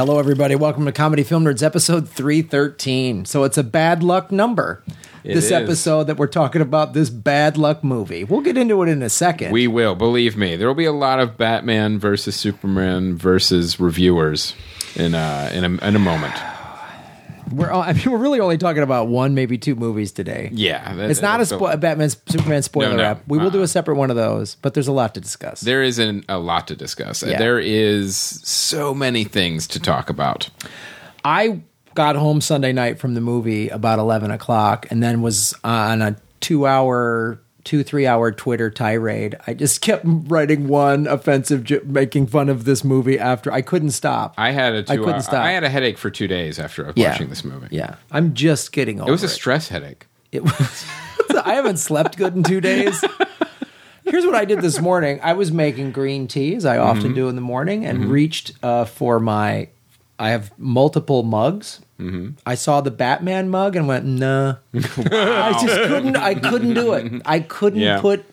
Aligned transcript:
Hello, 0.00 0.18
everybody. 0.18 0.54
Welcome 0.54 0.86
to 0.86 0.92
Comedy 0.92 1.22
Film 1.22 1.44
Nerds, 1.44 1.62
episode 1.62 2.08
313. 2.08 3.26
So 3.26 3.44
it's 3.44 3.58
a 3.58 3.62
bad 3.62 4.02
luck 4.02 4.32
number. 4.32 4.82
It 5.24 5.34
this 5.34 5.44
is. 5.44 5.52
episode 5.52 6.04
that 6.04 6.16
we're 6.16 6.26
talking 6.26 6.62
about, 6.62 6.94
this 6.94 7.10
bad 7.10 7.58
luck 7.58 7.84
movie. 7.84 8.24
We'll 8.24 8.40
get 8.40 8.56
into 8.56 8.82
it 8.82 8.88
in 8.88 9.02
a 9.02 9.10
second. 9.10 9.52
We 9.52 9.66
will, 9.66 9.94
believe 9.94 10.38
me. 10.38 10.56
There 10.56 10.66
will 10.66 10.74
be 10.74 10.86
a 10.86 10.92
lot 10.92 11.20
of 11.20 11.36
Batman 11.36 11.98
versus 11.98 12.34
Superman 12.34 13.18
versus 13.18 13.78
reviewers 13.78 14.54
in 14.96 15.14
uh, 15.14 15.50
in 15.52 15.64
a, 15.64 15.86
in 15.86 15.96
a 15.96 15.98
moment. 15.98 16.34
We're, 17.52 17.70
I 17.72 17.92
mean, 17.92 18.10
we're 18.10 18.18
really 18.18 18.40
only 18.40 18.58
talking 18.58 18.82
about 18.82 19.08
one, 19.08 19.34
maybe 19.34 19.58
two 19.58 19.74
movies 19.74 20.12
today. 20.12 20.50
Yeah, 20.52 20.94
that- 20.94 21.10
It's 21.10 21.22
not 21.22 21.40
a 21.40 21.44
spo- 21.44 21.78
Batman 21.78 22.10
Superman 22.10 22.62
spoiler 22.62 22.90
No, 22.90 22.96
no. 22.96 23.02
app. 23.04 23.28
We 23.28 23.38
will 23.38 23.50
do 23.50 23.58
a 23.58 23.60
uh-huh. 23.62 23.66
separate 23.68 23.96
one 23.96 24.10
of 24.10 24.16
those, 24.16 24.56
but 24.56 24.74
there's 24.74 24.88
a 24.88 24.92
lot 24.92 25.14
to 25.14 25.20
discuss. 25.20 25.60
There 25.60 25.82
is 25.82 25.98
an, 25.98 26.24
a 26.28 26.38
lot 26.38 26.68
to 26.68 26.76
discuss. 26.76 27.22
Yeah. 27.22 27.38
There 27.38 27.58
is 27.58 28.16
so 28.16 28.94
many 28.94 29.24
things 29.24 29.66
to 29.68 29.80
talk 29.80 30.10
about. 30.10 30.50
I 31.24 31.60
got 31.94 32.16
home 32.16 32.40
Sunday 32.40 32.72
night 32.72 32.98
from 32.98 33.14
the 33.14 33.20
movie 33.20 33.68
about 33.68 33.98
11 33.98 34.30
o'clock 34.30 34.86
and 34.90 35.02
then 35.02 35.22
was 35.22 35.54
on 35.64 36.02
a 36.02 36.16
two 36.40 36.66
hour, 36.66 37.40
two, 37.64 37.82
three 37.82 38.06
hour 38.06 38.32
Twitter 38.32 38.70
tirade. 38.70 39.36
I 39.46 39.54
just 39.54 39.80
kept 39.80 40.02
writing 40.06 40.68
one 40.68 41.06
offensive, 41.06 41.64
j- 41.64 41.80
making 41.84 42.26
fun 42.28 42.48
of 42.48 42.64
this 42.64 42.82
movie 42.84 43.18
after 43.18 43.52
I 43.52 43.62
couldn't 43.62 43.90
stop. 43.90 44.34
I 44.38 44.50
had 44.52 44.74
a 44.74 44.82
two 44.82 44.92
I 44.92 44.96
couldn't 44.96 45.14
hour- 45.14 45.22
stop. 45.22 45.44
I 45.44 45.52
had 45.52 45.64
a 45.64 45.68
headache 45.68 45.98
for 45.98 46.10
two 46.10 46.26
days 46.28 46.58
after 46.58 46.92
Yeah. 46.96 47.10
watching 47.12 47.28
this 47.28 47.44
movie. 47.44 47.68
Yeah. 47.70 47.96
I'm 48.10 48.34
just 48.34 48.72
getting 48.72 49.00
over 49.00 49.08
It 49.08 49.12
was 49.12 49.22
a 49.22 49.28
stress 49.28 49.68
headache. 49.68 50.06
It 50.32 50.42
was. 50.44 50.84
I 51.44 51.54
haven't 51.54 51.78
slept 51.78 52.16
good 52.16 52.34
in 52.34 52.42
two 52.42 52.60
days. 52.60 53.02
Here's 54.04 54.26
what 54.26 54.34
I 54.34 54.44
did 54.44 54.60
this 54.60 54.80
morning. 54.80 55.20
I 55.22 55.34
was 55.34 55.52
making 55.52 55.92
green 55.92 56.26
tea, 56.26 56.54
as 56.56 56.64
I 56.66 56.76
Mm-hmm. 56.76 56.86
often 56.98 57.14
do 57.14 57.28
in 57.28 57.36
the 57.36 57.40
morning, 57.42 57.86
and 57.86 58.06
reached 58.06 58.52
uh, 58.62 58.84
for 58.84 59.20
my. 59.20 59.68
I 60.18 60.30
have 60.30 60.50
multiple 60.58 61.22
mugs. 61.22 61.80
Mm-hmm. 62.00 62.28
I 62.46 62.54
saw 62.54 62.80
the 62.80 62.90
Batman 62.90 63.50
mug 63.50 63.76
and 63.76 63.86
went, 63.86 64.04
nah. 64.06 64.56
I 64.74 65.52
just 65.62 65.74
couldn't. 65.88 66.16
I 66.16 66.34
couldn't 66.34 66.74
do 66.74 66.94
it. 66.94 67.22
I 67.24 67.40
couldn't 67.40 67.80
Yeah. 67.80 68.00
put 68.00 68.24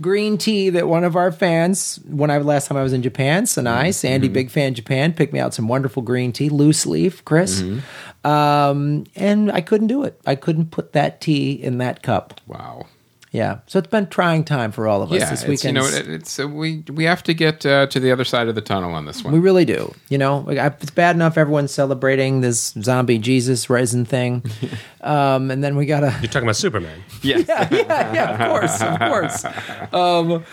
green 0.00 0.38
tea 0.38 0.70
that 0.70 0.86
one 0.86 1.02
of 1.02 1.16
our 1.16 1.32
fans, 1.32 1.98
when 2.08 2.30
I 2.30 2.38
last 2.38 2.68
time 2.68 2.78
I 2.78 2.82
was 2.84 2.92
in 2.92 3.02
Japan, 3.02 3.46
Sanai, 3.46 3.84
Mm-hmm. 3.88 3.90
Sandy, 3.92 4.28
big 4.28 4.50
fan 4.50 4.74
Japan, 4.74 5.12
picked 5.12 5.32
me 5.32 5.40
out 5.40 5.54
some 5.54 5.66
wonderful 5.66 6.02
green 6.02 6.32
tea, 6.32 6.48
loose 6.48 6.86
leaf, 6.86 7.24
Chris. 7.24 7.62
Mm-hmm. 7.62 8.26
Um, 8.30 9.04
and 9.16 9.50
I 9.50 9.60
couldn't 9.60 9.88
do 9.88 10.04
it. 10.04 10.20
I 10.26 10.34
couldn't 10.36 10.70
put 10.70 10.92
that 10.92 11.20
tea 11.20 11.52
in 11.52 11.78
that 11.78 12.02
cup. 12.02 12.40
Wow. 12.46 12.86
Yeah. 13.30 13.58
So 13.66 13.78
it's 13.78 13.88
been 13.88 14.06
trying 14.06 14.44
time 14.44 14.72
for 14.72 14.88
all 14.88 15.02
of 15.02 15.12
us 15.12 15.18
Yeah, 15.20 15.30
this 15.30 15.42
it's, 15.42 15.64
you 15.64 15.70
weekend. 15.70 15.74
know, 15.76 15.84
it, 15.86 16.08
it's 16.08 16.40
uh, 16.40 16.48
we 16.48 16.82
we 16.90 17.04
have 17.04 17.22
to 17.24 17.34
get 17.34 17.66
uh, 17.66 17.86
to 17.88 18.00
the 18.00 18.10
other 18.10 18.24
side 18.24 18.48
of 18.48 18.54
the 18.54 18.60
tunnel 18.62 18.94
on 18.94 19.04
this 19.04 19.22
one. 19.22 19.34
we 19.34 19.38
really 19.38 19.64
do. 19.66 19.94
You 20.08 20.16
know, 20.18 20.46
it's 20.48 20.90
bad 20.90 21.14
enough 21.14 21.36
everyone's 21.36 21.70
celebrating 21.72 22.40
this 22.40 22.72
zombie 22.80 23.18
Jesus 23.18 23.68
risen 23.68 24.04
thing. 24.06 24.42
um, 25.02 25.50
and 25.50 25.62
then 25.62 25.76
we 25.76 25.84
got 25.86 26.00
to. 26.00 26.06
You're 26.22 26.30
talking 26.30 26.44
about 26.48 26.56
Superman. 26.56 27.02
yes. 27.22 27.44
yeah, 27.48 27.68
yeah, 28.14 28.30
of 28.32 28.50
course, 28.50 28.80
of 28.82 28.98
course. 28.98 29.92
Um, 29.92 30.44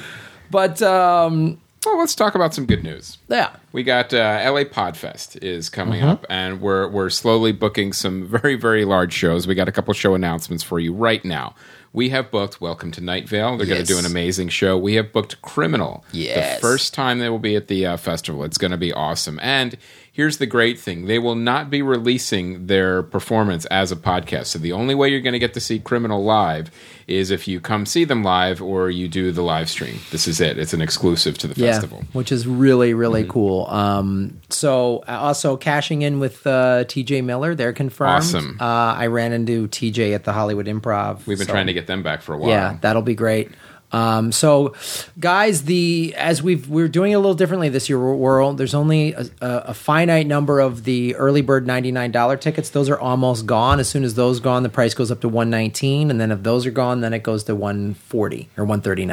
but 0.51 0.81
um, 0.81 1.59
Well, 1.85 1.97
let's 1.97 2.13
talk 2.15 2.35
about 2.35 2.53
some 2.53 2.65
good 2.65 2.83
news. 2.83 3.17
yeah. 3.29 3.55
We 3.71 3.83
got 3.83 4.13
uh, 4.13 4.41
LA 4.45 4.63
Podfest 4.63 5.41
is 5.43 5.69
coming 5.69 5.99
Mm-hmm. 6.01 6.09
up, 6.09 6.25
and 6.29 6.61
we're 6.61 6.87
we're 6.89 7.09
slowly 7.09 7.51
booking 7.51 7.93
some 7.93 8.25
very 8.25 8.55
very 8.55 8.85
large 8.85 9.13
shows. 9.13 9.47
We 9.47 9.55
got 9.55 9.67
a 9.69 9.71
couple 9.71 9.93
show 9.93 10.13
announcements 10.13 10.63
for 10.63 10.79
you 10.79 10.93
right 10.93 11.23
now. 11.25 11.55
We 11.95 12.09
have 12.09 12.29
booked 12.29 12.59
Welcome 12.59 12.91
to 12.91 13.01
Night 13.01 13.29
Vale. 13.29 13.55
They're 13.55 13.65
going 13.65 13.79
to 13.79 13.87
do 13.87 13.97
an 13.97 14.05
amazing 14.05 14.49
show. 14.49 14.77
We 14.77 14.95
have 14.95 15.13
booked 15.13 15.41
Criminal. 15.41 16.03
Yes. 16.11 16.57
the 16.57 16.61
first 16.61 16.93
time 16.93 17.19
they 17.19 17.29
will 17.29 17.39
be 17.39 17.55
at 17.55 17.69
the 17.69 17.85
uh, 17.85 17.95
festival. 17.95 18.43
It's 18.43 18.57
going 18.57 18.71
to 18.71 18.77
be 18.77 18.91
awesome. 18.91 19.39
And 19.41 19.77
here's 20.15 20.37
the 20.37 20.45
great 20.47 20.79
thing: 20.79 21.05
they 21.05 21.19
will 21.19 21.35
not 21.35 21.69
be 21.69 21.81
releasing 21.81 22.67
their 22.67 23.03
performance 23.03 23.65
as 23.65 23.91
a 23.91 23.95
podcast. 23.95 24.45
So 24.47 24.59
the 24.59 24.71
only 24.71 24.95
way 24.95 25.09
you're 25.09 25.19
going 25.21 25.33
to 25.33 25.39
get 25.39 25.53
to 25.55 25.59
see 25.59 25.77
Criminal 25.79 26.23
live 26.23 26.71
is 27.07 27.29
if 27.29 27.47
you 27.47 27.59
come 27.59 27.85
see 27.85 28.03
them 28.03 28.23
live 28.23 28.61
or 28.63 28.89
you 28.89 29.07
do 29.07 29.31
the 29.31 29.43
live 29.43 29.69
stream. 29.69 29.99
This 30.11 30.27
is 30.27 30.41
it. 30.41 30.57
It's 30.57 30.73
an 30.73 30.81
exclusive 30.81 31.37
to 31.39 31.47
the 31.47 31.59
Yeah, 31.61 31.73
festival. 31.73 32.03
which 32.13 32.31
is 32.31 32.47
really 32.47 32.93
really 32.95 33.21
Mm-hmm. 33.23 33.31
cool. 33.31 33.67
Um, 33.67 34.39
so 34.49 35.03
uh, 35.07 35.11
also 35.19 35.55
cashing 35.57 36.01
in 36.01 36.19
with 36.19 36.47
uh, 36.47 36.85
TJ 36.85 37.23
Miller, 37.23 37.53
they're 37.53 37.73
confirmed. 37.73 38.09
Awesome. 38.23 38.57
Uh, 38.59 38.63
I 38.65 39.07
ran 39.07 39.33
into 39.33 39.67
TJ 39.67 40.15
at 40.15 40.23
the 40.23 40.33
Hollywood 40.33 40.65
Improv. 40.67 41.27
We've 41.27 41.37
been 41.37 41.45
so- 41.47 41.53
trying 41.53 41.67
to 41.67 41.73
get 41.73 41.85
them 41.87 42.01
back 42.01 42.21
for 42.23 42.33
a 42.33 42.37
while. 42.37 42.49
Yeah, 42.49 42.77
that'll 42.81 43.01
be 43.03 43.15
great. 43.15 43.51
Um, 43.91 44.31
so, 44.31 44.73
guys, 45.19 45.63
the 45.63 46.13
as 46.17 46.43
we've 46.43 46.67
we're 46.67 46.87
doing 46.87 47.11
it 47.11 47.15
a 47.15 47.19
little 47.19 47.35
differently 47.35 47.69
this 47.69 47.87
year. 47.87 47.99
We're, 47.99 48.15
we're 48.15 48.53
there's 48.53 48.73
only 48.73 49.13
a, 49.13 49.25
a, 49.41 49.73
finite 49.73 50.27
number 50.27 50.59
of 50.59 50.83
the 50.83 51.15
early 51.15 51.41
bird 51.41 51.65
ninety 51.65 51.91
nine 51.91 52.11
dollar 52.11 52.35
tickets. 52.35 52.69
Those 52.69 52.89
are 52.89 52.99
almost 52.99 53.45
gone. 53.45 53.79
As 53.79 53.87
soon 53.87 54.03
as 54.03 54.15
those 54.15 54.39
gone, 54.39 54.63
the 54.63 54.69
price 54.69 54.93
goes 54.93 55.11
up 55.11 55.21
to 55.21 55.29
one 55.29 55.49
nineteen, 55.49 56.09
and 56.11 56.19
then 56.19 56.31
if 56.31 56.43
those 56.43 56.65
are 56.65 56.71
gone, 56.71 57.01
then 57.01 57.13
it 57.13 57.23
goes 57.23 57.43
to 57.45 57.55
one 57.55 57.93
forty 57.93 58.49
or 58.57 58.65
one 58.65 58.81
thirty 58.81 59.05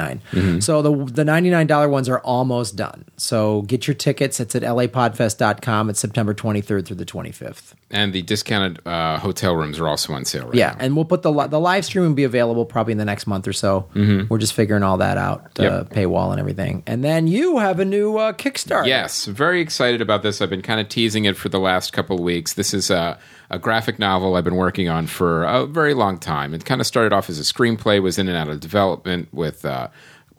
So 0.61 0.83
the 0.83 1.05
the 1.05 1.25
ninety 1.25 1.51
nine 1.51 1.67
dollar 1.67 1.89
ones 1.89 2.09
are 2.09 2.21
almost 2.21 2.77
done. 2.77 3.05
So 3.17 3.63
get 3.63 3.87
your 3.87 3.95
tickets. 3.95 4.41
It's 4.41 4.55
at 4.55 4.63
lapodfest.com. 4.63 5.91
It's 5.91 6.01
September 6.01 6.35
twenty 6.35 6.61
third 6.61 6.87
through 6.87 6.97
the 6.97 7.05
twenty 7.05 7.31
fifth. 7.31 7.75
And 7.91 8.13
the 8.13 8.23
discounted 8.23 8.81
uh, 8.87 9.19
hotel 9.19 9.55
rooms 9.55 9.79
are 9.79 9.87
also 9.87 10.15
on 10.15 10.25
sale 10.25 10.47
right 10.47 10.55
Yeah, 10.55 10.71
now. 10.71 10.77
and 10.81 10.97
we'll 10.97 11.05
put 11.05 11.23
the 11.23 11.33
the 11.49 11.61
live 11.61 11.85
stream 11.85 12.07
will 12.07 12.15
be 12.15 12.25
available 12.25 12.65
probably 12.65 12.93
in 12.93 12.99
the 12.99 13.05
next 13.05 13.27
month 13.27 13.47
or 13.47 13.53
so. 13.53 13.87
We're 13.95 14.39
just 14.39 14.55
figuring 14.63 14.85
all 14.85 14.99
that 14.99 15.19
out, 15.19 15.59
uh, 15.59 15.63
Yep. 15.65 15.89
paywall 15.91 16.31
and 16.31 16.39
everything. 16.39 16.85
And 16.87 17.03
then 17.03 17.27
you 17.27 17.59
have 17.59 17.81
a 17.81 17.85
new 17.85 18.17
uh, 18.17 18.33
Kickstarter. 18.33 18.87
Yes, 18.87 19.25
very 19.25 19.61
excited 19.61 20.01
about 20.01 20.23
this. 20.23 20.41
I've 20.41 20.51
been 20.51 20.63
kind 20.63 20.79
of 20.79 20.89
teasing 20.89 21.25
it 21.25 21.37
for 21.37 21.49
the 21.49 21.59
last 21.59 21.93
couple 21.93 22.15
of 22.17 22.23
weeks. 22.23 22.53
This 22.53 22.73
is 22.73 22.89
a, 22.89 23.19
a 23.51 23.59
graphic 23.59 23.99
novel 23.99 24.37
I've 24.37 24.45
been 24.45 24.55
working 24.55 24.89
on 24.89 25.09
for 25.09 25.43
a 25.43 25.67
very 25.67 25.95
long 25.95 26.17
time. 26.17 26.55
It 26.55 26.65
kind 26.65 26.81
of 26.81 26.87
started 26.87 27.13
off 27.13 27.29
as 27.29 27.41
a 27.41 27.43
screenplay, 27.43 28.01
was 28.01 28.21
in 28.21 28.29
and 28.29 28.37
out 28.37 28.49
of 28.49 28.61
development 28.61 29.31
with 29.33 29.65
uh, 29.65 29.89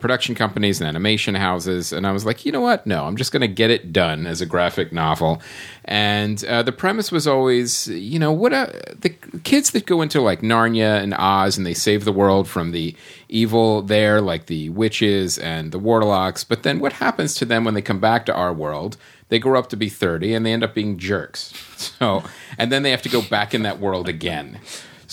production 0.04 0.34
companies 0.34 0.82
and 0.82 0.86
animation 0.86 1.34
houses. 1.34 1.90
And 1.90 2.06
I 2.06 2.12
was 2.12 2.26
like, 2.26 2.44
you 2.44 2.52
know 2.52 2.60
what? 2.60 2.86
No, 2.86 3.06
I'm 3.06 3.16
just 3.16 3.32
going 3.32 3.40
to 3.40 3.48
get 3.48 3.70
it 3.70 3.90
done 3.90 4.26
as 4.26 4.42
a 4.42 4.44
graphic 4.44 4.92
novel. 4.92 5.40
And 5.86 6.44
uh, 6.44 6.62
the 6.62 6.72
premise 6.72 7.10
was 7.10 7.26
always, 7.26 7.88
you 7.88 8.18
know, 8.18 8.30
what 8.30 8.52
a, 8.52 8.82
the 8.98 9.08
kids 9.44 9.70
that 9.70 9.86
go 9.86 10.02
into 10.02 10.20
like 10.20 10.42
Narnia 10.42 11.02
and 11.02 11.14
Oz 11.14 11.56
and 11.56 11.66
they 11.66 11.72
save 11.72 12.04
the 12.04 12.12
world 12.12 12.46
from 12.46 12.72
the 12.72 12.94
evil 13.30 13.80
there, 13.80 14.20
like 14.20 14.44
the 14.44 14.68
witches 14.68 15.38
and 15.38 15.72
the 15.72 15.78
warlocks. 15.78 16.44
But 16.44 16.64
then 16.64 16.80
what 16.80 16.92
happens 16.92 17.34
to 17.36 17.46
them 17.46 17.64
when 17.64 17.72
they 17.72 17.80
come 17.80 17.98
back 17.98 18.26
to 18.26 18.34
our 18.34 18.52
world? 18.52 18.98
They 19.30 19.38
grow 19.38 19.58
up 19.58 19.70
to 19.70 19.76
be 19.76 19.88
30 19.88 20.34
and 20.34 20.44
they 20.44 20.52
end 20.52 20.64
up 20.64 20.74
being 20.74 20.98
jerks. 20.98 21.54
So, 21.98 22.24
and 22.56 22.72
then 22.72 22.82
they 22.82 22.90
have 22.92 23.02
to 23.02 23.08
go 23.10 23.20
back 23.20 23.52
in 23.54 23.62
that 23.62 23.78
world 23.78 24.08
again. 24.08 24.58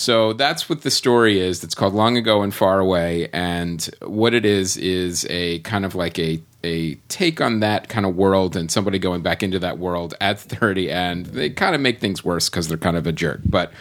So 0.02 0.34
that's 0.34 0.68
what 0.68 0.82
the 0.82 0.90
story 0.90 1.40
is. 1.40 1.64
It's 1.64 1.76
called 1.76 1.94
Long 1.94 2.18
Ago 2.18 2.42
and 2.42 2.52
Far 2.52 2.80
Away, 2.80 3.30
and 3.32 3.88
what 4.02 4.34
it 4.34 4.46
is 4.48 4.76
is 4.76 5.28
a 5.30 5.60
kind 5.60 5.86
of 5.86 5.94
like 5.94 6.18
a 6.18 6.42
a 6.64 6.96
take 7.08 7.40
on 7.40 7.60
that 7.60 7.88
kind 7.88 8.06
of 8.08 8.16
world 8.16 8.56
and 8.56 8.72
somebody 8.72 8.98
going 8.98 9.22
back 9.22 9.44
into 9.44 9.60
that 9.60 9.78
world 9.78 10.16
at 10.20 10.40
30 10.40 10.90
and 10.90 11.26
they 11.28 11.52
kind 11.52 11.76
of 11.76 11.82
make 11.82 12.00
things 12.00 12.24
worse 12.24 12.50
because 12.50 12.68
they're 12.68 12.78
kind 12.78 12.98
of 12.98 13.06
a 13.06 13.12
jerk. 13.12 13.42
But 13.46 13.72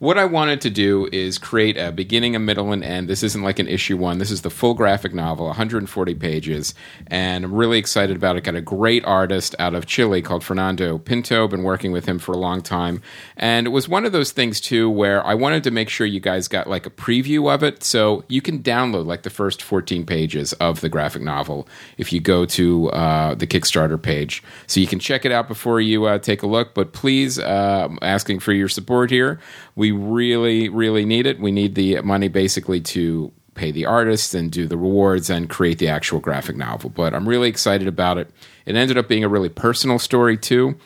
what 0.00 0.16
I 0.16 0.24
wanted 0.24 0.62
to 0.62 0.70
do 0.70 1.10
is 1.12 1.36
create 1.36 1.76
a 1.76 1.92
beginning, 1.92 2.34
a 2.34 2.38
middle, 2.38 2.72
and 2.72 2.82
end. 2.82 3.06
This 3.06 3.22
isn't 3.22 3.42
like 3.42 3.58
an 3.58 3.68
issue 3.68 3.98
one. 3.98 4.16
This 4.16 4.30
is 4.30 4.40
the 4.40 4.48
full 4.48 4.72
graphic 4.72 5.12
novel, 5.12 5.44
140 5.48 6.14
pages, 6.14 6.74
and 7.08 7.44
I'm 7.44 7.52
really 7.52 7.78
excited 7.78 8.16
about 8.16 8.36
it. 8.36 8.44
Got 8.44 8.54
a 8.56 8.62
great 8.62 9.04
artist 9.04 9.54
out 9.58 9.74
of 9.74 9.84
Chile 9.84 10.22
called 10.22 10.42
Fernando 10.42 10.96
Pinto. 10.96 11.46
Been 11.46 11.64
working 11.64 11.92
with 11.92 12.06
him 12.06 12.18
for 12.18 12.32
a 12.32 12.38
long 12.38 12.62
time, 12.62 13.02
and 13.36 13.66
it 13.66 13.70
was 13.70 13.90
one 13.90 14.06
of 14.06 14.12
those 14.12 14.32
things 14.32 14.58
too 14.58 14.88
where 14.88 15.24
I 15.24 15.34
wanted 15.34 15.64
to 15.64 15.70
make 15.70 15.90
sure 15.90 16.06
you 16.06 16.18
guys 16.18 16.48
got 16.48 16.66
like 16.66 16.86
a 16.86 16.90
preview 16.90 17.52
of 17.52 17.62
it, 17.62 17.84
so 17.84 18.24
you 18.26 18.40
can 18.40 18.62
download 18.62 19.04
like 19.04 19.22
the 19.22 19.28
first 19.28 19.62
14 19.62 20.06
pages 20.06 20.54
of 20.54 20.80
the 20.80 20.88
graphic 20.88 21.20
novel 21.20 21.68
if 21.98 22.10
you 22.10 22.20
go 22.20 22.46
to 22.46 22.90
uh, 22.92 23.34
the 23.34 23.46
Kickstarter 23.46 24.00
page, 24.00 24.42
so 24.66 24.80
you 24.80 24.86
can 24.86 24.98
check 24.98 25.26
it 25.26 25.30
out 25.30 25.46
before 25.46 25.78
you 25.78 26.06
uh, 26.06 26.16
take 26.16 26.42
a 26.42 26.46
look. 26.46 26.72
But 26.72 26.94
please, 26.94 27.38
uh, 27.38 27.90
asking 28.00 28.40
for 28.40 28.54
your 28.54 28.70
support 28.70 29.10
here. 29.10 29.38
We 29.80 29.92
really, 29.92 30.68
really 30.68 31.06
need 31.06 31.24
it. 31.26 31.40
We 31.40 31.50
need 31.50 31.74
the 31.74 32.02
money 32.02 32.28
basically 32.28 32.80
to 32.82 33.32
pay 33.54 33.70
the 33.72 33.86
artists 33.86 34.34
and 34.34 34.52
do 34.52 34.66
the 34.66 34.76
rewards 34.76 35.30
and 35.30 35.48
create 35.48 35.78
the 35.78 35.88
actual 35.88 36.20
graphic 36.20 36.54
novel. 36.56 36.90
But 36.90 37.14
I'm 37.14 37.26
really 37.26 37.48
excited 37.48 37.88
about 37.88 38.18
it. 38.18 38.28
It 38.66 38.76
ended 38.76 38.98
up 38.98 39.08
being 39.08 39.24
a 39.24 39.28
really 39.28 39.48
personal 39.48 39.98
story 39.98 40.36
too. 40.36 40.76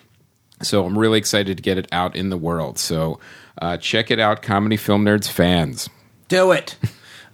So 0.62 0.84
I'm 0.86 0.96
really 0.96 1.18
excited 1.18 1.56
to 1.56 1.62
get 1.62 1.76
it 1.76 1.88
out 1.90 2.14
in 2.14 2.30
the 2.30 2.36
world. 2.36 2.78
So 2.78 3.18
uh, 3.60 3.76
check 3.78 4.12
it 4.12 4.20
out, 4.20 4.42
Comedy 4.42 4.76
Film 4.76 5.04
Nerds 5.04 5.28
fans. 5.28 5.90
Do 6.28 6.52
it. 6.52 6.76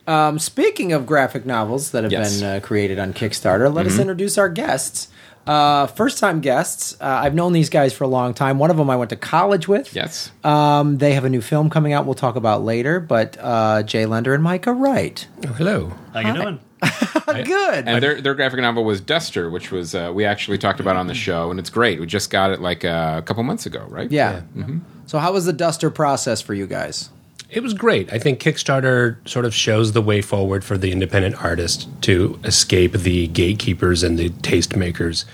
Um, 0.07 0.41
speaking 0.41 0.93
of 0.93 1.07
graphic 1.07 1.47
novels 1.47 1.93
that 1.93 2.03
have 2.03 2.11
Yes. 2.11 2.33
Mm-hmm. 2.33 2.41
been 2.41 2.57
uh, 2.57 2.61
created 2.67 2.99
on 2.99 3.13
Kickstarter, 3.13 3.73
let 3.73 3.87
us 3.87 3.99
introduce 4.01 4.39
our 4.39 4.49
guests. 4.49 5.07
Uh, 5.47 5.87
first 5.87 6.19
time 6.19 6.41
guests. 6.41 6.97
Uh, 7.01 7.07
I've 7.07 7.35
known 7.35 7.53
these 7.53 7.71
guys 7.71 7.93
for 7.93 8.05
a 8.05 8.09
long 8.09 8.35
time. 8.35 8.59
One 8.59 8.71
of 8.71 8.77
them 8.77 8.91
I 8.91 8.97
went 8.97 9.11
to 9.11 9.17
college 9.17 9.67
with. 9.67 9.95
Yes. 9.95 10.31
Um, 10.45 10.99
they 10.99 11.15
have 11.15 11.25
a 11.25 11.31
new 11.31 11.41
film 11.41 11.71
coming 11.71 11.93
out 11.93 12.05
we'll 12.05 12.15
talk 12.15 12.37
about 12.37 12.63
later, 12.63 13.01
but 13.01 13.37
uh, 13.41 13.83
Jay 13.83 14.07
Lender 14.07 14.35
and 14.35 14.43
Micah 14.43 14.73
Wright. 14.73 15.27
Oh, 15.47 15.53
hello. 15.53 15.93
How 16.13 16.21
you 16.21 16.35
doing? 16.35 16.61
Good. 17.27 17.89
And 17.89 18.03
their 18.03 18.21
their 18.21 18.35
graphic 18.35 18.61
novel 18.61 18.85
was 18.85 19.01
Duster, 19.01 19.51
which 19.51 19.71
was 19.71 19.95
uh, 19.95 20.11
we 20.15 20.25
actually 20.25 20.59
talked 20.59 20.81
about 20.81 20.97
on 20.97 21.07
the 21.07 21.15
show, 21.15 21.51
and 21.51 21.61
it's 21.61 21.71
great. 21.71 22.01
We 22.01 22.07
just 22.07 22.31
got 22.31 22.51
it 22.51 22.61
like 22.61 22.85
uh, 22.85 23.17
a 23.19 23.23
couple 23.23 23.43
months 23.43 23.67
ago, 23.67 23.85
right? 23.89 24.11
yeah. 24.11 24.43
So 25.07 25.19
how 25.19 25.33
was 25.33 25.45
the 25.45 25.53
duster 25.53 25.91
process 25.91 26.41
for 26.41 26.55
you 26.55 26.67
guys? 26.67 27.11
It 27.51 27.63
was 27.63 27.75
great. 27.75 28.13
I 28.13 28.19
think 28.19 28.41
Kickstarter 28.41 29.17
sort 29.29 29.45
of 29.45 29.53
shows 29.55 29.93
the 29.93 30.03
way 30.03 30.23
forward 30.23 30.65
for 30.65 30.79
the 30.79 30.93
independent 30.93 31.43
artist 31.43 31.89
to 32.03 32.39
escape 32.45 32.93
the 32.93 33.27
gatekeepers 33.27 34.03
and 34.05 34.19
the 34.19 34.31
tastemakers 34.31 35.25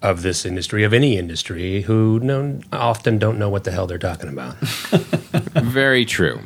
of 0.00 0.22
this 0.22 0.44
industry, 0.44 0.84
of 0.84 0.92
any 0.92 1.16
industry, 1.18 1.82
who 1.82 2.20
know, 2.20 2.60
often 2.72 3.18
don't 3.18 3.38
know 3.38 3.48
what 3.48 3.64
the 3.64 3.72
hell 3.72 3.86
they're 3.86 3.98
talking 3.98 4.28
about. 4.28 4.54
Very 4.60 6.04
true. 6.04 6.40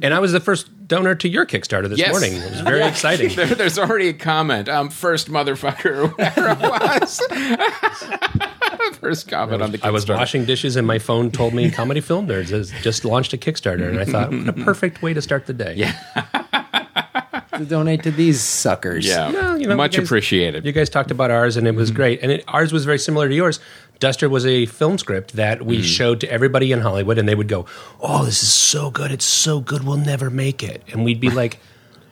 and 0.00 0.14
I 0.14 0.18
was 0.20 0.32
the 0.32 0.40
first 0.40 0.70
donor 0.86 1.14
to 1.16 1.28
your 1.28 1.46
Kickstarter 1.46 1.88
this 1.88 1.98
Yes. 1.98 2.10
morning. 2.10 2.34
It 2.34 2.50
was 2.50 2.60
very 2.60 2.82
exciting. 2.84 3.30
There, 3.34 3.46
there's 3.46 3.78
already 3.78 4.08
a 4.08 4.12
comment. 4.12 4.68
Um, 4.68 4.90
first 4.90 5.30
motherfucker, 5.30 5.84
or 5.96 6.06
whatever 6.08 6.50
it 6.50 6.58
was. 6.60 7.20
first 9.00 9.28
comment 9.28 9.62
on 9.62 9.70
the 9.72 9.78
Kickstarter. 9.78 9.84
I 9.86 9.90
was 9.90 10.08
washing 10.08 10.44
dishes 10.44 10.76
and 10.76 10.86
my 10.86 10.98
phone 10.98 11.30
told 11.30 11.52
me 11.54 11.70
Comedy 11.70 12.00
Film 12.00 12.26
Nerds 12.28 12.50
has 12.50 12.70
just 12.82 13.04
launched 13.04 13.32
a 13.32 13.36
Kickstarter. 13.36 13.88
And 13.88 13.98
I 13.98 14.04
thought, 14.04 14.30
what 14.30 14.48
a 14.48 14.52
perfect 14.52 15.02
way 15.02 15.12
to 15.14 15.22
start 15.22 15.46
the 15.46 15.52
day. 15.54 15.74
Yeah. 15.74 15.92
To 17.58 17.64
donate 17.64 18.02
to 18.02 18.10
these 18.10 18.40
suckers. 18.40 19.06
Yeah, 19.06 19.30
Well, 19.30 19.58
you 19.60 19.68
know, 19.68 19.76
much 19.76 19.94
you 19.94 20.00
guys- 20.00 20.08
appreciated. 20.08 20.64
You 20.64 20.72
guys 20.72 20.90
talked 20.90 21.12
about 21.12 21.30
ours, 21.30 21.56
and 21.56 21.68
it 21.68 21.74
was 21.76 21.92
great. 21.92 22.20
And 22.20 22.32
it, 22.32 22.44
ours 22.48 22.72
was 22.72 22.84
very 22.84 22.98
similar 22.98 23.28
to 23.28 23.34
yours. 23.34 23.60
Duster 24.00 24.28
was 24.28 24.44
a 24.44 24.66
film 24.66 24.98
script 24.98 25.34
that 25.34 25.64
we 25.64 25.78
mm. 25.78 25.84
showed 25.84 26.20
to 26.20 26.30
everybody 26.30 26.72
in 26.72 26.80
Hollywood, 26.80 27.18
and 27.18 27.28
they 27.28 27.34
would 27.34 27.48
go, 27.48 27.66
"Oh, 28.00 28.24
this 28.24 28.42
is 28.42 28.52
so 28.52 28.90
good! 28.90 29.10
It's 29.10 29.24
so 29.24 29.60
good! 29.60 29.84
We'll 29.84 29.96
never 29.96 30.30
make 30.30 30.62
it." 30.62 30.82
And 30.92 31.04
we'd 31.04 31.20
be 31.20 31.30
like, 31.30 31.58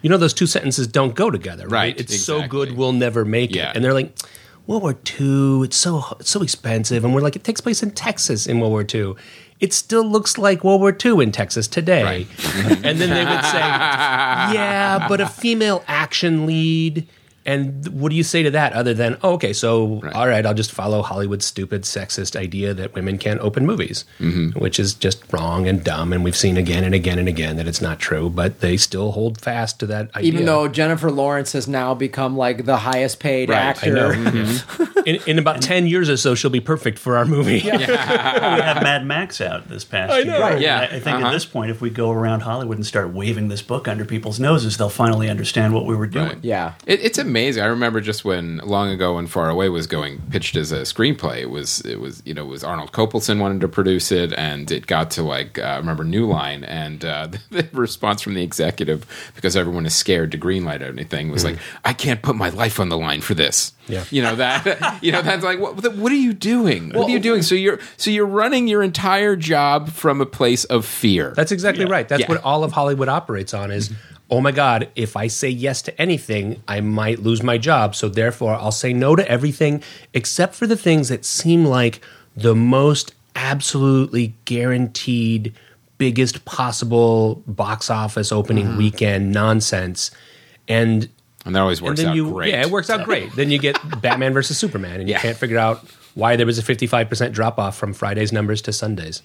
"You 0.00 0.10
know, 0.10 0.16
those 0.16 0.34
two 0.34 0.46
sentences 0.46 0.86
don't 0.86 1.14
go 1.14 1.30
together, 1.30 1.64
right? 1.64 1.94
Right, 1.94 2.00
It's 2.00 2.22
so 2.22 2.46
good, 2.46 2.76
we'll 2.76 2.92
never 2.92 3.24
make 3.24 3.54
Yeah. 3.54 3.70
it." 3.70 3.76
And 3.76 3.84
they're 3.84 3.94
like. 3.94 4.16
World 4.64 4.82
War 4.84 4.92
II, 5.20 5.62
it's 5.64 5.76
so 5.76 6.16
it's 6.20 6.30
so 6.30 6.40
expensive, 6.40 7.04
and 7.04 7.12
we're 7.12 7.20
like, 7.20 7.34
it 7.34 7.42
takes 7.42 7.60
place 7.60 7.82
in 7.82 7.90
Texas 7.90 8.46
in 8.46 8.60
World 8.60 8.70
War 8.70 8.86
II. 8.94 9.14
It 9.58 9.72
still 9.72 10.04
looks 10.04 10.38
like 10.38 10.62
World 10.62 10.80
War 10.80 10.96
II 11.04 11.20
in 11.20 11.32
Texas 11.32 11.66
today. 11.66 12.04
Right. 12.04 12.26
and 12.84 13.00
then 13.00 13.10
they 13.10 13.24
would 13.24 13.44
say, 13.44 13.58
yeah, 13.58 15.04
but 15.08 15.20
a 15.20 15.26
female 15.26 15.82
action 15.88 16.46
lead. 16.46 17.08
And 17.44 17.86
what 17.88 18.10
do 18.10 18.16
you 18.16 18.22
say 18.22 18.42
to 18.42 18.50
that 18.52 18.72
other 18.72 18.94
than, 18.94 19.16
oh, 19.22 19.32
okay, 19.34 19.52
so, 19.52 20.00
all 20.14 20.28
right, 20.28 20.44
I'll 20.46 20.54
just 20.54 20.70
follow 20.72 21.02
Hollywood's 21.02 21.44
stupid 21.44 21.82
sexist 21.82 22.36
idea 22.36 22.72
that 22.74 22.94
women 22.94 23.18
can't 23.18 23.40
open 23.40 23.66
movies, 23.66 24.04
which 24.54 24.78
is 24.78 24.94
just 24.94 25.22
wrong 25.32 25.66
and 25.66 25.82
dumb. 25.82 26.12
And 26.12 26.22
we've 26.22 26.36
seen 26.36 26.56
again 26.56 26.84
and 26.84 26.94
again 26.94 27.18
and 27.18 27.28
again 27.28 27.56
that 27.56 27.66
it's 27.66 27.80
not 27.82 27.98
true, 27.98 28.30
but 28.30 28.60
they 28.60 28.76
still 28.76 29.12
hold 29.12 29.40
fast 29.40 29.80
to 29.80 29.86
that 29.86 30.14
idea. 30.14 30.32
Even 30.32 30.44
though 30.46 30.68
Jennifer 30.68 31.10
Lawrence 31.10 31.52
has 31.52 31.66
now 31.66 31.94
become 31.94 32.36
like 32.36 32.64
the 32.64 32.76
highest 32.78 33.18
paid 33.20 33.48
Right, 33.48 33.58
I 33.58 33.60
actor. 33.60 34.12
I 34.12 34.16
know. 34.16 34.56
in, 35.06 35.16
in 35.26 35.38
about 35.38 35.60
10 35.62 35.86
years 35.86 36.08
or 36.08 36.16
so, 36.16 36.34
she'll 36.34 36.50
be 36.50 36.60
perfect 36.60 36.98
for 36.98 37.16
our 37.16 37.24
movie. 37.24 37.60
we 37.64 37.68
have 37.70 38.82
Mad 38.82 39.04
Max 39.06 39.40
out 39.40 39.68
this 39.68 39.84
past 39.84 40.12
I 40.12 40.22
know. 40.22 40.32
year. 40.34 40.40
Right, 40.40 40.60
yeah. 40.60 40.80
I, 40.80 40.84
I 40.96 41.00
think 41.00 41.16
Uh-huh. 41.18 41.26
at 41.26 41.32
this 41.32 41.44
point, 41.44 41.70
if 41.70 41.80
we 41.80 41.90
go 41.90 42.10
around 42.10 42.40
Hollywood 42.40 42.76
and 42.78 42.86
start 42.86 43.12
waving 43.12 43.48
this 43.48 43.62
book 43.62 43.88
under 43.88 44.04
people's 44.04 44.40
noses, 44.40 44.76
they'll 44.76 44.88
finally 44.88 45.28
understand 45.28 45.74
what 45.74 45.86
we 45.86 45.94
were 45.94 46.06
doing. 46.06 46.28
Right. 46.28 46.38
Yeah. 46.42 46.74
It, 46.86 47.00
it's 47.00 47.18
amazing. 47.32 47.62
I 47.62 47.66
remember 47.66 48.02
just 48.02 48.24
when 48.26 48.58
long 48.58 48.90
ago 48.90 49.14
when 49.14 49.26
Far 49.26 49.48
Away 49.48 49.70
was 49.70 49.86
going 49.86 50.20
pitched 50.30 50.54
as 50.54 50.70
a 50.70 50.82
screenplay. 50.82 51.38
It 51.38 51.50
was 51.50 51.80
it 51.80 51.98
was 51.98 52.22
you 52.26 52.34
know 52.34 52.42
it 52.42 52.48
was 52.48 52.62
Arnold 52.62 52.92
Kopelson 52.92 53.40
wanted 53.40 53.62
to 53.62 53.68
produce 53.68 54.12
it, 54.12 54.34
and 54.34 54.70
it 54.70 54.86
got 54.86 55.10
to 55.12 55.22
like 55.22 55.58
uh, 55.58 55.62
I 55.62 55.76
remember 55.78 56.04
New 56.04 56.26
Line, 56.26 56.62
and 56.64 57.02
uh, 57.04 57.28
the 57.50 57.66
response 57.72 58.20
from 58.20 58.34
the 58.34 58.42
executive 58.42 59.06
because 59.34 59.56
everyone 59.56 59.86
is 59.86 59.94
scared 59.94 60.30
to 60.32 60.38
greenlight 60.38 60.82
anything 60.82 61.30
was 61.30 61.42
like, 61.44 61.58
I 61.84 61.94
can't 61.94 62.20
put 62.20 62.36
my 62.36 62.50
life 62.50 62.78
on 62.78 62.90
the 62.90 62.98
line 62.98 63.22
for 63.22 63.32
this. 63.34 63.72
Yeah. 63.88 64.04
you 64.10 64.22
know 64.22 64.36
that 64.36 64.98
you 65.02 65.10
know 65.10 65.22
that's 65.22 65.42
like 65.42 65.58
what 65.58 65.74
what 65.96 66.12
are 66.12 66.14
you 66.14 66.34
doing? 66.34 66.90
What 66.92 67.08
are 67.08 67.10
you 67.10 67.18
doing? 67.18 67.40
So 67.42 67.54
you're 67.54 67.80
so 67.96 68.10
you're 68.10 68.26
running 68.26 68.68
your 68.68 68.82
entire 68.82 69.36
job 69.36 69.88
from 69.88 70.20
a 70.20 70.26
place 70.26 70.64
of 70.64 70.84
fear. 70.84 71.32
That's 71.34 71.50
exactly 71.52 71.86
right. 71.86 72.06
That's 72.08 72.20
Yeah. 72.20 72.28
what 72.28 72.44
all 72.44 72.62
of 72.62 72.72
Hollywood 72.72 73.08
operates 73.08 73.54
on 73.54 73.70
is, 73.70 73.90
oh 74.32 74.40
my 74.40 74.50
God, 74.50 74.88
if 74.96 75.14
I 75.14 75.26
say 75.26 75.50
yes 75.50 75.82
to 75.82 76.00
anything, 76.00 76.62
I 76.66 76.80
might 76.80 77.18
lose 77.18 77.42
my 77.42 77.58
job. 77.58 77.94
So 77.94 78.08
therefore, 78.08 78.54
I'll 78.54 78.72
say 78.72 78.94
no 78.94 79.14
to 79.14 79.30
everything 79.30 79.82
except 80.14 80.54
for 80.54 80.66
the 80.66 80.76
things 80.76 81.10
that 81.10 81.26
seem 81.26 81.66
like 81.66 82.00
the 82.34 82.54
most 82.54 83.12
absolutely 83.36 84.32
guaranteed, 84.46 85.54
biggest 85.98 86.46
possible 86.46 87.42
box 87.46 87.90
office 87.90 88.32
opening 88.32 88.68
mm-hmm. 88.68 88.78
weekend 88.78 89.32
nonsense. 89.32 90.10
And 90.66 91.10
and 91.44 91.54
that 91.54 91.60
always 91.60 91.82
works 91.82 92.00
then 92.00 92.10
out 92.10 92.16
you, 92.16 92.30
great. 92.32 92.50
yeah, 92.54 92.62
it 92.62 92.70
works 92.70 92.88
out 92.88 93.04
great. 93.04 93.36
then 93.36 93.50
you 93.50 93.58
get 93.58 93.78
Batman 94.00 94.32
versus 94.32 94.56
Superman, 94.56 95.00
and 95.00 95.08
you 95.10 95.14
Yeah. 95.14 95.20
can't 95.20 95.36
figure 95.36 95.58
out 95.58 95.84
why 96.14 96.36
there 96.36 96.46
was 96.46 96.58
a 96.58 96.62
55% 96.62 97.32
drop 97.32 97.58
off 97.58 97.76
from 97.76 97.92
Friday's 97.92 98.32
numbers 98.32 98.62
to 98.62 98.72
Sundays. 98.72 99.22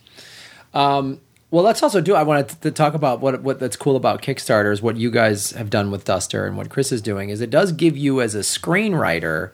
Um, 0.74 1.22
Well, 1.50 1.64
let's 1.64 1.82
also 1.82 2.02
do. 2.02 2.14
I 2.14 2.24
wanted 2.24 2.62
to 2.62 2.72
talk 2.72 2.94
about 2.94 3.22
what 3.22 3.42
what 3.42 3.60
that's 3.60 3.78
cool 3.78 3.96
about 3.96 4.22
Kickstarter 4.22 4.72
is 4.72 4.82
what 4.82 4.98
you 4.98 5.10
guys 5.10 5.52
have 5.52 5.70
done 5.70 5.92
with 5.92 6.04
Duster 6.04 6.46
and 6.46 6.58
what 6.58 6.70
Chris 6.70 6.92
is 6.92 7.02
doing 7.02 7.30
is 7.30 7.40
it 7.40 7.50
does 7.50 7.72
give 7.72 7.96
you 7.96 8.20
as 8.20 8.36
a 8.36 8.40
screenwriter, 8.40 9.52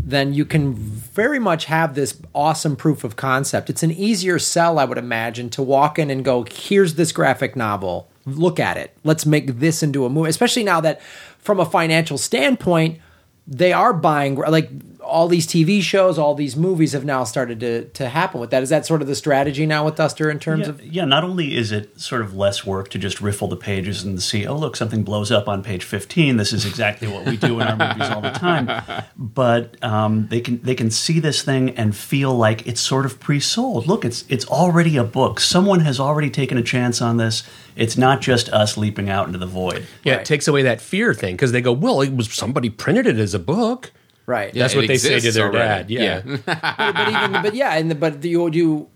then 0.00 0.34
you 0.34 0.44
can 0.44 0.74
very 0.74 1.38
much 1.38 1.66
have 1.66 1.94
this 1.94 2.20
awesome 2.34 2.74
proof 2.74 3.04
of 3.04 3.14
concept. 3.14 3.70
It's 3.70 3.84
an 3.84 3.92
easier 3.92 4.40
sell, 4.40 4.80
I 4.80 4.84
would 4.84 4.98
imagine, 4.98 5.48
to 5.50 5.62
walk 5.62 5.96
in 5.96 6.10
and 6.10 6.24
go, 6.24 6.44
"Here's 6.50 6.94
this 6.94 7.12
graphic 7.12 7.54
novel. 7.54 8.08
Look 8.26 8.58
at 8.58 8.76
it. 8.76 8.96
Let's 9.04 9.24
make 9.24 9.60
this 9.60 9.80
into 9.80 10.04
a 10.04 10.10
movie." 10.10 10.30
Especially 10.30 10.64
now 10.64 10.80
that, 10.80 11.00
from 11.38 11.60
a 11.60 11.64
financial 11.64 12.18
standpoint, 12.18 12.98
they 13.46 13.72
are 13.72 13.92
buying 13.92 14.34
like 14.34 14.70
all 15.08 15.26
these 15.28 15.46
TV 15.46 15.82
shows, 15.82 16.18
all 16.18 16.34
these 16.34 16.54
movies 16.56 16.92
have 16.92 17.04
now 17.04 17.24
started 17.24 17.60
to 17.60 17.84
to 17.86 18.08
happen 18.08 18.40
with 18.40 18.50
that. 18.50 18.62
Is 18.62 18.68
that 18.68 18.86
sort 18.86 19.02
of 19.02 19.08
the 19.08 19.14
strategy 19.14 19.66
now 19.66 19.84
with 19.84 19.96
Duster 19.96 20.30
in 20.30 20.38
terms 20.38 20.62
Yeah, 20.66 20.68
of 20.68 20.84
yeah, 20.84 21.04
not 21.04 21.24
only 21.24 21.56
is 21.56 21.72
it 21.72 21.98
sort 22.00 22.20
of 22.22 22.34
less 22.34 22.64
work 22.66 22.88
to 22.90 22.98
just 22.98 23.20
riffle 23.20 23.48
the 23.48 23.56
pages 23.56 24.04
and 24.04 24.22
see, 24.22 24.46
oh, 24.46 24.56
look, 24.56 24.76
something 24.76 25.02
blows 25.02 25.32
up 25.32 25.48
on 25.48 25.62
page 25.62 25.84
15. 25.84 26.36
This 26.36 26.52
is 26.52 26.64
exactly 26.66 27.08
what 27.08 27.24
we 27.26 27.36
do 27.36 27.58
in 27.60 27.66
our 27.66 27.76
movies 27.76 28.08
all 28.10 28.20
the 28.20 28.30
time. 28.30 28.68
But 29.16 29.82
um, 29.82 30.28
they 30.28 30.40
can 30.40 30.60
they 30.62 30.74
can 30.74 30.90
see 30.90 31.18
this 31.20 31.42
thing 31.42 31.70
and 31.70 31.94
feel 31.96 32.34
like 32.34 32.66
it's 32.66 32.80
sort 32.80 33.04
of 33.06 33.18
pre-sold. 33.20 33.86
Look, 33.86 34.04
it's 34.04 34.24
it's 34.28 34.46
already 34.46 34.96
a 34.96 35.04
book. 35.04 35.40
Someone 35.40 35.80
has 35.80 35.98
already 36.00 36.30
taken 36.30 36.56
a 36.58 36.62
chance 36.62 37.00
on 37.02 37.16
this. 37.16 37.42
It's 37.76 37.96
not 37.96 38.20
just 38.20 38.48
us 38.50 38.76
leaping 38.76 39.08
out 39.08 39.26
into 39.26 39.38
the 39.38 39.46
void. 39.46 39.86
Yeah, 40.04 40.14
Right. 40.14 40.20
it 40.22 40.24
takes 40.26 40.48
away 40.48 40.62
that 40.62 40.80
fear 40.80 41.14
thing 41.14 41.34
because 41.36 41.52
they 41.52 41.60
go, 41.60 41.72
well, 41.72 42.00
it 42.00 42.12
was 42.14 42.32
somebody 42.32 42.70
printed 42.70 43.06
it 43.06 43.18
as 43.18 43.34
a 43.34 43.38
book. 43.38 43.92
Right? 44.28 44.52
That's 44.54 44.74
what 44.76 44.86
they 44.86 44.98
say 44.98 45.18
to 45.18 45.32
their 45.32 45.46
already. 45.48 45.96
dad. 45.96 46.24
Yeah. 46.26 46.36
but 46.46 47.08
even 47.08 47.42
but 47.42 47.54
yeah, 47.54 47.74
and 47.76 47.90
the, 47.90 47.94
but 47.94 48.22
you 48.24 48.48
you 48.50 48.88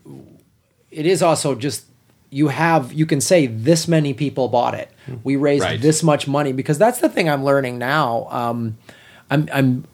it 0.90 1.06
is 1.06 1.22
also 1.22 1.54
just 1.54 1.86
you 2.30 2.48
have 2.48 2.92
you 2.92 3.06
can 3.06 3.20
say 3.20 3.46
this 3.46 3.88
many 3.88 4.14
people 4.14 4.48
bought 4.48 4.74
it. 4.74 4.90
We 5.24 5.36
raised 5.36 5.64
Right. 5.64 5.80
this 5.80 6.02
much 6.02 6.28
money 6.28 6.52
because 6.52 6.78
that's 6.78 7.00
the 7.00 7.08
thing 7.08 7.28
I'm 7.28 7.44
learning 7.44 7.78
now. 7.78 8.26
Um, 8.30 8.78
I'm 9.30 9.48
I'm 9.52 9.86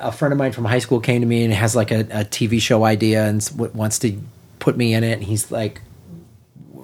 a 0.00 0.12
friend 0.12 0.32
of 0.32 0.38
mine 0.38 0.52
from 0.52 0.64
high 0.64 0.78
school 0.80 1.00
came 1.00 1.20
to 1.22 1.26
me 1.26 1.44
and 1.44 1.52
has 1.52 1.74
like 1.74 1.90
a, 1.90 2.00
a 2.00 2.24
TV 2.24 2.60
show 2.60 2.84
idea 2.84 3.24
and 3.26 3.40
s- 3.40 3.48
w- 3.50 3.72
wants 3.74 3.98
to 4.00 4.20
put 4.60 4.76
me 4.76 4.94
in 4.94 5.02
it. 5.02 5.12
And 5.14 5.24
he's 5.24 5.50
like, 5.50 5.80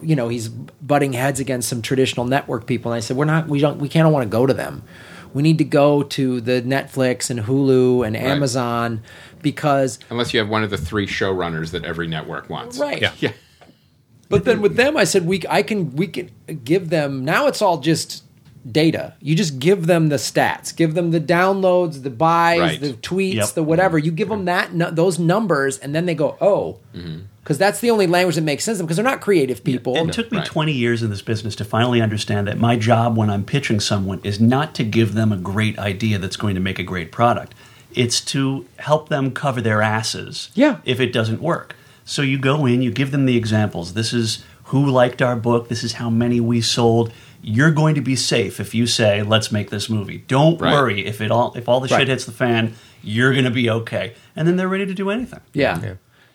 you 0.02 0.16
know, 0.16 0.28
he's 0.28 0.48
butting 0.48 1.12
heads 1.12 1.38
against 1.38 1.68
some 1.68 1.80
traditional 1.80 2.26
network 2.26 2.66
people. 2.66 2.90
And 2.92 2.96
I 2.96 3.00
said, 3.00 3.16
we're 3.16 3.24
not, 3.24 3.46
we 3.46 3.60
don't, 3.60 3.78
we 3.78 3.88
can't 3.88 4.10
want 4.10 4.24
to 4.24 4.28
go 4.28 4.46
to 4.46 4.54
them. 4.54 4.82
We 5.34 5.42
need 5.42 5.58
to 5.58 5.64
go 5.64 6.02
to 6.02 6.40
the 6.40 6.62
Netflix 6.62 7.28
and 7.28 7.40
Hulu 7.40 8.06
and 8.06 8.16
Amazon 8.16 9.02
because 9.42 9.98
Unless 10.08 10.32
you 10.32 10.40
have 10.40 10.48
one 10.48 10.62
of 10.64 10.70
the 10.70 10.78
three 10.78 11.06
showrunners 11.06 11.72
that 11.72 11.84
every 11.84 12.06
network 12.06 12.48
wants. 12.48 12.78
Right. 12.78 13.02
Yeah. 13.02 13.12
Yeah. 13.18 13.32
But 14.30 14.44
then 14.46 14.62
with 14.62 14.76
them, 14.76 14.96
I 14.96 15.04
said 15.04 15.26
we 15.26 15.42
I 15.50 15.62
can 15.62 15.94
we 15.96 16.06
can 16.06 16.30
give 16.64 16.88
them 16.88 17.24
now. 17.24 17.46
It's 17.46 17.60
all 17.60 17.78
just 17.78 18.24
data. 18.70 19.14
You 19.20 19.34
just 19.34 19.58
give 19.58 19.86
them 19.86 20.08
the 20.08 20.16
stats, 20.16 20.74
give 20.74 20.94
them 20.94 21.10
the 21.10 21.20
downloads, 21.20 22.02
the 22.02 22.10
buys, 22.10 22.60
Right. 22.60 22.80
the 22.80 22.94
tweets, 22.94 23.34
Yep. 23.34 23.48
the 23.50 23.62
whatever. 23.62 23.98
You 23.98 24.10
give 24.10 24.28
them 24.30 24.46
that 24.46 24.70
those 24.96 25.18
numbers, 25.18 25.78
and 25.78 25.94
then 25.94 26.06
they 26.06 26.14
go, 26.14 26.36
oh, 26.40 26.78
mm-hmm. 26.94 27.24
Because 27.44 27.58
that's 27.58 27.78
the 27.80 27.90
only 27.90 28.06
language 28.08 28.34
that 28.36 28.42
makes 28.42 28.64
sense 28.64 28.76
to 28.76 28.78
them 28.78 28.86
because 28.86 28.96
they're 28.96 29.04
not 29.04 29.20
creative 29.20 29.62
people. 29.62 29.94
It 29.96 30.12
took 30.12 30.32
me 30.32 30.38
Right. 30.38 30.46
20 30.46 30.72
years 30.72 31.02
in 31.02 31.10
this 31.10 31.22
business 31.22 31.54
to 31.56 31.64
finally 31.64 32.00
understand 32.00 32.48
that 32.48 32.58
my 32.58 32.74
job 32.76 33.16
when 33.16 33.28
I'm 33.30 33.44
pitching 33.44 33.80
someone 33.80 34.20
is 34.24 34.40
not 34.40 34.74
to 34.76 34.84
give 34.84 35.14
them 35.14 35.30
a 35.30 35.36
great 35.36 35.78
idea 35.78 36.18
that's 36.18 36.36
going 36.36 36.54
to 36.54 36.60
make 36.60 36.78
a 36.78 36.82
great 36.82 37.12
product. 37.12 37.54
It's 37.94 38.20
to 38.22 38.64
help 38.78 39.08
them 39.10 39.30
cover 39.30 39.60
their 39.60 39.82
asses 39.82 40.48
Yeah. 40.54 40.78
if 40.84 40.98
it 41.00 41.12
doesn't 41.12 41.40
work. 41.42 41.76
So 42.06 42.22
you 42.22 42.38
go 42.38 42.66
in, 42.66 42.82
you 42.82 42.90
give 42.90 43.10
them 43.12 43.26
the 43.26 43.36
examples. 43.36 43.92
This 43.94 44.12
is 44.12 44.42
who 44.64 44.84
liked 44.88 45.20
our 45.22 45.36
book, 45.36 45.68
this 45.68 45.84
is 45.84 45.92
how 45.94 46.08
many 46.10 46.40
we 46.40 46.60
sold. 46.62 47.12
You're 47.42 47.70
going 47.70 47.94
to 47.94 48.00
be 48.00 48.16
safe 48.16 48.58
if 48.58 48.74
you 48.74 48.86
say, 48.86 49.22
"Let's 49.22 49.52
make 49.52 49.68
this 49.68 49.90
movie." 49.90 50.24
Don't 50.28 50.58
Right. 50.58 50.72
worry 50.72 51.04
if 51.06 51.20
it 51.20 51.30
all 51.30 51.52
if 51.54 51.68
all 51.68 51.80
the 51.80 51.88
Right. 51.88 52.00
shit 52.00 52.08
hits 52.08 52.24
the 52.24 52.32
fan, 52.32 52.72
you're 53.02 53.32
going 53.32 53.44
to 53.44 53.50
be 53.50 53.68
okay. 53.68 54.14
And 54.34 54.48
then 54.48 54.56
they're 54.56 54.66
ready 54.68 54.86
to 54.86 54.94
do 54.94 55.10
anything. 55.10 55.40
yeah. 55.52 55.78
Yeah. 55.82 55.92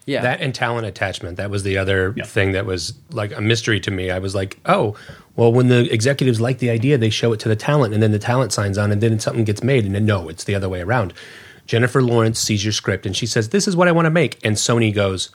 Yeah. 0.09 0.21
That 0.23 0.41
and 0.41 0.53
talent 0.55 0.87
attachment. 0.87 1.37
That 1.37 1.49
was 1.49 1.63
the 1.63 1.77
other 1.77 2.13
Yeah. 2.17 2.23
thing 2.25 2.51
that 2.53 2.65
was 2.65 2.93
like 3.11 3.35
a 3.35 3.41
mystery 3.41 3.79
to 3.81 3.91
me. 3.91 4.09
I 4.11 4.19
was 4.19 4.33
like, 4.35 4.57
oh, 4.65 4.95
well, 5.35 5.53
when 5.53 5.67
the 5.67 5.91
executives 5.93 6.41
like 6.41 6.57
the 6.59 6.69
idea, 6.69 6.97
they 6.97 7.09
show 7.09 7.31
it 7.33 7.39
to 7.41 7.49
the 7.49 7.55
talent, 7.55 7.93
and 7.93 8.01
then 8.03 8.11
the 8.11 8.19
talent 8.19 8.51
signs 8.51 8.77
on, 8.77 8.91
and 8.91 9.01
then 9.01 9.19
something 9.19 9.43
gets 9.45 9.63
made, 9.63 9.85
and 9.85 9.93
then 9.95 10.05
no, 10.05 10.27
it's 10.29 10.43
the 10.43 10.55
other 10.55 10.67
way 10.67 10.81
around. 10.81 11.13
Jennifer 11.65 12.01
Lawrence 12.01 12.39
sees 12.39 12.65
your 12.65 12.73
script, 12.73 13.05
and 13.05 13.15
she 13.15 13.25
says, 13.27 13.49
"This 13.49 13.67
is 13.67 13.75
what 13.75 13.87
I 13.87 13.91
want 13.91 14.07
to 14.07 14.09
make," 14.11 14.37
and 14.43 14.55
Sony 14.55 14.93
goes. 14.93 15.29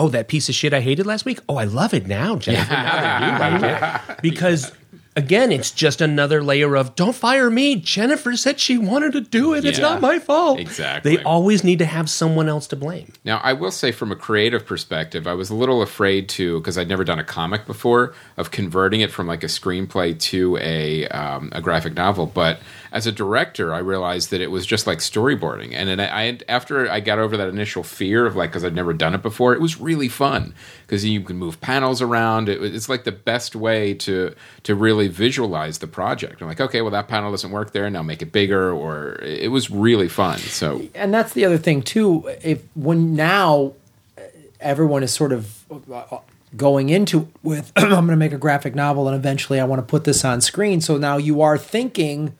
Oh, 0.00 0.08
that 0.10 0.28
piece 0.28 0.48
of 0.48 0.54
shit 0.54 0.72
I 0.72 0.78
hated 0.80 1.06
last 1.06 1.24
week. 1.24 1.40
Oh, 1.48 1.56
I 1.56 1.64
love 1.64 1.92
it 1.92 2.06
now, 2.06 2.36
Jennifer. 2.36 2.70
Now 2.72 2.84
that 3.00 3.20
you 3.24 3.58
like 3.58 4.10
it, 4.18 4.18
because 4.22 4.70
again, 5.16 5.50
it's 5.50 5.70
just 5.70 6.00
another 6.00 6.42
layer 6.42 6.76
of 6.76 6.94
don't 6.94 7.14
fire 7.14 7.50
me. 7.50 7.76
Jennifer 7.76 8.36
said 8.36 8.60
she 8.60 8.78
wanted 8.78 9.12
to 9.12 9.20
do 9.20 9.54
it. 9.54 9.64
It's 9.64 9.78
Yeah. 9.78 9.88
not 9.88 10.00
my 10.00 10.18
fault. 10.18 10.60
Exactly. 10.60 11.16
They 11.16 11.22
always 11.22 11.64
need 11.64 11.78
to 11.80 11.84
have 11.84 12.08
someone 12.08 12.48
else 12.48 12.66
to 12.68 12.76
blame. 12.76 13.12
Now, 13.24 13.40
I 13.42 13.52
will 13.52 13.70
say 13.72 13.90
from 13.92 14.12
a 14.12 14.16
creative 14.16 14.64
perspective, 14.64 15.26
I 15.26 15.34
was 15.34 15.50
a 15.50 15.54
little 15.54 15.82
afraid 15.82 16.28
to 16.30 16.58
because 16.60 16.78
I'd 16.78 16.88
never 16.88 17.04
done 17.04 17.18
a 17.18 17.24
comic 17.24 17.66
before 17.66 18.14
of 18.36 18.50
converting 18.50 19.00
it 19.00 19.10
from 19.10 19.26
like 19.26 19.42
a 19.42 19.48
screenplay 19.48 20.18
to 20.20 20.56
a 20.58 21.08
um, 21.08 21.50
a 21.52 21.60
graphic 21.60 21.94
novel. 21.94 22.26
But 22.26 22.60
as 22.92 23.06
a 23.06 23.12
director, 23.12 23.74
I 23.74 23.78
realized 23.78 24.30
that 24.30 24.40
it 24.40 24.50
was 24.50 24.64
just 24.64 24.86
like 24.86 24.98
storyboarding, 24.98 25.72
and 25.74 25.88
then 25.88 26.00
I, 26.00 26.28
I 26.28 26.38
after 26.48 26.88
I 26.90 27.00
got 27.00 27.18
over 27.18 27.36
that 27.36 27.48
initial 27.48 27.82
fear 27.82 28.24
of 28.24 28.36
like 28.36 28.50
because 28.50 28.64
I'd 28.64 28.74
never 28.74 28.92
done 28.92 29.14
it 29.14 29.22
before, 29.22 29.52
it 29.52 29.60
was 29.60 29.80
really 29.80 30.08
fun 30.08 30.54
because 30.86 31.04
you 31.04 31.20
can 31.22 31.36
move 31.36 31.60
panels 31.60 32.00
around. 32.00 32.48
It, 32.48 32.62
it's 32.62 32.88
like 32.88 33.04
the 33.04 33.12
best 33.12 33.54
way 33.56 33.94
to 33.94 34.34
to 34.62 34.74
really 34.74 35.07
visualize 35.08 35.78
the 35.78 35.86
project. 35.86 36.40
I'm 36.40 36.48
like, 36.48 36.60
okay, 36.60 36.82
well 36.82 36.90
that 36.92 37.08
panel 37.08 37.30
doesn't 37.30 37.50
work 37.50 37.72
there, 37.72 37.88
now 37.90 38.02
make 38.02 38.22
it 38.22 38.32
bigger, 38.32 38.72
or 38.72 39.18
it 39.22 39.50
was 39.50 39.70
really 39.70 40.08
fun. 40.08 40.38
So 40.38 40.82
and 40.94 41.12
that's 41.12 41.32
the 41.32 41.44
other 41.44 41.58
thing 41.58 41.82
too. 41.82 42.28
If 42.42 42.62
when 42.74 43.14
now 43.14 43.74
uh, 44.16 44.22
everyone 44.60 45.02
is 45.02 45.12
sort 45.12 45.32
of 45.32 45.64
uh, 45.92 46.18
going 46.56 46.88
into 46.88 47.28
with, 47.42 47.72
I'm 47.76 47.90
going 47.90 48.08
to 48.08 48.16
make 48.16 48.32
a 48.32 48.38
graphic 48.38 48.74
novel, 48.74 49.08
and 49.08 49.16
eventually 49.16 49.60
I 49.60 49.64
want 49.64 49.80
to 49.80 49.86
put 49.86 50.04
this 50.04 50.24
on 50.24 50.40
screen. 50.40 50.80
So 50.80 50.96
now 50.96 51.16
you 51.16 51.42
are 51.42 51.58
thinking 51.58 52.34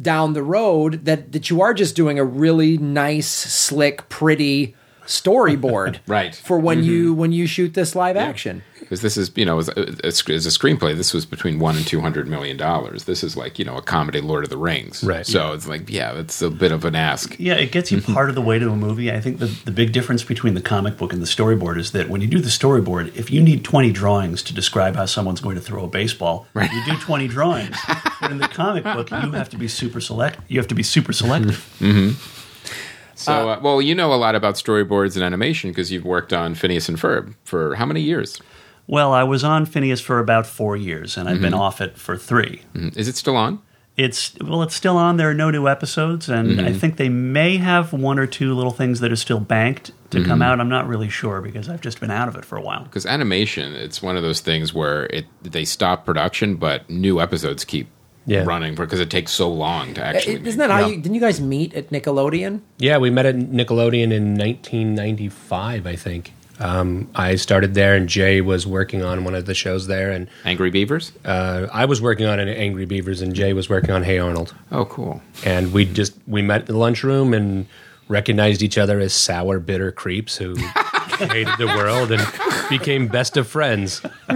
down 0.00 0.32
the 0.32 0.42
road 0.42 1.04
that 1.04 1.32
that 1.32 1.50
you 1.50 1.60
are 1.60 1.74
just 1.74 1.94
doing 1.94 2.18
a 2.18 2.24
really 2.24 2.78
nice, 2.78 3.28
slick, 3.28 4.08
pretty 4.08 4.74
storyboard, 5.06 5.98
Right. 6.06 6.34
For 6.34 6.58
when 6.58 6.82
you 6.82 7.14
when 7.14 7.32
you 7.32 7.46
shoot 7.46 7.74
this 7.74 7.94
live 7.94 8.16
action. 8.16 8.62
Because 8.92 9.00
this 9.00 9.16
is 9.16 9.32
you 9.36 9.46
know 9.46 9.58
as 9.58 9.70
a, 9.70 9.78
as 10.04 10.20
a 10.46 10.50
screenplay 10.50 10.94
this 10.94 11.14
was 11.14 11.24
between 11.24 11.58
one 11.58 11.76
and 11.76 11.86
two 11.86 12.02
hundred 12.02 12.28
million 12.28 12.58
dollars 12.58 13.04
this 13.04 13.24
is 13.24 13.38
like 13.38 13.58
you 13.58 13.64
know 13.64 13.78
a 13.78 13.80
comedy 13.80 14.20
lord 14.20 14.44
of 14.44 14.50
the 14.50 14.58
rings 14.58 15.02
Right. 15.02 15.24
so 15.24 15.54
it's 15.54 15.66
like 15.66 15.88
yeah 15.88 16.12
it's 16.12 16.42
a 16.42 16.50
bit 16.50 16.72
of 16.72 16.84
an 16.84 16.94
ask 16.94 17.34
Yeah, 17.38 17.54
it 17.54 17.72
gets 17.72 17.90
you 17.90 17.98
mm-hmm. 17.98 18.12
part 18.12 18.28
of 18.28 18.34
the 18.34 18.42
way 18.42 18.58
to 18.58 18.68
a 18.68 18.76
movie. 18.76 19.10
I 19.10 19.18
think 19.18 19.38
the, 19.38 19.46
the 19.46 19.70
big 19.70 19.92
difference 19.92 20.22
between 20.24 20.52
the 20.52 20.60
comic 20.60 20.98
book 20.98 21.14
and 21.14 21.22
the 21.22 21.26
storyboard 21.26 21.78
is 21.78 21.92
that 21.92 22.10
when 22.10 22.20
you 22.20 22.28
do 22.28 22.38
the 22.38 22.50
storyboard, 22.50 23.16
if 23.16 23.30
you 23.30 23.42
need 23.42 23.64
20 23.64 23.92
drawings 23.92 24.42
to 24.42 24.54
describe 24.54 24.94
how 24.94 25.06
someone's 25.06 25.40
going 25.40 25.56
to 25.56 25.62
throw 25.62 25.84
a 25.84 25.88
baseball, 25.88 26.46
you 26.54 26.84
do 26.84 26.96
20 26.98 27.28
drawings. 27.28 27.76
But 28.20 28.30
in 28.30 28.38
the 28.38 28.48
comic 28.48 28.84
book, 28.84 29.10
you 29.10 29.32
have 29.32 29.48
to 29.50 29.56
be 29.56 29.68
super 29.68 30.00
select. 30.00 30.38
You 30.48 30.58
have 30.58 30.68
to 30.68 30.74
be 30.74 30.82
super 30.82 31.14
selective. 31.14 31.56
Mm-hmm. 31.78 32.10
Mm-hmm. 32.10 33.14
so 33.14 33.32
uh, 33.32 33.54
uh, 33.54 33.60
well 33.62 33.80
you 33.80 33.94
know 33.94 34.12
a 34.12 34.16
lot 34.16 34.34
about 34.34 34.56
storyboards 34.56 35.14
and 35.16 35.24
animation 35.24 35.70
because 35.70 35.90
you've 35.90 36.04
worked 36.04 36.32
on 36.32 36.54
phineas 36.54 36.88
and 36.88 36.98
ferb 36.98 37.34
for 37.44 37.74
how 37.76 37.86
many 37.86 38.00
years 38.00 38.40
Well, 38.86 39.12
I 39.12 39.22
was 39.22 39.44
on 39.44 39.66
Phineas 39.66 40.00
for 40.00 40.18
about 40.18 40.46
four 40.46 40.76
years, 40.76 41.16
and 41.16 41.28
I've 41.28 41.40
been 41.40 41.52
mm-hmm. 41.52 41.60
off 41.60 41.80
it 41.80 41.96
for 41.96 42.16
three. 42.16 42.62
Mm, 42.74 42.96
is 42.96 43.08
it 43.08 43.16
still 43.16 43.36
on 43.36 43.62
It's 43.96 44.34
well, 44.40 44.62
it's 44.62 44.74
still 44.74 44.96
on. 44.96 45.16
There 45.16 45.30
are 45.30 45.34
no 45.34 45.50
new 45.50 45.68
episodes, 45.68 46.28
and 46.28 46.60
I 46.60 46.64
mm-hmm. 46.64 46.78
think 46.78 46.96
they 46.96 47.08
may 47.08 47.58
have 47.58 47.92
one 47.92 48.18
or 48.18 48.26
two 48.26 48.54
little 48.54 48.72
things 48.72 49.00
that 49.00 49.12
are 49.12 49.16
still 49.16 49.40
banked 49.40 49.92
to 50.10 50.24
come 50.24 50.42
out. 50.42 50.60
I'm 50.60 50.68
not 50.68 50.86
really 50.86 51.08
sure 51.08 51.40
because 51.40 51.68
I've 51.68 51.80
just 51.80 52.00
been 52.00 52.10
out 52.10 52.28
of 52.28 52.36
it 52.36 52.44
for 52.44 52.56
a 52.56 52.60
while. 52.60 52.84
because 52.84 53.06
animation 53.06 53.74
it's 53.74 54.02
one 54.02 54.16
of 54.16 54.22
those 54.22 54.40
things 54.40 54.74
where 54.74 55.06
it 55.06 55.26
they 55.42 55.64
stop 55.64 56.04
production 56.04 56.56
but 56.56 56.88
new 56.90 57.20
episodes 57.20 57.64
keep 57.64 57.88
Yeah. 58.26 58.44
running 58.44 58.74
because 58.74 59.00
it 59.00 59.10
takes 59.10 59.32
so 59.32 59.50
long 59.50 59.94
to 59.94 60.04
actually 60.04 60.46
Isn't 60.46 60.58
that 60.58 60.70
how 60.70 60.86
you? 60.86 60.96
Didn't 60.96 61.14
you 61.14 61.20
guys 61.20 61.40
meet 61.40 61.74
at 61.74 61.90
Nickelodeon? 61.90 62.60
Yeah, 62.78 62.98
we 62.98 63.10
met 63.10 63.26
at 63.26 63.36
Nickelodeon 63.36 64.12
in 64.12 64.36
1995, 64.36 65.86
I 65.86 65.96
think. 65.96 66.32
Um, 66.60 67.08
I 67.14 67.36
started 67.36 67.74
there, 67.74 67.94
and 67.96 68.08
Jay 68.08 68.40
was 68.40 68.66
working 68.66 69.02
on 69.02 69.24
one 69.24 69.34
of 69.34 69.46
the 69.46 69.54
shows 69.54 69.86
there, 69.86 70.10
and 70.10 70.28
angry 70.44 70.70
beavers 70.70 71.12
uh, 71.24 71.66
I 71.72 71.84
was 71.86 72.00
working 72.00 72.26
on 72.26 72.38
an 72.38 72.48
Angry 72.48 72.84
Beavers, 72.84 73.20
and 73.22 73.34
Jay 73.34 73.52
was 73.52 73.68
working 73.68 73.90
on 73.90 74.02
Hey 74.04 74.18
Arnold. 74.18 74.54
oh 74.70 74.84
cool 74.84 75.20
And 75.44 75.72
we 75.72 75.84
just 75.84 76.14
we 76.26 76.42
met 76.42 76.60
in 76.62 76.66
the 76.66 76.76
lunchroom 76.76 77.34
and 77.34 77.66
recognized 78.08 78.62
each 78.62 78.76
other 78.78 78.98
as 79.00 79.12
sour, 79.14 79.58
bitter 79.58 79.90
creeps 79.90 80.36
who 80.36 80.54
hated 81.18 81.54
the 81.58 81.66
world 81.76 82.12
and 82.12 82.20
became 82.68 83.08
best 83.08 83.36
of 83.36 83.48
friends. 83.48 84.02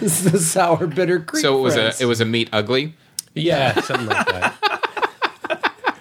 This 0.00 0.24
is 0.24 0.32
the 0.32 0.38
sour 0.38 0.86
bitter 0.86 1.20
creek. 1.20 1.42
so 1.42 1.58
it 1.58 1.62
was 1.62 1.74
friends. 1.74 2.00
a 2.00 2.04
it 2.04 2.06
was 2.06 2.20
a 2.20 2.24
meet 2.24 2.48
ugly 2.52 2.94
Yeah, 3.34 3.78
something 3.82 4.06
like 4.08 4.26
that. 4.26 4.54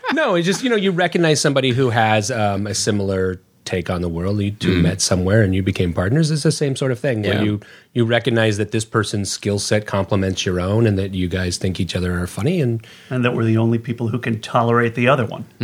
no, 0.13 0.35
it's 0.35 0.45
just 0.45 0.63
you 0.63 0.69
know 0.69 0.75
you 0.77 0.91
recognize 0.91 1.41
somebody 1.41 1.71
who 1.71 1.89
has 1.89 2.31
um, 2.31 2.65
a 2.67 2.73
similar 2.73 3.41
take 3.69 3.89
on 3.89 4.01
the 4.01 4.09
world. 4.09 4.41
You 4.41 4.49
two 4.51 4.81
met 4.81 4.99
somewhere 4.99 5.43
and 5.43 5.53
you 5.53 5.61
became 5.61 5.93
partners. 5.93 6.31
It's 6.31 6.41
the 6.43 6.51
same 6.51 6.75
sort 6.75 6.91
of 6.91 6.99
thing 6.99 7.21
where 7.21 7.43
you 7.43 7.59
you 7.93 8.03
recognize 8.05 8.57
that 8.57 8.71
this 8.71 8.83
person's 8.85 9.31
skill 9.31 9.59
set 9.59 9.85
complements 9.85 10.45
your 10.45 10.59
own, 10.59 10.87
and 10.87 10.97
that 10.97 11.13
you 11.13 11.27
guys 11.27 11.57
think 11.57 11.79
each 11.79 11.95
other 11.95 12.19
are 12.19 12.27
funny. 12.27 12.61
And 12.61 12.85
and 13.09 13.23
that 13.23 13.35
we're 13.35 13.43
the 13.45 13.57
only 13.57 13.77
people 13.77 14.07
who 14.07 14.17
can 14.17 14.41
tolerate 14.41 14.95
the 14.95 15.07
other 15.07 15.25
one. 15.25 15.45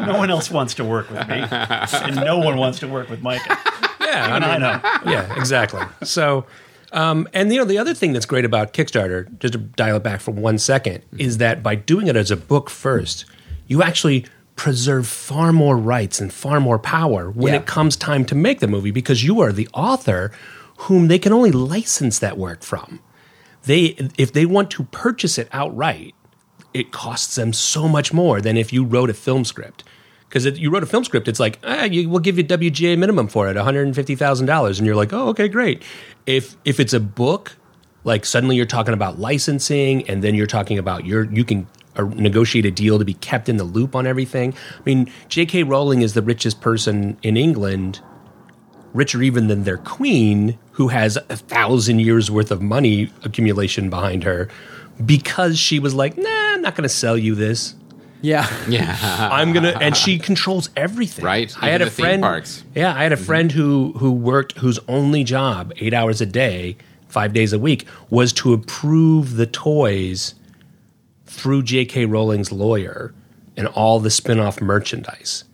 no 0.00 0.16
one 0.18 0.30
else 0.30 0.50
wants 0.50 0.74
to 0.74 0.84
work 0.84 1.10
with 1.10 1.28
me, 1.28 1.44
and 1.50 2.16
no 2.16 2.38
one 2.38 2.56
wants 2.56 2.78
to 2.80 2.88
work 2.88 3.08
with 3.10 3.22
Micah. 3.22 3.58
yeah, 4.00 4.36
Even 4.36 4.44
I 4.44 4.56
know. 4.58 4.80
yeah, 5.10 5.36
exactly. 5.36 5.82
So, 6.02 6.46
um, 6.92 7.28
and 7.34 7.52
you 7.52 7.58
know, 7.58 7.64
the 7.64 7.78
other 7.78 7.94
thing 7.94 8.12
that's 8.12 8.26
great 8.26 8.44
about 8.44 8.72
Kickstarter, 8.72 9.26
just 9.38 9.52
to 9.52 9.58
dial 9.58 9.96
it 9.96 10.02
back 10.02 10.20
for 10.20 10.30
one 10.30 10.58
second, 10.58 11.02
is 11.18 11.38
that 11.38 11.62
by 11.62 11.74
doing 11.74 12.06
it 12.06 12.16
as 12.16 12.30
a 12.30 12.36
book 12.36 12.70
first, 12.70 13.24
you 13.66 13.82
actually 13.82 14.24
preserve 14.60 15.06
far 15.06 15.54
more 15.54 15.74
rights 15.74 16.20
and 16.20 16.30
far 16.30 16.60
more 16.60 16.78
power 16.78 17.30
when 17.30 17.54
Yeah. 17.54 17.60
it 17.60 17.64
comes 17.66 17.96
time 17.96 18.26
to 18.26 18.34
make 18.34 18.60
the 18.60 18.68
movie 18.68 18.90
because 18.90 19.24
you 19.24 19.40
are 19.40 19.52
the 19.52 19.66
author 19.72 20.30
whom 20.80 21.08
they 21.08 21.18
can 21.18 21.32
only 21.32 21.50
license 21.50 22.18
that 22.18 22.36
work 22.36 22.62
from. 22.62 23.00
They, 23.62 23.96
if 24.18 24.34
they 24.34 24.44
want 24.44 24.70
to 24.72 24.82
purchase 24.84 25.38
it 25.38 25.48
outright, 25.50 26.14
it 26.74 26.92
costs 26.92 27.36
them 27.36 27.54
so 27.54 27.88
much 27.88 28.12
more 28.12 28.42
than 28.42 28.58
if 28.58 28.70
you 28.70 28.84
wrote 28.84 29.08
a 29.08 29.14
film 29.14 29.46
script. 29.46 29.82
Because 30.28 30.44
if 30.44 30.58
you 30.58 30.68
wrote 30.70 30.82
a 30.82 30.86
film 30.94 31.04
script, 31.04 31.26
it's 31.26 31.40
like, 31.40 31.58
ah, 31.64 31.84
you, 31.84 32.10
we'll 32.10 32.20
give 32.20 32.36
you 32.36 32.44
WGA 32.44 32.98
minimum 32.98 33.28
for 33.28 33.48
it, 33.48 33.56
$150,000. 33.56 34.76
And 34.78 34.86
you're 34.86 34.94
like, 34.94 35.14
oh, 35.14 35.28
okay, 35.28 35.48
great. 35.48 35.82
If, 36.26 36.54
if 36.66 36.78
it's 36.78 36.92
a 36.92 37.00
book, 37.00 37.56
like 38.04 38.26
suddenly 38.26 38.56
you're 38.56 38.66
talking 38.66 38.92
about 38.92 39.18
licensing 39.18 40.06
and 40.06 40.22
then 40.22 40.34
you're 40.34 40.46
talking 40.46 40.78
about 40.78 41.06
your, 41.06 41.24
you 41.32 41.44
can 41.46 41.66
uh, 41.96 42.04
negotiate 42.14 42.66
a 42.66 42.70
deal 42.70 42.98
to 42.98 43.04
be 43.04 43.14
kept 43.14 43.48
in 43.48 43.56
the 43.56 43.64
loop 43.64 43.94
on 43.94 44.06
everything. 44.06 44.54
I 44.78 44.82
mean, 44.84 45.10
J.K. 45.28 45.64
Rowling 45.64 46.02
is 46.02 46.14
the 46.14 46.22
richest 46.22 46.60
person 46.60 47.16
in 47.22 47.36
England, 47.36 48.00
richer 48.94 49.22
even 49.22 49.48
than 49.48 49.64
their 49.64 49.78
queen, 49.78 50.58
who 50.72 50.88
has 50.88 51.16
a 51.16 51.36
thousand 51.36 52.00
years 52.00 52.30
worth 52.30 52.50
of 52.50 52.62
money 52.62 53.10
accumulation 53.24 53.90
behind 53.90 54.24
her 54.24 54.48
because 55.04 55.58
she 55.58 55.78
was 55.78 55.94
like, 55.94 56.16
nah, 56.16 56.28
I'm 56.28 56.62
not 56.62 56.74
going 56.74 56.82
to 56.82 56.88
sell 56.88 57.16
you 57.16 57.34
this. 57.34 57.74
yeah. 58.22 58.46
yeah 58.68 59.28
I'm 59.32 59.52
gonna, 59.52 59.76
and 59.80 59.96
she 59.96 60.18
controls 60.28 60.68
everything. 60.76 61.24
Right. 61.24 61.54
I 61.60 61.70
had 61.70 61.80
a 61.80 61.86
the 61.86 61.90
theme 61.90 62.04
friend. 62.04 62.22
parks. 62.22 62.64
Yeah, 62.74 62.94
I 62.94 63.02
had 63.02 63.12
a 63.12 63.16
friend 63.16 63.50
who 63.50 63.92
who 63.96 64.12
worked 64.12 64.58
whose 64.58 64.78
only 64.88 65.24
job, 65.24 65.72
eight 65.78 65.94
hours 65.94 66.20
a 66.20 66.26
day, 66.26 66.76
five 67.08 67.32
days 67.32 67.52
a 67.52 67.58
week, 67.58 67.86
was 68.10 68.32
to 68.34 68.52
approve 68.52 69.36
the 69.36 69.46
toys 69.46 70.34
through 71.30 71.62
J.K. 71.62 72.06
Rowling's 72.06 72.50
lawyer 72.50 73.14
and 73.56 73.68
all 73.68 74.00
the 74.00 74.10
spin-off 74.10 74.60
merchandise, 74.60 75.44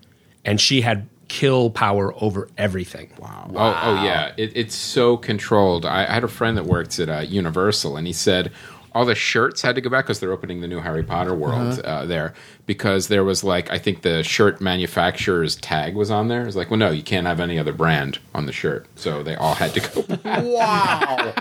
and 0.44 0.60
she 0.60 0.80
had 0.80 1.08
kill 1.28 1.70
power 1.70 2.14
over 2.22 2.48
everything. 2.56 3.10
Wow. 3.18 3.50
Oh, 3.54 3.80
oh 3.82 4.04
yeah. 4.04 4.32
It, 4.36 4.52
it's 4.56 4.74
so 4.74 5.16
controlled. 5.16 5.84
I, 5.84 6.04
I 6.04 6.12
had 6.12 6.24
a 6.24 6.28
friend 6.28 6.56
that 6.56 6.64
worked 6.64 6.98
at 6.98 7.08
uh, 7.08 7.20
Universal, 7.20 7.96
and 7.96 8.06
he 8.06 8.12
said 8.12 8.52
all 8.92 9.04
the 9.04 9.14
shirts 9.14 9.60
had 9.60 9.74
to 9.74 9.80
go 9.80 9.90
back 9.90 10.06
because 10.06 10.20
they're 10.20 10.32
opening 10.32 10.62
the 10.62 10.68
new 10.68 10.80
Harry 10.80 11.02
Potter 11.02 11.34
world 11.34 11.80
uh, 11.80 12.06
there 12.06 12.32
because 12.66 13.08
there 13.08 13.24
was 13.24 13.42
like 13.44 13.70
I 13.70 13.78
think 13.78 14.02
the 14.02 14.22
shirt 14.22 14.60
manufacturer's 14.60 15.56
tag 15.56 15.94
was 15.94 16.10
on 16.10 16.28
there. 16.28 16.46
It's 16.46 16.56
like, 16.56 16.70
well, 16.70 16.78
no, 16.78 16.90
you 16.90 17.02
can't 17.02 17.26
have 17.26 17.40
any 17.40 17.58
other 17.58 17.72
brand 17.72 18.18
on 18.34 18.46
the 18.46 18.52
shirt, 18.52 18.86
so 18.96 19.22
they 19.22 19.34
all 19.36 19.54
had 19.54 19.72
to 19.74 19.80
go. 19.80 20.02
back. 20.02 20.44
Wow. 20.44 21.32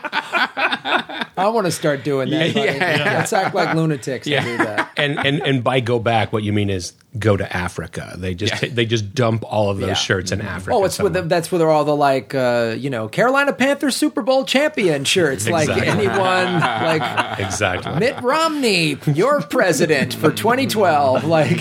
I 1.37 1.49
want 1.49 1.65
to 1.65 1.71
start 1.71 2.03
doing 2.03 2.29
that. 2.29 2.55
Yeah, 2.55 2.63
yeah. 2.75 3.13
Let's 3.17 3.33
act 3.33 3.53
like 3.53 3.75
lunatics 3.75 4.25
Yeah. 4.25 4.45
and 4.45 4.57
do 4.57 4.63
that. 4.65 4.91
and 4.97 5.19
and 5.19 5.41
and 5.41 5.63
by 5.63 5.79
go 5.81 5.99
back, 5.99 6.31
what 6.31 6.43
you 6.43 6.53
mean 6.53 6.69
is 6.69 6.93
go 7.19 7.35
to 7.35 7.55
Africa. 7.55 8.13
They 8.17 8.33
just 8.35 8.61
Yeah. 8.63 8.69
they 8.71 8.85
just 8.85 9.13
dump 9.13 9.43
all 9.45 9.69
of 9.69 9.79
those 9.79 9.89
Yeah. 9.89 9.93
shirts 9.95 10.31
in 10.31 10.39
Africa. 10.41 10.71
Oh, 10.73 10.85
it's 10.85 10.97
with 10.97 11.07
somewhere. 11.13 11.21
the, 11.23 11.27
that's 11.27 11.51
where 11.51 11.69
all 11.69 11.83
the 11.83 11.95
like 11.95 12.33
uh, 12.33 12.75
you 12.77 12.89
know 12.89 13.07
Carolina 13.09 13.51
Panthers 13.53 13.95
Super 13.97 14.21
Bowl 14.21 14.45
champion 14.45 15.03
shirts. 15.03 15.47
Like 15.49 15.67
anyone 15.69 16.59
like 16.59 17.39
exactly 17.39 17.99
Mitt 17.99 18.21
Romney, 18.21 18.97
your 19.13 19.41
president 19.41 20.13
for 20.13 20.31
2012. 20.31 21.14
Like 21.25 21.57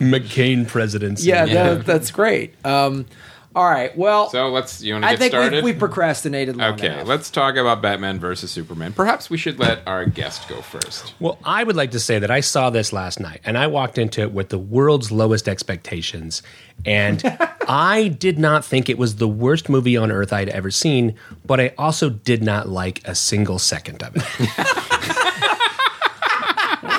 McCain 0.00 0.66
presidents. 0.66 1.24
yeah, 1.24 1.46
That, 1.46 1.86
that's 1.86 2.10
great. 2.10 2.54
Um, 2.64 3.06
all 3.56 3.64
right, 3.68 3.96
well, 3.96 4.28
So 4.30 4.48
let's. 4.50 4.82
You 4.82 4.92
want 4.94 5.04
to 5.04 5.08
I 5.08 5.12
get 5.12 5.18
think 5.18 5.30
started? 5.32 5.64
we 5.64 5.72
we 5.72 5.78
procrastinated. 5.78 6.56
Long 6.56 6.74
okay, 6.74 6.92
enough. 6.92 7.08
let's 7.08 7.28
talk 7.30 7.56
about 7.56 7.82
Batman 7.82 8.20
versus 8.20 8.50
Superman. 8.52 8.92
Perhaps 8.92 9.30
we 9.30 9.36
should 9.38 9.58
let 9.58 9.80
our 9.86 10.04
guest 10.04 10.48
go 10.48 10.60
first. 10.60 11.14
Well, 11.18 11.38
I 11.44 11.64
would 11.64 11.74
like 11.74 11.90
to 11.92 11.98
say 11.98 12.18
that 12.20 12.30
I 12.30 12.38
saw 12.40 12.70
this 12.70 12.92
last 12.92 13.18
night 13.18 13.40
and 13.44 13.58
I 13.58 13.66
walked 13.66 13.98
into 13.98 14.20
it 14.20 14.32
with 14.32 14.50
the 14.50 14.58
world's 14.58 15.10
lowest 15.10 15.48
expectations. 15.48 16.42
And 16.84 17.20
I 17.68 18.08
did 18.08 18.38
not 18.38 18.64
think 18.64 18.88
it 18.88 18.98
was 18.98 19.16
the 19.16 19.26
worst 19.26 19.68
movie 19.68 19.96
on 19.96 20.12
earth 20.12 20.32
I'd 20.32 20.50
ever 20.50 20.70
seen, 20.70 21.16
but 21.44 21.58
I 21.58 21.72
also 21.78 22.10
did 22.10 22.44
not 22.44 22.68
like 22.68 23.00
a 23.08 23.14
single 23.14 23.58
second 23.58 24.02
of 24.04 24.14
it. 24.14 24.22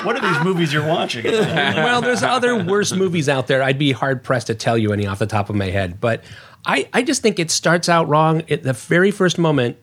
What 0.04 0.16
are 0.16 0.32
these 0.32 0.44
movies 0.44 0.72
you're 0.72 0.86
watching? 0.86 1.24
well, 1.24 2.00
there's 2.00 2.22
other 2.22 2.62
worse 2.64 2.92
movies 2.92 3.28
out 3.28 3.46
there. 3.46 3.62
I'd 3.62 3.78
be 3.78 3.92
hard 3.92 4.22
pressed 4.22 4.46
to 4.48 4.54
tell 4.54 4.78
you 4.78 4.92
any 4.92 5.06
off 5.06 5.18
the 5.18 5.26
top 5.26 5.50
of 5.50 5.56
my 5.56 5.66
head. 5.66 6.00
But 6.00 6.24
I, 6.64 6.88
I 6.92 7.02
just 7.02 7.22
think 7.22 7.38
it 7.38 7.50
starts 7.50 7.88
out 7.88 8.08
wrong 8.08 8.42
at 8.50 8.62
the 8.62 8.72
very 8.72 9.10
first 9.10 9.38
moment. 9.38 9.76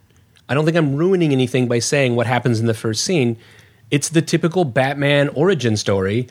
I 0.50 0.54
don't 0.54 0.66
think 0.66 0.78
I'm 0.78 0.96
ruining 0.96 1.32
anything 1.32 1.68
by 1.68 1.80
saying 1.80 2.16
what 2.16 2.28
happens 2.28 2.60
in 2.60 2.66
the 2.68 2.74
first 2.74 3.04
scene. 3.04 3.38
It's 3.92 4.10
the 4.10 4.22
typical 4.22 4.66
Batman 4.66 5.30
origin 5.30 5.78
story 5.78 6.28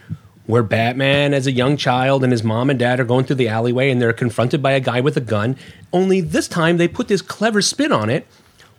where 0.47 0.63
Batman, 0.63 1.35
as 1.35 1.47
a 1.47 1.53
young 1.53 1.77
child, 1.77 2.23
and 2.23 2.33
his 2.33 2.45
mom 2.45 2.71
and 2.71 2.79
dad 2.79 3.01
are 3.01 3.05
going 3.05 3.25
through 3.25 3.37
the 3.37 3.49
alleyway 3.49 3.91
and 3.91 4.01
they're 4.01 4.13
confronted 4.13 4.63
by 4.63 4.73
a 4.73 4.81
guy 4.81 5.01
with 5.01 5.17
a 5.17 5.21
gun. 5.21 5.57
Only 5.93 6.21
this 6.21 6.47
time 6.47 6.77
they 6.77 6.89
put 6.89 7.09
this 7.09 7.21
clever 7.21 7.61
spin 7.61 7.93
on 7.93 8.09
it 8.09 8.27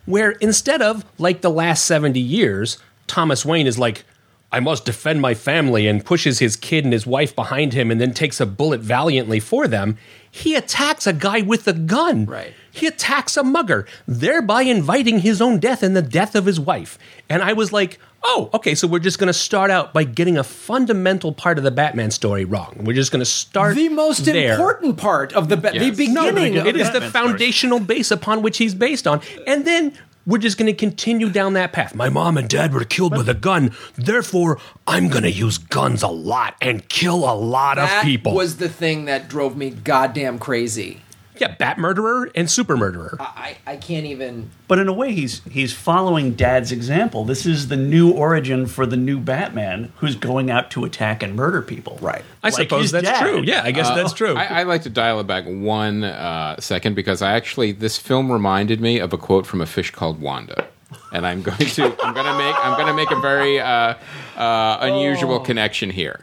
where 0.06 0.32
instead 0.32 0.82
of, 0.82 1.06
like 1.18 1.42
the 1.42 1.50
last 1.50 1.86
70 1.86 2.20
years, 2.20 2.78
Thomas 3.06 3.46
Wayne 3.46 3.68
is 3.68 3.78
like, 3.78 4.06
I 4.52 4.60
must 4.62 4.86
defend 4.86 5.22
my 5.22 5.34
family 5.34 5.88
and 5.88 6.06
pushes 6.06 6.40
his 6.40 6.56
kid 6.56 6.86
and 6.86 6.94
his 6.94 7.06
wife 7.06 7.36
behind 7.36 7.74
him 7.74 7.92
and 7.92 8.00
then 8.00 8.14
takes 8.14 8.40
a 8.40 8.46
bullet 8.46 8.80
valiantly 8.80 9.42
for 9.42 9.68
them, 9.68 9.98
he 10.32 10.56
attacks 10.56 11.06
a 11.06 11.14
guy 11.14 11.42
with 11.42 11.68
a 11.68 11.74
gun. 11.74 12.26
Right. 12.26 12.54
He 12.72 12.88
attacks 12.88 13.36
a 13.36 13.44
mugger, 13.44 13.86
thereby 14.08 14.62
inviting 14.62 15.20
his 15.20 15.42
own 15.42 15.60
death 15.60 15.84
and 15.84 15.96
the 15.96 16.02
death 16.02 16.36
of 16.36 16.46
his 16.46 16.60
wife. 16.60 16.98
And 17.28 17.42
I 17.42 17.54
was 17.54 17.74
like, 17.74 18.00
oh, 18.24 18.50
okay, 18.54 18.76
so 18.76 18.88
we're 18.88 19.00
just 19.00 19.20
going 19.20 19.28
to 19.28 19.34
start 19.34 19.72
out 19.72 19.94
by 19.94 20.04
getting 20.04 20.38
a 20.38 20.44
fundamental 20.44 21.34
part 21.34 21.58
of 21.58 21.64
the 21.64 21.72
Batman 21.72 22.12
story 22.12 22.46
wrong. 22.46 22.78
We're 22.84 22.94
just 22.94 23.12
going 23.12 23.22
to 23.22 23.26
start 23.26 23.76
the 23.76 23.90
most 23.90 24.26
there. 24.26 24.52
important 24.54 24.98
part 24.98 25.34
of 25.34 25.50
the 25.50 25.58
ba- 25.58 25.72
the 25.72 25.92
beginning. 25.92 26.54
No, 26.56 26.66
It 26.66 26.78
is 26.78 26.92
the 26.92 27.02
foundational 27.02 27.80
base 27.80 28.12
upon 28.12 28.42
which 28.42 28.58
he's 28.58 28.76
based 28.76 29.08
on. 29.08 29.22
And 29.46 29.66
then 29.66 29.98
we're 30.28 30.38
just 30.38 30.58
going 30.58 30.68
to 30.68 30.74
continue 30.78 31.30
down 31.30 31.54
that 31.54 31.72
path. 31.72 31.96
My 31.96 32.10
mom 32.10 32.38
and 32.38 32.48
dad 32.50 32.74
were 32.74 32.84
killed 32.84 33.18
with 33.18 33.30
a 33.30 33.34
gun. 33.34 33.72
Therefore, 33.96 34.60
I'm 34.86 35.08
going 35.08 35.24
to 35.24 35.32
use 35.32 35.58
guns 35.58 36.04
a 36.04 36.10
lot 36.10 36.56
and 36.62 36.88
kill 36.90 37.20
a 37.20 37.34
lot 37.34 37.78
that 37.78 38.00
of 38.00 38.04
people. 38.04 38.36
was 38.36 38.58
the 38.58 38.70
thing 38.70 39.06
that 39.06 39.30
drove 39.30 39.56
me 39.56 39.70
goddamn 39.70 40.38
crazy. 40.38 41.02
Yeah, 41.42 41.56
bat 41.56 41.78
murderer 41.78 42.30
and 42.36 42.50
super 42.50 42.76
murderer. 42.78 43.16
I, 43.20 43.58
I 43.66 43.76
can't 43.78 44.06
even. 44.06 44.50
But 44.68 44.80
in 44.80 44.88
a 44.88 44.94
way, 44.94 45.14
he's 45.14 45.42
he's 45.46 45.74
following 45.74 46.34
Dad's 46.34 46.72
example. 46.72 47.24
This 47.26 47.46
is 47.46 47.68
the 47.68 47.76
new 47.78 48.12
origin 48.12 48.66
for 48.68 48.86
the 48.86 48.98
new 48.98 49.20
Batman, 49.20 49.92
who's 49.98 50.16
going 50.16 50.50
out 50.52 50.72
to 50.72 50.86
attack 50.86 51.24
and 51.24 51.36
murder 51.36 51.62
people. 51.62 51.98
Right. 52.02 52.24
I 52.44 52.48
Like 52.50 52.54
suppose 52.70 52.92
that's 52.92 53.08
dad. 53.08 53.22
true. 53.22 53.42
Yeah, 53.44 53.62
I 53.64 53.72
guess 53.72 53.90
that's 53.90 54.14
true. 54.14 54.36
I, 54.36 54.62
I 54.62 54.64
like 54.64 54.84
to 54.84 54.90
dial 54.90 55.20
it 55.20 55.28
back 55.28 55.46
one 55.46 56.04
uh, 56.04 56.60
second 56.60 56.96
because 56.96 57.22
I 57.22 57.34
actually 57.34 57.72
this 57.72 57.98
film 57.98 58.32
reminded 58.32 58.82
me 58.82 59.00
of 59.00 59.14
a 59.14 59.18
quote 59.18 59.46
from 59.46 59.62
a 59.62 59.66
fish 59.66 59.92
called 59.92 60.20
Wanda, 60.22 60.68
and 61.14 61.26
I'm 61.26 61.42
going 61.42 61.58
to 61.58 61.84
I'm 62.04 62.14
going 62.14 62.26
to 62.26 62.38
make 62.38 62.56
I'm 62.66 62.74
going 62.76 62.88
to 62.88 62.94
make 62.94 63.12
a 63.12 63.20
very 63.20 63.60
uh, 63.60 63.94
uh, 64.36 64.78
unusual 64.82 65.40
connection 65.40 65.90
here. 65.90 66.22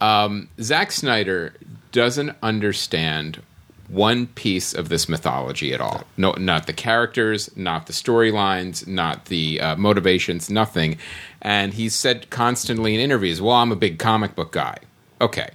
Um, 0.00 0.48
Zack 0.60 0.92
Snyder 0.92 1.54
doesn't 1.92 2.36
understand 2.42 3.40
one 3.88 4.26
piece 4.28 4.72
of 4.72 4.88
this 4.88 5.08
mythology 5.08 5.72
at 5.72 5.80
all. 5.80 6.04
No, 6.16 6.32
not 6.32 6.66
the 6.66 6.72
characters, 6.72 7.50
not 7.56 7.86
the 7.86 7.92
storylines, 7.92 8.86
not 8.86 9.26
the 9.26 9.60
uh, 9.60 9.76
motivations, 9.76 10.50
nothing. 10.50 10.98
And 11.42 11.74
he's 11.74 11.94
said 11.94 12.30
constantly 12.30 12.94
in 12.94 13.00
interviews, 13.00 13.40
"Well, 13.40 13.54
I'm 13.54 13.72
a 13.72 13.76
big 13.76 13.98
comic 13.98 14.34
book 14.34 14.52
guy." 14.52 14.78
Okay, 15.20 15.50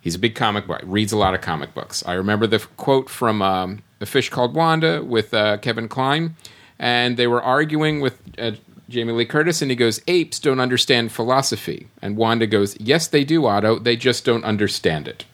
he's 0.00 0.14
a 0.14 0.18
big 0.18 0.34
comic 0.34 0.66
book, 0.66 0.80
reads 0.84 1.12
a 1.12 1.18
lot 1.18 1.34
of 1.34 1.40
comic 1.40 1.74
books. 1.74 2.02
I 2.06 2.14
remember 2.14 2.46
the 2.46 2.58
quote 2.76 3.10
from 3.10 3.42
um, 3.42 3.82
"A 4.00 4.06
Fish 4.06 4.30
Called 4.30 4.54
Wanda" 4.54 5.02
with 5.02 5.34
uh, 5.34 5.58
Kevin 5.58 5.88
Kline, 5.88 6.36
and 6.78 7.16
they 7.16 7.26
were 7.26 7.42
arguing 7.42 8.00
with. 8.00 8.20
Uh, 8.38 8.52
Jamie 8.88 9.12
Lee 9.14 9.24
Curtis, 9.24 9.62
and 9.62 9.68
he 9.68 9.76
goes, 9.76 10.00
Apes 10.06 10.38
don't 10.38 10.60
understand 10.60 11.10
philosophy. 11.10 11.88
And 12.00 12.16
Wanda 12.16 12.46
goes, 12.46 12.76
Yes, 12.78 13.08
they 13.08 13.24
do, 13.24 13.44
Otto. 13.44 13.80
They 13.80 13.96
just 13.96 14.24
don't 14.24 14.44
understand 14.44 15.08
it. 15.08 15.24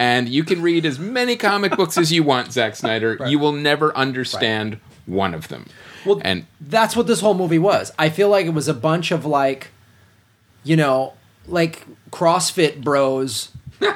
And 0.00 0.28
you 0.28 0.44
can 0.44 0.62
read 0.62 0.86
as 0.86 0.96
many 1.00 1.34
comic 1.34 1.76
books 1.76 1.98
as 1.98 2.12
you 2.12 2.22
want, 2.22 2.52
Zack 2.52 2.76
Snyder. 2.76 3.18
You 3.26 3.40
will 3.40 3.50
never 3.52 3.94
understand 3.96 4.78
one 5.06 5.34
of 5.34 5.48
them. 5.48 5.66
Well, 6.06 6.20
and 6.24 6.46
that's 6.60 6.94
what 6.94 7.08
this 7.08 7.20
whole 7.20 7.34
movie 7.34 7.58
was. 7.58 7.90
I 7.98 8.08
feel 8.08 8.28
like 8.28 8.46
it 8.46 8.54
was 8.54 8.68
a 8.68 8.74
bunch 8.74 9.10
of 9.10 9.26
like, 9.26 9.72
you 10.62 10.76
know, 10.76 11.14
like 11.48 11.84
CrossFit 12.12 12.80
bros 12.84 13.48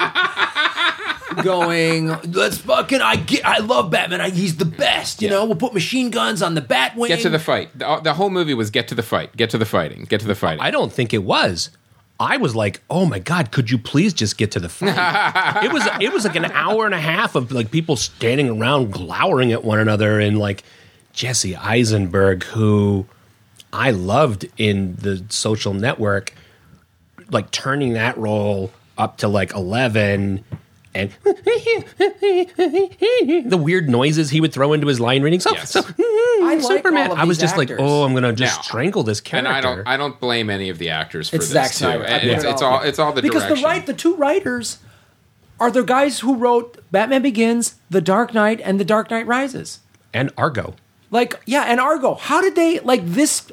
going, 1.42 2.08
let's 2.32 2.58
fucking, 2.58 3.00
I 3.00 3.16
get, 3.16 3.46
I 3.46 3.58
love 3.58 3.90
Batman. 3.90 4.20
I, 4.20 4.30
he's 4.30 4.56
the 4.56 4.64
best. 4.64 5.22
You 5.22 5.28
Yeah. 5.28 5.34
know, 5.34 5.44
we'll 5.46 5.56
put 5.56 5.72
machine 5.72 6.10
guns 6.10 6.42
on 6.42 6.54
the 6.54 6.60
Batwing. 6.60 7.08
get 7.08 7.20
to 7.20 7.30
the 7.30 7.38
fight. 7.38 7.70
The, 7.78 8.00
the 8.02 8.14
whole 8.14 8.28
movie 8.30 8.54
was 8.54 8.70
get 8.70 8.88
to 8.88 8.94
the 8.94 9.02
fight, 9.02 9.36
get 9.36 9.50
to 9.50 9.58
the 9.58 9.64
fighting, 9.64 10.04
get 10.08 10.20
to 10.20 10.26
the 10.26 10.34
fighting. 10.34 10.60
I 10.60 10.70
don't 10.70 10.92
think 10.92 11.14
it 11.14 11.22
was. 11.24 11.70
I 12.22 12.36
was 12.36 12.54
like, 12.54 12.80
"Oh 12.88 13.04
my 13.04 13.18
god, 13.18 13.50
could 13.50 13.68
you 13.68 13.78
please 13.78 14.14
just 14.14 14.38
get 14.38 14.52
to 14.52 14.60
the 14.60 14.68
fight?" 14.68 15.64
it 15.64 15.72
was 15.72 15.86
it 16.00 16.12
was 16.12 16.24
like 16.24 16.36
an 16.36 16.44
hour 16.44 16.86
and 16.86 16.94
a 16.94 17.00
half 17.00 17.34
of 17.34 17.50
like 17.50 17.72
people 17.72 17.96
standing 17.96 18.48
around 18.48 18.92
glowering 18.92 19.50
at 19.50 19.64
one 19.64 19.80
another 19.80 20.20
and 20.20 20.38
like 20.38 20.62
Jesse 21.12 21.56
Eisenberg 21.56 22.44
who 22.44 23.06
I 23.72 23.90
loved 23.90 24.46
in 24.56 24.94
the 24.96 25.24
social 25.30 25.74
network 25.74 26.32
like 27.30 27.50
turning 27.50 27.94
that 27.94 28.16
role 28.16 28.70
up 28.96 29.16
to 29.18 29.26
like 29.28 29.52
11 29.52 30.44
and 30.94 31.10
the 33.46 33.58
weird 33.60 33.88
noises 33.88 34.30
he 34.30 34.40
would 34.40 34.52
throw 34.52 34.72
into 34.72 34.86
his 34.86 35.00
line 35.00 35.22
reading. 35.22 35.40
So, 35.40 35.52
Yes. 35.52 35.70
so 35.70 35.80
I 35.80 35.82
mm-hmm, 35.84 36.44
like 36.44 36.62
Superman. 36.62 37.06
all 37.08 37.12
of 37.14 37.18
I 37.18 37.24
was 37.24 37.38
these 37.38 37.42
just 37.50 37.56
like, 37.56 37.70
oh, 37.78 38.04
I'm 38.04 38.14
gonna 38.14 38.32
just 38.32 38.58
Now- 38.58 38.62
strangle 38.62 39.02
this 39.02 39.20
character. 39.20 39.48
and. 39.48 39.56
I 39.56 39.60
don't. 39.60 39.86
I 39.88 39.96
don't 39.96 40.20
blame 40.20 40.50
any 40.50 40.68
of 40.68 40.78
the 40.78 40.90
actors 40.90 41.28
for 41.30 41.36
It's 41.36 41.46
this 41.46 41.52
Zack 41.52 41.70
too. 41.70 41.76
Snyder. 41.78 42.04
I 42.04 42.06
And 42.08 42.30
It's, 42.30 42.44
it's 42.44 42.62
all- 42.62 42.74
all. 42.74 42.82
It's 42.82 42.98
all 42.98 43.12
the 43.12 43.22
direction. 43.22 43.30
because 43.40 43.42
direction. 43.48 43.62
the 43.62 43.68
right, 43.68 43.86
the 43.86 43.94
two 43.94 44.14
writers 44.16 44.78
are 45.60 45.70
the 45.70 45.82
guys 45.82 46.20
who 46.20 46.36
wrote 46.36 46.78
Batman 46.90 47.22
Begins, 47.22 47.76
The 47.90 48.00
Dark 48.00 48.34
Knight, 48.34 48.60
and 48.64 48.78
The 48.80 48.84
Dark 48.84 49.10
Knight 49.10 49.26
Rises. 49.26 49.80
and 50.12 50.30
Argo. 50.36 50.74
Like, 51.10 51.40
yeah, 51.46 51.62
and 51.64 51.78
Argo. 51.80 52.14
How 52.14 52.40
did 52.40 52.54
they 52.54 52.80
like 52.80 53.04
this? 53.06 53.50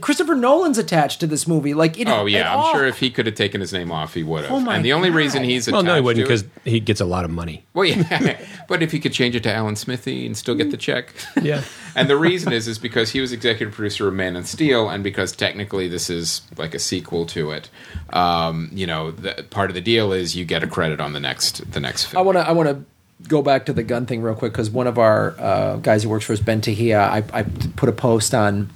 Christopher 0.00 0.34
Nolan's 0.34 0.78
attached 0.78 1.20
to 1.20 1.26
this 1.26 1.46
movie. 1.46 1.72
Like, 1.74 1.98
it, 1.98 2.08
Oh 2.08 2.26
yeah, 2.26 2.52
I'm 2.52 2.58
all- 2.58 2.72
sure 2.72 2.86
if 2.86 2.98
he 2.98 3.10
could 3.10 3.26
have 3.26 3.34
taken 3.34 3.60
his 3.60 3.72
name 3.72 3.92
off, 3.92 4.14
he 4.14 4.22
would 4.22 4.42
have. 4.44 4.52
Oh, 4.52 4.60
my 4.60 4.76
and 4.76 4.84
the 4.84 4.92
only 4.92 5.10
God. 5.10 5.16
reason 5.16 5.44
he's 5.44 5.66
Well, 5.70 5.80
attached 5.80 5.86
no, 5.86 5.94
he 5.94 6.00
wouldn't 6.00 6.24
because 6.26 6.44
he 6.64 6.80
gets 6.80 7.00
a 7.00 7.04
lot 7.04 7.24
of 7.24 7.30
money. 7.30 7.64
Well, 7.74 7.84
yeah, 7.84 8.40
but 8.68 8.82
if 8.82 8.90
he 8.92 8.98
could 8.98 9.12
change 9.12 9.36
it 9.36 9.42
to 9.44 9.52
Alan 9.52 9.76
Smithee 9.76 10.26
and 10.26 10.36
still 10.36 10.54
get 10.54 10.70
the 10.70 10.76
check, 10.76 11.12
Yeah. 11.42 11.62
and 11.94 12.10
the 12.10 12.16
reason 12.16 12.52
is 12.52 12.66
is 12.68 12.78
because 12.78 13.10
he 13.10 13.20
was 13.20 13.32
executive 13.32 13.74
producer 13.74 14.08
of 14.08 14.14
Man 14.14 14.34
of 14.36 14.46
Steel, 14.46 14.88
and 14.88 15.04
because 15.04 15.32
technically 15.32 15.86
this 15.88 16.10
is 16.10 16.42
like 16.56 16.74
a 16.74 16.78
sequel 16.78 17.26
to 17.26 17.52
it. 17.52 17.68
Um, 18.10 18.70
you 18.72 18.86
know, 18.86 19.10
the, 19.12 19.44
part 19.50 19.70
of 19.70 19.74
the 19.74 19.80
deal 19.80 20.12
is 20.12 20.34
you 20.36 20.44
get 20.44 20.62
a 20.62 20.66
credit 20.66 21.00
on 21.00 21.12
the 21.12 21.20
next 21.20 21.70
the 21.72 21.80
next 21.80 22.06
film. 22.06 22.20
I 22.20 22.24
film. 22.24 22.34
want 22.34 22.38
to. 22.46 22.48
I 22.48 22.52
want 22.52 22.68
to 22.70 22.84
go 23.28 23.42
back 23.42 23.66
to 23.66 23.72
the 23.72 23.82
gun 23.82 24.06
thing 24.06 24.22
real 24.22 24.34
quick 24.34 24.52
because 24.52 24.70
one 24.70 24.86
of 24.86 24.98
our 24.98 25.34
uh, 25.38 25.76
guys 25.76 26.02
who 26.02 26.08
works 26.08 26.24
for 26.24 26.32
us, 26.32 26.40
Ben 26.40 26.60
Tahia, 26.60 27.00
I, 27.00 27.24
I 27.32 27.42
put 27.76 27.88
a 27.88 27.92
post 27.92 28.34
on. 28.34 28.70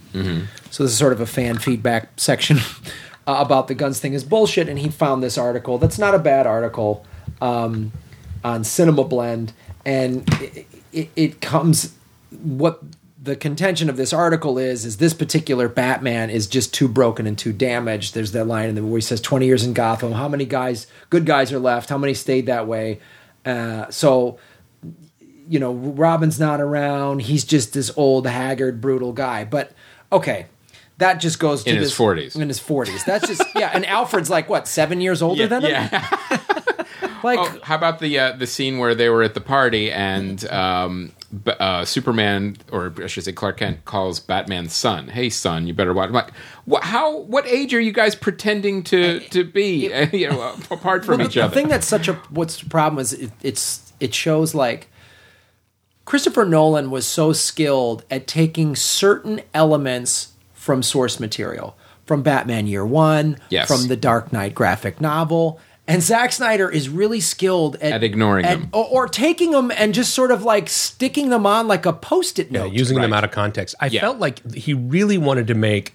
So 0.71 0.83
this 0.85 0.93
is 0.93 0.99
sort 0.99 1.13
of 1.13 1.21
a 1.21 1.27
fan 1.27 1.59
feedback 1.59 2.09
section 2.17 2.59
uh, 3.27 3.37
about 3.39 3.69
the 3.69 3.75
guns 3.75 4.01
thing 4.01 4.15
is 4.15 4.25
bullshit, 4.25 4.69
and 4.69 4.79
he 4.79 4.89
found 4.89 5.23
this 5.23 5.37
article. 5.39 5.79
That's 5.79 5.99
not 5.99 6.15
a 6.15 6.19
bad 6.19 6.47
article 6.47 7.05
um, 7.41 7.93
on 8.43 8.65
Cinema 8.65 9.05
Blend, 9.05 9.53
and 9.85 10.29
it, 10.41 10.67
it, 10.93 11.11
it 11.17 11.41
comes 11.41 11.95
what 12.43 12.83
the 13.23 13.37
contention 13.37 13.91
of 13.91 13.97
this 13.99 14.13
article 14.15 14.57
is 14.57 14.87
is 14.87 14.97
this 14.97 15.13
particular 15.13 15.69
Batman 15.69 16.31
is 16.31 16.47
just 16.47 16.73
too 16.73 16.89
broken 16.89 17.27
and 17.27 17.37
too 17.37 17.53
damaged. 17.53 18.15
There's 18.15 18.33
that 18.33 18.47
line 18.47 18.71
in 18.71 18.75
the 18.75 18.83
where 18.83 18.97
he 18.97 19.03
says 19.03 19.21
20 19.21 19.45
years 19.45 19.65
in 19.65 19.75
Gotham. 19.75 20.13
How 20.13 20.29
many 20.29 20.47
guys, 20.47 20.87
good 21.11 21.27
guys, 21.27 21.53
are 21.53 21.59
left? 21.59 21.91
How 21.91 21.99
many 21.99 22.15
stayed 22.15 22.47
that 22.47 22.67
way? 22.67 22.99
Uh, 23.45 23.91
so, 23.91 24.39
you 25.49 25.59
know, 25.59 25.73
Robin's 25.73 26.39
not 26.39 26.61
around. 26.61 27.21
He's 27.23 27.45
just 27.45 27.73
this 27.73 27.91
old, 27.97 28.27
haggard, 28.27 28.81
brutal 28.81 29.13
guy. 29.13 29.45
But 29.45 29.73
okay, 30.13 30.47
that 30.99 31.15
just 31.15 31.39
goes 31.39 31.65
to 31.65 31.71
In 31.71 31.77
his 31.77 31.93
40s. 31.95 32.37
In 32.41 32.49
his 32.49 32.61
40s. 32.61 33.05
That's 33.05 33.27
just 33.27 33.43
yeah. 33.55 33.71
And 33.73 33.85
Alfred's 33.87 34.31
like 34.31 34.49
what 34.49 34.69
seven 34.69 35.01
years 35.01 35.23
older 35.23 35.47
than 35.47 35.63
him. 35.65 35.71
yeah. 35.71 36.17
Like 37.23 37.39
Oh, 37.39 37.59
how 37.63 37.75
about 37.75 37.99
the 37.99 38.19
uh, 38.19 38.33
the 38.33 38.47
scene 38.47 38.79
where 38.79 38.95
they 38.95 39.11
were 39.11 39.23
at 39.23 39.35
the 39.35 39.43
party 39.43 39.93
and 39.93 40.43
um, 40.51 41.09
B- 41.09 41.20
uh, 41.47 41.85
Superman, 41.85 42.57
or 42.73 42.93
I 43.03 43.07
should 43.07 43.25
say 43.25 43.33
Clark 43.33 43.59
Kent, 43.59 43.85
calls 43.85 44.19
Batman's 44.21 44.75
son, 44.75 45.09
"Hey 45.09 45.31
son, 45.31 45.67
you 45.67 45.75
better 45.75 45.93
watch." 45.95 46.09
I'm 46.09 46.15
like, 46.15 46.33
wh- 46.71 46.83
how? 46.83 47.19
What 47.19 47.47
age 47.47 47.73
are 47.75 47.81
you 47.81 47.93
guys 47.93 48.15
pretending 48.15 48.83
to 48.85 49.21
to 49.21 49.45
be? 49.45 49.93
you 50.13 50.29
know, 50.31 50.55
apart 50.71 51.05
from 51.05 51.19
Well, 51.19 51.27
each 51.29 51.35
the, 51.35 51.43
other. 51.45 51.55
the 51.55 51.61
thing 51.61 51.69
that's 51.69 51.87
such 51.87 52.09
a 52.09 52.15
what's 52.31 52.61
the 52.61 52.69
problem 52.69 53.01
is 53.01 53.13
it, 53.13 53.31
it's 53.43 53.93
it 54.01 54.15
shows 54.15 54.55
like 54.55 54.89
Christopher 56.05 56.45
Nolan 56.45 56.91
was 56.91 57.07
so 57.07 57.33
skilled 57.33 58.05
at 58.11 58.27
taking 58.27 58.75
certain 58.75 59.41
elements 59.55 60.33
from 60.53 60.83
source 60.83 61.21
material, 61.21 61.77
from 62.05 62.23
Batman 62.23 62.67
Year 62.67 62.85
One, 62.85 63.39
Yes. 63.51 63.69
from 63.69 63.89
the 63.89 63.97
Dark 63.97 64.33
Knight 64.33 64.55
graphic 64.55 65.01
novel. 65.01 65.61
And 65.91 66.03
Zack 66.03 66.33
Snyder 66.33 66.71
is 66.71 66.89
really 66.89 67.21
skilled 67.21 67.75
at, 67.77 67.93
At 67.93 68.05
ignoring 68.05 68.45
them. 68.47 68.69
or, 68.73 68.87
or 68.87 69.09
taking 69.09 69.51
them 69.51 69.71
and 69.73 69.93
just 69.93 70.15
sort 70.15 70.31
of 70.31 70.43
like 70.45 70.69
sticking 70.69 71.31
them 71.31 71.45
on 71.47 71.67
like 71.69 71.85
a 71.85 71.93
post-it 71.93 72.51
Yeah, 72.51 72.61
note. 72.65 72.73
using 72.73 72.99
them 73.01 73.13
out 73.13 73.25
of 73.25 73.31
context. 73.33 73.75
I 73.81 73.87
Yeah. 73.87 74.01
felt 74.01 74.19
like 74.19 74.55
he 74.55 74.73
really 74.73 75.19
wanted 75.19 75.47
to 75.49 75.55
make 75.55 75.95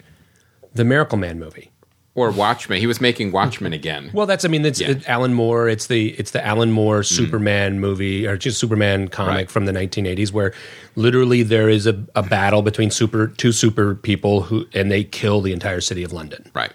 the 0.74 0.84
Miracleman 0.84 1.38
movie. 1.38 1.72
or 2.18 2.32
Watchmen. 2.32 2.80
He 2.80 2.88
was 2.88 3.02
making 3.02 3.34
Watchmen 3.34 3.74
again. 3.74 4.10
Well, 4.14 4.26
that's 4.26 4.46
I 4.46 4.48
mean, 4.48 4.66
it's 4.66 4.80
Yeah. 4.80 4.92
it- 4.92 5.10
Alan 5.10 5.34
Moore. 5.34 5.68
It's 5.68 5.88
the 5.88 6.12
it's 6.18 6.32
the 6.32 6.46
Alan 6.46 6.72
Moore 6.72 7.02
mm. 7.02 7.06
Superman 7.06 7.82
movie 7.82 8.26
or 8.26 8.38
just 8.38 8.58
Superman 8.58 9.10
comic 9.10 9.34
Right. 9.36 9.52
from 9.52 9.66
the 9.66 9.74
1980s, 9.74 10.32
where 10.32 10.54
literally 10.96 11.44
there 11.44 11.68
is 11.70 11.86
a, 11.86 12.06
a 12.16 12.24
battle 12.24 12.62
between 12.62 12.90
super 12.90 13.28
two 13.28 13.52
super 13.52 13.96
people 13.96 14.44
who 14.44 14.66
and 14.74 14.90
they 14.90 15.04
kill 15.04 15.42
the 15.42 15.52
entire 15.52 15.82
city 15.82 16.04
of 16.04 16.14
London. 16.14 16.50
right. 16.54 16.72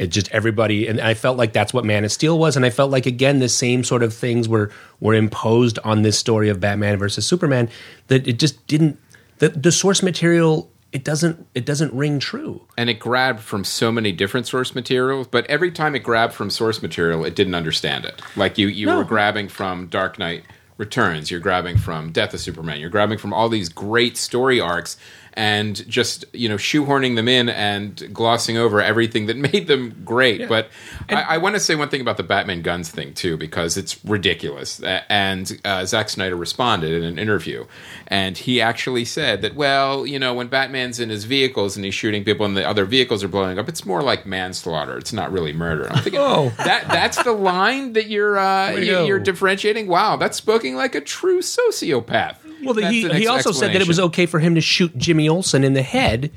It 0.00 0.08
just 0.10 0.30
everybody, 0.32 0.88
and 0.88 0.98
I 1.00 1.12
felt 1.14 1.36
like 1.36 1.52
that's 1.52 1.74
what 1.74 1.84
Man 1.84 2.04
of 2.06 2.10
Steel 2.10 2.38
was, 2.38 2.56
and 2.56 2.64
I 2.64 2.70
felt 2.70 2.90
like 2.90 3.04
again 3.04 3.38
the 3.38 3.48
same 3.50 3.84
sort 3.84 4.02
of 4.02 4.14
things 4.14 4.48
were 4.48 4.70
were 4.98 5.14
imposed 5.14 5.78
on 5.84 6.00
this 6.02 6.18
story 6.18 6.48
of 6.48 6.58
Batman 6.58 6.96
versus 6.98 7.26
Superman 7.26 7.68
that 8.06 8.26
it 8.26 8.38
just 8.38 8.66
didn't. 8.66 8.98
The 9.38 9.50
the 9.50 9.70
source 9.70 10.02
material 10.02 10.70
it 10.92 11.04
doesn't 11.04 11.46
it 11.54 11.66
doesn't 11.66 11.92
ring 11.92 12.18
true. 12.18 12.62
and 12.78 12.88
it 12.90 12.94
grabbed 12.98 13.40
from 13.40 13.62
so 13.62 13.92
many 13.92 14.10
different 14.10 14.46
source 14.46 14.74
materials 14.74 15.26
but 15.28 15.46
every 15.46 15.70
time 15.70 15.94
it 15.94 16.00
grabbed 16.00 16.32
from 16.32 16.50
source 16.50 16.82
material 16.82 17.24
it 17.24 17.36
didn't 17.36 17.54
understand 17.54 18.04
it 18.04 18.20
like 18.36 18.58
you 18.58 18.66
you 18.66 18.86
No. 18.86 18.96
were 18.96 19.04
grabbing 19.04 19.48
from 19.48 19.86
dark 19.86 20.18
knight 20.18 20.42
returns 20.78 21.30
you're 21.30 21.38
grabbing 21.40 21.78
from 21.78 22.10
death 22.10 22.34
of 22.34 22.40
superman 22.40 22.80
you're 22.80 22.90
grabbing 22.90 23.18
from 23.18 23.32
all 23.32 23.48
these 23.48 23.68
great 23.68 24.16
story 24.16 24.58
arcs 24.60 24.96
and 25.34 25.86
just 25.88 26.24
you 26.32 26.48
know 26.48 26.56
shoehorning 26.56 27.14
them 27.16 27.28
in 27.28 27.48
and 27.48 28.12
glossing 28.12 28.56
over 28.56 28.80
everything 28.82 29.26
that 29.26 29.36
made 29.52 29.66
them 29.68 30.02
great. 30.04 30.48
But 30.48 30.68
i, 31.08 31.22
I 31.22 31.38
want 31.38 31.54
to 31.54 31.60
say 31.60 31.74
one 31.74 31.88
thing 31.88 32.00
about 32.00 32.16
the 32.16 32.22
batman 32.22 32.62
guns 32.62 32.88
thing 32.90 33.14
too 33.14 33.36
because 33.36 33.76
it's 33.76 34.04
ridiculous. 34.04 34.80
And 35.08 35.60
uh, 35.64 35.84
Zack 35.86 36.08
snyder 36.08 36.36
responded 36.36 36.92
in 36.92 37.04
an 37.04 37.18
interview 37.18 37.64
and 38.08 38.36
he 38.36 38.60
actually 38.60 39.04
said 39.04 39.42
that 39.42 39.54
well 39.54 40.06
you 40.06 40.18
know 40.18 40.34
when 40.34 40.48
batman's 40.48 40.98
in 40.98 41.10
his 41.10 41.24
vehicles 41.24 41.76
and 41.76 41.84
he's 41.84 41.94
shooting 41.94 42.24
people 42.24 42.44
and 42.44 42.56
the 42.56 42.66
other 42.68 42.84
vehicles 42.84 43.22
are 43.22 43.28
blowing 43.28 43.58
up 43.58 43.68
it's 43.68 43.86
more 43.86 44.02
like 44.02 44.26
manslaughter. 44.26 44.96
It's 44.98 45.12
not 45.12 45.30
really 45.32 45.52
murder. 45.52 45.86
I'm 45.92 46.02
thinking 46.02 46.20
Oh. 46.24 46.52
that 46.58 46.88
that's 46.88 47.22
the 47.22 47.32
line 47.32 47.92
that 47.94 48.08
you're 48.08 48.38
uh, 48.38 48.72
you- 48.72 49.04
you're 49.04 49.20
differentiating? 49.20 49.86
Wow 49.86 50.16
that's 50.16 50.36
spoken 50.36 50.74
like 50.74 50.94
a 50.94 51.00
true 51.00 51.40
sociopath 51.40 52.36
Well, 52.62 52.74
the, 52.74 52.88
he 52.88 53.08
he 53.10 53.26
also 53.26 53.52
said 53.52 53.72
that 53.72 53.80
it 53.80 53.88
was 53.88 54.00
okay 54.00 54.26
for 54.26 54.40
him 54.40 54.54
to 54.54 54.60
shoot 54.60 54.96
Jimmy 54.96 55.28
Olsen 55.28 55.64
in 55.64 55.72
the 55.74 55.82
head 55.82 56.30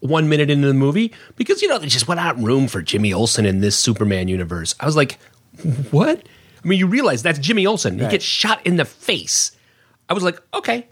one 0.00 0.28
minute 0.28 0.50
into 0.50 0.66
the 0.66 0.74
movie 0.74 1.12
because 1.36 1.62
you 1.62 1.68
know 1.68 1.78
there's 1.78 1.92
just 1.92 2.08
not 2.08 2.38
room 2.38 2.68
for 2.68 2.82
Jimmy 2.82 3.12
Olsen 3.12 3.46
in 3.46 3.60
this 3.60 3.76
Superman 3.76 4.28
universe. 4.28 4.74
I 4.80 4.86
was 4.86 4.96
like, 4.96 5.18
what? 5.90 6.22
I 6.64 6.68
mean, 6.68 6.78
you 6.78 6.86
realize 6.86 7.22
that's 7.22 7.38
Jimmy 7.38 7.66
Olsen. 7.66 7.98
He 7.98 8.08
gets 8.08 8.24
shot 8.24 8.64
in 8.66 8.76
the 8.76 8.84
face. 8.84 9.52
I 10.08 10.14
was 10.14 10.22
like, 10.22 10.40
okay. 10.54 10.86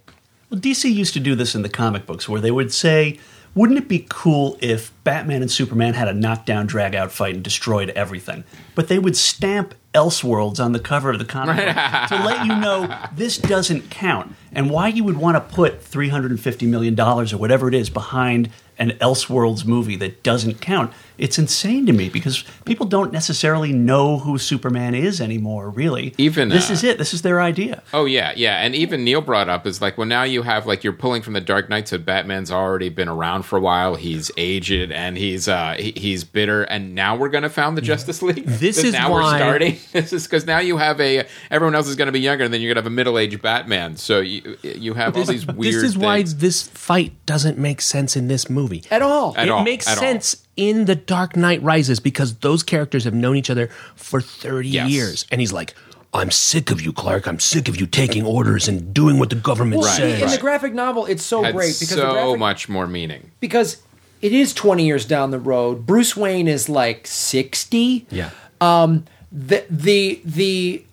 Well, 0.50 0.60
DC 0.60 0.92
used 0.92 1.14
to 1.14 1.20
do 1.20 1.34
this 1.34 1.54
in 1.54 1.62
the 1.62 1.68
comic 1.68 2.06
books 2.06 2.28
where 2.28 2.40
they 2.40 2.50
would 2.50 2.72
say, 2.72 3.18
wouldn't 3.54 3.78
it 3.78 3.88
be 3.88 4.06
cool 4.08 4.58
if 4.60 4.92
Batman 5.04 5.42
and 5.42 5.50
Superman 5.50 5.94
had 5.94 6.08
a 6.08 6.12
knockdown, 6.12 6.66
drag 6.66 6.94
out 6.94 7.12
fight 7.12 7.34
and 7.34 7.44
destroyed 7.44 7.90
everything? 7.90 8.44
But 8.74 8.88
they 8.88 8.98
would 8.98 9.16
stamp 9.16 9.74
Elseworlds 9.94 10.59
on 10.62 10.72
the 10.72 10.80
cover 10.80 11.11
of 11.11 11.18
the 11.18 11.24
comic 11.24 11.57
book 11.57 11.74
to 12.09 12.24
let 12.24 12.44
you 12.46 12.54
know 12.57 12.94
this 13.14 13.38
doesn't 13.38 13.90
count. 13.90 14.35
And 14.52 14.70
why 14.70 14.88
you 14.88 15.02
would 15.04 15.16
want 15.16 15.37
to 15.37 15.54
put 15.54 15.83
$350 15.83 16.68
million 16.68 16.98
or 17.00 17.24
whatever 17.37 17.68
it 17.68 17.74
is 17.74 17.90
behind 17.90 18.50
an 18.78 18.90
Elseworlds 18.92 19.64
movie 19.64 19.96
that 19.96 20.22
doesn't 20.22 20.61
count. 20.61 20.92
It's 21.16 21.38
insane 21.38 21.87
to 21.87 21.92
me 21.92 22.09
because 22.09 22.42
people 22.64 22.87
don't 22.87 23.12
necessarily 23.12 23.72
know 23.72 24.18
who 24.18 24.37
Superman 24.37 24.96
is 24.96 25.20
anymore, 25.20 25.70
really. 25.70 26.12
Even, 26.18 26.48
this 26.48 26.70
uh, 26.70 26.72
is 26.72 26.83
it. 26.83 26.98
This 26.98 27.14
is 27.14 27.22
their 27.22 27.40
idea. 27.40 27.85
Oh 27.92 28.04
yeah, 28.04 28.33
yeah, 28.35 28.57
and 28.57 28.74
even 28.74 29.04
Neil 29.04 29.20
brought 29.20 29.48
up 29.48 29.64
is 29.64 29.80
like, 29.80 29.96
well, 29.96 30.09
now 30.09 30.24
you 30.24 30.42
have 30.42 30.66
like 30.66 30.83
you're 30.83 30.92
pulling 30.92 31.22
from 31.22 31.35
the 31.35 31.40
Dark 31.40 31.68
Knight, 31.68 31.87
so 31.87 31.98
Batman's 31.98 32.50
already 32.50 32.88
been 32.88 33.09
around 33.09 33.44
for 33.44 33.57
a 33.57 33.61
while. 33.61 33.94
He's 33.94 34.33
aged 34.37 34.90
and 34.90 35.16
he's 35.16 35.46
uh 35.46 35.76
he, 35.78 35.92
he's 35.96 36.24
bitter, 36.24 36.64
and 36.64 36.96
now 36.96 37.14
we're 37.14 37.28
gonna 37.28 37.48
found 37.48 37.76
the 37.76 37.83
Justice 37.83 38.20
League. 38.20 38.44
This 38.44 38.83
is 38.83 38.92
now 38.92 39.12
why- 39.12 39.22
we're 39.22 39.38
starting. 39.38 39.78
This 39.92 40.12
is 40.12 40.24
because 40.26 40.46
now 40.46 40.58
you 40.58 40.76
have 40.76 41.00
a 41.00 41.24
everyone 41.50 41.74
else 41.74 41.86
is 41.88 41.96
gonna 41.96 42.12
be 42.12 42.20
younger, 42.20 42.44
and 42.44 42.52
then 42.54 42.60
you're 42.60 42.72
gonna 42.74 42.82
have 42.82 42.92
a 42.92 42.94
middle 42.94 43.18
aged 43.18 43.40
Batman. 43.42 43.96
So 43.96 44.20
you 44.20 44.56
you 44.62 44.94
have 44.94 45.16
all 45.16 45.24
these 45.24 45.46
weird. 45.46 45.74
this 45.74 45.82
is 45.82 45.96
why 45.98 46.22
this 46.22 46.62
fight 46.62 47.12
doesn't 47.26 47.58
make 47.58 47.80
sense 47.80 48.16
in 48.16 48.28
this 48.28 48.48
movie. 48.50 48.82
at 48.90 49.02
all. 49.02 49.34
At 49.36 49.46
it 49.46 49.50
all, 49.50 49.62
makes 49.64 49.86
at 49.88 49.98
all. 49.98 50.02
sense 50.02 50.36
in 50.56 50.84
The 50.86 50.94
Dark 50.96 51.36
Knight 51.36 51.62
Rises 51.62 52.00
because 52.00 52.34
those 52.36 52.62
characters 52.62 53.04
have 53.04 53.14
known 53.14 53.36
each 53.36 53.50
other 53.50 53.68
for 53.96 54.20
30 54.20 54.68
Yes. 54.68 54.90
years. 54.90 55.26
And 55.32 55.40
he's 55.40 55.52
like, 55.52 55.74
I'm 56.12 56.30
sick 56.30 56.70
of 56.70 56.80
you, 56.80 56.92
Clark. 56.92 57.26
I'm 57.26 57.40
sick 57.40 57.68
of 57.68 57.80
you 57.80 57.86
taking 57.86 58.24
orders 58.24 58.68
and 58.68 58.94
doing 58.94 59.18
what 59.18 59.30
the 59.30 59.36
government 59.36 59.82
Well, 59.82 59.90
says. 59.96 60.22
in 60.22 60.28
the 60.28 60.38
graphic 60.38 60.72
novel, 60.72 61.06
it's 61.06 61.24
so 61.24 61.42
had 61.42 61.54
great 61.54 61.74
because 61.78 61.88
so 61.96 62.12
graphic, 62.12 62.38
much 62.38 62.68
more 62.68 62.86
meaning. 62.86 63.32
because 63.40 63.78
it 64.22 64.32
is 64.32 64.54
20 64.54 64.86
years 64.86 65.04
down 65.04 65.32
the 65.32 65.40
road. 65.40 65.86
Bruce 65.86 66.16
Wayne 66.16 66.46
is 66.46 66.68
like 66.68 67.06
60. 67.08 68.06
yeah. 68.10 68.30
Um, 68.60 69.04
The 69.34 69.64
the 69.68 70.20
the 70.24 70.84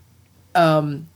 um 0.56 1.08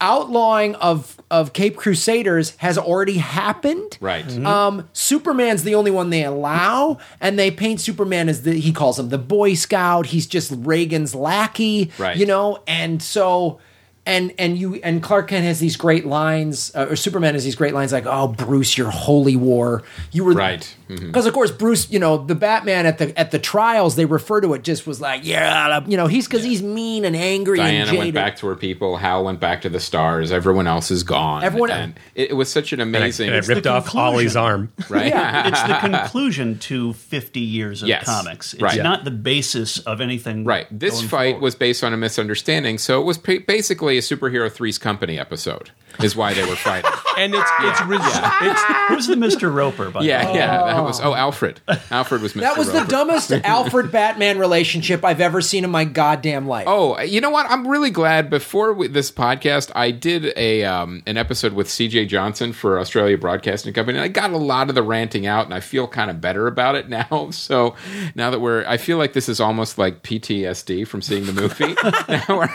outlawing 0.00 0.74
of 0.76 1.16
of 1.30 1.52
Cape 1.52 1.76
Crusaders 1.76 2.54
has 2.58 2.76
already 2.76 3.18
happened. 3.18 3.96
Right. 4.00 4.26
Um, 4.44 4.88
Superman's 4.92 5.62
the 5.62 5.74
only 5.74 5.90
one 5.90 6.10
they 6.10 6.24
allow, 6.24 6.98
and 7.20 7.38
they 7.38 7.50
paint 7.50 7.80
Superman 7.80 8.28
as 8.28 8.42
the 8.42 8.52
he 8.60 8.72
calls 8.72 8.98
him 8.98 9.08
the 9.08 9.18
Boy 9.18 9.54
Scout. 9.54 10.06
He's 10.06 10.26
just 10.26 10.52
Reagan's 10.54 11.14
lackey, 11.14 11.90
Right. 11.98 12.16
You 12.16 12.26
know, 12.26 12.62
and 12.66 13.02
so. 13.02 13.60
And 14.08 14.32
and 14.38 14.56
you 14.56 14.76
and 14.84 15.02
Clark 15.02 15.26
Kent 15.26 15.44
has 15.46 15.58
these 15.58 15.74
great 15.76 16.06
lines, 16.06 16.70
uh, 16.76 16.86
or 16.88 16.94
Superman 16.94 17.34
has 17.34 17.42
these 17.42 17.56
great 17.56 17.74
lines 17.74 17.92
like, 17.92 18.06
"Oh, 18.06 18.28
Bruce, 18.28 18.78
your 18.78 18.88
holy 18.90 19.34
war, 19.34 19.82
you 20.12 20.22
were 20.22 20.32
Right. 20.32 20.76
Mhm. 20.88 21.06
because 21.08 21.26
of 21.26 21.34
course 21.34 21.50
Bruce, 21.50 21.90
you 21.90 21.98
know, 21.98 22.16
the 22.18 22.34
Batman 22.34 22.86
at 22.86 22.98
the 22.98 23.18
at 23.18 23.30
the 23.32 23.38
trials 23.38 23.96
they 23.96 24.04
refer 24.04 24.40
to 24.40 24.54
it 24.54 24.62
just 24.62 24.86
was 24.86 25.00
like, 25.00 25.22
yeah, 25.24 25.80
you 25.86 25.96
know, 25.96 26.06
he's 26.06 26.26
because 26.28 26.44
he's 26.44 26.62
mean 26.62 27.04
and 27.04 27.16
angry 27.16 27.58
and 27.58 27.68
Diana 27.68 27.86
jaded. 27.86 27.98
went 28.00 28.14
back 28.14 28.36
to 28.36 28.46
her 28.46 28.54
people. 28.56 28.96
Hal 28.98 29.24
went 29.24 29.40
back 29.40 29.62
to 29.62 29.68
the 29.68 29.80
stars. 29.80 30.30
Everyone 30.30 30.66
else 30.66 30.90
is 30.90 31.02
gone. 31.02 31.42
Everyone- 31.42 31.70
and 31.70 32.00
it, 32.14 32.30
it 32.30 32.34
was 32.34 32.48
such 32.50 32.72
an 32.72 32.80
amazing. 32.80 33.28
and 33.28 33.36
I 33.36 33.46
ripped 33.46 33.66
off 33.66 33.84
conclusion. 33.84 34.06
Ollie's 34.14 34.36
arm. 34.36 34.72
right. 34.88 35.06
Yeah. 35.08 35.48
it's 35.48 35.62
the 35.62 35.74
conclusion 35.88 36.58
to 36.60 36.92
50 36.92 37.40
years 37.40 37.82
of 37.82 37.88
Yes. 37.88 38.04
comics. 38.04 38.52
It's 38.54 38.62
Right. 38.62 38.82
not 38.82 39.04
the 39.04 39.10
basis 39.10 39.78
of 39.80 40.00
anything. 40.00 40.44
Right. 40.44 40.66
This 40.70 40.94
going 40.94 41.08
fight 41.08 41.24
forward. 41.32 41.42
was 41.42 41.54
based 41.56 41.82
on 41.84 41.92
a 41.92 41.96
misunderstanding, 41.96 42.78
so 42.78 43.00
it 43.00 43.04
was 43.04 43.18
pa- 43.18 43.34
basically 43.46 43.98
a 43.98 44.00
superhero 44.02 44.50
Three's 44.52 44.78
Company 44.78 45.18
episode. 45.18 45.70
Is 46.02 46.14
why 46.14 46.34
they 46.34 46.44
were 46.44 46.56
fighting. 46.56 46.90
And 47.16 47.34
it's, 47.34 47.50
it's, 47.60 47.80
res- 47.86 48.00
it's, 48.02 48.62
Who's 48.88 49.06
the 49.06 49.14
Mr. 49.14 49.50
Roper? 49.50 49.88
By 49.88 50.00
the 50.02 50.06
yeah, 50.06 50.26
way? 50.30 50.34
yeah. 50.38 50.75
That 50.76 50.84
was 50.84 51.00
oh 51.00 51.14
Alfred. 51.14 51.60
Alfred 51.90 52.22
was 52.22 52.32
Mr. 52.34 52.40
that 52.40 52.56
was 52.58 52.68
the 52.68 52.78
Roper. 52.80 52.90
dumbest 52.90 53.32
Alfred 53.44 53.90
Batman 53.92 54.38
relationship 54.38 55.04
I've 55.04 55.20
ever 55.20 55.40
seen 55.40 55.64
in 55.64 55.70
my 55.70 55.84
goddamn 55.84 56.46
life. 56.46 56.66
Oh, 56.68 57.00
you 57.00 57.20
know 57.20 57.30
what? 57.30 57.46
I'm 57.50 57.66
really 57.66 57.90
glad. 57.90 58.30
Before 58.30 58.72
we, 58.72 58.88
this 58.88 59.10
podcast, 59.10 59.70
I 59.74 59.90
did 59.90 60.32
a 60.36 60.64
um, 60.64 61.02
an 61.06 61.16
episode 61.16 61.52
with 61.52 61.70
C.J. 61.70 62.06
Johnson 62.06 62.52
for 62.52 62.78
Australia 62.78 63.18
Broadcasting 63.18 63.72
Company, 63.72 63.98
and 63.98 64.04
I 64.04 64.08
got 64.08 64.30
a 64.30 64.36
lot 64.36 64.68
of 64.68 64.74
the 64.74 64.82
ranting 64.82 65.26
out, 65.26 65.44
and 65.44 65.54
I 65.54 65.60
feel 65.60 65.86
kind 65.88 66.10
of 66.10 66.20
better 66.20 66.46
about 66.46 66.74
it 66.74 66.88
now. 66.88 67.30
So 67.46 67.76
now 68.14 68.30
that 68.30 68.40
we're, 68.40 68.64
I 68.66 68.76
feel 68.76 68.98
like 68.98 69.12
this 69.12 69.28
is 69.28 69.40
almost 69.40 69.78
like 69.78 70.02
PTSD 70.02 70.86
from 70.86 71.02
seeing 71.02 71.26
the 71.26 71.32
movie. 71.32 71.74
now 72.08 72.24
we're. 72.28 72.48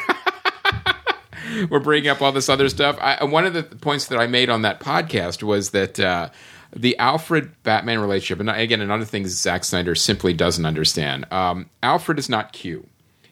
we're 1.69 1.79
bringing 1.79 2.09
up 2.09 2.21
all 2.21 2.31
this 2.31 2.49
other 2.49 2.69
stuff. 2.69 2.97
I, 2.99 3.23
one 3.23 3.45
of 3.45 3.53
the 3.53 3.63
points 3.63 4.07
that 4.07 4.19
I 4.19 4.27
made 4.27 4.49
on 4.49 4.61
that 4.63 4.79
podcast 4.79 5.43
was 5.43 5.71
that 5.71 5.99
uh, 5.99 6.29
the 6.75 6.97
Alfred 6.97 7.51
Batman 7.63 7.99
relationship, 7.99 8.39
and 8.39 8.49
again, 8.49 8.81
another 8.81 9.05
thing 9.05 9.27
Zack 9.27 9.63
Snyder 9.63 9.95
simply 9.95 10.33
doesn't 10.33 10.65
understand. 10.65 11.25
Um, 11.31 11.69
Alfred 11.83 12.17
is 12.19 12.29
not 12.29 12.53
Q. 12.53 12.87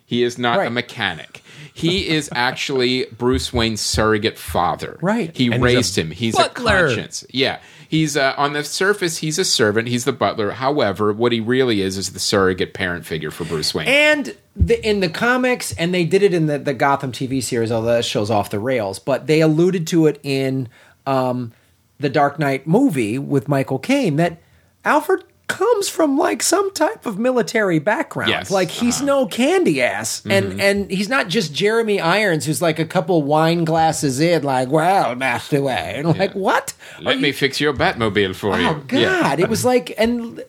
He 0.06 0.24
is 0.24 0.38
not 0.40 0.66
a 0.66 0.72
mechanic. 0.72 1.44
he 1.74 2.08
is 2.10 2.30
actually 2.34 3.06
Bruce 3.16 3.54
Wayne's 3.54 3.80
surrogate 3.80 4.40
father. 4.40 4.98
Right. 5.02 5.36
He 5.38 5.52
And 5.52 5.62
raised 5.64 5.98
a 6.00 6.02
him. 6.02 6.10
He's 6.12 6.36
butler. 6.36 6.74
a 6.76 6.80
conscience. 6.88 7.24
Yeah. 7.30 7.60
He's 7.88 8.18
uh, 8.18 8.34
on 8.36 8.54
the 8.54 8.64
surface. 8.64 9.18
He's 9.20 9.38
a 9.38 9.46
servant. 9.46 9.88
He's 9.88 10.06
the 10.06 10.12
butler. 10.12 10.52
However, 10.52 11.14
what 11.14 11.32
he 11.32 11.40
really 11.40 11.82
is 11.82 11.96
is 11.96 12.12
the 12.14 12.20
surrogate 12.20 12.74
parent 12.74 13.06
figure 13.06 13.30
for 13.30 13.46
Bruce 13.46 13.74
Wayne. 13.76 13.88
And 13.88 14.36
the, 14.56 14.84
in 14.88 15.00
the 15.00 15.10
comics, 15.10 15.74
and 15.74 15.94
they 15.94 16.06
did 16.06 16.24
it 16.24 16.34
in 16.34 16.48
the, 16.48 16.58
the 16.58 16.74
Gotham 16.74 17.12
TV 17.12 17.42
series, 17.44 17.72
although 17.72 17.94
that 17.94 18.06
show's 18.06 18.32
off 18.32 18.50
the 18.50 18.60
rails, 18.60 18.98
but 18.98 19.28
they 19.28 19.42
alluded 19.42 19.86
to 19.88 20.08
it 20.08 20.20
in 20.24 20.70
um, 21.06 21.52
the 22.00 22.10
Dark 22.10 22.40
Knight 22.40 22.66
movie 22.66 23.18
with 23.20 23.48
Michael 23.48 23.80
Caine 23.80 24.16
that 24.18 24.38
Alfred 24.86 25.24
comes 25.48 25.90
from 25.90 26.16
like 26.18 26.44
some 26.44 26.72
type 26.74 27.06
of 27.08 27.18
military 27.18 27.80
background. 27.80 28.30
Yes. 28.30 28.52
Like 28.52 28.70
he's 28.70 28.98
Uh-huh. 28.98 29.06
no 29.06 29.26
candy 29.28 29.82
ass. 29.82 30.22
And 30.30 30.62
and 30.62 30.90
he's 30.92 31.10
not 31.10 31.28
just 31.28 31.54
Jeremy 31.54 32.00
Irons 32.00 32.46
who's 32.46 32.62
like 32.62 32.78
a 32.80 32.86
couple 32.86 33.24
wine 33.24 33.64
glasses 33.66 34.20
in, 34.20 34.44
like, 34.44 34.70
well, 34.70 35.16
Master 35.16 35.62
Wayne. 35.62 36.04
Like, 36.06 36.34
what? 36.36 36.74
Let 37.02 37.16
Are 37.18 37.20
me 37.20 37.28
you- 37.30 37.34
fix 37.34 37.60
your 37.60 37.74
Batmobile 37.74 38.36
for 38.36 38.60
you. 38.60 38.68
Oh 38.68 38.84
God. 38.88 39.00
Yeah. 39.00 39.36
It 39.40 39.50
was 39.50 39.66
like 39.66 39.94
and 39.98 40.40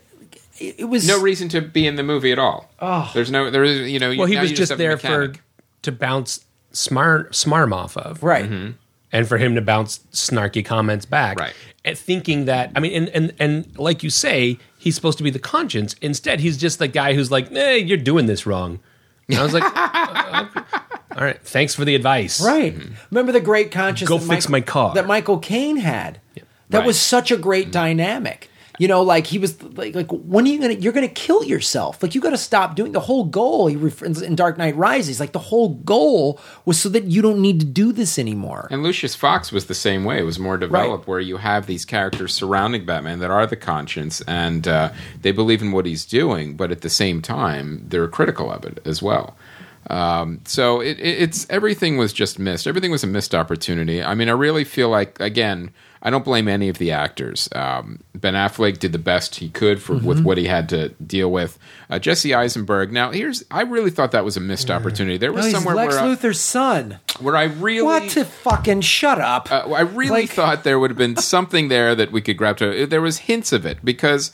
it 0.58 0.74
it 0.80 0.84
was 0.90 1.08
No 1.08 1.18
reason 1.18 1.48
to 1.48 1.62
be 1.62 1.86
in 1.86 1.96
the 1.96 2.02
movie 2.02 2.30
at 2.32 2.38
all. 2.38 2.70
Oh. 2.80 3.10
There's 3.14 3.30
no. 3.30 3.50
There 3.50 3.64
is. 3.64 3.90
You 3.90 3.98
know. 3.98 4.14
Well, 4.14 4.26
he 4.26 4.36
was 4.36 4.50
you 4.50 4.56
just 4.56 4.76
there 4.76 4.98
for 4.98 5.32
to 5.82 5.90
bounce 5.92 6.44
smart 6.72 7.32
smarm 7.32 7.72
off 7.74 7.96
of, 7.96 8.22
right. 8.22 8.44
Mm-hmm. 8.44 8.72
And 9.12 9.26
for 9.28 9.38
him 9.38 9.54
to 9.54 9.60
bounce 9.60 10.00
snarky 10.12 10.64
comments 10.64 11.04
back, 11.06 11.38
Right. 11.40 11.52
And 11.84 11.96
thinking 11.96 12.44
that, 12.44 12.70
I 12.76 12.80
mean, 12.80 12.92
and 12.92 13.08
and 13.10 13.32
and 13.38 13.78
like 13.78 14.02
you 14.02 14.10
say, 14.10 14.58
he's 14.76 14.94
supposed 14.94 15.16
to 15.18 15.24
be 15.24 15.30
the 15.30 15.38
conscience. 15.38 15.94
Instead, 16.02 16.40
he's 16.40 16.58
just 16.58 16.78
the 16.78 16.88
guy 16.88 17.14
who's 17.14 17.30
like, 17.30 17.48
"Hey, 17.50 17.78
you're 17.78 17.96
doing 17.96 18.26
this 18.26 18.44
wrong." 18.44 18.80
And 19.28 19.38
I 19.38 19.42
was 19.42 19.54
like, 19.54 19.62
"Uh, 19.64 20.44
okay. 20.56 20.60
"All 21.16 21.24
right, 21.24 21.40
thanks 21.42 21.74
for 21.74 21.86
the 21.86 21.94
advice." 21.94 22.38
Right. 22.44 22.76
Remember 23.10 23.32
the 23.32 23.40
great 23.40 23.70
conscience 23.70 24.10
Go 24.10 24.18
fix 24.18 24.46
Michael- 24.46 24.50
my 24.50 24.60
car. 24.60 24.94
that 24.94 25.06
Michael 25.06 25.38
Caine 25.38 25.78
had. 25.78 26.20
That 26.68 26.80
Right. 26.80 26.86
was 26.86 27.00
such 27.00 27.30
a 27.30 27.38
great 27.38 27.72
dynamic. 27.72 28.49
You 28.80 28.88
know, 28.88 29.02
like 29.02 29.26
he 29.26 29.38
was 29.38 29.62
like, 29.62 29.94
like 29.94 30.10
when 30.10 30.46
are 30.46 30.48
you 30.48 30.58
gonna? 30.58 30.72
You're 30.72 30.94
gonna 30.94 31.06
kill 31.06 31.44
yourself. 31.44 32.02
Like 32.02 32.14
you 32.14 32.20
got 32.22 32.30
to 32.30 32.38
stop 32.38 32.76
doing 32.76 32.92
the 32.92 33.00
whole 33.00 33.24
goal. 33.24 33.66
He 33.66 33.76
refers 33.76 34.22
in 34.22 34.34
Dark 34.34 34.56
Knight 34.56 34.74
Rises. 34.74 35.20
Like 35.20 35.32
the 35.32 35.38
whole 35.38 35.74
goal 35.74 36.40
was 36.64 36.80
so 36.80 36.88
that 36.88 37.04
you 37.04 37.20
don't 37.20 37.42
need 37.42 37.60
to 37.60 37.66
do 37.66 37.92
this 37.92 38.18
anymore. 38.18 38.68
And 38.70 38.82
Lucius 38.82 39.14
Fox 39.14 39.52
was 39.52 39.66
the 39.66 39.74
same 39.74 40.04
way. 40.04 40.18
It 40.18 40.22
was 40.22 40.38
more 40.38 40.56
developed, 40.56 41.06
where 41.06 41.20
you 41.20 41.36
have 41.36 41.66
these 41.66 41.84
characters 41.84 42.32
surrounding 42.32 42.86
Batman 42.86 43.18
that 43.18 43.30
are 43.30 43.46
the 43.46 43.54
conscience, 43.54 44.22
and 44.22 44.66
uh, 44.66 44.92
they 45.20 45.30
believe 45.30 45.60
in 45.60 45.72
what 45.72 45.84
he's 45.84 46.06
doing, 46.06 46.56
but 46.56 46.70
at 46.70 46.80
the 46.80 46.88
same 46.88 47.20
time, 47.20 47.84
they're 47.86 48.08
critical 48.08 48.50
of 48.50 48.64
it 48.64 48.80
as 48.86 49.02
well. 49.02 49.36
Um, 49.90 50.40
so 50.46 50.80
it, 50.80 50.98
it, 50.98 51.22
it's 51.22 51.46
everything 51.50 51.98
was 51.98 52.14
just 52.14 52.38
missed. 52.38 52.66
Everything 52.66 52.90
was 52.90 53.04
a 53.04 53.06
missed 53.06 53.34
opportunity. 53.34 54.02
I 54.02 54.14
mean, 54.14 54.30
I 54.30 54.32
really 54.32 54.64
feel 54.64 54.88
like 54.88 55.20
again, 55.20 55.70
I 56.02 56.08
don't 56.08 56.24
blame 56.24 56.48
any 56.48 56.70
of 56.70 56.78
the 56.78 56.92
actors. 56.92 57.48
Um, 57.54 58.00
ben 58.14 58.32
Affleck 58.32 58.78
did 58.78 58.92
the 58.92 58.98
best 58.98 59.34
he 59.34 59.50
could 59.50 59.82
for 59.82 59.96
with 59.98 60.22
what 60.22 60.38
he 60.38 60.46
had 60.46 60.68
to 60.70 60.88
deal 60.90 61.30
with. 61.30 61.58
Uh, 61.90 61.98
Jesse 61.98 62.32
Eisenberg. 62.34 62.90
Now, 62.90 63.10
here's 63.10 63.44
I 63.50 63.62
really 63.62 63.90
thought 63.90 64.12
that 64.12 64.24
was 64.24 64.36
a 64.36 64.40
missed 64.40 64.70
opportunity. 64.70 65.18
There 65.18 65.28
No, 65.30 65.36
was 65.36 65.44
he's 65.46 65.54
somewhere 65.54 65.74
Lex 65.74 65.94
where, 65.96 66.04
I- 66.04 66.06
Luthor's 66.14 66.40
son. 66.40 67.00
where 67.18 67.36
I 67.36 67.44
really 67.44 67.82
What 67.82 68.08
to 68.12 68.24
fucking 68.24 68.80
shut 68.80 69.20
up? 69.20 69.52
uh, 69.52 69.70
I 69.72 69.82
really 69.82 70.22
Like- 70.22 70.30
thought 70.30 70.64
there 70.64 70.78
would 70.78 70.90
have 70.90 70.96
been 70.98 71.16
something 71.18 71.68
there 71.68 71.94
that 71.94 72.12
we 72.12 72.22
could 72.22 72.38
grab 72.38 72.56
to. 72.58 72.86
There 72.86 73.02
was 73.02 73.18
hints 73.18 73.52
of 73.52 73.66
it 73.66 73.84
because 73.84 74.32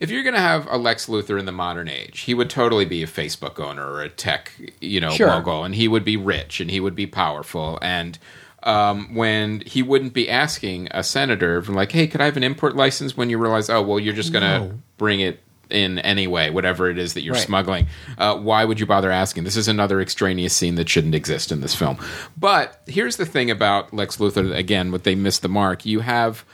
if 0.00 0.10
you're 0.10 0.24
going 0.24 0.34
to 0.34 0.40
have 0.40 0.66
a 0.68 0.76
Lex 0.76 1.06
Luthor 1.06 1.38
in 1.38 1.44
the 1.46 1.52
modern 1.52 1.86
age, 1.88 2.20
he 2.22 2.34
would 2.34 2.50
totally 2.50 2.84
be 2.84 3.04
a 3.04 3.06
Facebook 3.06 3.60
owner 3.60 3.88
or 3.88 4.02
a 4.02 4.08
tech, 4.08 4.50
you 4.80 5.00
know, 5.00 5.10
Sure. 5.10 5.28
mogul, 5.28 5.62
and 5.62 5.76
he 5.76 5.86
would 5.86 6.04
be 6.04 6.16
rich 6.16 6.60
and 6.60 6.72
he 6.72 6.80
would 6.80 6.96
be 6.96 7.06
powerful 7.06 7.78
and. 7.82 8.18
Um, 8.64 9.14
when 9.14 9.60
he 9.66 9.82
wouldn't 9.82 10.14
be 10.14 10.28
asking 10.30 10.88
a 10.90 11.02
senator, 11.04 11.60
from 11.62 11.74
like, 11.74 11.92
"Hey, 11.92 12.06
could 12.06 12.20
I 12.20 12.24
have 12.24 12.36
an 12.38 12.42
import 12.44 12.74
license?" 12.76 13.16
When 13.16 13.28
you 13.28 13.36
realize, 13.38 13.68
oh, 13.68 13.82
well, 13.82 14.00
you're 14.00 14.14
just 14.14 14.32
going 14.32 14.42
to 14.42 14.58
No. 14.68 14.78
bring 14.96 15.20
it 15.20 15.40
in 15.70 15.98
anyway, 15.98 16.50
whatever 16.50 16.88
it 16.88 16.98
is 16.98 17.14
that 17.14 17.22
you're 17.22 17.34
Right. 17.34 17.42
smuggling. 17.42 17.86
Uh, 18.16 18.36
why 18.36 18.64
would 18.64 18.78
you 18.80 18.86
bother 18.86 19.10
asking? 19.10 19.44
This 19.44 19.56
is 19.56 19.66
another 19.68 20.00
extraneous 20.00 20.54
scene 20.54 20.74
that 20.76 20.88
shouldn't 20.88 21.14
exist 21.14 21.50
in 21.52 21.60
this 21.62 21.74
film. 21.74 21.98
But 22.38 22.82
here's 22.86 23.16
the 23.16 23.26
thing 23.26 23.50
about 23.50 23.92
Lex 23.92 24.16
Luthor. 24.18 24.54
Again, 24.54 24.92
what 24.92 25.04
they 25.04 25.14
missed 25.14 25.42
the 25.42 25.48
mark. 25.48 25.84
You 25.84 26.00
have 26.00 26.44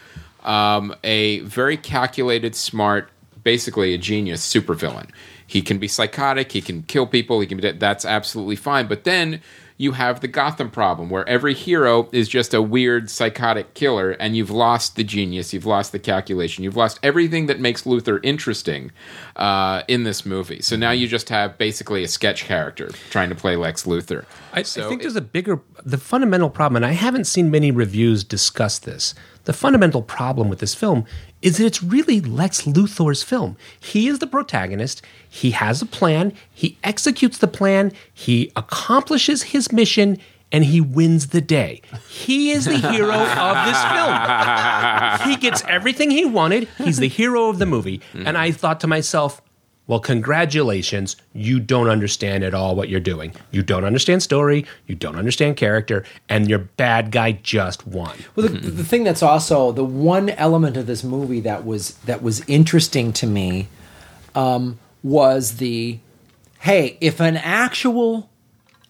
um, 0.44 0.94
a 1.04 1.40
very 1.40 1.76
calculated, 1.76 2.54
smart, 2.56 3.10
basically 3.44 3.94
a 3.94 3.98
genius 3.98 4.46
supervillain. 4.52 5.08
He 5.46 5.60
can 5.62 5.78
be 5.78 5.88
psychotic. 5.88 6.52
He 6.52 6.60
can 6.62 6.84
kill 6.84 7.06
people. 7.06 7.40
He 7.40 7.46
can. 7.46 7.58
Be, 7.58 7.72
that's 7.72 8.04
absolutely 8.04 8.56
fine. 8.56 8.86
But 8.86 9.04
then 9.04 9.40
you 9.80 9.92
have 9.92 10.20
the 10.20 10.28
Gotham 10.28 10.70
problem, 10.70 11.08
where 11.08 11.26
every 11.26 11.54
hero 11.54 12.06
is 12.12 12.28
just 12.28 12.52
a 12.52 12.60
weird 12.60 13.08
psychotic 13.08 13.72
killer, 13.72 14.10
and 14.10 14.36
you've 14.36 14.50
lost 14.50 14.94
the 14.96 15.02
genius, 15.02 15.54
you've 15.54 15.64
lost 15.64 15.92
the 15.92 15.98
calculation, 15.98 16.62
you've 16.64 16.76
lost 16.76 17.00
everything 17.02 17.46
that 17.46 17.58
makes 17.60 17.84
Luthor 17.84 18.20
interesting 18.22 18.92
uh, 19.36 19.82
in 19.88 20.04
this 20.04 20.26
movie. 20.26 20.60
So 20.60 20.76
now 20.76 20.90
you 20.90 21.08
just 21.08 21.30
have 21.30 21.56
basically 21.56 22.04
a 22.04 22.08
sketch 22.08 22.44
character 22.44 22.90
trying 23.08 23.30
to 23.30 23.34
play 23.34 23.56
Lex 23.56 23.84
Luthor. 23.86 24.26
I, 24.52 24.64
So 24.64 24.84
I 24.84 24.88
think 24.90 25.00
it- 25.00 25.04
there's 25.04 25.16
a 25.16 25.22
bigger, 25.22 25.60
the 25.82 25.96
fundamental 25.96 26.50
problem, 26.50 26.76
and 26.82 26.84
I 26.84 26.92
haven't 26.92 27.24
seen 27.24 27.50
many 27.50 27.70
reviews 27.70 28.22
discuss 28.22 28.78
this. 28.78 29.14
The 29.50 29.54
fundamental 29.54 30.02
problem 30.02 30.48
with 30.48 30.60
this 30.60 30.76
film 30.76 31.04
is 31.42 31.56
that 31.56 31.66
it's 31.66 31.82
really 31.82 32.20
Lex 32.20 32.66
Luthor's 32.66 33.24
film. 33.24 33.56
He 33.80 34.06
is 34.06 34.20
the 34.20 34.28
protagonist. 34.28 35.02
He 35.28 35.50
has 35.50 35.82
a 35.82 35.86
plan. 35.86 36.34
He 36.54 36.78
executes 36.84 37.38
the 37.38 37.48
plan. 37.48 37.90
He 38.14 38.52
accomplishes 38.54 39.42
his 39.42 39.72
mission, 39.72 40.18
and 40.52 40.66
he 40.66 40.80
wins 40.80 41.30
the 41.30 41.40
day. 41.40 41.82
He 42.08 42.52
is 42.52 42.66
the 42.66 42.78
hero 42.78 43.12
of 43.12 43.66
this 43.66 43.82
film. 43.90 45.28
He 45.28 45.36
gets 45.36 45.64
everything 45.66 46.12
he 46.12 46.24
wanted. 46.24 46.68
He's 46.78 46.98
the 46.98 47.08
hero 47.08 47.48
of 47.48 47.58
the 47.58 47.66
movie. 47.66 48.00
And 48.14 48.38
I 48.38 48.52
thought 48.52 48.78
to 48.82 48.86
myself, 48.86 49.42
well, 49.90 49.98
congratulations. 49.98 51.16
You 51.32 51.58
don't 51.58 51.88
understand 51.88 52.44
at 52.44 52.54
all 52.54 52.76
what 52.76 52.88
you're 52.88 53.00
doing. 53.00 53.34
You 53.50 53.64
don't 53.64 53.82
understand 53.82 54.22
story. 54.22 54.64
You 54.86 54.94
don't 54.94 55.16
understand 55.16 55.56
character. 55.56 56.04
And 56.28 56.48
your 56.48 56.60
bad 56.60 57.10
guy 57.10 57.32
just 57.32 57.88
won. 57.88 58.16
Well, 58.36 58.46
the, 58.46 58.56
the 58.56 58.84
thing 58.84 59.02
that's 59.02 59.20
also 59.20 59.72
the 59.72 59.84
one 59.84 60.28
element 60.28 60.76
of 60.76 60.86
this 60.86 61.02
movie 61.02 61.40
that 61.40 61.66
was 61.66 61.94
that 62.04 62.22
was 62.22 62.40
interesting 62.46 63.12
to 63.14 63.26
me 63.26 63.66
um, 64.36 64.78
was 65.02 65.56
the 65.56 65.98
hey, 66.60 66.96
if 67.00 67.18
an 67.18 67.36
actual 67.36 68.30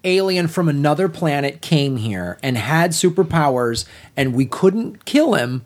alien 0.05 0.49
from 0.49 0.69
another 0.69 1.09
planet 1.09 1.63
came 1.63 1.97
here 1.97 2.39
and 2.43 2.59
had 2.59 2.91
superpowers 2.91 3.87
and 4.19 4.35
we 4.35 4.45
couldn't 4.45 5.07
kill 5.07 5.33
him, 5.33 5.65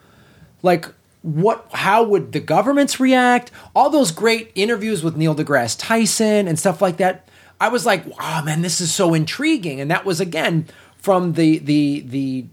like 0.62 0.86
what 1.24 1.66
how 1.72 2.02
would 2.02 2.32
the 2.32 2.40
governments 2.40 3.00
react? 3.00 3.50
All 3.74 3.88
those 3.88 4.10
great 4.10 4.52
interviews 4.54 5.02
with 5.02 5.16
Neil 5.16 5.34
deGrasse 5.34 5.76
Tyson 5.78 6.46
and 6.46 6.58
stuff 6.58 6.82
like 6.82 6.98
that. 6.98 7.26
I 7.58 7.68
was 7.68 7.86
like, 7.86 8.04
wow, 8.18 8.42
man, 8.44 8.60
this 8.60 8.78
is 8.82 8.92
so 8.92 9.14
intriguing. 9.14 9.80
And 9.80 9.90
that 9.90 10.04
was 10.04 10.20
again 10.20 10.66
from 10.98 11.32
the 11.32 11.58
the 11.60 12.00
the 12.00 12.44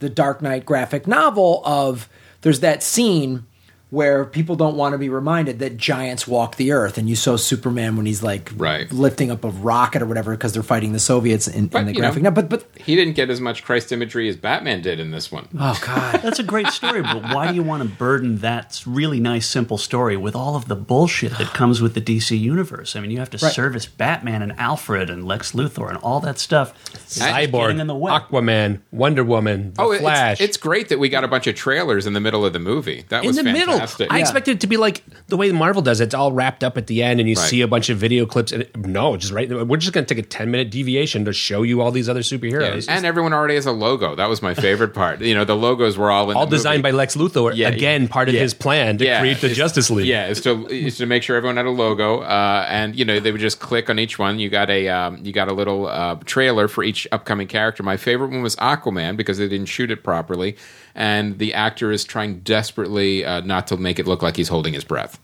the 0.00 0.10
Dark 0.10 0.42
Knight 0.42 0.66
graphic 0.66 1.06
novel 1.06 1.62
of 1.64 2.06
there's 2.42 2.60
that 2.60 2.82
scene 2.82 3.46
where 3.90 4.24
people 4.24 4.54
don't 4.54 4.76
want 4.76 4.92
to 4.92 4.98
be 4.98 5.08
reminded 5.08 5.58
that 5.60 5.76
giants 5.78 6.26
walk 6.28 6.56
the 6.56 6.72
earth 6.72 6.98
and 6.98 7.08
you 7.08 7.16
saw 7.16 7.36
Superman 7.36 7.96
when 7.96 8.04
he's 8.06 8.22
like 8.22 8.50
Right. 8.56 8.90
lifting 8.92 9.30
up 9.30 9.44
a 9.44 9.48
rocket 9.50 10.02
or 10.02 10.06
whatever 10.06 10.32
because 10.32 10.52
they're 10.52 10.62
fighting 10.62 10.92
the 10.92 10.98
Soviets 10.98 11.48
in, 11.48 11.68
But, 11.68 11.78
in 11.80 11.86
the 11.86 11.92
you 11.94 11.98
know, 12.02 12.08
graphic 12.08 12.22
novel. 12.22 12.42
But 12.42 12.50
but 12.74 12.82
he 12.82 12.94
didn't 12.96 13.14
get 13.14 13.30
as 13.30 13.40
much 13.40 13.64
Christ 13.64 13.90
imagery 13.90 14.28
as 14.28 14.36
Batman 14.36 14.82
did 14.82 15.00
in 15.00 15.10
this 15.10 15.32
one. 15.32 15.48
oh 15.58 15.78
god. 15.84 16.20
That's 16.22 16.38
a 16.38 16.42
great 16.42 16.68
story, 16.68 17.00
but 17.02 17.22
why 17.34 17.48
do 17.48 17.54
you 17.54 17.62
want 17.62 17.82
to 17.82 17.88
burden 17.88 18.38
that 18.38 18.82
really 18.86 19.20
nice, 19.20 19.46
simple 19.46 19.78
story 19.78 20.16
with 20.16 20.36
all 20.36 20.54
of 20.56 20.68
the 20.68 20.76
bullshit 20.76 21.38
that 21.38 21.54
comes 21.54 21.80
with 21.80 21.94
the 21.94 22.00
DC 22.02 22.38
universe? 22.38 22.94
I 22.94 23.00
mean, 23.00 23.10
you 23.10 23.18
have 23.20 23.30
to 23.30 23.38
Right. 23.38 23.52
service 23.54 23.86
Batman 23.86 24.42
and 24.42 24.52
Alfred 24.58 25.08
and 25.08 25.24
Lex 25.26 25.52
Luthor 25.52 25.88
and 25.88 25.96
all 25.98 26.20
that 26.20 26.38
stuff. 26.38 26.74
It's 26.94 27.18
Cyborg, 27.18 27.80
in 27.80 27.86
the 27.86 27.94
way. 27.94 28.12
Aquaman, 28.12 28.80
Wonder 28.92 29.24
Woman, 29.24 29.72
The 29.74 29.82
Oh, 29.82 29.90
it's, 29.92 30.00
Flash. 30.02 30.40
it's 30.40 30.56
great 30.56 30.88
that 30.90 30.98
we 30.98 31.08
got 31.08 31.24
a 31.24 31.28
bunch 31.28 31.46
of 31.46 31.54
trailers 31.54 32.06
in 32.06 32.12
the 32.12 32.20
middle 32.20 32.44
of 32.44 32.52
the 32.52 32.58
movie. 32.58 33.04
That 33.08 33.22
in 33.22 33.28
was 33.28 33.36
the 33.36 33.44
fantastic. 33.44 33.66
middle. 33.68 33.77
I 34.10 34.20
expected 34.20 34.56
it 34.56 34.60
to 34.62 34.66
be 34.66 34.76
like 34.76 35.02
the 35.28 35.36
way 35.36 35.50
Marvel 35.52 35.82
does. 35.82 36.00
it. 36.00 36.04
It's 36.04 36.14
all 36.14 36.32
wrapped 36.32 36.62
up 36.64 36.76
at 36.76 36.86
the 36.86 37.02
end, 37.02 37.20
and 37.20 37.28
you 37.28 37.34
Right. 37.36 37.48
see 37.48 37.60
a 37.60 37.68
bunch 37.68 37.88
of 37.90 37.98
video 37.98 38.26
clips. 38.26 38.52
And 38.52 38.62
it, 38.62 38.76
no, 38.76 39.16
just 39.16 39.32
right. 39.32 39.48
We're 39.48 39.76
just 39.76 39.92
going 39.92 40.04
to 40.06 40.14
take 40.14 40.22
a 40.24 40.26
ten 40.26 40.50
minute 40.50 40.70
deviation 40.70 41.24
to 41.26 41.32
show 41.32 41.62
you 41.62 41.80
all 41.80 41.90
these 41.90 42.08
other 42.08 42.20
Yeah, 42.20 42.24
superheroes. 42.38 42.86
and 42.88 43.04
everyone 43.06 43.32
already 43.32 43.54
has 43.54 43.66
a 43.66 43.72
logo. 43.72 44.14
That 44.14 44.28
was 44.28 44.42
my 44.42 44.54
favorite 44.54 44.94
part. 44.94 45.20
You 45.20 45.34
know, 45.34 45.44
the 45.44 45.56
logos 45.56 45.96
were 45.98 46.10
all 46.10 46.30
in 46.30 46.36
all 46.36 46.46
the 46.46 46.56
designed 46.56 46.82
by. 46.82 46.90
Lex 46.90 47.16
Luthor. 47.16 47.54
Yeah, 47.54 47.68
again, 47.68 48.08
part 48.08 48.28
of 48.28 48.34
yeah. 48.34 48.40
his 48.40 48.54
plan 48.54 48.98
to 48.98 49.04
Yeah, 49.04 49.20
create 49.20 49.40
the 49.40 49.46
it's- 49.46 49.56
Justice 49.56 49.90
League. 49.90 50.06
Yeah, 50.06 50.28
is 50.28 50.40
to 50.42 50.66
is 50.68 50.96
to 50.98 51.06
make 51.06 51.22
sure 51.22 51.36
everyone 51.36 51.56
had 51.56 51.66
a 51.66 51.70
logo, 51.70 52.20
uh, 52.20 52.66
and 52.68 52.96
you 52.96 53.04
know 53.04 53.20
they 53.20 53.30
would 53.32 53.40
just 53.40 53.60
click 53.60 53.88
on 53.90 53.98
each 53.98 54.18
one. 54.18 54.38
You 54.38 54.48
got 54.50 54.70
a 54.70 54.88
um, 54.88 55.18
you 55.22 55.32
got 55.32 55.48
a 55.48 55.52
little 55.52 55.86
uh, 55.86 56.16
trailer 56.24 56.66
for 56.68 56.82
each 56.82 57.06
upcoming 57.12 57.46
character. 57.46 57.82
My 57.82 57.96
favorite 57.96 58.30
one 58.30 58.42
was 58.42 58.56
Aquaman 58.56 59.16
because 59.16 59.38
they 59.38 59.48
didn't 59.48 59.66
shoot 59.66 59.90
it 59.90 60.02
properly, 60.02 60.56
and 60.98 61.38
the 61.38 61.54
actor 61.54 61.90
is 61.90 62.04
trying 62.04 62.40
desperately 62.40 63.24
uh, 63.24 63.40
not 63.40 63.66
to 63.68 63.76
make 63.78 63.98
it 63.98 64.06
look 64.06 64.20
like 64.22 64.36
he's 64.36 64.48
holding 64.48 64.74
his 64.74 64.84
breath. 64.84 65.18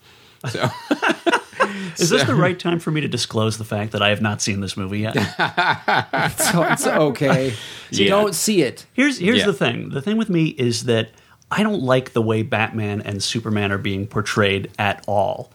So 0.48 0.70
Is 1.98 2.10
this 2.10 2.24
the 2.24 2.34
right 2.34 2.58
time 2.58 2.78
for 2.78 2.90
me 2.90 3.00
to 3.00 3.08
disclose 3.08 3.56
the 3.58 3.64
fact 3.64 3.92
that 3.92 4.02
I 4.02 4.08
have 4.10 4.20
not 4.22 4.40
seen 4.42 4.60
this 4.60 4.76
movie 4.76 5.00
yet? 5.00 5.14
So 6.38 6.62
it's 6.62 6.86
okay. 6.86 7.50
So 7.50 8.02
Yeah. 8.02 8.08
don't 8.10 8.34
see 8.34 8.62
it. 8.62 8.86
Here's 8.92 9.18
here's 9.18 9.38
Yeah. 9.40 9.46
the 9.46 9.52
thing. 9.52 9.90
The 9.90 10.00
thing 10.02 10.16
with 10.16 10.28
me 10.30 10.46
is 10.48 10.84
that 10.84 11.10
I 11.50 11.62
don't 11.62 11.82
like 11.82 12.12
the 12.12 12.22
way 12.22 12.42
Batman 12.42 13.00
and 13.02 13.22
Superman 13.22 13.70
are 13.72 13.78
being 13.78 14.06
portrayed 14.06 14.70
at 14.78 15.02
all. 15.06 15.50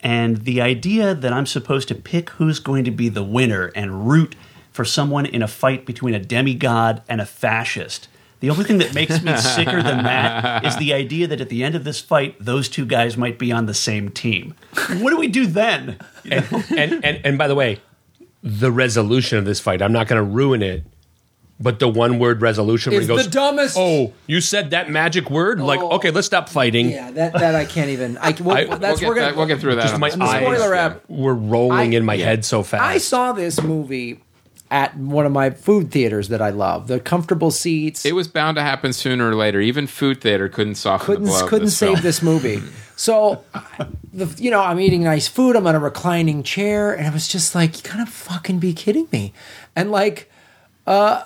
And 0.00 0.38
the 0.38 0.60
idea 0.60 1.14
that 1.14 1.32
I'm 1.32 1.46
supposed 1.46 1.88
to 1.88 1.94
pick 1.94 2.30
who's 2.30 2.58
going 2.58 2.84
to 2.84 2.90
be 2.90 3.08
the 3.08 3.22
winner 3.24 3.70
and 3.74 4.08
root 4.08 4.34
for 4.72 4.84
someone 4.84 5.24
in 5.26 5.42
a 5.42 5.48
fight 5.48 5.86
between 5.86 6.14
a 6.14 6.18
demigod 6.20 7.02
and 7.08 7.20
a 7.20 7.26
fascist. 7.26 8.08
The 8.44 8.50
only 8.50 8.64
thing 8.64 8.76
that 8.76 8.92
makes 8.92 9.22
me 9.22 9.34
sicker 9.38 9.82
than 9.82 10.04
that 10.04 10.64
is 10.66 10.76
the 10.76 10.92
idea 10.92 11.26
that 11.28 11.40
at 11.40 11.48
the 11.48 11.64
end 11.64 11.74
of 11.74 11.84
this 11.84 11.98
fight, 11.98 12.36
those 12.38 12.68
two 12.68 12.84
guys 12.84 13.16
might 13.16 13.38
be 13.38 13.50
on 13.50 13.64
the 13.64 13.72
same 13.72 14.10
team. 14.10 14.54
What 14.98 15.08
do 15.08 15.16
we 15.16 15.28
do 15.28 15.46
then? 15.46 15.96
and, 16.30 16.44
and, 16.76 17.02
and 17.02 17.20
and 17.24 17.38
by 17.38 17.48
the 17.48 17.54
way, 17.54 17.80
the 18.42 18.70
resolution 18.70 19.38
of 19.38 19.46
this 19.46 19.60
fight, 19.60 19.80
I'm 19.80 19.92
not 19.92 20.08
going 20.08 20.18
to 20.22 20.30
ruin 20.30 20.62
it. 20.62 20.84
But 21.58 21.78
the 21.78 21.88
one 21.88 22.18
word 22.18 22.42
resolution 22.42 22.92
where 22.92 23.00
Is 23.00 23.06
he 23.08 23.14
goes, 23.14 23.24
the 23.24 23.30
dumbest- 23.30 23.76
Oh, 23.78 24.12
you 24.26 24.42
said 24.42 24.70
that 24.70 24.90
magic 24.90 25.30
word? 25.30 25.60
Like, 25.60 25.80
Oh. 25.80 25.92
okay, 25.92 26.10
let's 26.10 26.26
stop 26.26 26.48
fighting. 26.50 26.90
Yeah, 26.90 27.12
that 27.12 27.32
that 27.32 27.54
I 27.54 27.64
can't 27.64 27.90
even. 27.90 28.18
I, 28.18 28.34
well, 28.42 28.56
I- 28.56 28.64
that's 28.76 28.80
we'll, 28.80 28.96
get 29.00 29.08
we're 29.08 29.14
gonna 29.14 29.26
that, 29.28 29.36
we'll 29.36 29.46
get 29.46 29.60
through 29.60 29.76
that. 29.76 29.82
Just 29.82 29.94
on 29.94 30.00
my 30.00 30.10
the 30.10 30.16
the 30.18 30.24
eyes 30.24 30.42
spoiler 30.42 30.74
yeah. 30.74 30.84
app. 30.86 31.08
were 31.08 31.34
rolling 31.34 31.94
I- 31.94 31.96
in 31.96 32.04
my 32.04 32.14
yeah. 32.14 32.24
head 32.26 32.44
so 32.44 32.62
fast. 32.64 32.82
I 32.82 32.98
saw 32.98 33.32
this 33.32 33.62
movie 33.62 34.20
at 34.74 34.96
one 34.96 35.24
of 35.24 35.30
my 35.30 35.50
food 35.50 35.92
theaters 35.92 36.30
that 36.30 36.42
I 36.42 36.50
love. 36.50 36.88
The 36.88 36.98
comfortable 36.98 37.52
seats. 37.52 38.04
It 38.04 38.12
was 38.12 38.26
bound 38.26 38.56
to 38.56 38.62
happen 38.62 38.92
sooner 38.92 39.30
or 39.30 39.36
later. 39.36 39.60
Even 39.60 39.86
food 39.86 40.20
theater 40.20 40.48
couldn't 40.48 40.74
soften 40.74 41.06
couldn't 41.06 41.24
the 41.24 41.30
blow. 41.30 41.46
couldn't 41.46 41.66
this 41.66 41.78
save 41.78 41.90
film. 41.92 42.02
this 42.02 42.20
movie. 42.20 42.60
So, 42.96 43.42
the 44.12 44.32
you 44.38 44.52
know, 44.52 44.60
I'm 44.60 44.78
eating 44.78 45.02
nice 45.02 45.26
food. 45.26 45.56
I'm 45.56 45.66
on 45.66 45.74
a 45.74 45.80
reclining 45.80 46.44
chair, 46.44 46.92
and 46.92 47.08
I 47.08 47.10
was 47.10 47.26
just 47.26 47.52
like, 47.52 47.76
"You 47.76 47.90
gotta 47.90 48.08
fucking 48.08 48.60
be 48.60 48.72
kidding 48.72 49.08
me!" 49.10 49.32
And 49.74 49.90
like, 49.90 50.30
uh, 50.86 51.24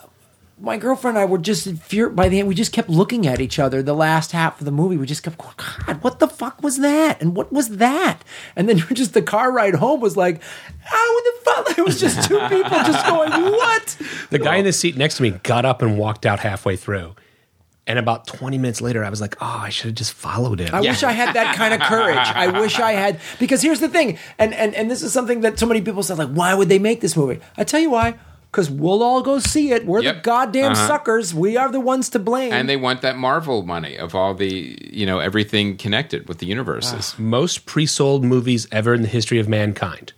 my 0.60 0.76
girlfriend 0.76 1.16
and 1.16 1.22
I 1.22 1.26
were 1.26 1.38
just 1.38 1.70
fear. 1.78 2.10
By 2.10 2.28
the 2.28 2.40
end, 2.40 2.48
we 2.48 2.54
just 2.54 2.72
kept 2.72 2.88
looking 2.88 3.26
at 3.26 3.40
each 3.40 3.58
other. 3.58 3.82
The 3.82 3.94
last 3.94 4.32
half 4.32 4.60
of 4.60 4.64
the 4.64 4.72
movie, 4.72 4.96
we 4.96 5.06
just 5.06 5.22
kept 5.22 5.38
going, 5.38 5.54
"God, 5.56 6.02
what 6.02 6.18
the 6.18 6.28
fuck 6.28 6.62
was 6.62 6.78
that? 6.78 7.20
And 7.20 7.36
what 7.36 7.52
was 7.52 7.76
that?" 7.76 8.22
And 8.56 8.68
then 8.68 8.78
just 8.92 9.14
the 9.14 9.22
car 9.22 9.52
ride 9.52 9.74
home 9.76 10.00
was 10.00 10.16
like, 10.16 10.42
"How 10.80 11.20
the 11.20 11.32
fuck?" 11.44 11.68
It 11.78 11.84
was 11.84 12.00
just 12.00 12.28
two 12.28 12.38
people 12.48 12.70
just 12.70 13.06
going, 13.06 13.30
"What?" 13.30 13.96
the 14.30 14.38
guy 14.38 14.56
in 14.56 14.64
the 14.64 14.72
seat 14.72 14.96
next 14.96 15.18
to 15.18 15.22
me 15.22 15.30
got 15.30 15.64
up 15.64 15.82
and 15.82 15.96
walked 15.98 16.26
out 16.26 16.40
halfway 16.40 16.76
through. 16.76 17.14
And 17.86 17.98
about 17.98 18.26
20 18.26 18.58
minutes 18.58 18.82
later, 18.82 19.02
I 19.02 19.08
was 19.08 19.22
like, 19.22 19.34
oh, 19.40 19.60
I 19.62 19.70
should 19.70 19.86
have 19.86 19.94
just 19.94 20.12
followed 20.12 20.60
him. 20.60 20.74
I 20.74 20.82
wish 20.82 21.02
I 21.02 21.12
had 21.12 21.34
that 21.34 21.56
kind 21.56 21.72
of 21.72 21.80
courage. 21.80 22.18
I 22.18 22.60
wish 22.60 22.78
I 22.78 22.92
had 22.92 23.18
because 23.38 23.62
here's 23.62 23.80
the 23.80 23.88
thing, 23.88 24.18
and 24.38 24.52
and 24.52 24.74
and 24.74 24.90
this 24.90 25.02
is 25.02 25.14
something 25.14 25.40
that 25.40 25.58
so 25.58 25.64
many 25.64 25.80
people 25.80 26.02
said, 26.02 26.18
like, 26.18 26.28
why 26.28 26.52
would 26.52 26.68
they 26.68 26.78
make 26.78 27.00
this 27.00 27.16
movie? 27.16 27.40
I 27.56 27.64
tell 27.64 27.80
you 27.80 27.88
why. 27.88 28.18
Because 28.50 28.70
we'll 28.70 29.02
all 29.02 29.20
go 29.22 29.38
see 29.38 29.72
it. 29.72 29.84
We're 29.84 30.02
the 30.02 30.14
goddamn 30.22 30.72
Uh-huh. 30.72 30.86
suckers. 30.86 31.34
We 31.34 31.56
are 31.58 31.70
the 31.70 31.80
ones 31.80 32.08
to 32.10 32.18
blame. 32.18 32.52
and 32.52 32.66
they 32.68 32.76
want 32.76 33.02
that 33.02 33.16
Marvel 33.16 33.62
money 33.62 33.96
of 33.96 34.14
all 34.14 34.32
the 34.34 34.78
you 34.90 35.04
know 35.04 35.18
everything 35.18 35.76
connected 35.76 36.26
with 36.28 36.38
the 36.38 36.46
universes. 36.46 37.14
most 37.18 37.66
pre-sold 37.66 38.24
movies 38.24 38.66
ever 38.72 38.94
in 38.94 39.02
the 39.02 39.08
history 39.08 39.38
of 39.38 39.48
mankind. 39.48 40.12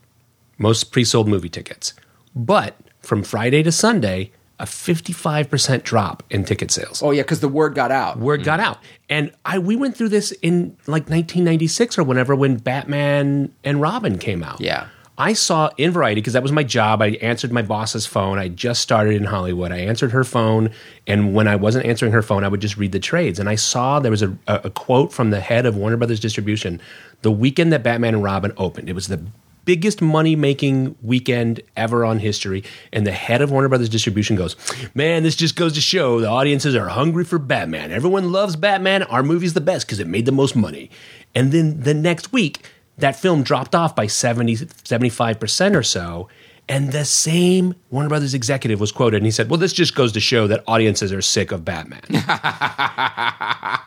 Most 0.58 0.92
pre-sold 0.92 1.26
movie 1.26 1.48
tickets. 1.48 1.92
But 2.36 2.76
from 3.00 3.22
Friday 3.24 3.62
to 3.64 3.72
Sunday, 3.72 4.30
a 4.60 4.66
55% 4.66 5.82
drop 5.84 6.22
in 6.30 6.44
ticket 6.44 6.70
sales. 6.70 7.02
oh 7.02 7.10
yeah, 7.10 7.22
because 7.22 7.40
the 7.40 7.48
word 7.48 7.74
got 7.74 7.90
out. 7.90 8.18
Word 8.18 8.44
got 8.44 8.60
out. 8.60 8.78
And 9.08 9.32
I 9.44 9.58
we 9.58 9.74
went 9.74 9.96
through 9.96 10.10
this 10.10 10.30
in 10.42 10.76
like 10.86 11.08
1996 11.10 11.98
or 11.98 12.04
whenever 12.04 12.36
when 12.36 12.56
Batman 12.58 13.52
and 13.64 13.80
Robin 13.80 14.18
came 14.18 14.42
out. 14.44 14.60
Yeah. 14.60 14.86
I 15.20 15.34
saw 15.34 15.68
in 15.76 15.90
Variety 15.90 16.22
because 16.22 16.32
that 16.32 16.42
was 16.42 16.50
my 16.50 16.62
job. 16.62 17.02
I 17.02 17.08
answered 17.20 17.52
my 17.52 17.60
boss's 17.60 18.06
phone. 18.06 18.38
I 18.38 18.48
just 18.48 18.80
started 18.80 19.16
in 19.16 19.24
Hollywood. 19.24 19.70
I 19.70 19.80
answered 19.80 20.12
her 20.12 20.24
phone, 20.24 20.70
and 21.06 21.34
when 21.34 21.46
I 21.46 21.56
wasn't 21.56 21.84
answering 21.84 22.12
her 22.12 22.22
phone, 22.22 22.42
I 22.42 22.48
would 22.48 22.62
just 22.62 22.78
read 22.78 22.92
the 22.92 23.00
trades. 23.00 23.38
And 23.38 23.46
I 23.46 23.56
saw 23.56 24.00
there 24.00 24.10
was 24.10 24.22
a, 24.22 24.34
a, 24.46 24.70
quote 24.70 25.12
from 25.12 25.28
the 25.28 25.40
head 25.40 25.66
of 25.66 25.76
Warner 25.76 25.98
Brothers 25.98 26.20
Distribution 26.20 26.80
the 27.20 27.30
weekend 27.30 27.70
that 27.70 27.82
Batman 27.82 28.14
and 28.14 28.22
Robin 28.22 28.54
opened. 28.56 28.88
It 28.88 28.94
was 28.94 29.08
the 29.08 29.22
biggest 29.66 30.00
money 30.00 30.36
making 30.36 30.96
weekend 31.02 31.60
ever 31.76 32.02
on 32.02 32.18
history. 32.18 32.64
And 32.90 33.06
the 33.06 33.12
head 33.12 33.42
of 33.42 33.50
Warner 33.50 33.68
Brothers 33.68 33.90
Distribution 33.90 34.36
goes, 34.36 34.56
Man, 34.94 35.22
this 35.22 35.36
just 35.36 35.54
goes 35.54 35.74
to 35.74 35.82
show 35.82 36.18
the 36.20 36.28
audiences 36.28 36.74
are 36.74 36.88
hungry 36.88 37.24
for 37.24 37.38
Batman. 37.38 37.92
Everyone 37.92 38.32
loves 38.32 38.56
Batman. 38.56 39.02
Our 39.02 39.22
movie's 39.22 39.52
the 39.52 39.60
best 39.60 39.86
because 39.86 40.00
it 40.00 40.06
made 40.06 40.24
the 40.24 40.32
most 40.32 40.56
money. 40.56 40.90
And 41.34 41.52
then 41.52 41.82
the 41.82 41.92
next 41.92 42.32
week, 42.32 42.64
that 43.00 43.16
film 43.16 43.42
dropped 43.42 43.74
off 43.74 43.94
by 43.96 44.06
70, 44.06 44.56
75% 44.56 45.74
or 45.74 45.82
so. 45.82 46.28
And 46.68 46.92
the 46.92 47.04
same 47.04 47.74
Warner 47.90 48.08
Brothers 48.08 48.32
executive 48.32 48.78
was 48.78 48.92
quoted, 48.92 49.16
and 49.16 49.26
he 49.26 49.32
said, 49.32 49.50
Well, 49.50 49.58
this 49.58 49.72
just 49.72 49.96
goes 49.96 50.12
to 50.12 50.20
show 50.20 50.46
that 50.46 50.62
audiences 50.68 51.12
are 51.12 51.20
sick 51.20 51.50
of 51.50 51.64
Batman. 51.64 52.00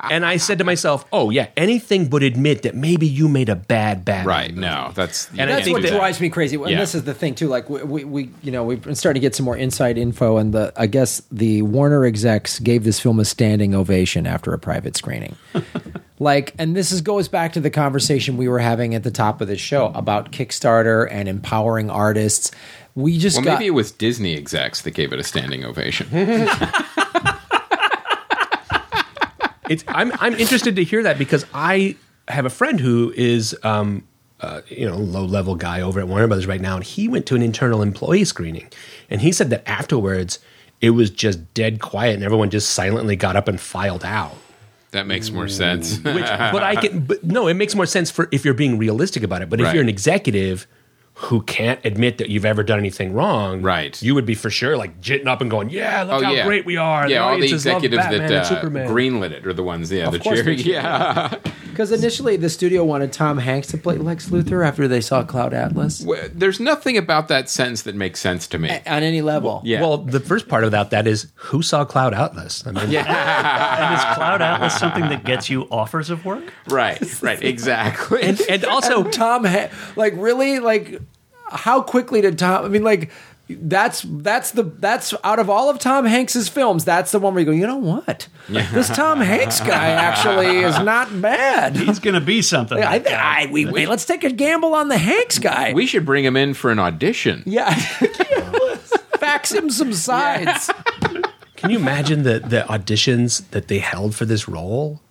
and 0.09 0.25
I 0.25 0.35
said 0.37 0.57
to 0.57 0.65
myself, 0.65 1.05
Oh, 1.13 1.29
yeah, 1.29 1.47
anything 1.55 2.09
but 2.09 2.23
admit 2.23 2.63
that 2.63 2.75
maybe 2.75 3.07
you 3.07 3.29
made 3.29 3.47
a 3.47 3.55
bad 3.55 4.03
Batman. 4.03 4.25
Right? 4.27 4.49
movie." 4.49 4.61
No, 4.61 4.91
that's 4.95 5.29
And 5.37 5.49
That's 5.49 5.69
what 5.69 5.81
that- 5.83 5.91
drives 5.91 6.19
me 6.19 6.29
crazy. 6.29 6.57
And 6.57 6.69
Yeah. 6.71 6.79
this 6.79 6.93
is 6.93 7.05
the 7.05 7.13
thing 7.13 7.35
too. 7.35 7.47
Like 7.47 7.69
we, 7.69 7.83
we, 7.83 8.03
we, 8.03 8.29
you 8.41 8.51
know, 8.51 8.65
we've 8.65 8.81
been 8.81 8.95
starting 8.95 9.21
to 9.21 9.25
get 9.25 9.33
some 9.35 9.45
more 9.45 9.55
inside 9.55 9.97
info, 9.97 10.35
and 10.35 10.53
the 10.53 10.73
I 10.75 10.87
guess 10.87 11.21
the 11.31 11.61
Warner 11.61 12.03
execs 12.05 12.59
gave 12.59 12.83
this 12.83 12.99
film 12.99 13.17
a 13.17 13.25
standing 13.25 13.73
ovation 13.73 14.27
after 14.27 14.53
a 14.53 14.59
private 14.59 14.97
screening. 14.97 15.37
like, 16.23 16.55
and 16.57 16.75
this 16.75 16.91
is 16.91 17.01
goes 17.01 17.27
back 17.27 17.53
to 17.53 17.59
the 17.59 17.69
conversation 17.69 18.37
we 18.37 18.47
were 18.47 18.59
having 18.59 18.95
at 18.95 19.03
the 19.03 19.11
top 19.11 19.41
of 19.41 19.47
the 19.47 19.57
show 19.57 19.87
about 19.93 20.31
Kickstarter 20.31 21.07
and 21.11 21.29
empowering 21.29 21.89
artists. 21.89 22.51
We 22.95 23.17
just 23.17 23.37
well, 23.37 23.45
got 23.45 23.53
maybe 23.59 23.67
it 23.67 23.71
was 23.71 23.91
Disney 23.91 24.35
execs 24.35 24.81
that 24.81 24.91
gave 24.91 25.13
it 25.13 25.19
a 25.19 25.23
standing 25.23 25.63
ovation. 25.63 26.07
It's, 29.69 29.83
I'm 29.87 30.11
I'm 30.19 30.33
interested 30.35 30.75
to 30.75 30.83
hear 30.83 31.03
that 31.03 31.17
because 31.17 31.45
I 31.53 31.95
have 32.27 32.45
a 32.45 32.49
friend 32.49 32.79
who 32.79 33.13
is 33.15 33.57
um, 33.63 34.05
uh, 34.41 34.61
you 34.67 34.85
know 34.85 34.97
low 34.97 35.25
level 35.25 35.55
guy 35.55 35.81
over 35.81 35.99
at 35.99 36.07
Warner 36.07 36.27
Brothers 36.27 36.47
right 36.47 36.61
now, 36.61 36.75
and 36.75 36.83
he 36.83 37.07
went 37.07 37.25
to 37.27 37.35
an 37.35 37.41
internal 37.41 37.81
employee 37.81 38.25
screening, 38.25 38.69
and 39.09 39.21
he 39.21 39.31
said 39.31 39.49
that 39.51 39.67
afterwards 39.67 40.39
it 40.81 40.91
was 40.91 41.09
just 41.09 41.53
dead 41.53 41.79
quiet, 41.79 42.15
and 42.15 42.23
everyone 42.23 42.49
just 42.49 42.69
silently 42.69 43.15
got 43.15 43.35
up 43.35 43.47
and 43.47 43.59
filed 43.59 44.03
out. 44.03 44.35
That 44.93 45.05
makes 45.05 45.29
more 45.29 45.47
sense. 45.47 45.97
Which, 46.03 46.25
but 46.25 46.63
I 46.63 46.75
can, 46.77 47.01
but 47.01 47.23
no, 47.23 47.47
it 47.47 47.53
makes 47.55 47.75
more 47.75 47.85
sense 47.85 48.09
for 48.09 48.27
if 48.31 48.43
you're 48.45 48.53
being 48.55 48.77
realistic 48.77 49.21
about 49.21 49.41
it. 49.43 49.49
But 49.49 49.59
if 49.59 49.65
Right. 49.65 49.75
you're 49.75 49.83
an 49.83 49.89
executive 49.89 50.65
who 51.15 51.43
can't 51.43 51.79
admit 51.85 52.17
that 52.17 52.29
you've 52.29 52.43
ever 52.45 52.63
done 52.63 52.79
anything 52.79 53.13
wrong, 53.13 53.61
Right. 53.61 54.01
You 54.01 54.15
would 54.15 54.25
be 54.25 54.33
for 54.33 54.49
sure 54.49 54.75
like 54.77 54.99
jitting 54.99 55.27
up 55.27 55.41
and 55.41 55.51
going, 55.51 55.69
"Yeah, 55.69 56.01
look 56.03 56.23
how 56.23 56.43
great 56.43 56.65
we 56.65 56.77
are." 56.77 57.07
Yeah, 57.07 57.19
all 57.19 57.37
the 57.37 57.51
executives 57.51 58.03
that 58.03 58.31
uh, 58.31 58.61
greenlit 58.89 59.29
it 59.31 59.45
are 59.45 59.53
the 59.53 59.61
ones, 59.61 59.91
yeah, 59.91 60.09
the 60.09 60.17
cheering. 60.19 60.57
cheer. 60.57 60.81
Yeah, 60.81 61.35
because 61.73 61.91
initially 61.91 62.37
the 62.37 62.49
studio 62.49 62.83
wanted 62.85 63.11
Tom 63.11 63.37
Hanks 63.37 63.67
to 63.69 63.77
play 63.77 63.97
Lex 63.97 64.29
Luthor 64.29 64.65
after 64.65 64.87
they 64.87 65.01
saw 65.01 65.23
Cloud 65.23 65.53
Atlas 65.53 66.01
Well, 66.05 66.29
there's 66.33 66.59
nothing 66.59 66.97
about 66.97 67.27
that 67.29 67.49
sentence 67.49 67.81
that 67.83 67.95
makes 67.95 68.19
sense 68.19 68.47
to 68.47 68.57
me. 68.59 68.69
on 68.69 69.03
any 69.03 69.21
level. 69.21 69.61
Yeah. 69.65 69.81
Well, 69.81 69.97
the 69.97 70.19
first 70.19 70.47
part 70.47 70.63
of 70.63 70.71
that 70.71 70.91
that 70.91 71.07
is 71.07 71.31
who 71.35 71.61
saw 71.61 71.83
Cloud 71.85 72.13
Atlas. 72.13 72.63
I 72.67 72.71
mean, 72.71 72.83
And 72.95 73.95
is 73.95 74.03
Cloud 74.15 74.41
Atlas 74.41 74.77
something 74.77 75.09
that 75.09 75.23
gets 75.25 75.49
you 75.49 75.63
offers 75.71 76.09
of 76.09 76.23
work? 76.25 76.53
right, 76.67 77.01
right, 77.23 77.41
exactly. 77.53 78.21
and, 78.21 78.39
and 78.49 78.65
also 78.65 79.03
And 79.03 79.13
Tom, 79.13 79.43
ha- 79.45 79.69
like 79.95 80.13
really, 80.15 80.59
like 80.59 80.99
how 81.49 81.81
quickly 81.81 82.21
did 82.21 82.37
Tom? 82.39 82.65
I 82.65 82.67
mean, 82.67 82.83
like 82.83 83.11
that's 83.49 84.05
that's 84.07 84.51
the 84.51 84.63
that's 84.63 85.13
out 85.23 85.37
of 85.39 85.49
all 85.49 85.69
of 85.69 85.77
Tom 85.77 86.05
Hanks's 86.05 86.47
films, 86.47 86.85
that's 86.85 87.11
the 87.11 87.19
one 87.19 87.33
where 87.33 87.41
you 87.41 87.45
go, 87.45 87.51
you 87.51 87.67
know 87.67 87.77
what? 87.77 88.27
This 88.47 88.87
Tom 88.87 89.19
Hanks 89.19 89.59
guy 89.59 89.89
actually 89.89 90.59
is 90.59 90.79
not 90.79 91.21
bad. 91.21 91.75
He's 91.75 91.99
going 91.99 92.13
to 92.13 92.21
be 92.21 92.41
something. 92.41 92.77
I, 92.77 92.97
like. 92.97 93.07
I, 93.07 93.49
we, 93.51 93.65
wait, 93.65 93.89
let's 93.89 94.05
take 94.05 94.23
a 94.23 94.29
gamble 94.31 94.73
on 94.73 94.87
the 94.87 94.97
Hanks 94.97 95.39
guy. 95.39 95.73
we 95.73 95.85
should 95.87 96.05
bring 96.05 96.23
him 96.23 96.37
in 96.37 96.53
for 96.53 96.71
an 96.71 96.79
audition. 96.79 97.43
yeah, 97.45 97.73
fax 99.17 99.51
him 99.51 99.69
some 99.69 99.93
sides. 99.93 100.69
can 101.57 101.69
you 101.69 101.77
imagine 101.77 102.23
the 102.23 102.39
the 102.39 102.61
auditions 102.69 103.49
that 103.51 103.67
they 103.67 103.79
held 103.79 104.15
for 104.15 104.25
this 104.25 104.47
role? 104.47 105.01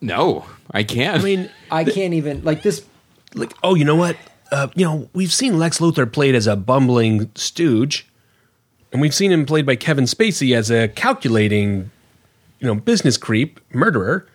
No, 0.00 0.46
I 0.70 0.84
can't. 0.84 1.20
I 1.20 1.24
mean, 1.24 1.50
I 1.70 1.84
can't 1.84 2.14
even 2.14 2.44
like 2.44 2.62
this. 2.62 2.84
like, 3.34 3.52
oh, 3.64 3.74
you 3.74 3.84
know 3.84 3.96
what? 3.96 4.16
Uh, 4.50 4.68
you 4.74 4.84
know, 4.84 5.08
we've 5.12 5.32
seen 5.32 5.58
Lex 5.58 5.78
Luthor 5.78 6.10
played 6.10 6.34
as 6.34 6.46
a 6.46 6.56
bumbling 6.56 7.30
stooge, 7.34 8.06
and 8.92 9.00
we've 9.00 9.14
seen 9.14 9.32
him 9.32 9.44
played 9.44 9.66
by 9.66 9.76
Kevin 9.76 10.04
Spacey 10.04 10.56
as 10.56 10.70
a 10.70 10.88
calculating, 10.88 11.90
you 12.60 12.66
know, 12.66 12.74
business 12.74 13.16
creep 13.16 13.60
murderer. 13.74 14.26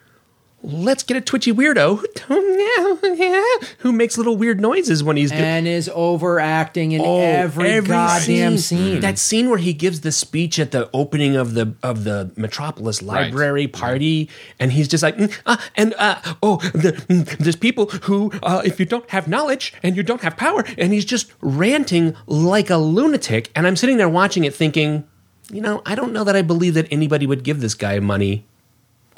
Let's 0.64 1.04
get 1.04 1.18
a 1.18 1.22
twitchy 1.22 1.52
weirdo 1.52 2.04
who, 2.28 3.66
who 3.80 3.92
makes 3.92 4.18
little 4.18 4.38
weird 4.38 4.60
noises 4.60 5.04
when 5.04 5.18
he's 5.18 5.32
doing 5.32 5.44
and 5.44 5.68
is 5.68 5.90
overacting 5.94 6.92
in 6.92 7.02
Oh, 7.02 7.20
every, 7.20 7.82
goddamn 7.82 8.58
scene. 8.58 9.00
That 9.00 9.18
scene 9.18 9.50
where 9.50 9.58
he 9.58 9.74
gives 9.74 10.02
the 10.02 10.12
speech 10.12 10.60
at 10.60 10.72
the 10.72 10.90
opening 10.94 11.36
of 11.36 11.54
the 11.54 11.74
of 11.84 12.04
the 12.04 12.32
Metropolis 12.36 13.02
Library 13.02 13.68
party, 13.68 14.30
and 14.60 14.72
he's 14.72 14.88
just 14.88 15.04
like, 15.04 15.18
"Mm, 15.18 15.36
uh, 15.46 15.58
and 15.76 15.94
uh, 15.98 16.20
oh, 16.44 16.58
the, 16.74 16.94
mm, 17.10 17.26
there's 17.38 17.56
people 17.56 17.88
who, 17.88 18.32
uh, 18.44 18.62
if 18.64 18.80
you 18.80 18.86
don't 18.86 19.10
have 19.10 19.28
knowledge 19.28 19.74
and 19.84 19.96
you 19.98 20.04
don't 20.04 20.22
have 20.22 20.38
power, 20.38 20.64
and 20.78 20.94
he's 20.94 21.06
just 21.06 21.32
ranting 21.42 22.16
like 22.28 22.70
a 22.70 22.78
lunatic. 22.78 23.52
And 23.56 23.66
I'm 23.68 23.76
sitting 23.76 23.98
there 23.98 24.10
watching 24.10 24.44
it, 24.44 24.54
thinking, 24.54 25.08
you 25.52 25.62
know, 25.62 25.82
I 25.86 25.96
don't 25.96 26.14
know 26.14 26.24
that 26.24 26.36
I 26.36 26.42
believe 26.42 26.76
that 26.76 26.88
anybody 26.92 27.26
would 27.28 27.44
give 27.44 27.62
this 27.62 27.74
guy 27.74 28.00
money 28.00 28.46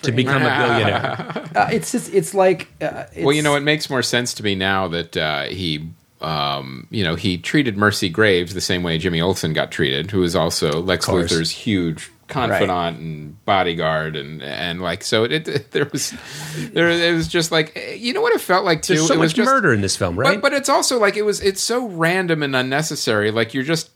to 0.04 0.12
become 0.12 0.44
a 0.44 0.46
billionaire. 0.58 1.50
Uh, 1.56 1.70
it's 1.72 1.92
just 1.92 2.14
it's 2.14 2.34
like 2.34 2.68
uh, 2.82 3.06
it's, 3.14 3.26
Well, 3.26 3.36
you 3.36 3.42
know, 3.42 3.56
it 3.56 3.62
makes 3.62 3.90
more 3.90 4.04
sense 4.04 4.34
to 4.36 4.44
me 4.44 4.56
now 4.56 4.88
that 4.90 5.18
uh, 5.18 5.44
he, 5.46 5.90
um, 6.22 6.88
you 6.90 7.04
know, 7.04 7.16
he 7.16 7.38
treated 7.38 7.78
Mercy 7.78 8.10
Graves 8.10 8.54
the 8.54 8.62
same 8.62 8.84
way 8.84 8.98
Jimmy 8.98 9.22
Olsen 9.22 9.54
got 9.54 9.72
treated, 9.72 10.12
who 10.12 10.24
is 10.24 10.36
also 10.36 10.82
Lex. 10.82 11.08
Luthor's 11.08 11.52
huge 11.52 12.12
confidant 12.28 12.98
and 13.00 13.46
bodyguard, 13.46 14.16
and 14.16 14.42
and 14.42 14.82
like 14.82 15.04
so 15.04 15.24
it, 15.24 15.48
it 15.48 15.72
there 15.72 15.88
was 15.92 16.14
there 16.72 16.90
it 16.90 17.14
was 17.14 17.28
just 17.28 17.52
like 17.52 17.98
you 17.98 18.14
know 18.14 18.22
what 18.22 18.34
it 18.34 18.42
felt 18.42 18.66
like 18.66 18.82
too. 18.82 18.96
There's 18.96 19.08
so 19.08 19.14
it 19.14 19.20
was 19.20 19.32
much 19.32 19.38
just, 19.38 19.50
murder 19.50 19.74
in 19.74 19.82
this 19.82 19.96
film, 19.96 20.18
right? 20.18 20.42
But, 20.42 20.50
but 20.50 20.54
it's 20.54 20.70
also 20.70 21.00
like 21.00 21.18
it 21.18 21.24
was 21.24 21.42
it's 21.42 21.62
so 21.62 21.88
random 21.88 22.44
and 22.44 22.56
unnecessary. 22.56 23.32
Like 23.32 23.54
you're 23.54 23.64
just 23.64 23.90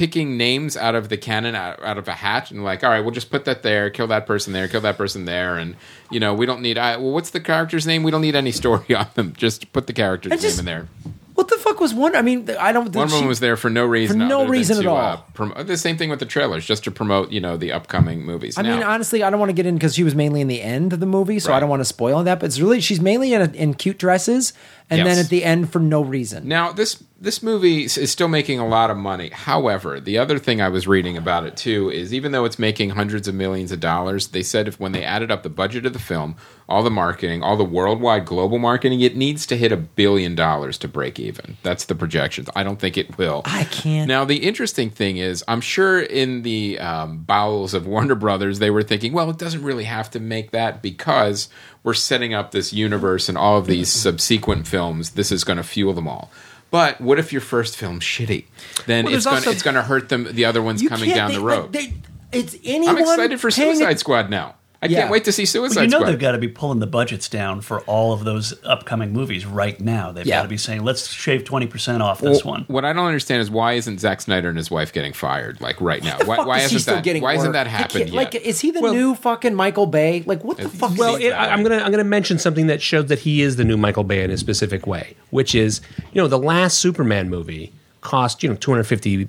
picking 0.00 0.38
names 0.38 0.78
out 0.78 0.94
of 0.94 1.10
the 1.10 1.16
canon 1.18 1.54
out, 1.54 1.78
out 1.84 1.98
of 1.98 2.08
a 2.08 2.12
hat 2.12 2.50
and 2.50 2.64
like 2.64 2.82
all 2.82 2.88
right 2.88 3.00
we'll 3.00 3.10
just 3.10 3.30
put 3.30 3.44
that 3.44 3.62
there 3.62 3.90
kill 3.90 4.06
that 4.06 4.26
person 4.26 4.54
there 4.54 4.66
kill 4.66 4.80
that 4.80 4.96
person 4.96 5.26
there 5.26 5.58
and 5.58 5.76
you 6.10 6.18
know 6.18 6.32
we 6.32 6.46
don't 6.46 6.62
need 6.62 6.78
I, 6.78 6.96
well 6.96 7.10
what's 7.10 7.28
the 7.28 7.40
character's 7.40 7.86
name 7.86 8.02
we 8.02 8.10
don't 8.10 8.22
need 8.22 8.34
any 8.34 8.50
story 8.50 8.94
on 8.94 9.08
them 9.12 9.34
just 9.36 9.70
put 9.74 9.86
the 9.86 9.92
character's 9.92 10.40
just- 10.40 10.56
name 10.56 10.60
in 10.60 10.64
there 10.64 10.88
what 11.34 11.48
the 11.48 11.56
fuck 11.56 11.80
was 11.80 11.94
one? 11.94 12.14
I 12.14 12.20
mean, 12.20 12.50
I 12.60 12.70
don't. 12.70 12.94
one 12.94 13.08
woman 13.10 13.26
was 13.26 13.40
there 13.40 13.56
for 13.56 13.70
no 13.70 13.86
reason 13.86 14.20
For 14.20 14.26
no 14.26 14.46
reason 14.46 14.76
to, 14.76 14.82
at 14.82 14.86
all. 14.86 14.96
uh, 14.98 15.16
promote 15.32 15.66
the 15.66 15.78
same 15.78 15.96
thing 15.96 16.10
with 16.10 16.18
the 16.18 16.26
trailers 16.26 16.66
just 16.66 16.84
to 16.84 16.90
promote 16.90 17.30
you 17.30 17.40
know 17.40 17.56
the 17.56 17.72
upcoming 17.72 18.26
movies 18.26 18.58
I 18.58 18.62
mean, 18.62 18.82
honestly, 18.82 19.22
I 19.22 19.30
don't 19.30 19.40
want 19.40 19.48
to 19.48 19.54
get 19.54 19.64
in 19.64 19.76
because 19.76 19.94
she 19.94 20.04
was 20.04 20.14
mainly 20.14 20.42
in 20.42 20.48
the 20.48 20.60
end 20.60 20.92
of 20.92 21.00
the 21.00 21.06
movie, 21.06 21.38
so 21.38 21.54
I 21.54 21.58
don't 21.58 21.70
want 21.70 21.80
to 21.80 21.86
spoil 21.86 22.22
that. 22.24 22.40
But 22.40 22.46
it's 22.46 22.60
really 22.60 22.82
she's 22.82 23.00
mainly 23.00 23.32
in, 23.32 23.40
a, 23.40 23.50
in 23.54 23.72
cute 23.72 23.96
dresses, 23.96 24.52
and 24.90 24.98
Yes. 24.98 25.06
then 25.06 25.18
at 25.24 25.30
the 25.30 25.44
end 25.44 25.72
for 25.72 25.78
no 25.78 26.02
reason. 26.02 26.48
Now, 26.48 26.72
this 26.72 27.02
this 27.22 27.42
movie 27.42 27.84
is 27.84 27.98
is 27.98 28.10
still 28.10 28.28
making 28.28 28.58
a 28.58 28.66
lot 28.66 28.90
of 28.90 28.96
money. 28.96 29.28
However, 29.30 30.00
the 30.00 30.16
other 30.18 30.38
thing 30.38 30.60
I 30.60 30.68
was 30.68 30.88
reading 30.88 31.16
about 31.16 31.44
it 31.44 31.56
too 31.56 31.90
is 31.90 32.12
even 32.14 32.32
though 32.32 32.44
it's 32.46 32.58
making 32.58 32.90
hundreds 32.90 33.28
of 33.28 33.34
millions 33.34 33.72
of 33.72 33.78
dollars, 33.80 34.28
they 34.28 34.42
said 34.42 34.66
if 34.68 34.80
when 34.80 34.92
they 34.92 35.04
added 35.04 35.30
up 35.30 35.42
the 35.42 35.50
budget 35.50 35.84
of 35.86 35.92
the 35.92 35.98
film, 35.98 36.34
all 36.68 36.82
the 36.82 36.90
marketing, 36.90 37.42
all 37.42 37.56
the 37.58 37.64
worldwide 37.64 38.24
global 38.24 38.58
marketing, 38.58 39.00
it 39.02 39.16
needs 39.16 39.44
to 39.46 39.56
hit 39.56 39.70
a 39.70 39.76
billion 39.76 40.34
dollars 40.34 40.78
to 40.78 40.88
break 40.88 41.20
even. 41.20 41.58
That's 41.62 41.84
the 41.84 41.94
projections. 41.94 42.48
I 42.56 42.62
don't 42.62 42.78
think 42.80 42.96
it 42.96 43.18
will. 43.18 43.42
I 43.44 43.64
can't. 43.64 44.08
Now, 44.08 44.24
the 44.24 44.38
interesting 44.38 44.88
thing 44.88 45.18
is, 45.18 45.44
I'm 45.46 45.60
sure 45.60 46.00
in 46.00 46.40
the 46.42 46.78
um, 46.78 47.18
bowels 47.18 47.74
of 47.74 47.86
Warner 47.92 48.14
Brothers, 48.14 48.60
they 48.60 48.70
were 48.70 48.82
thinking, 48.82 49.12
well, 49.12 49.28
it 49.28 49.36
doesn't 49.38 49.62
really 49.62 49.84
have 49.84 50.10
to 50.12 50.20
make 50.20 50.52
that 50.52 50.80
because 50.80 51.48
we're 51.82 51.94
setting 51.94 52.34
up 52.34 52.50
this 52.50 52.72
universe 52.72 53.28
and 53.28 53.38
all 53.38 53.58
of 53.58 53.66
these 53.66 53.88
mm-hmm. 53.88 54.00
subsequent 54.00 54.66
films. 54.66 55.10
This 55.10 55.32
is 55.32 55.44
going 55.44 55.56
to 55.56 55.62
fuel 55.62 55.92
them 55.92 56.06
all. 56.08 56.30
But 56.70 57.00
what 57.00 57.18
if 57.18 57.32
your 57.32 57.40
first 57.40 57.76
film's 57.76 58.04
shitty? 58.04 58.44
Then 58.86 59.06
Well, 59.06 59.14
it's 59.14 59.24
going 59.24 59.36
also- 59.36 59.50
it's 59.50 59.62
going 59.62 59.74
to 59.74 59.82
hurt 59.82 60.08
them. 60.08 60.28
The 60.30 60.44
other 60.44 60.62
ones 60.62 60.82
coming 60.82 61.10
down 61.10 61.30
they- 61.30 61.36
the 61.38 61.42
road. 61.42 61.72
they- 61.72 61.94
it's 62.32 62.56
anyone. 62.64 62.96
I'm 62.96 63.02
excited 63.02 63.40
for 63.40 63.50
Suicide 63.50 63.92
it- 63.92 63.98
Squad 63.98 64.30
now. 64.30 64.54
I 64.82 64.86
Yeah. 64.86 65.00
can't 65.00 65.10
wait 65.10 65.24
to 65.24 65.32
see 65.32 65.44
Suicide 65.44 65.76
Well, 65.76 65.84
you 65.84 65.90
know 65.90 65.98
Squad. 65.98 66.10
they've 66.10 66.18
got 66.18 66.32
to 66.32 66.38
be 66.38 66.48
pulling 66.48 66.78
the 66.78 66.86
budgets 66.86 67.28
down 67.28 67.60
for 67.60 67.80
all 67.82 68.14
of 68.14 68.24
those 68.24 68.54
upcoming 68.64 69.12
movies 69.12 69.44
right 69.44 69.78
now. 69.78 70.10
They've 70.10 70.24
Yeah. 70.24 70.36
got 70.38 70.42
to 70.44 70.48
be 70.48 70.56
saying, 70.56 70.84
"Let's 70.84 71.08
shave 71.12 71.44
twenty 71.44 71.66
percent 71.66 72.02
off 72.02 72.20
this 72.22 72.44
Well, 72.44 72.54
one." 72.54 72.64
What 72.68 72.86
I 72.86 72.94
don't 72.94 73.04
understand 73.04 73.42
is 73.42 73.50
why 73.50 73.74
isn't 73.74 74.00
Zack 74.00 74.22
Snyder 74.22 74.48
and 74.48 74.56
his 74.56 74.70
wife 74.70 74.90
getting 74.92 75.12
fired 75.12 75.60
like 75.60 75.78
right 75.82 76.02
now? 76.02 76.16
The 76.16 76.24
Why, 76.24 76.36
fuck 76.36 76.46
why 76.46 76.54
is 76.56 76.60
he 76.60 76.62
hasn't 76.64 76.80
still 76.82 76.94
that? 76.94 77.04
getting 77.04 77.22
Why 77.22 77.34
hasn't 77.34 77.52
that 77.52 77.66
happened 77.66 78.06
yet? 78.06 78.14
Like, 78.14 78.34
is 78.36 78.60
he 78.60 78.70
the 78.70 78.80
Well- 78.80 78.94
new 78.94 79.14
fucking 79.14 79.54
Michael 79.54 79.86
Bay? 79.86 80.22
Like, 80.24 80.42
what 80.44 80.56
the 80.56 80.68
fuck? 80.70 80.96
Well, 80.96 81.16
is 81.16 81.24
it, 81.24 81.32
I, 81.32 81.50
I'm 81.50 81.62
gonna 81.62 81.78
I'm 81.84 81.90
gonna 81.90 82.02
mention 82.04 82.38
something 82.38 82.66
that 82.68 82.80
shows 82.80 83.06
that 83.06 83.18
he 83.18 83.42
is 83.42 83.56
the 83.56 83.64
new 83.64 83.76
Michael 83.76 84.04
Bay 84.04 84.22
in 84.22 84.30
a 84.30 84.38
specific 84.38 84.86
way, 84.86 85.14
which 85.28 85.54
is 85.54 85.82
you 86.14 86.22
know 86.22 86.26
the 86.26 86.38
last 86.38 86.78
Superman 86.78 87.28
movie 87.28 87.70
cost 88.00 88.42
you 88.42 88.48
know 88.48 88.54
250 88.54 89.28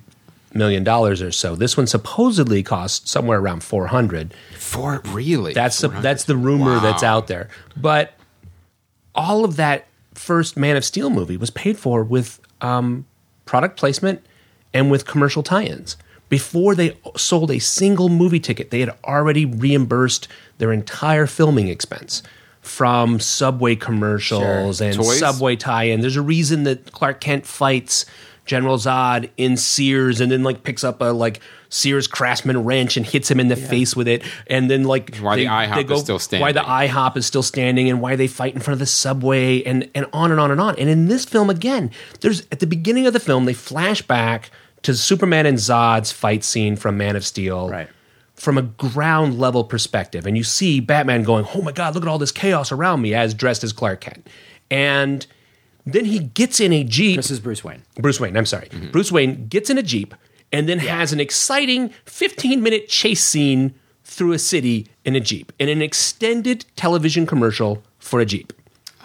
million 0.54 0.84
dollars 0.84 1.22
or 1.22 1.32
so. 1.32 1.56
This 1.56 1.78
one 1.78 1.88
supposedly 1.88 2.64
cost 2.64 3.08
somewhere 3.08 3.39
around 3.39 3.64
400. 3.64 4.34
For 4.58 5.02
really? 5.08 5.54
That's 5.54 5.80
the, 5.80 5.88
that's 5.89 6.26
the 6.26 6.36
rumor 6.38 6.80
that's 6.80 7.04
out 7.04 7.28
there. 7.28 7.49
But 7.76 8.14
all 9.16 9.43
of 9.45 9.56
that 9.58 9.88
first 10.14 10.58
Man 10.58 10.76
of 10.78 10.86
Steel 10.86 11.10
movie 11.10 11.38
was 11.38 11.49
paid 11.49 11.78
for 11.78 12.04
with 12.04 12.39
um, 12.62 13.06
product 13.45 13.78
placement 13.78 14.24
and 14.74 14.89
with 14.91 15.06
commercial 15.06 15.43
tie-ins. 15.43 15.97
Before 16.30 16.76
they 16.76 16.97
sold 17.18 17.52
a 17.52 17.60
single 17.60 18.08
movie 18.08 18.39
ticket, 18.39 18.72
they 18.72 18.80
had 18.80 18.93
already 19.04 19.45
reimbursed 19.45 20.30
their 20.60 20.72
entire 20.72 21.28
filming 21.28 21.68
expense 21.68 22.24
from 22.62 23.20
Subway 23.20 23.76
commercials 23.76 24.78
Sure. 24.78 24.88
and 24.88 24.95
Toys? 24.95 25.20
Subway 25.20 25.56
tie-in. 25.58 25.99
There's 25.99 26.16
a 26.16 26.22
reason 26.22 26.64
that 26.64 26.91
Clark 26.93 27.20
Kent 27.20 27.45
fights 27.45 28.06
General 28.46 28.78
Zod 28.78 29.30
in 29.38 29.56
Sears 29.56 30.20
and 30.20 30.32
then 30.32 30.44
like 30.44 30.64
picks 30.64 30.84
up 30.84 31.02
a 31.02 31.06
like 31.06 31.39
Sears 31.70 32.08
Craftsman 32.08 32.66
wrench 32.66 32.98
and 32.98 33.06
hits 33.06 33.32
him 33.32 33.39
in 33.39 33.48
the 33.48 33.56
face 33.56 33.96
with 33.96 34.08
it, 34.08 34.24
and 34.48 34.70
then 34.70 34.84
like 34.84 35.16
Why 35.18 35.38
the 35.38 35.46
IHOP 35.46 35.92
is 35.92 36.02
still 36.02 36.20
standing. 36.20 36.42
Why 36.42 36.52
the. 36.52 36.60
IHOP 36.60 37.18
is 37.18 37.26
still 37.26 37.44
standing, 37.44 37.89
and 37.89 38.02
why 38.02 38.16
they 38.16 38.28
fight 38.28 38.54
in 38.54 38.60
front 38.60 38.74
of 38.74 38.80
the 38.80 38.86
subway, 38.86 39.64
and 39.64 39.89
and 39.96 40.06
on 40.12 40.32
and 40.32 40.39
on 40.39 40.52
and 40.52 40.60
on. 40.60 40.76
And 40.78 40.89
in 40.89 41.08
this 41.08 41.24
film 41.24 41.50
again, 41.50 41.92
there's 42.20 42.42
at 42.52 42.60
the 42.60 42.68
beginning 42.68 43.08
of 43.08 43.14
the 43.14 43.20
film 43.20 43.46
they 43.46 43.54
flash 43.54 44.02
back 44.02 44.52
to 44.84 44.96
Superman 44.96 45.46
and 45.46 45.58
Zod's 45.58 46.12
fight 46.12 46.44
scene 46.44 46.76
from 46.76 46.98
Man 46.98 47.16
of 47.16 47.26
Steel, 47.26 47.70
Right. 47.70 47.88
From 48.34 48.58
a 48.58 48.64
ground 48.64 49.39
level 49.39 49.64
perspective, 49.64 50.26
and 50.26 50.36
you 50.36 50.44
see 50.44 50.80
Batman 50.80 51.22
going, 51.24 51.46
"Oh 51.54 51.62
my 51.62 51.72
God, 51.72 51.94
look 51.94 52.04
at 52.04 52.08
all 52.10 52.18
this 52.18 52.32
chaos 52.32 52.72
around 52.72 53.02
me," 53.02 53.14
as 53.14 53.36
dressed 53.36 53.64
as 53.64 53.72
Clark 53.72 54.02
Kent, 54.02 54.28
and 54.72 55.28
then 55.86 56.06
he 56.06 56.20
gets 56.20 56.60
in 56.60 56.72
a 56.74 56.84
jeep. 56.84 57.18
This 57.18 57.32
is 57.32 57.40
Bruce 57.40 57.64
Wayne. 57.64 57.82
Bruce 57.96 58.20
Wayne, 58.20 58.36
I'm 58.38 58.46
sorry. 58.46 58.68
Mm-hmm. 58.70 58.92
Bruce 58.92 59.12
Wayne 59.12 59.48
gets 59.48 59.70
in 59.70 59.78
a 59.78 59.84
Jeep 59.84 60.14
and 60.52 60.68
then 60.70 60.80
has 60.80 61.12
an 61.14 61.20
exciting 61.20 61.90
15 62.06 62.62
minute 62.62 62.88
chase 62.88 63.24
scene 63.24 63.74
through 64.04 64.34
a 64.34 64.40
city 64.40 64.88
in 65.06 65.16
a 65.16 65.20
Jeep 65.20 65.52
in 65.60 65.70
an 65.70 65.82
extended 65.82 66.66
television 66.76 67.26
commercial 67.26 67.82
for 68.00 68.20
a 68.20 68.26
Jeep. 68.26 68.54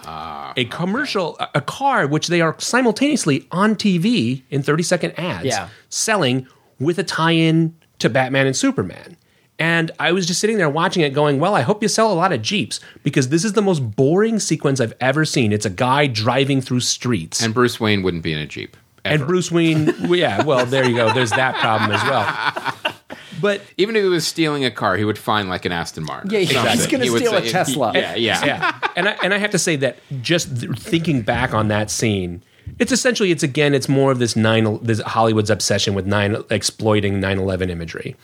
Ah, 0.08 0.52
a 0.56 0.64
commercial, 0.66 1.36
a- 1.40 1.48
a 1.56 1.60
car 1.60 2.06
which 2.06 2.28
they 2.28 2.40
are 2.40 2.54
simultaneously 2.58 3.46
on 3.50 3.74
TV 3.74 4.42
in 4.50 4.62
30 4.62 4.82
second 4.82 5.18
ads 5.18 5.44
Yeah. 5.46 5.68
selling 5.88 6.46
with 6.78 6.98
a 6.98 7.02
tie 7.04 7.32
in 7.32 7.74
to 7.98 8.08
Batman 8.08 8.46
and 8.46 8.56
Superman. 8.56 9.16
And 9.58 9.90
I 9.98 10.12
was 10.12 10.26
just 10.26 10.40
sitting 10.40 10.58
there 10.58 10.68
watching 10.68 11.02
it 11.02 11.10
going, 11.14 11.38
well, 11.40 11.54
I 11.54 11.62
hope 11.62 11.82
you 11.82 11.88
sell 11.88 12.12
a 12.12 12.14
lot 12.14 12.32
of 12.32 12.42
Jeeps 12.42 12.78
because 13.02 13.30
this 13.30 13.42
is 13.44 13.54
the 13.54 13.62
most 13.62 13.80
boring 13.96 14.38
sequence 14.38 14.80
I've 14.80 14.92
ever 15.00 15.24
seen. 15.24 15.52
It's 15.52 15.64
a 15.64 15.70
guy 15.70 16.06
driving 16.06 16.60
through 16.60 16.80
streets. 16.80 17.42
And 17.42 17.54
Bruce 17.54 17.80
Wayne 17.80 18.02
wouldn't 18.02 18.22
be 18.22 18.32
in 18.32 18.38
a 18.38 18.46
Jeep. 18.46 18.76
And. 19.04 19.24
Bruce 19.26 19.50
Wayne, 19.52 19.94
yeah, 20.08 20.42
well, 20.42 20.66
there 20.66 20.84
you 20.86 20.94
go. 20.96 21.12
There's 21.14 21.30
that 21.30 21.54
problem 21.56 21.92
as 21.92 22.02
well. 22.02 22.74
But 23.38 23.60
Even 23.76 23.96
if 23.96 24.02
he 24.02 24.08
was 24.08 24.26
stealing 24.26 24.64
a 24.64 24.70
car, 24.70 24.96
he 24.96 25.04
would 25.04 25.18
find 25.18 25.50
like 25.50 25.66
an 25.66 25.72
Aston 25.72 26.04
Martin. 26.04 26.30
Yeah, 26.30 26.38
he's 26.40 26.86
gonna 26.86 27.04
He 27.04 27.10
would 27.10 27.20
steal 27.20 27.34
a 27.36 27.42
say- 27.42 27.50
Tesla. 27.50 27.92
Yeah, 27.94 28.14
yeah. 28.14 28.44
yeah, 28.44 28.80
and 28.96 29.08
I, 29.10 29.12
and 29.22 29.34
I 29.34 29.38
have 29.38 29.50
to 29.50 29.58
say 29.58 29.76
that 29.76 29.98
just 30.22 30.58
th- 30.60 30.72
thinking 30.78 31.20
back 31.20 31.52
on 31.52 31.68
that 31.68 31.90
scene, 31.90 32.42
it's 32.78 32.92
essentially 32.92 33.30
it's 33.30 33.42
again 33.42 33.74
it's 33.74 33.90
more 33.90 34.10
of 34.10 34.20
this 34.20 34.36
nine 34.36 34.78
this 34.82 35.00
Hollywood's 35.02 35.50
obsession 35.50 35.92
with 35.94 36.06
nine 36.06 36.42
exploiting 36.48 37.20
9/11 37.20 37.68
imagery, 37.68 38.16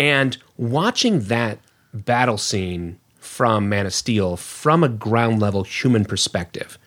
and 0.00 0.36
watching 0.56 1.20
that 1.20 1.58
battle 1.94 2.38
scene 2.38 2.98
from 3.20 3.68
Man 3.68 3.86
of 3.86 3.94
Steel 3.94 4.36
from 4.36 4.82
a 4.82 4.88
ground 4.88 5.40
level 5.40 5.62
human 5.62 6.04
perspective, 6.04 6.78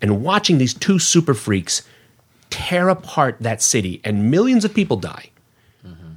and 0.00 0.24
watching 0.24 0.58
these 0.58 0.74
two 0.74 0.98
super 0.98 1.34
freaks 1.34 1.82
tear 2.50 2.88
apart 2.88 3.36
that 3.40 3.62
city 3.62 4.00
and 4.02 4.30
millions 4.30 4.64
of 4.64 4.74
people 4.74 4.96
die 4.96 5.30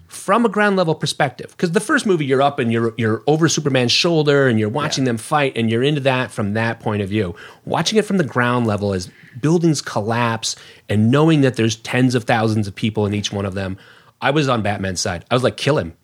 from 0.08 0.46
a 0.46 0.50
ground 0.50 0.78
level 0.78 0.96
perspective. 0.96 1.52
Because 1.52 1.72
the 1.72 1.80
first 1.80 2.06
movie, 2.06 2.26
you're 2.26 2.42
up 2.42 2.60
and 2.60 2.72
you're 2.72 2.94
you're 2.98 3.24
over 3.28 3.50
Superman's 3.50 3.92
shoulder 3.92 4.48
and 4.48 4.60
you're 4.60 4.70
watching 4.70 5.04
them 5.04 5.18
fight 5.18 5.54
and 5.56 5.70
you're 5.70 5.84
into 5.84 6.02
that 6.02 6.32
from 6.32 6.54
that 6.54 6.80
point 6.80 7.02
of 7.02 7.10
view. 7.10 7.36
Watching 7.66 7.98
it 8.00 8.06
from 8.06 8.18
the 8.18 8.24
ground 8.24 8.68
level 8.68 8.94
as 8.94 9.10
buildings 9.40 9.82
collapse 9.82 10.56
and 10.90 11.12
knowing 11.12 11.42
that 11.42 11.56
there's 11.56 11.76
tens 11.76 12.16
of 12.16 12.24
thousands 12.24 12.68
of 12.68 12.76
people 12.76 13.06
in 13.06 13.14
each 13.14 13.32
one 13.32 13.46
of 13.46 13.54
them, 13.54 13.78
I 14.22 14.32
was 14.32 14.48
on 14.48 14.62
Batman's 14.62 15.02
side. 15.02 15.26
I 15.30 15.36
was 15.36 15.44
like, 15.44 15.58
kill 15.58 15.78
him. 15.78 15.96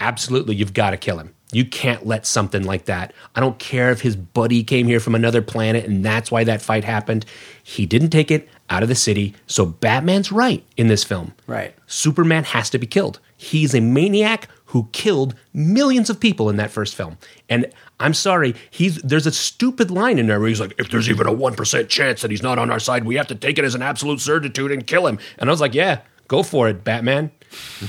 Absolutely, 0.00 0.54
you've 0.54 0.74
got 0.74 0.90
to 0.90 0.96
kill 0.96 1.18
him. 1.18 1.34
You 1.52 1.64
can't 1.64 2.06
let 2.06 2.26
something 2.26 2.62
like 2.62 2.84
that. 2.84 3.12
I 3.34 3.40
don't 3.40 3.58
care 3.58 3.90
if 3.90 4.00
his 4.00 4.16
buddy 4.16 4.62
came 4.62 4.86
here 4.86 5.00
from 5.00 5.14
another 5.14 5.42
planet 5.42 5.84
and 5.84 6.04
that's 6.04 6.30
why 6.30 6.44
that 6.44 6.62
fight 6.62 6.84
happened. 6.84 7.26
He 7.62 7.86
didn't 7.86 8.10
take 8.10 8.30
it 8.30 8.48
out 8.68 8.84
of 8.84 8.88
the 8.88 8.94
city. 8.94 9.34
So 9.46 9.66
Batman's 9.66 10.30
right 10.30 10.64
in 10.76 10.86
this 10.86 11.02
film. 11.02 11.34
Right. 11.48 11.74
Superman 11.86 12.44
has 12.44 12.70
to 12.70 12.78
be 12.78 12.86
killed. 12.86 13.18
He's 13.36 13.74
a 13.74 13.80
maniac 13.80 14.48
who 14.66 14.88
killed 14.92 15.34
millions 15.52 16.08
of 16.08 16.20
people 16.20 16.48
in 16.48 16.56
that 16.56 16.70
first 16.70 16.94
film. 16.94 17.18
And 17.48 17.66
I'm 17.98 18.14
sorry, 18.14 18.54
he's 18.70 18.96
there's 19.02 19.26
a 19.26 19.32
stupid 19.32 19.90
line 19.90 20.20
in 20.20 20.28
there 20.28 20.38
where 20.38 20.48
he's 20.48 20.60
like, 20.60 20.74
if 20.78 20.90
there's 20.90 21.10
even 21.10 21.26
a 21.26 21.32
one 21.32 21.54
percent 21.56 21.88
chance 21.88 22.22
that 22.22 22.30
he's 22.30 22.42
not 22.42 22.60
on 22.60 22.70
our 22.70 22.78
side, 22.78 23.04
we 23.04 23.16
have 23.16 23.26
to 23.26 23.34
take 23.34 23.58
it 23.58 23.64
as 23.64 23.74
an 23.74 23.82
absolute 23.82 24.20
certitude 24.20 24.70
and 24.70 24.86
kill 24.86 25.08
him. 25.08 25.18
And 25.38 25.50
I 25.50 25.52
was 25.52 25.60
like, 25.60 25.74
yeah, 25.74 26.02
go 26.28 26.44
for 26.44 26.68
it, 26.68 26.84
Batman. 26.84 27.32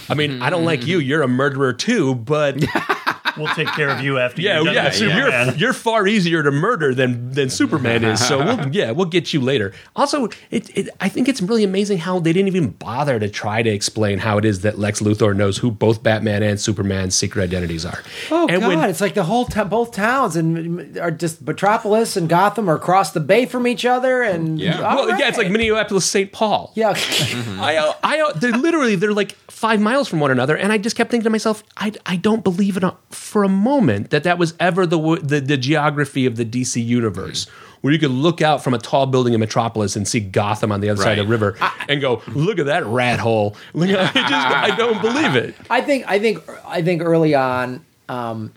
I 0.09 0.13
mean, 0.13 0.41
I 0.41 0.49
don't 0.49 0.65
like 0.65 0.87
you. 0.87 0.99
You're 0.99 1.21
a 1.21 1.27
murderer 1.27 1.73
too, 1.73 2.15
but 2.15 2.63
We'll 3.37 3.53
take 3.53 3.67
care 3.69 3.89
of 3.89 4.01
you 4.01 4.19
after 4.19 4.41
yeah, 4.41 4.55
you're 4.57 4.65
done 4.65 4.73
yeah. 4.75 4.83
with 4.85 4.95
So 4.95 5.05
it. 5.05 5.15
you're 5.15 5.53
you're 5.55 5.73
far 5.73 6.07
easier 6.07 6.43
to 6.43 6.51
murder 6.51 6.93
than 6.93 7.31
than 7.31 7.49
Superman 7.49 8.03
is. 8.03 8.25
So 8.25 8.39
we'll, 8.43 8.67
yeah, 8.73 8.91
we'll 8.91 9.05
get 9.05 9.33
you 9.33 9.39
later. 9.41 9.73
Also, 9.95 10.25
it, 10.49 10.75
it 10.77 10.89
I 10.99 11.09
think 11.09 11.27
it's 11.29 11.41
really 11.41 11.63
amazing 11.63 11.99
how 11.99 12.19
they 12.19 12.33
didn't 12.33 12.47
even 12.47 12.69
bother 12.69 13.19
to 13.19 13.29
try 13.29 13.63
to 13.63 13.69
explain 13.69 14.19
how 14.19 14.37
it 14.37 14.45
is 14.45 14.61
that 14.61 14.77
Lex 14.79 14.99
Luthor 15.01 15.35
knows 15.35 15.57
who 15.57 15.71
both 15.71 16.03
Batman 16.03 16.43
and 16.43 16.59
Superman's 16.59 17.15
secret 17.15 17.43
identities 17.43 17.85
are. 17.85 18.01
Oh 18.29 18.47
and 18.47 18.61
God! 18.61 18.67
when- 18.67 18.89
it's 18.89 19.01
like 19.01 19.13
the 19.13 19.23
whole 19.23 19.45
t- 19.45 19.63
both 19.63 19.91
towns 19.93 20.35
and 20.35 20.97
are 20.97 21.11
just 21.11 21.41
Metropolis 21.41 22.17
and 22.17 22.27
Gotham 22.27 22.69
are 22.69 22.75
across 22.75 23.11
the 23.11 23.19
bay 23.19 23.45
from 23.45 23.67
each 23.67 23.85
other, 23.85 24.21
and 24.23 24.59
Yeah. 24.59 24.81
all 24.81 25.05
well, 25.07 25.19
yeah, 25.19 25.27
it's 25.29 25.37
like. 25.37 25.51
Minneapolis, 25.51 26.05
St. 26.05 26.31
Paul. 26.31 26.71
yeah. 26.75 26.93
I, 27.59 27.75
uh, 27.77 27.93
I, 28.03 28.21
uh, 28.21 28.31
they're 28.33 28.51
literally 28.51 28.95
they're 28.95 29.13
like 29.13 29.33
five 29.49 29.79
miles 29.81 30.07
from 30.07 30.19
one 30.19 30.31
another, 30.31 30.55
and 30.57 30.71
I 30.71 30.77
just 30.77 30.95
kept 30.95 31.11
thinking 31.11 31.25
to 31.25 31.29
myself, 31.29 31.63
I, 31.77 31.91
I 32.05 32.15
don't 32.15 32.43
believe 32.43 32.77
in 32.77 32.83
a, 32.83 32.95
for 33.31 33.45
a 33.45 33.49
moment 33.49 34.09
that 34.09 34.25
that 34.25 34.37
was 34.37 34.53
ever 34.59 34.85
the, 34.85 34.99
the 35.23 35.39
the 35.39 35.55
geography 35.55 36.25
of 36.25 36.35
the 36.35 36.43
DC 36.43 36.85
universe, 36.85 37.45
where 37.79 37.93
you 37.93 37.97
could 37.97 38.11
look 38.11 38.41
out 38.41 38.61
from 38.61 38.73
a 38.73 38.77
tall 38.77 39.05
building 39.05 39.33
in 39.33 39.39
Metropolis 39.39 39.95
and 39.95 40.05
see 40.05 40.19
Gotham 40.19 40.69
on 40.69 40.81
the 40.81 40.89
other 40.89 41.01
side 41.01 41.17
of 41.17 41.27
the 41.27 41.31
river 41.31 41.55
and 41.87 42.01
go, 42.01 42.21
look 42.27 42.59
at 42.59 42.65
that 42.65 42.85
rat 42.85 43.19
hole. 43.19 43.55
Look, 43.73 43.89
at, 43.89 44.13
I 44.13 44.19
just 44.19 44.33
I 44.33 44.75
don't 44.75 45.01
believe 45.01 45.37
it. 45.37 45.55
I 45.69 45.79
think 45.79 46.03
I 46.09 46.19
think 46.19 46.43
I 46.65 46.81
think 46.81 47.01
early 47.03 47.33
on. 47.33 47.85
Um, 48.09 48.51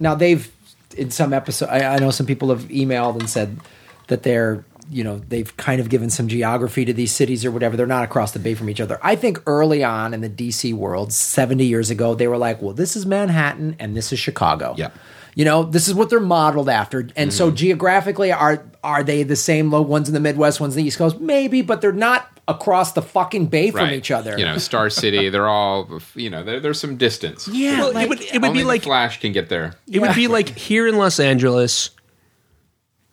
now 0.00 0.14
they've 0.14 0.50
in 0.96 1.10
some 1.10 1.34
episode. 1.34 1.68
I, 1.68 1.96
I 1.96 1.98
know 1.98 2.10
some 2.10 2.24
people 2.24 2.48
have 2.48 2.62
emailed 2.68 3.20
and 3.20 3.28
said 3.28 3.60
that 4.06 4.22
they're 4.22 4.64
you 4.90 5.04
know 5.04 5.18
they've 5.28 5.56
kind 5.56 5.80
of 5.80 5.88
given 5.88 6.10
some 6.10 6.28
geography 6.28 6.84
to 6.84 6.92
these 6.92 7.12
cities 7.12 7.44
or 7.44 7.50
whatever. 7.50 7.76
They're 7.76 7.86
not 7.86 8.04
across 8.04 8.32
the 8.32 8.38
bay 8.38 8.54
from 8.54 8.70
each 8.70 8.80
other. 8.80 8.98
I 9.02 9.16
think 9.16 9.42
early 9.46 9.82
on 9.84 10.14
in 10.14 10.20
the 10.20 10.30
DC 10.30 10.74
world, 10.74 11.12
seventy 11.12 11.64
years 11.64 11.90
ago, 11.90 12.14
they 12.14 12.28
were 12.28 12.38
like, 12.38 12.60
well, 12.62 12.74
this 12.74 12.96
is 12.96 13.06
Manhattan 13.06 13.76
and 13.78 13.96
this 13.96 14.12
is 14.12 14.18
Chicago. 14.18 14.74
Yeah. 14.76 14.90
You 15.36 15.44
know, 15.44 15.64
this 15.64 15.88
is 15.88 15.94
what 15.94 16.10
they're 16.10 16.20
modeled 16.20 16.68
after, 16.68 17.08
and 17.16 17.32
so 17.32 17.48
mm-hmm. 17.48 17.56
geographically, 17.56 18.30
are 18.30 18.64
are 18.84 19.02
they 19.02 19.24
the 19.24 19.34
same? 19.34 19.70
Low 19.70 19.82
ones 19.82 20.08
in 20.08 20.14
the 20.14 20.20
Midwest, 20.20 20.60
ones 20.60 20.76
in 20.76 20.82
the 20.82 20.86
East 20.86 20.98
Coast, 20.98 21.18
maybe, 21.18 21.60
but 21.60 21.80
they're 21.80 21.90
not 21.90 22.28
across 22.46 22.92
the 22.92 23.02
fucking 23.02 23.46
bay 23.46 23.70
from 23.70 23.90
each 23.90 24.10
other. 24.10 24.38
You 24.38 24.44
know, 24.44 24.58
Star 24.58 24.90
City. 24.90 25.30
They're 25.30 25.48
all. 25.48 26.00
You 26.14 26.30
know, 26.30 26.44
there's 26.44 26.78
some 26.78 26.96
distance. 26.96 27.48
yeah, 27.48 27.80
Well, 27.80 27.92
like- 27.92 28.04
it 28.04 28.08
would 28.08 28.20
it 28.20 28.32
would 28.34 28.44
Only 28.44 28.60
be 28.60 28.64
like 28.64 28.82
Flash 28.82 29.20
can 29.20 29.32
get 29.32 29.48
there. 29.48 29.74
It 29.90 29.98
would 29.98 30.14
be 30.14 30.28
like 30.28 30.50
here 30.50 30.86
in 30.86 30.98
Los 30.98 31.18
Angeles, 31.18 31.90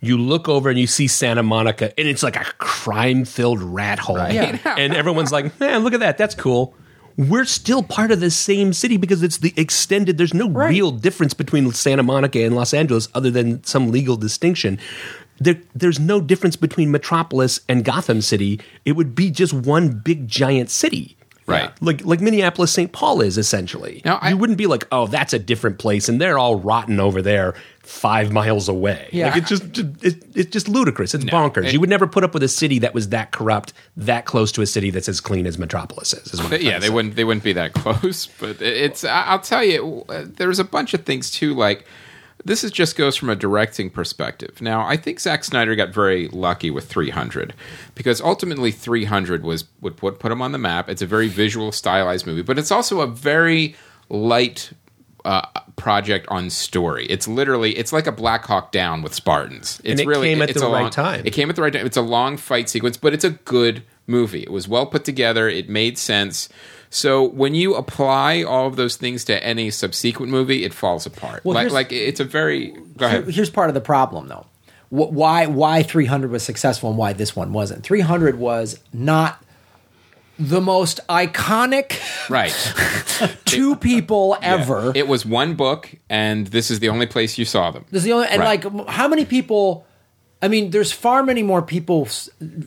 you 0.01 0.17
look 0.17 0.49
over 0.49 0.69
and 0.69 0.79
you 0.79 0.87
see 0.87 1.07
Santa 1.07 1.43
Monica, 1.43 1.97
and 1.97 2.07
it's 2.07 2.23
like 2.23 2.35
a 2.35 2.43
crime 2.57 3.23
filled 3.25 3.61
rat 3.61 3.99
hole. 3.99 4.17
Yeah. 4.17 4.57
And 4.77 4.93
everyone's 4.95 5.31
like, 5.31 5.59
man, 5.59 5.83
look 5.83 5.93
at 5.93 5.99
that. 5.99 6.17
That's 6.17 6.35
cool. 6.35 6.73
We're 7.17 7.45
still 7.45 7.83
part 7.83 8.09
of 8.11 8.19
the 8.19 8.31
same 8.31 8.73
city 8.73 8.97
because 8.97 9.21
it's 9.21 9.37
the 9.37 9.53
extended, 9.57 10.17
there's 10.17 10.33
no 10.33 10.49
Right. 10.49 10.69
real 10.69 10.91
difference 10.91 11.33
between 11.33 11.71
Santa 11.71 12.03
Monica 12.03 12.39
and 12.43 12.55
Los 12.55 12.73
Angeles 12.73 13.09
other 13.13 13.29
than 13.29 13.63
some 13.63 13.91
legal 13.91 14.15
distinction. 14.17 14.79
There, 15.39 15.57
there's 15.75 15.99
no 15.99 16.21
difference 16.21 16.55
between 16.55 16.89
Metropolis 16.91 17.59
and 17.67 17.83
Gotham 17.83 18.21
City. 18.21 18.59
It 18.85 18.93
would 18.93 19.13
be 19.13 19.29
just 19.29 19.53
one 19.53 19.89
big 19.89 20.27
giant 20.27 20.69
city. 20.69 21.17
Right. 21.47 21.69
Like 21.81 22.05
like 22.05 22.21
Minneapolis 22.21 22.71
St. 22.71 22.91
Paul 22.93 23.19
is 23.21 23.37
essentially. 23.37 24.01
Now, 24.05 24.19
I- 24.21 24.29
you 24.29 24.37
wouldn't 24.37 24.57
be 24.57 24.67
like, 24.67 24.87
oh, 24.91 25.07
that's 25.07 25.33
a 25.33 25.39
different 25.39 25.79
place, 25.79 26.07
and 26.07 26.21
they're 26.21 26.37
all 26.39 26.55
rotten 26.55 26.99
over 26.99 27.21
there 27.21 27.55
five 27.83 28.31
miles 28.31 28.69
away. 28.69 29.09
Yeah. 29.11 29.27
Like 29.27 29.37
it's 29.37 29.49
just 29.49 29.77
it, 30.03 30.23
it's 30.35 30.51
just 30.51 30.67
ludicrous. 30.67 31.13
It's 31.13 31.25
bonkers. 31.25 31.65
it- 31.67 31.73
you 31.73 31.79
would 31.79 31.89
never 31.89 32.07
put 32.07 32.23
up 32.23 32.33
with 32.33 32.43
a 32.43 32.47
city 32.47 32.79
that 32.79 32.93
was 32.93 33.09
that 33.09 33.31
corrupt, 33.31 33.73
that 33.97 34.25
close 34.25 34.51
to 34.53 34.61
a 34.61 34.65
city 34.67 34.89
that's 34.91 35.09
as 35.09 35.19
clean 35.19 35.45
as 35.47 35.57
Metropolis 35.57 36.13
is. 36.13 36.33
is 36.33 36.41
what 36.43 36.61
yeah, 36.61 36.79
they 36.79 36.87
say. 36.87 36.93
wouldn't. 36.93 37.15
They 37.15 37.23
wouldn't 37.23 37.43
be 37.43 37.53
that 37.53 37.73
close. 37.75 38.27
But 38.27 38.61
it's. 38.61 39.03
I'll 39.03 39.39
tell 39.39 39.63
you, 39.63 40.05
there's 40.09 40.59
a 40.59 40.63
bunch 40.63 40.93
of 40.93 41.05
things 41.05 41.31
too. 41.31 41.53
Like 41.53 41.85
this 42.43 42.63
is 42.63 42.71
just 42.71 42.95
goes 42.97 43.15
from 43.15 43.29
a 43.29 43.35
directing 43.35 43.89
perspective. 43.91 44.61
Now, 44.61 44.83
I 44.85 44.97
think 44.97 45.19
Zack 45.19 45.43
Snyder 45.43 45.75
got 45.75 45.89
very 45.93 46.27
lucky 46.29 46.71
with 46.71 46.87
300 46.87 47.53
because 47.93 48.19
ultimately 48.19 48.71
300 48.71 49.43
was 49.43 49.65
would 49.79 49.95
put 49.97 50.19
put 50.19 50.31
him 50.31 50.41
on 50.41 50.51
the 50.51 50.57
map. 50.57 50.89
It's 50.89 51.01
a 51.03 51.07
very 51.07 51.27
visual, 51.27 51.71
stylized 51.71 52.25
movie, 52.25 52.41
but 52.41 52.57
it's 52.57 52.71
also 52.71 53.01
a 53.01 53.07
very 53.07 53.75
light 54.09 54.71
uh, 55.25 55.41
project 55.75 56.27
on 56.29 56.49
story. 56.49 57.05
It's 57.05 57.27
literally 57.27 57.77
it's 57.77 57.93
like 57.93 58.07
a 58.07 58.11
Black 58.11 58.45
Hawk 58.45 58.71
Down 58.71 59.01
with 59.01 59.13
Spartans. 59.13 59.81
It's 59.83 60.01
it 60.01 60.07
really 60.07 60.29
came 60.29 60.41
at 60.41 60.49
it's 60.49 60.59
the 60.61 60.67
a 60.67 60.71
right 60.71 60.81
long- 60.83 60.91
time. 60.91 61.21
It 61.25 61.31
came 61.31 61.49
at 61.49 61.55
the 61.55 61.61
right 61.61 61.73
time. 61.73 61.85
It's 61.85 61.97
a 61.97 62.01
long 62.01 62.37
fight 62.37 62.69
sequence, 62.69 62.97
but 62.97 63.13
it's 63.13 63.23
a 63.23 63.31
good 63.31 63.83
movie. 64.07 64.41
It 64.43 64.51
was 64.51 64.67
well 64.67 64.85
put 64.85 65.05
together. 65.05 65.47
It 65.47 65.69
made 65.69 65.97
sense. 65.97 66.49
So 66.89 67.23
when 67.23 67.55
you 67.55 67.75
apply 67.75 68.43
all 68.43 68.67
of 68.67 68.75
those 68.75 68.97
things 68.97 69.23
to 69.25 69.41
any 69.43 69.69
subsequent 69.71 70.29
movie, 70.31 70.65
it 70.65 70.73
falls 70.73 71.05
apart. 71.05 71.45
Well, 71.45 71.55
like, 71.55 71.71
like 71.71 71.91
it's 71.93 72.19
a 72.19 72.25
very 72.25 72.75
go 72.97 73.05
ahead. 73.05 73.29
Here's 73.29 73.49
part 73.49 73.69
of 73.69 73.73
the 73.75 73.81
problem, 73.81 74.27
though. 74.27 74.45
Why 74.89 75.45
why 75.45 75.83
300 75.83 76.29
was 76.31 76.43
successful 76.43 76.89
and 76.89 76.97
why 76.97 77.13
this 77.13 77.33
one 77.33 77.53
wasn't? 77.53 77.83
300 77.83 78.37
was 78.37 78.77
not 78.91 79.41
the 80.41 80.61
most 80.61 80.99
iconic 81.07 81.99
Right. 82.29 82.51
two 83.45 83.75
people 83.75 84.37
ever. 84.41 84.91
It 84.95 85.07
was 85.07 85.25
one 85.25 85.55
book, 85.55 85.93
and 86.09 86.47
this 86.47 86.71
is 86.71 86.79
the 86.79 86.89
only 86.89 87.05
place 87.05 87.37
you 87.37 87.45
saw 87.45 87.71
them. 87.71 87.85
This 87.91 87.99
is 87.99 88.05
the 88.05 88.13
only, 88.13 88.27
and 88.27 88.41
Right. 88.41 88.63
like, 88.63 88.87
how 88.89 89.07
many 89.07 89.25
people? 89.25 89.85
I 90.43 90.47
mean, 90.47 90.71
there's 90.71 90.91
far 90.91 91.21
many 91.21 91.43
more 91.43 91.61
people 91.61 92.07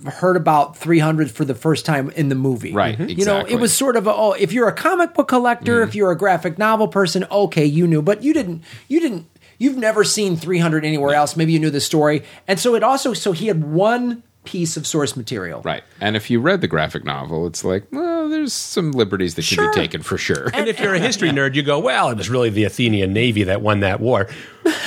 heard 0.07 0.37
about 0.37 0.77
300 0.77 1.29
for 1.29 1.45
the 1.45 1.57
first 1.57 1.85
time 1.85 2.11
in 2.11 2.29
the 2.29 2.37
movie. 2.37 2.73
Right, 2.73 2.97
mm-hmm. 2.97 3.09
You 3.09 3.25
know, 3.25 3.39
exactly. 3.39 3.55
it 3.55 3.61
was 3.61 3.75
sort 3.75 3.97
of 3.97 4.07
a, 4.07 4.15
oh, 4.15 4.33
if 4.33 4.53
you're 4.53 4.69
a 4.69 4.73
comic 4.73 5.13
book 5.13 5.27
collector, 5.27 5.81
mm-hmm. 5.81 5.89
if 5.89 5.97
you're 5.97 6.13
a 6.13 6.17
graphic 6.17 6.57
novel 6.57 6.87
person, 6.87 7.27
okay, 7.33 7.65
you 7.65 7.89
knew, 7.89 8.01
but 8.01 8.23
you 8.23 8.33
didn't. 8.33 8.63
You 8.87 9.01
didn't. 9.01 9.27
You've 9.59 9.77
never 9.77 10.05
seen 10.05 10.37
300 10.37 10.85
anywhere 10.85 11.15
else. 11.17 11.37
Maybe 11.37 11.53
you 11.53 11.59
knew 11.59 11.71
the 11.71 11.81
story, 11.81 12.23
and 12.47 12.61
so 12.61 12.77
it 12.77 12.85
also 12.85 13.13
so 13.13 13.33
he 13.33 13.49
had 13.49 13.65
one 13.65 14.23
piece 14.45 14.77
of 14.77 14.87
source 14.87 15.17
material. 15.17 15.63
Right. 15.63 15.83
And 16.01 16.17
if 16.17 16.31
you 16.31 16.39
read 16.41 16.61
the 16.61 16.69
graphic 16.69 17.05
novel, 17.05 17.47
it's 17.47 17.65
like, 17.65 17.85
well, 17.91 18.29
there's 18.29 18.53
some 18.53 18.93
liberties 18.93 19.35
that 19.37 19.45
can 19.47 19.57
Sure. 19.57 19.71
be 19.73 19.75
taken 19.75 20.03
for 20.03 20.19
sure. 20.19 20.51
And 20.53 20.69
if 20.69 20.79
you're 20.79 20.95
a 20.95 20.99
history 20.99 21.31
nerd, 21.31 21.55
you 21.55 21.63
go, 21.63 21.79
well, 21.79 22.11
it 22.11 22.17
was 22.19 22.29
really 22.29 22.51
the 22.51 22.65
Athenian 22.65 23.13
Navy 23.13 23.45
that 23.45 23.63
won 23.63 23.81
that 23.81 24.01
war. 24.01 24.29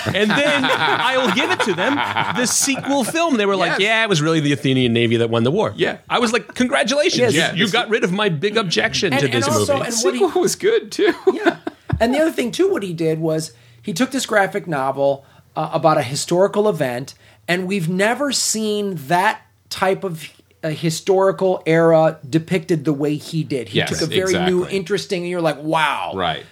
And 0.05 0.29
then 0.29 0.61
I'll 0.67 1.33
give 1.33 1.49
it 1.51 1.59
to 1.61 1.73
them. 1.73 1.95
The 2.35 2.45
sequel 2.45 3.03
film, 3.03 3.37
they 3.37 3.45
were 3.45 3.55
like, 3.55 3.79
yeah, 3.79 4.03
it 4.03 4.09
was 4.09 4.21
really 4.21 4.39
the 4.39 4.53
Athenian 4.53 4.93
Navy 4.93 5.17
that 5.17 5.29
won 5.29 5.43
the 5.43 5.51
war. 5.51 5.73
Yeah. 5.75 5.97
I 6.09 6.19
was 6.19 6.31
like, 6.33 6.53
congratulations. 6.53 7.33
Yes. 7.33 7.33
You, 7.33 7.39
Yeah, 7.39 7.53
you 7.65 7.71
got 7.71 7.89
rid 7.89 8.03
of 8.03 8.11
my 8.11 8.29
big 8.29 8.57
objection 8.57 9.11
And- 9.13 9.19
to 9.21 9.25
and 9.25 9.33
this 9.35 9.47
also- 9.47 9.73
movie. 9.77 9.85
and 9.87 9.93
the 9.95 10.01
what 10.05 10.13
he- 10.13 10.19
sequel 10.19 10.41
was 10.41 10.55
good 10.55 10.91
too. 10.91 11.13
Yeah. 11.33 11.57
And 11.99 12.13
the 12.13 12.19
other 12.19 12.31
thing 12.31 12.51
too, 12.51 12.71
what 12.71 12.83
he 12.83 12.93
did 12.93 13.19
was 13.19 13.53
he 13.81 13.91
took 13.91 14.11
this 14.11 14.25
graphic 14.27 14.67
novel 14.67 15.25
uh, 15.55 15.69
about 15.73 15.97
a 15.97 16.03
historical 16.03 16.69
event, 16.69 17.15
and 17.47 17.67
we've 17.67 17.89
never 17.89 18.31
seen 18.31 18.93
that 19.07 19.41
type 19.69 20.03
of 20.03 20.27
a 20.63 20.71
historical 20.71 21.61
era 21.65 22.17
depicted 22.27 22.83
the 22.85 22.93
way 22.93 23.15
he 23.15 23.43
did. 23.43 23.69
He 23.69 23.77
Yes, 23.77 23.89
took 23.89 24.01
a 24.01 24.05
very 24.07 24.33
new, 24.33 24.67
interesting, 24.67 25.21
and 25.21 25.29
you're 25.29 25.41
like, 25.41 25.61
wow, 25.61 26.13
Right. 26.15 26.45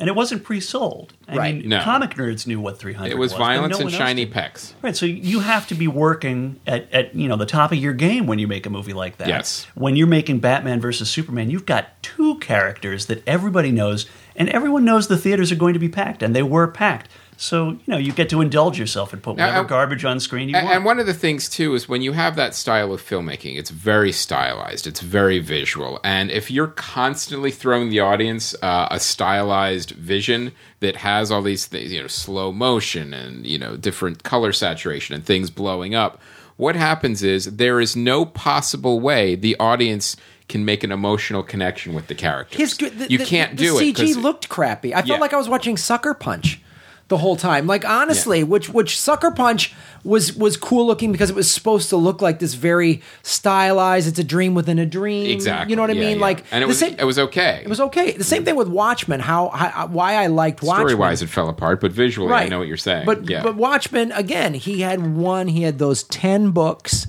And 0.00 0.06
it 0.06 0.14
wasn't 0.14 0.44
pre-sold. 0.44 1.12
I 1.26 1.36
Right. 1.36 1.54
mean, 1.56 1.68
No. 1.70 1.82
comic 1.82 2.10
nerds 2.10 2.46
knew 2.46 2.60
what 2.60 2.78
300 2.78 3.08
was. 3.08 3.12
It 3.12 3.18
was 3.18 3.32
but 3.32 3.38
violence 3.40 3.80
no 3.80 3.86
and 3.86 3.90
shiny 3.92 4.26
did. 4.26 4.32
pecs. 4.32 4.74
Right, 4.80 4.96
so 4.96 5.06
you 5.06 5.40
have 5.40 5.66
to 5.66 5.74
be 5.74 5.88
working 5.88 6.60
at, 6.68 6.86
at 6.92 7.16
you 7.16 7.26
know 7.26 7.34
the 7.34 7.44
top 7.46 7.72
of 7.72 7.78
your 7.78 7.94
game 7.94 8.28
when 8.28 8.38
you 8.38 8.46
make 8.46 8.64
a 8.64 8.70
movie 8.70 8.92
like 8.92 9.16
that. 9.16 9.26
Yes. 9.26 9.66
When 9.74 9.96
you're 9.96 10.06
making 10.06 10.38
Batman 10.38 10.80
versus 10.80 11.10
Superman, 11.10 11.50
you've 11.50 11.66
got 11.66 12.00
two 12.00 12.36
characters 12.38 13.06
that 13.06 13.24
everybody 13.26 13.72
knows, 13.72 14.06
and 14.36 14.48
everyone 14.50 14.84
knows 14.84 15.08
the 15.08 15.16
theaters 15.18 15.50
are 15.50 15.56
going 15.56 15.74
to 15.74 15.80
be 15.80 15.88
packed, 15.88 16.22
and 16.22 16.32
they 16.32 16.44
were 16.44 16.68
packed. 16.68 17.10
So 17.40 17.70
you 17.70 17.78
know 17.86 17.96
you 17.98 18.10
get 18.12 18.28
to 18.30 18.40
indulge 18.40 18.80
yourself 18.80 19.12
and 19.12 19.22
put 19.22 19.36
Now, 19.36 19.46
whatever 19.46 19.64
I- 19.64 19.68
garbage 19.68 20.04
on 20.04 20.18
screen 20.18 20.48
you 20.48 20.56
And, 20.56 20.64
want. 20.64 20.76
and 20.76 20.84
one 20.84 20.98
of 20.98 21.06
the 21.06 21.14
things 21.14 21.48
too 21.48 21.74
is 21.74 21.88
when 21.88 22.02
you 22.02 22.12
have 22.12 22.34
that 22.34 22.52
style 22.52 22.92
of 22.92 23.00
filmmaking, 23.00 23.56
it's 23.56 23.70
very 23.70 24.10
stylized, 24.10 24.88
it's 24.88 25.00
very 25.00 25.38
visual, 25.38 26.00
and 26.02 26.32
if 26.32 26.50
you're 26.50 26.66
constantly 26.66 27.52
throwing 27.52 27.90
the 27.90 28.00
audience 28.00 28.56
uh, 28.60 28.88
a 28.90 28.98
stylized 28.98 29.90
vision 29.92 30.50
that 30.80 30.96
has 30.96 31.30
all 31.30 31.40
these 31.42 31.66
things, 31.66 31.92
you 31.92 32.00
know, 32.02 32.08
slow 32.08 32.50
motion 32.50 33.14
and 33.14 33.46
you 33.46 33.56
know 33.58 33.76
different 33.76 34.24
color 34.24 34.52
saturation 34.52 35.14
and 35.14 35.24
things 35.24 35.48
blowing 35.48 35.94
up, 35.94 36.20
what 36.56 36.74
happens 36.74 37.22
is 37.22 37.44
there 37.56 37.80
is 37.80 37.94
no 37.94 38.24
possible 38.26 38.98
way 38.98 39.36
the 39.36 39.54
audience 39.60 40.16
can 40.48 40.64
make 40.64 40.82
an 40.82 40.90
emotional 40.90 41.44
connection 41.44 41.94
with 41.94 42.08
the 42.08 42.14
characters. 42.16 42.58
His, 42.58 42.76
the, 42.78 43.06
you 43.08 43.18
can't 43.18 43.56
the 43.56 43.62
do 43.64 43.78
it. 43.78 43.80
CG 43.80 43.94
'cause- 43.94 44.16
looked 44.16 44.48
crappy. 44.48 44.92
I 44.92 44.98
felt 45.02 45.06
Yeah. 45.08 45.16
like 45.18 45.32
I 45.32 45.36
was 45.36 45.48
watching 45.48 45.76
Sucker 45.76 46.14
Punch. 46.14 46.60
The 47.08 47.16
whole 47.18 47.36
time. 47.36 47.66
Like 47.66 47.84
honestly, 47.88 48.44
which 48.44 48.68
which 48.68 48.98
Sucker 49.00 49.30
Punch 49.30 49.74
was 50.04 50.34
was 50.36 50.56
cool 50.56 50.86
looking 50.86 51.10
because 51.10 51.30
it 51.30 51.36
was 51.36 51.50
supposed 51.50 51.88
to 51.90 51.96
look 51.96 52.20
like 52.22 52.38
this 52.38 52.54
very 52.54 53.02
stylized. 53.22 54.06
It's 54.08 54.18
a 54.18 54.24
dream 54.24 54.54
within 54.54 54.78
a 54.78 54.86
dream. 54.86 55.30
Exactly. 55.30 55.70
You 55.72 55.76
know 55.76 55.82
what 55.82 55.90
I 55.90 55.94
Yeah, 55.94 56.00
mean? 56.00 56.16
yeah. 56.18 56.22
Like 56.24 56.44
and 56.52 56.62
it 56.62 56.66
was 56.66 56.78
same- 56.78 56.96
it 56.98 57.04
was 57.04 57.18
okay. 57.18 57.60
it 57.62 57.68
was 57.68 57.80
okay. 57.80 58.12
The 58.12 58.24
same 58.24 58.44
thing 58.44 58.56
with 58.56 58.68
Watchmen. 58.68 59.20
How, 59.20 59.48
how 59.48 59.86
why 59.86 60.14
I 60.14 60.26
liked 60.26 60.62
Watchmen. 60.62 60.88
Story 60.88 60.94
wise, 60.94 61.22
it 61.22 61.28
fell 61.28 61.48
apart, 61.48 61.80
but 61.80 61.92
visually, 61.92 62.32
I 62.32 62.48
know 62.48 62.58
what 62.58 62.68
you're 62.68 62.76
saying. 62.76 63.06
But 63.06 63.28
yeah. 63.28 63.42
but 63.42 63.56
Watchmen 63.56 64.12
again, 64.12 64.54
he 64.54 64.82
had 64.82 65.16
one. 65.16 65.48
He 65.48 65.62
had 65.62 65.78
those 65.78 66.02
ten 66.04 66.50
books 66.50 67.06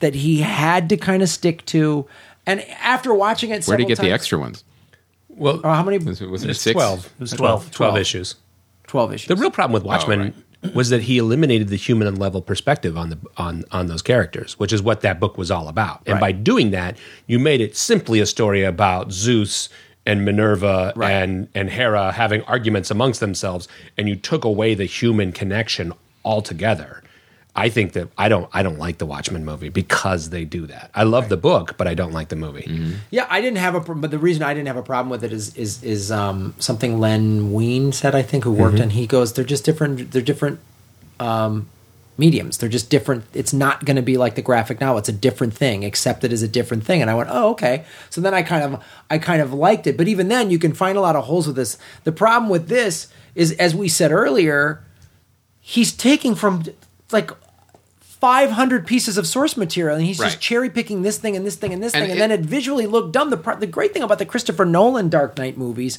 that 0.00 0.14
he 0.14 0.40
had 0.40 0.88
to 0.88 0.96
kind 0.96 1.22
of 1.22 1.28
stick 1.28 1.64
to. 1.66 2.06
And 2.46 2.60
after 2.82 3.14
watching 3.14 3.50
it, 3.50 3.64
where 3.66 3.76
did 3.76 3.86
he 3.88 3.94
several 3.94 4.06
get 4.06 4.08
the 4.08 4.14
extra 4.14 4.38
ones? 4.38 4.64
Well, 5.28 5.60
Oh, 5.62 5.72
how 5.72 5.82
many? 5.82 5.98
Was 5.98 6.20
it, 6.20 6.28
was 6.28 6.42
it 6.44 6.54
six? 6.54 6.72
12. 6.74 7.06
It 7.06 7.12
was 7.20 7.30
12. 7.32 7.70
12 7.70 7.96
issues. 7.98 8.34
Twelve 8.86 9.12
issues. 9.12 9.28
The 9.28 9.36
real 9.36 9.50
problem 9.50 9.72
with 9.72 9.84
oh, 9.84 9.88
Watchmen 9.88 10.34
was 10.74 10.90
that 10.90 11.02
he 11.02 11.18
eliminated 11.18 11.68
the 11.68 11.76
human 11.76 12.06
and 12.06 12.18
level 12.18 12.40
perspective 12.40 12.96
on 12.96 13.10
the 13.10 13.18
on 13.36 13.64
on 13.72 13.86
those 13.86 14.02
characters, 14.02 14.58
which 14.58 14.72
is 14.72 14.82
what 14.82 15.00
that 15.00 15.18
book 15.18 15.36
was 15.36 15.50
all 15.50 15.68
about. 15.68 16.02
And 16.06 16.14
Right. 16.14 16.20
by 16.20 16.32
doing 16.32 16.70
that, 16.70 16.96
you 17.26 17.38
made 17.38 17.60
it 17.60 17.76
simply 17.76 18.20
a 18.20 18.26
story 18.26 18.62
about 18.62 19.12
Zeus 19.12 19.68
and 20.06 20.24
Minerva 20.24 20.92
Right. 20.96 21.10
and 21.12 21.48
and 21.54 21.70
Hera 21.70 22.12
having 22.12 22.42
arguments 22.42 22.90
amongst 22.90 23.20
themselves, 23.20 23.66
and 23.98 24.08
you 24.08 24.16
took 24.16 24.44
away 24.44 24.74
the 24.74 24.84
human 24.84 25.32
connection 25.32 25.92
altogether. 26.24 27.01
I 27.54 27.68
think 27.68 27.92
that 27.92 28.08
I 28.16 28.28
don't 28.30 28.48
I 28.52 28.62
don't 28.62 28.78
like 28.78 28.96
the 28.98 29.04
Watchmen 29.06 29.44
movie 29.44 29.68
because 29.68 30.30
they 30.30 30.44
do 30.46 30.66
that. 30.68 30.90
I 30.94 31.02
love 31.02 31.28
the 31.28 31.36
book, 31.36 31.76
but 31.76 31.86
I 31.86 31.92
don't 31.94 32.12
like 32.12 32.28
the 32.30 32.36
movie. 32.36 32.94
Yeah, 33.10 33.26
I 33.28 33.42
didn't 33.42 33.58
have 33.58 33.74
a 33.74 33.80
problem, 33.80 34.00
but 34.00 34.10
the 34.10 34.18
reason 34.18 34.42
I 34.42 34.54
didn't 34.54 34.68
have 34.68 34.78
a 34.78 34.82
problem 34.82 35.10
with 35.10 35.22
it 35.22 35.32
is 35.34 35.54
is 35.56 35.82
is 35.82 36.10
um, 36.10 36.54
something 36.58 36.98
Len 36.98 37.52
Wein 37.52 37.92
said. 37.92 38.14
I 38.14 38.22
think 38.22 38.44
who 38.44 38.52
worked, 38.52 38.74
Mm-hmm. 38.76 38.82
and 38.84 38.92
he 38.92 39.06
goes, 39.06 39.34
they're 39.34 39.44
just 39.44 39.64
different. 39.66 40.12
They're 40.12 40.22
different 40.22 40.60
um, 41.20 41.68
mediums. 42.16 42.56
They're 42.56 42.70
just 42.70 42.88
different. 42.88 43.24
It's 43.34 43.52
not 43.52 43.84
going 43.84 43.96
to 43.96 44.02
be 44.02 44.16
like 44.16 44.34
the 44.34 44.42
graphic 44.42 44.80
novel. 44.80 44.98
It's 44.98 45.10
a 45.10 45.12
different 45.12 45.52
thing. 45.54 45.84
Accept 45.84 46.24
it 46.24 46.32
as 46.32 46.42
a 46.42 46.48
different 46.48 46.84
thing. 46.84 47.02
And 47.02 47.10
I 47.10 47.14
went, 47.14 47.28
oh, 47.30 47.50
okay. 47.50 47.84
So 48.08 48.22
then 48.22 48.32
I 48.32 48.42
kind 48.42 48.62
of 48.64 48.82
I 49.10 49.18
kind 49.18 49.42
of 49.42 49.52
liked 49.52 49.86
it. 49.86 49.98
But 49.98 50.08
even 50.08 50.28
then, 50.28 50.50
you 50.50 50.58
can 50.58 50.72
find 50.72 50.96
a 50.96 51.02
lot 51.02 51.16
of 51.16 51.24
holes 51.24 51.46
with 51.46 51.56
this. 51.56 51.76
The 52.04 52.12
problem 52.12 52.48
with 52.50 52.68
this 52.68 53.08
is, 53.34 53.52
as 53.52 53.74
we 53.74 53.88
said 53.88 54.10
earlier, 54.10 54.82
he's 55.60 55.92
taking 55.92 56.34
from 56.34 56.64
like. 57.12 57.30
500 58.00 58.86
pieces 58.86 59.18
of 59.18 59.26
source 59.26 59.56
material 59.56 59.96
and 59.96 60.06
he's 60.06 60.20
Right. 60.20 60.26
just 60.26 60.40
cherry 60.40 60.70
picking 60.70 61.02
this 61.02 61.18
thing 61.18 61.34
and 61.34 61.44
this 61.44 61.56
thing 61.56 61.72
and 61.72 61.82
this 61.82 61.92
And 61.92 62.02
thing 62.02 62.10
and 62.12 62.18
it- 62.18 62.22
then 62.22 62.30
it 62.30 62.40
visually 62.42 62.86
looked 62.86 63.10
dumb 63.10 63.30
the 63.30 63.56
the 63.58 63.66
great 63.66 63.92
thing 63.92 64.04
about 64.04 64.20
the 64.20 64.24
Christopher 64.24 64.64
Nolan 64.64 65.08
Dark 65.08 65.36
Knight 65.36 65.58
movies 65.58 65.98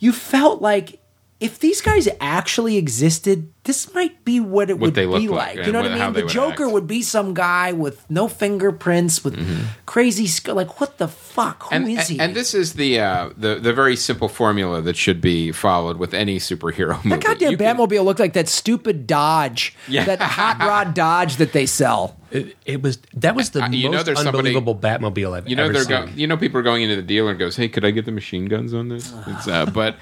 you 0.00 0.12
felt 0.12 0.60
like 0.60 0.98
if 1.38 1.60
these 1.60 1.80
guys 1.80 2.08
actually 2.20 2.76
existed 2.76 3.52
this 3.66 3.92
might 3.94 4.24
be 4.24 4.40
what 4.40 4.70
it 4.70 4.78
would 4.78 4.94
they 4.94 5.06
look 5.06 5.20
be 5.20 5.28
like 5.28 5.56
like, 5.56 5.66
you 5.66 5.72
know 5.72 5.82
what 5.82 5.90
what- 5.90 6.00
I 6.00 6.04
mean 6.06 6.12
the 6.14 6.22
Joker 6.26 6.64
act. 6.64 6.72
would 6.72 6.86
be 6.86 7.02
some 7.02 7.34
guy 7.34 7.72
with 7.72 8.04
no 8.10 8.26
fingerprints 8.28 9.22
with 9.22 9.36
crazy 9.84 10.26
sc- 10.26 10.48
like 10.48 10.80
what 10.80 10.98
the 10.98 11.08
fuck 11.08 11.64
Who 11.64 11.74
is 11.76 11.98
and, 11.98 12.00
he 12.08 12.18
and 12.20 12.34
this 12.34 12.54
is 12.54 12.74
the 12.74 12.98
uh, 13.00 13.30
the 13.36 13.56
the 13.56 13.72
very 13.72 13.96
simple 13.96 14.28
formula 14.28 14.80
that 14.82 14.96
should 14.96 15.20
be 15.20 15.52
followed 15.52 15.98
with 15.98 16.14
any 16.14 16.38
superhero 16.38 16.96
movie. 17.04 17.10
that 17.10 17.20
goddamn 17.24 17.50
You 17.52 17.56
can- 17.58 17.76
Batmobile 17.76 18.04
looked 18.04 18.20
like 18.20 18.32
that 18.34 18.48
stupid 18.48 19.06
Dodge 19.06 19.74
Yeah. 19.88 20.04
that 20.04 20.20
hot 20.22 20.58
rod 20.60 20.94
Dodge 21.04 21.36
that 21.36 21.52
they 21.52 21.66
sell 21.66 22.16
It, 22.30 22.56
it 22.64 22.82
was 22.82 22.98
that 23.14 23.34
was 23.36 23.50
the 23.50 23.62
Uh, 23.64 23.68
you 23.68 23.88
know 23.90 23.98
most 23.98 24.06
there's 24.06 24.18
somebody- 24.22 24.38
unbelievable 24.56 24.74
Batmobile 24.74 25.36
I've 25.36 25.48
You 25.48 25.56
know 25.56 25.64
ever 25.64 25.72
they're 25.74 25.82
seen. 25.82 26.06
go- 26.06 26.12
you 26.16 26.26
know 26.26 26.36
people 26.36 26.58
are 26.60 26.62
going 26.64 26.82
into 26.82 26.96
the 26.96 27.02
dealer 27.02 27.30
and 27.30 27.38
goes, 27.38 27.56
"Hey, 27.56 27.68
could 27.68 27.84
I 27.84 27.90
get 27.90 28.04
the 28.04 28.12
machine 28.12 28.46
guns 28.46 28.72
on 28.74 28.88
this?" 28.88 29.12
It's, 29.26 29.46
uh, 29.48 29.66
but 29.66 29.96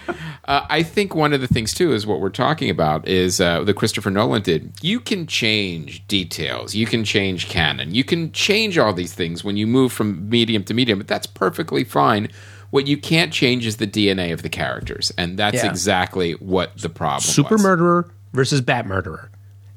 uh, 0.46 0.62
I 0.68 0.82
think 0.82 1.14
one 1.14 1.32
of 1.32 1.40
the 1.40 1.46
things 1.48 1.74
too 1.74 1.92
is 1.92 2.06
what 2.06 2.20
we're 2.20 2.30
talking 2.30 2.70
about 2.70 3.06
is 3.08 3.40
uh, 3.60 3.64
the 3.64 3.74
Christopher 3.74 4.10
Nolan 4.10 4.42
did. 4.42 4.72
You 4.82 5.00
can 5.00 5.26
change 5.26 6.06
details, 6.08 6.74
you 6.74 6.86
can 6.86 7.04
change 7.04 7.48
canon, 7.48 7.94
you 7.94 8.04
can 8.04 8.32
change 8.32 8.78
all 8.78 8.92
these 8.92 9.12
things 9.14 9.44
when 9.44 9.56
you 9.56 9.66
move 9.66 9.92
from 9.92 10.28
medium 10.28 10.64
to 10.64 10.74
medium, 10.74 10.98
but 10.98 11.08
that's 11.08 11.26
perfectly 11.26 11.84
fine. 11.84 12.28
What 12.70 12.86
you 12.86 12.96
can't 12.96 13.32
change 13.32 13.66
is 13.66 13.76
the 13.76 13.86
DNA 13.86 14.32
of 14.32 14.42
the 14.42 14.48
characters, 14.48 15.12
and 15.16 15.38
that's 15.38 15.56
Yeah. 15.62 15.70
exactly 15.70 16.32
what 16.32 16.76
the 16.78 16.88
problem. 16.88 17.20
Super 17.22 17.54
was. 17.54 17.62
murderer 17.62 18.10
versus 18.32 18.60
bat 18.60 18.86
murderer. 18.86 19.30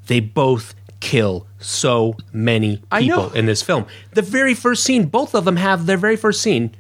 They 0.07 0.19
both 0.19 0.73
kill 0.99 1.45
so 1.59 2.15
many 2.33 2.81
I 2.91 3.01
people 3.01 3.27
know. 3.27 3.29
in 3.33 3.45
this 3.45 3.61
film. 3.61 3.85
The 4.13 4.23
very 4.23 4.55
first 4.55 4.83
scene, 4.83 5.05
both 5.05 5.35
of 5.35 5.45
them 5.45 5.57
have 5.57 5.85
their 5.85 5.97
very 5.97 6.15
first 6.15 6.41
scene. 6.41 6.71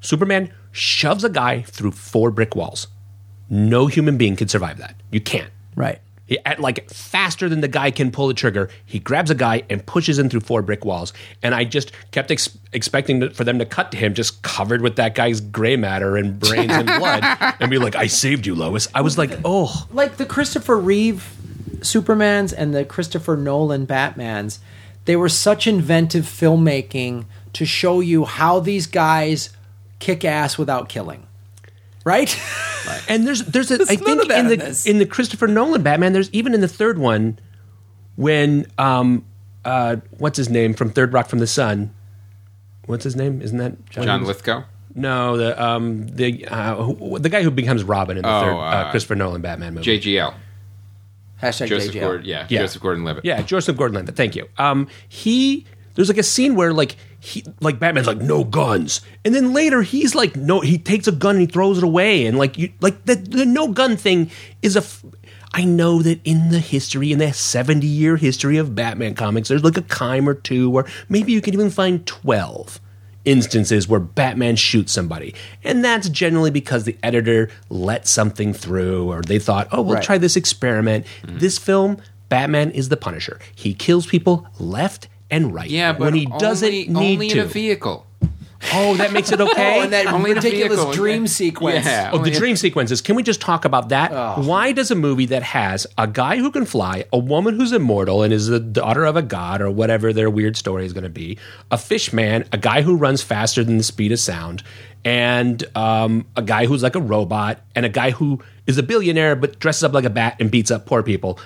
Superman 0.00 0.50
shoves 0.72 1.22
a 1.22 1.28
guy 1.28 1.62
through 1.62 1.92
four 1.92 2.30
brick 2.32 2.56
walls. 2.56 2.88
No 3.48 3.86
human 3.86 4.16
being 4.16 4.34
can 4.36 4.48
survive 4.48 4.78
that. 4.78 4.96
You 5.12 5.20
can't. 5.20 5.50
right 5.76 6.00
He, 6.30 6.38
at 6.46 6.60
like 6.60 6.88
faster 6.88 7.48
than 7.48 7.60
the 7.60 7.68
guy 7.68 7.90
can 7.90 8.12
pull 8.12 8.28
the 8.28 8.34
trigger, 8.34 8.70
he 8.86 9.00
grabs 9.00 9.32
a 9.32 9.34
guy 9.34 9.64
and 9.68 9.84
pushes 9.84 10.16
him 10.16 10.30
through 10.30 10.40
four 10.40 10.62
brick 10.62 10.84
walls. 10.84 11.12
And 11.42 11.56
I 11.56 11.64
just 11.64 11.90
kept 12.12 12.30
ex- 12.30 12.56
expecting 12.72 13.18
to, 13.20 13.30
for 13.30 13.42
them 13.42 13.58
to 13.58 13.66
cut 13.66 13.90
to 13.90 13.98
him 13.98 14.14
just 14.14 14.40
covered 14.42 14.80
with 14.80 14.94
that 14.96 15.16
guy's 15.16 15.40
gray 15.40 15.74
matter 15.74 16.16
and 16.16 16.38
brains 16.38 16.70
and 16.70 16.86
blood, 16.86 17.24
and 17.58 17.68
be 17.68 17.78
like, 17.78 17.96
"I 17.96 18.06
saved 18.06 18.46
you, 18.46 18.54
Lois." 18.54 18.86
I 18.94 19.00
was 19.00 19.18
like, 19.18 19.32
"Oh, 19.44 19.88
like 19.90 20.18
the 20.18 20.24
Christopher 20.24 20.78
Reeve 20.78 21.36
Supermans 21.80 22.54
and 22.56 22.72
the 22.72 22.84
Christopher 22.84 23.36
Nolan 23.36 23.86
Batmans, 23.86 24.60
they 25.06 25.16
were 25.16 25.28
such 25.28 25.66
inventive 25.66 26.24
filmmaking 26.26 27.24
to 27.54 27.64
show 27.64 27.98
you 27.98 28.24
how 28.24 28.60
these 28.60 28.86
guys 28.86 29.50
kick 29.98 30.24
ass 30.24 30.56
without 30.56 30.88
killing. 30.88 31.26
Right? 32.04 32.38
And 33.08 33.26
there's 33.26 33.44
there's 33.44 33.70
a 33.70 33.74
I 33.74 33.76
none 33.78 33.86
think 33.86 34.24
in 34.24 34.30
in 34.32 34.46
the 34.48 34.56
this. 34.56 34.86
in 34.86 34.98
the 34.98 35.06
Christopher 35.06 35.46
Nolan 35.46 35.82
Batman 35.82 36.12
there's 36.12 36.30
even 36.32 36.54
in 36.54 36.60
the 36.60 36.66
third 36.68 36.98
one 36.98 37.38
when 38.16 38.66
um 38.78 39.24
uh 39.64 39.96
what's 40.18 40.36
his 40.38 40.48
name 40.48 40.74
from 40.74 40.90
Third 40.90 41.12
Rock 41.12 41.28
from 41.28 41.38
the 41.40 41.46
Sun 41.46 41.94
what's 42.86 43.04
his 43.04 43.14
name 43.16 43.42
isn't 43.42 43.58
that 43.58 43.84
John 43.90 44.24
Lithgow. 44.24 44.64
no 44.94 45.36
the 45.36 45.62
um 45.62 46.06
the 46.08 46.46
uh, 46.48 46.76
who, 46.76 47.18
the 47.18 47.28
guy 47.28 47.42
who 47.42 47.50
becomes 47.50 47.84
Robin 47.84 48.16
in 48.16 48.22
the 48.22 48.28
Oh, 48.34 48.40
third 48.40 48.52
uh, 48.54 48.58
uh, 48.60 48.90
Christopher 48.90 49.14
Nolan 49.14 49.42
Batman 49.42 49.74
movie 49.74 49.98
JGL. 50.00 50.34
Hashtag 51.42 51.68
Joseph 51.68 51.94
JJL. 51.94 52.00
Gordon. 52.00 52.26
Yeah, 52.26 52.46
Yeah. 52.48 52.60
Joseph 52.60 52.82
Gordon-Levitt. 52.82 53.24
Yeah, 53.24 53.42
Joseph 53.42 53.76
Gordon-Levitt. 53.76 54.16
Thank 54.16 54.36
you. 54.36 54.48
Um, 54.58 54.88
he 55.08 55.66
there's 55.94 56.08
like 56.08 56.18
a 56.18 56.22
scene 56.22 56.54
where 56.54 56.72
like 56.72 56.96
he 57.20 57.44
like 57.60 57.78
Batman's 57.78 58.06
like 58.06 58.18
no 58.18 58.44
guns, 58.44 59.00
and 59.24 59.34
then 59.34 59.52
later 59.52 59.82
he's 59.82 60.14
like 60.14 60.36
no, 60.36 60.60
he 60.60 60.78
takes 60.78 61.06
a 61.06 61.12
gun 61.12 61.36
and 61.36 61.42
he 61.42 61.46
throws 61.46 61.78
it 61.78 61.84
away, 61.84 62.26
and 62.26 62.38
like 62.38 62.56
you 62.58 62.72
like 62.80 63.04
the 63.04 63.14
the 63.14 63.44
no 63.46 63.68
gun 63.68 63.96
thing 63.96 64.30
is 64.62 64.76
a. 64.76 64.80
F- 64.80 65.04
I 65.52 65.64
know 65.64 66.00
that 66.02 66.20
in 66.22 66.50
the 66.50 66.60
history, 66.60 67.10
in 67.10 67.18
the 67.18 67.32
70 67.32 67.84
year 67.84 68.16
history 68.16 68.56
of 68.56 68.76
Batman 68.76 69.14
comics, 69.16 69.48
there's 69.48 69.64
like 69.64 69.76
a 69.76 69.82
kime 69.82 70.28
or 70.28 70.34
two, 70.34 70.72
or 70.72 70.86
maybe 71.08 71.32
you 71.32 71.40
can 71.40 71.54
even 71.54 71.70
find 71.70 72.06
12 72.06 72.78
instances 73.24 73.88
where 73.88 73.98
Batman 74.00 74.54
shoots 74.54 74.92
somebody. 74.92 75.34
And 75.64 75.84
that's 75.84 76.08
generally 76.08 76.52
because 76.52 76.84
the 76.84 76.96
editor 77.02 77.50
let 77.68 78.06
something 78.06 78.52
through, 78.52 79.10
or 79.10 79.22
they 79.22 79.40
thought, 79.40 79.66
oh, 79.72 79.82
we'll 79.82 79.96
Right. 79.96 80.04
try 80.04 80.18
this 80.18 80.36
experiment. 80.36 81.04
This 81.24 81.58
film, 81.58 81.98
Batman 82.28 82.70
is 82.70 82.88
the 82.88 82.96
Punisher. 82.96 83.40
He 83.54 83.74
kills 83.74 84.06
people 84.06 84.46
left 84.60 85.08
and 85.30 85.54
right. 85.54 85.70
Yeah, 85.70 85.92
but 85.92 86.00
when 86.00 86.14
he 86.14 86.26
doesn't 86.26 86.66
only, 86.66 86.86
need 86.88 86.96
only 87.14 87.28
to. 87.30 87.38
in 87.38 87.44
a 87.44 87.48
vehicle. 87.48 88.06
oh, 88.74 88.94
that 88.96 89.12
makes 89.12 89.32
it 89.32 89.40
okay. 89.40 89.78
Oh, 89.78 89.82
and 89.84 89.92
that 89.94 90.06
Only 90.06 90.32
in 90.32 90.36
a 90.36 90.40
ridiculous 90.40 90.76
vehicle. 90.78 90.92
dream 90.92 91.26
sequence. 91.26 91.86
Yeah. 91.86 92.10
Oh, 92.12 92.18
the 92.18 92.30
dream 92.30 92.56
sequences. 92.56 93.00
Can 93.00 93.16
we 93.16 93.22
just 93.22 93.40
talk 93.40 93.64
about 93.64 93.88
that? 93.88 94.12
Oh. 94.12 94.46
Why 94.46 94.72
does 94.72 94.90
a 94.90 94.94
movie 94.94 95.24
that 95.26 95.42
has 95.42 95.86
a 95.96 96.06
guy 96.06 96.36
who 96.36 96.50
can 96.50 96.66
fly, 96.66 97.04
a 97.12 97.18
woman 97.18 97.56
who's 97.56 97.72
immortal 97.72 98.22
and 98.22 98.32
is 98.34 98.48
the 98.48 98.60
daughter 98.60 99.04
of 99.06 99.16
a 99.16 99.22
god 99.22 99.62
or 99.62 99.70
whatever 99.70 100.12
their 100.12 100.28
weird 100.28 100.56
story 100.58 100.84
is 100.84 100.92
going 100.92 101.04
to 101.04 101.08
be, 101.10 101.38
a 101.70 101.78
fish 101.78 102.12
man, 102.12 102.46
a 102.52 102.58
guy 102.58 102.82
who 102.82 102.96
runs 102.96 103.22
faster 103.22 103.64
than 103.64 103.78
the 103.78 103.82
speed 103.82 104.12
of 104.12 104.20
sound, 104.20 104.62
and 105.06 105.64
um, 105.74 106.26
a 106.36 106.42
guy 106.42 106.66
who's 106.66 106.82
like 106.82 106.94
a 106.96 107.00
robot, 107.00 107.60
and 107.74 107.86
a 107.86 107.88
guy 107.88 108.10
who 108.10 108.40
is 108.66 108.76
a 108.76 108.82
billionaire 108.82 109.34
but 109.36 109.58
dresses 109.58 109.84
up 109.84 109.94
like 109.94 110.04
a 110.04 110.10
bat 110.10 110.36
and 110.38 110.50
beats 110.50 110.70
up 110.70 110.84
poor 110.84 111.02
people? 111.02 111.38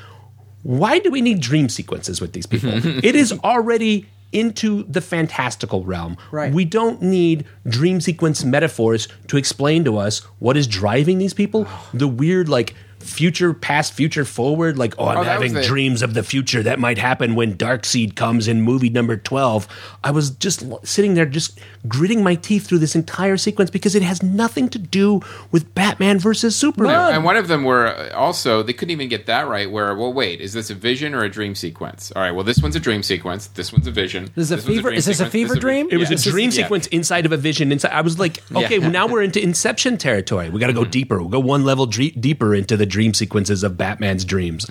Why 0.65 0.99
do 0.99 1.11
we 1.11 1.21
need 1.21 1.41
dream 1.41 1.69
sequences 1.69 2.21
with 2.21 2.33
these 2.33 2.47
people? 2.47 2.71
it 3.05 3.15
is 3.15 3.33
already 3.45 4.07
into 4.33 4.83
the 4.85 5.01
fantastical 5.01 5.85
realm. 5.85 6.17
Right. 6.33 6.53
We 6.53 6.65
don't 6.65 7.01
need 7.01 7.47
dream 7.69 8.01
sequence 8.01 8.45
metaphors 8.45 9.07
to 9.29 9.37
explain 9.37 9.85
to 9.85 9.97
us 9.97 10.19
what 10.41 10.57
is 10.57 10.67
driving 10.67 11.19
these 11.19 11.33
people. 11.33 11.67
Oh. 11.69 11.91
The 11.95 12.09
weird, 12.09 12.49
like, 12.49 12.75
future, 13.05 13.55
past, 13.55 13.93
future, 13.93 14.25
forward. 14.25 14.79
Like, 14.79 14.95
oh, 14.99 15.07
I'm 15.07 15.19
Oh, 15.19 15.23
having 15.23 15.53
dreams 15.55 16.03
of 16.03 16.15
the 16.15 16.23
future 16.23 16.63
that 16.63 16.79
might 16.79 16.99
happen 16.99 17.35
when 17.35 17.55
Darkseid 17.57 18.17
comes 18.17 18.49
in 18.49 18.63
movie 18.63 18.89
number 18.91 19.17
12. 19.17 19.69
I 20.03 20.11
was 20.11 20.31
just 20.31 20.65
sitting 20.85 21.15
there, 21.15 21.27
just 21.27 21.61
gritting 21.87 22.23
my 22.23 22.35
teeth 22.35 22.67
through 22.67 22.79
this 22.79 22.95
entire 22.97 23.37
sequence 23.37 23.71
because 23.71 23.95
it 23.95 24.03
has 24.03 24.23
nothing 24.23 24.69
to 24.71 24.79
do 24.79 25.21
with 25.53 25.75
Batman 25.75 26.19
versus 26.19 26.57
Superman. 26.57 26.93
No, 26.93 27.11
and 27.11 27.25
one 27.25 27.37
of 27.37 27.49
them 27.49 27.65
were 27.65 27.87
uh, 27.89 28.11
also 28.15 28.63
they 28.63 28.73
couldn't 28.73 28.91
even 28.93 29.09
get 29.09 29.27
that 29.27 29.47
right. 29.49 29.71
Where 29.71 29.95
well, 29.95 30.13
wait, 30.13 30.41
is 30.41 30.53
this 30.53 30.71
a 30.71 30.75
vision 30.75 31.15
or 31.15 31.23
a 31.25 31.29
dream 31.29 31.55
sequence? 31.55 32.13
All 32.17 32.23
right, 32.23 32.31
well, 32.33 32.45
this 32.45 32.61
one's 32.63 32.77
a 32.77 32.81
dream 32.81 33.03
sequence. 33.03 33.47
This 33.49 33.73
one's 33.73 33.87
a 33.87 33.91
vision. 33.91 34.31
This 34.35 34.51
is 34.51 34.53
a 34.53 34.57
one's 34.57 34.67
fever- 34.67 34.83
dream 34.89 34.99
is 34.99 35.05
this 35.07 35.17
a 35.21 35.25
sequence, 35.25 35.33
fever 35.33 35.55
vi- 35.55 35.61
dream? 35.61 35.89
It 35.91 35.97
was 35.99 36.11
Yeah. 36.11 36.17
a 36.17 36.33
dream 36.33 36.51
Yeah. 36.51 36.63
sequence 36.65 36.87
inside 36.89 37.27
of 37.27 37.33
a 37.33 37.37
vision. 37.37 37.71
Inside, 37.73 37.93
I 37.93 38.01
was 38.01 38.19
like, 38.19 38.43
okay, 38.55 38.75
Yeah. 38.77 38.79
well, 38.81 38.91
now 38.91 39.07
we're 39.07 39.23
into 39.23 39.43
Inception 39.43 39.99
territory. 39.99 40.49
We 40.51 40.59
got 40.61 40.69
to 40.69 40.73
go 40.73 40.85
deeper. 40.85 41.19
We'll 41.19 41.29
go 41.29 41.41
one 41.41 41.65
level 41.65 41.87
dre- 41.87 42.11
deeper 42.11 42.55
into 42.55 42.77
the 42.77 42.87
dream 42.95 43.13
sequences 43.13 43.63
of 43.65 43.77
Batman's 43.77 44.25
dreams. 44.25 44.67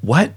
What? 0.00 0.32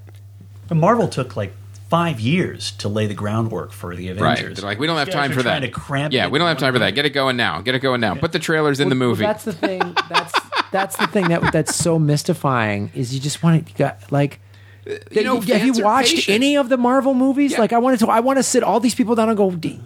But 0.67 0.75
Marvel 0.75 1.07
took 1.07 1.35
like 1.35 1.53
five 1.89 2.19
years 2.19 2.71
to 2.71 2.89
lay 2.89 3.05
the 3.05 3.13
groundwork 3.13 3.71
for 3.71 3.95
the 3.95 4.07
Right. 4.13 4.39
Avengers. 4.39 4.57
They're 4.59 4.65
like, 4.69 4.79
we 4.79 4.87
don't 4.87 4.97
have 4.97 5.09
time 5.11 5.31
for 5.31 5.43
that. 5.43 5.59
trying 5.59 5.61
To 5.61 5.67
cramp 5.69 6.13
yeah, 6.13 6.27
we 6.27 6.39
don't 6.39 6.47
have 6.47 6.57
time 6.57 6.73
for 6.73 6.79
that. 6.79 6.91
Get 6.95 7.05
it 7.05 7.11
going 7.11 7.37
now. 7.37 7.61
Get 7.61 7.75
it 7.75 7.79
going 7.79 8.01
now. 8.01 8.15
Put 8.15 8.31
the 8.31 8.39
trailers 8.39 8.79
in 8.79 8.89
the 8.89 8.95
Well, 8.97 9.09
movie. 9.09 9.23
that's 9.23 9.43
the 9.43 9.53
thing. 9.53 9.81
That's 10.09 10.33
that's 10.71 10.95
the 10.97 11.05
thing 11.07 11.27
that 11.29 11.51
that's 11.53 11.75
so 11.75 11.99
mystifying 11.99 12.91
is 12.95 13.13
you 13.13 13.19
just 13.19 13.43
want 13.43 13.67
to 13.67 13.73
got 13.75 14.11
like. 14.11 14.39
Uh, 14.89 14.95
you 15.11 15.23
know, 15.23 15.39
have 15.41 15.63
you 15.63 15.73
watched 15.83 16.15
patient. 16.15 16.33
any 16.35 16.57
of 16.57 16.69
the 16.69 16.77
Marvel 16.77 17.13
movies? 17.13 17.51
Yeah. 17.51 17.59
Like, 17.59 17.71
I 17.71 17.77
wanted 17.77 17.99
to. 17.99 18.07
I 18.07 18.19
want 18.21 18.37
to 18.39 18.43
sit 18.43 18.63
all 18.63 18.79
these 18.79 18.95
people 18.95 19.13
down 19.13 19.29
and 19.29 19.37
go, 19.37 19.51
"D- 19.51 19.79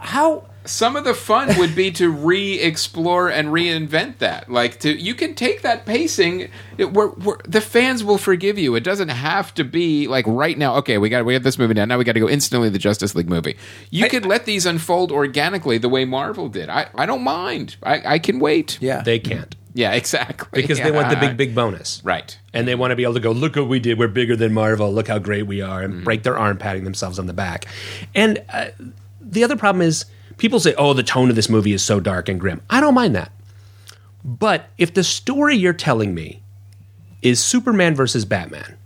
how? 0.00 0.44
Some 0.64 0.94
of 0.96 1.04
the 1.04 1.14
fun 1.14 1.56
would 1.58 1.74
be 1.74 1.90
to 1.90 2.08
re-explore 2.10 3.28
and 3.28 3.48
reinvent 3.48 4.18
that 4.18 4.50
like 4.50 4.78
to 4.80 4.92
you 4.92 5.14
can 5.14 5.34
take 5.34 5.62
that 5.62 5.84
pacing 5.86 6.48
it, 6.78 6.92
we're, 6.92 7.08
we're, 7.14 7.38
the 7.48 7.60
fans 7.60 8.04
will 8.04 8.18
forgive 8.18 8.58
you 8.58 8.74
it 8.74 8.84
doesn't 8.84 9.08
have 9.08 9.52
to 9.54 9.64
be 9.64 10.06
like 10.06 10.24
right 10.26 10.58
now 10.58 10.76
okay 10.76 10.98
we 10.98 11.08
got 11.08 11.24
we 11.24 11.34
have 11.34 11.42
this 11.42 11.58
movie 11.58 11.74
now 11.74 11.84
now 11.84 11.98
we 11.98 12.04
got 12.04 12.12
to 12.12 12.20
go 12.20 12.28
instantly 12.28 12.68
the 12.68 12.78
justice 12.78 13.14
league 13.14 13.28
movie 13.28 13.56
you 13.90 14.08
could 14.08 14.26
let 14.26 14.44
these 14.46 14.66
unfold 14.66 15.10
organically 15.10 15.78
the 15.78 15.88
way 15.88 16.04
marvel 16.04 16.48
did 16.48 16.68
i, 16.68 16.88
I 16.94 17.06
don't 17.06 17.22
mind 17.22 17.76
I, 17.82 18.14
I 18.14 18.18
can 18.18 18.38
wait 18.38 18.78
Yeah, 18.80 19.02
They 19.02 19.18
can't. 19.18 19.54
yeah 19.74 19.92
exactly 19.92 20.62
Because 20.62 20.78
they 20.80 20.90
want 20.92 21.10
the 21.10 21.16
big, 21.16 21.36
big 21.36 21.54
bonus. 21.54 22.00
right 22.04 22.36
And 22.52 22.68
they 22.68 22.74
want 22.74 22.90
to 22.90 22.96
be 22.96 23.02
able 23.04 23.14
to 23.14 23.20
go, 23.20 23.32
look 23.32 23.56
what 23.56 23.68
we 23.68 23.80
did. 23.80 23.98
We're 23.98 24.08
bigger 24.08 24.36
than 24.36 24.52
Marvel. 24.52 24.92
Look 24.92 25.08
how 25.08 25.18
great 25.18 25.46
we 25.46 25.62
are. 25.62 25.80
And 25.82 26.04
break 26.04 26.22
their 26.22 26.36
arm 26.38 26.58
patting 26.58 26.84
themselves 26.84 27.18
on 27.18 27.26
the 27.26 27.32
back. 27.32 27.64
And 28.14 28.42
uh, 28.52 28.66
the 29.20 29.42
other 29.44 29.56
problem 29.56 29.80
is 29.82 30.04
people 30.38 30.60
say, 30.60 30.74
oh, 30.76 30.92
the 30.94 31.02
tone 31.02 31.30
of 31.30 31.36
this 31.36 31.48
movie 31.48 31.72
is 31.72 31.82
so 31.82 32.00
dark 32.00 32.28
and 32.28 32.38
grim. 32.40 32.60
I 32.70 32.80
don't 32.80 32.94
mind 32.94 33.14
that. 33.16 33.32
But 34.24 34.66
if 34.78 34.94
the 34.94 35.02
story 35.04 35.56
you're 35.56 35.72
telling 35.72 36.14
me 36.14 36.42
is 37.22 37.42
Superman 37.42 37.94
versus 37.94 38.24
Batman, 38.24 38.76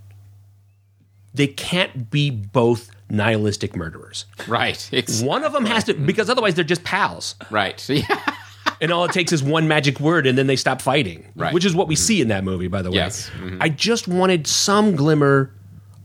they 1.33 1.47
can't 1.47 2.09
be 2.09 2.29
both 2.29 2.89
nihilistic 3.09 3.75
murderers. 3.75 4.25
right 4.47 4.89
One 5.21 5.43
of 5.43 5.53
them 5.53 5.65
has 5.65 5.85
to, 5.85 5.93
because 5.93 6.29
otherwise 6.29 6.55
they're 6.55 6.63
just 6.65 6.83
pals. 6.83 7.35
right 7.49 7.87
yeah 7.89 8.33
and 8.81 8.91
all 8.91 9.05
it 9.05 9.11
takes 9.13 9.31
is 9.31 9.41
one 9.41 9.67
magic 9.67 9.99
word 9.99 10.27
and 10.27 10.37
then 10.37 10.45
they 10.47 10.55
stop 10.57 10.81
fighting 10.81 11.25
Right. 11.35 11.53
which 11.53 11.63
is 11.65 11.73
what 11.73 11.87
we 11.87 11.95
see 11.95 12.19
in 12.21 12.27
that 12.27 12.43
movie 12.43 12.67
by 12.67 12.81
the 12.81 12.91
way 12.91 12.97
Yes. 12.97 13.29
Mhm. 13.39 13.57
i 13.61 13.69
just 13.69 14.07
wanted 14.09 14.45
some 14.45 14.95
glimmer 14.95 15.51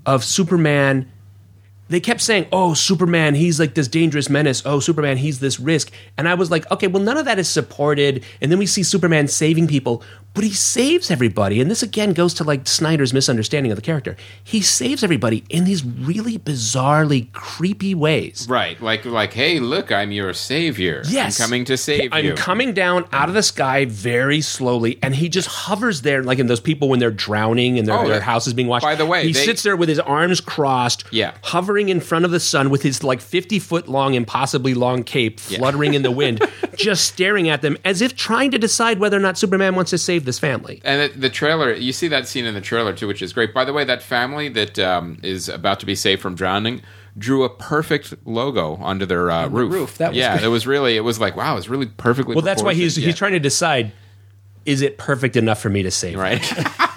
of 0.07 0.23
superman 0.25 1.11
they 1.89 2.01
kept 2.01 2.21
saying 2.21 2.47
oh 2.53 2.75
superman 2.75 3.35
he's 3.35 3.61
like 3.61 3.75
this 3.75 3.89
dangerous 3.89 4.29
menace. 4.31 4.63
Oh 4.65 4.81
superman 4.81 5.17
he's 5.17 5.41
this 5.41 5.61
risk. 5.61 5.93
And 6.17 6.29
i 6.29 6.35
was 6.35 6.51
like 6.51 6.71
okay 6.71 6.87
well 6.87 7.03
none 7.03 7.17
of 7.17 7.25
that 7.25 7.39
is 7.39 7.49
supported. 7.49 8.25
And 8.41 8.51
then 8.51 8.59
we 8.59 8.67
see 8.67 8.83
superman 8.83 9.29
saving 9.29 9.69
people 9.69 10.03
but 10.35 10.45
he 10.45 10.51
saves 10.51 11.11
everybody 11.11 11.61
and 11.61 11.71
this 11.71 11.83
again 11.83 12.13
goes 12.13 12.33
to 12.35 12.45
like 12.45 12.67
snyder's 12.67 13.13
misunderstanding 13.13 13.71
of 13.73 13.77
the 13.77 13.83
character 13.83 14.17
he 14.43 14.61
saves 14.63 15.05
everybody 15.05 15.45
in 15.51 15.65
these 15.65 15.85
really 15.85 16.39
bizarrely 16.39 17.31
creepy 17.33 17.95
ways 17.95 18.47
right 18.49 18.81
like 18.81 19.05
like 19.05 19.33
hey 19.33 19.59
look 19.61 19.93
i'm 19.93 20.11
your 20.13 20.33
savior 20.33 21.03
Yes. 21.09 21.39
i'm 21.41 21.47
coming 21.47 21.65
to 21.67 21.77
save 21.77 22.05
you. 22.05 22.09
I'm 22.13 22.37
coming 22.37 22.73
down 22.73 23.05
out 23.13 23.29
of 23.29 23.35
the 23.35 23.43
sky 23.43 23.85
very 23.85 24.41
slowly, 24.41 24.99
and 25.03 25.15
he 25.15 25.29
just 25.29 25.49
hovers 25.49 26.03
there, 26.03 26.23
like 26.23 26.39
in 26.39 26.47
those 26.47 26.61
people 26.61 26.89
when 26.89 26.99
they're 27.01 27.11
drowning 27.11 27.79
and 27.79 27.87
their, 27.87 27.99
Oh, 27.99 28.07
their 28.07 28.17
yeah. 28.17 28.21
house 28.23 28.47
is 28.47 28.55
being 28.55 28.69
washed. 28.69 28.83
By 28.85 28.95
the 28.95 29.05
way, 29.07 29.27
he 29.27 29.33
they- 29.33 29.45
sits 29.45 29.63
there 29.63 29.77
with 29.77 29.89
his 29.89 29.99
arms 30.01 30.41
crossed, 30.41 31.05
Yeah. 31.11 31.33
hovering 31.43 31.89
in 31.89 32.01
front 32.01 32.25
of 32.25 32.31
the 32.31 32.41
sun 32.41 32.71
with 32.71 32.83
his 32.83 33.03
like 33.05 33.21
50 33.21 33.59
foot 33.59 33.89
long, 33.89 34.15
impossibly 34.15 34.75
long 34.75 35.03
cape 35.03 35.41
fluttering 35.41 35.95
in 35.95 36.03
the 36.03 36.11
wind, 36.11 36.43
just 36.77 37.05
staring 37.05 37.49
at 37.49 37.63
them 37.63 37.77
as 37.85 38.01
if 38.01 38.15
trying 38.17 38.51
to 38.53 38.59
decide 38.59 38.99
whether 38.99 39.17
or 39.17 39.21
not 39.21 39.37
Superman 39.39 39.75
wants 39.75 39.91
to 39.91 39.99
save 39.99 40.22
this 40.25 40.39
family. 40.39 40.81
And 40.85 41.13
the, 41.13 41.19
the 41.19 41.31
trailer, 41.31 41.73
you 41.73 41.93
see 41.93 42.09
that 42.09 42.27
scene 42.27 42.45
in 42.45 42.55
the 42.55 42.61
trailer 42.61 42.93
too, 42.93 43.07
which 43.07 43.23
is 43.23 43.33
great. 43.33 43.53
By 43.55 43.65
the 43.65 43.73
way, 43.73 43.85
that 43.85 44.03
family 44.03 44.49
that 44.51 44.79
um, 44.79 45.19
is 45.23 45.49
about 45.49 45.81
to 45.81 45.87
be 45.87 45.95
saved 45.95 46.23
from 46.23 46.35
drowning 46.35 46.83
drew 47.19 47.45
a 47.45 47.49
perfect 47.51 48.15
logo 48.25 48.77
onto 48.77 49.05
their 49.05 49.31
uh, 49.31 49.49
roof. 49.49 49.73
roof. 49.73 49.99
That 49.99 50.11
was 50.11 50.17
yeah, 50.17 50.39
good. 50.39 50.47
it 50.47 50.49
was 50.49 50.67
really, 50.67 50.97
it 50.97 51.01
was 51.01 51.21
like, 51.21 51.37
wow, 51.37 51.57
it's 51.57 51.69
really 51.69 51.87
perfectly. 51.87 52.35
Well, 52.35 52.43
that's 52.43 52.63
why 52.63 52.75
he's 52.75 52.95
proportioned. 52.95 53.07
he's 53.07 53.19
trying 53.19 53.33
to 53.33 53.41
decide: 53.41 53.93
is 54.65 54.83
it 54.83 54.99
perfect 54.99 55.37
enough 55.37 55.61
for 55.61 55.69
me 55.69 55.83
to 55.83 55.91
save? 55.91 56.19
right. 56.19 56.43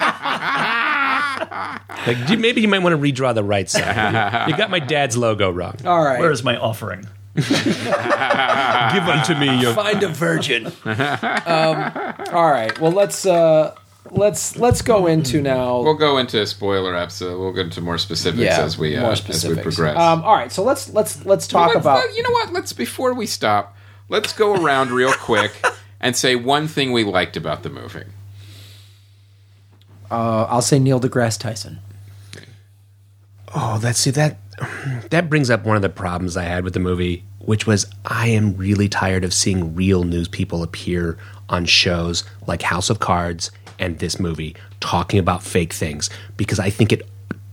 Like, 2.06 2.38
maybe 2.38 2.60
you 2.60 2.68
might 2.68 2.82
want 2.82 2.92
to 2.92 2.98
redraw 2.98 3.34
the 3.34 3.42
right 3.42 3.68
side. 3.68 4.48
you 4.48 4.56
got 4.56 4.70
my 4.70 4.78
dad's 4.78 5.16
logo 5.16 5.50
wrong. 5.50 5.74
all 5.84 6.04
right. 6.04 6.20
Where 6.20 6.30
is 6.30 6.44
my 6.44 6.56
offering? 6.56 7.06
Give 8.92 9.04
unto 9.08 9.34
me 9.34 9.60
your 9.60 9.74
find 9.74 10.02
a 10.02 10.08
virgin. 10.08 10.66
um, 10.84 11.92
all 12.32 12.50
right. 12.50 12.72
Well, 12.80 12.92
let's 12.92 13.26
uh, 13.26 13.74
let's 14.10 14.56
let's 14.56 14.80
go 14.82 15.06
into 15.06 15.42
now. 15.42 15.80
we'll 15.82 15.94
go 15.94 16.18
into 16.18 16.46
spoiler 16.46 16.94
episode. 16.96 17.38
We'll 17.38 17.52
go 17.52 17.60
into 17.60 17.80
more 17.80 17.98
specifics 17.98 18.42
yeah, 18.42 18.62
as 18.62 18.78
we 18.78 18.96
uh, 18.96 19.02
more 19.02 19.12
as 19.12 19.26
we 19.26 19.34
specifics. 19.34 19.76
progress. 19.76 19.96
Um, 19.98 20.22
all 20.24 20.34
right. 20.34 20.50
So 20.50 20.62
let's 20.62 20.88
let's 20.92 21.24
let's 21.26 21.46
talk 21.46 21.68
Let's- 21.74 21.80
about. 21.80 22.14
you 22.14 22.22
know 22.22 22.30
what? 22.30 22.52
Let's 22.52 22.72
before 22.72 23.12
we 23.14 23.26
stop, 23.26 23.76
let's 24.08 24.32
go 24.32 24.54
around 24.54 24.90
real 24.92 25.12
quick 25.12 25.52
and 26.00 26.16
say 26.16 26.36
one 26.36 26.68
thing 26.68 26.92
we 26.92 27.04
liked 27.04 27.36
about 27.36 27.62
the 27.62 27.70
movie. 27.70 28.04
Uh, 30.10 30.44
I'll 30.48 30.62
say 30.62 30.78
Neil 30.78 31.00
deGrasse 31.00 31.38
Tyson. 31.38 31.80
Oh, 33.54 33.78
that's 33.78 33.98
see 34.00 34.10
that 34.10 34.38
that 35.10 35.28
brings 35.28 35.50
up 35.50 35.64
one 35.64 35.76
of 35.76 35.82
the 35.82 35.88
problems 35.88 36.36
I 36.36 36.44
had 36.44 36.64
with 36.64 36.74
the 36.74 36.80
movie, 36.80 37.24
which 37.40 37.66
was 37.66 37.86
I 38.04 38.28
am 38.28 38.56
really 38.56 38.88
tired 38.88 39.24
of 39.24 39.34
seeing 39.34 39.74
real 39.74 40.04
news 40.04 40.28
people 40.28 40.62
appear 40.62 41.18
on 41.48 41.64
shows 41.64 42.24
like 42.46 42.62
House 42.62 42.90
of 42.90 42.98
Cards 42.98 43.50
and 43.78 43.98
this 43.98 44.18
movie 44.18 44.56
talking 44.80 45.18
about 45.18 45.42
fake 45.42 45.72
things 45.72 46.10
because 46.36 46.58
I 46.58 46.70
think 46.70 46.92
it 46.92 47.08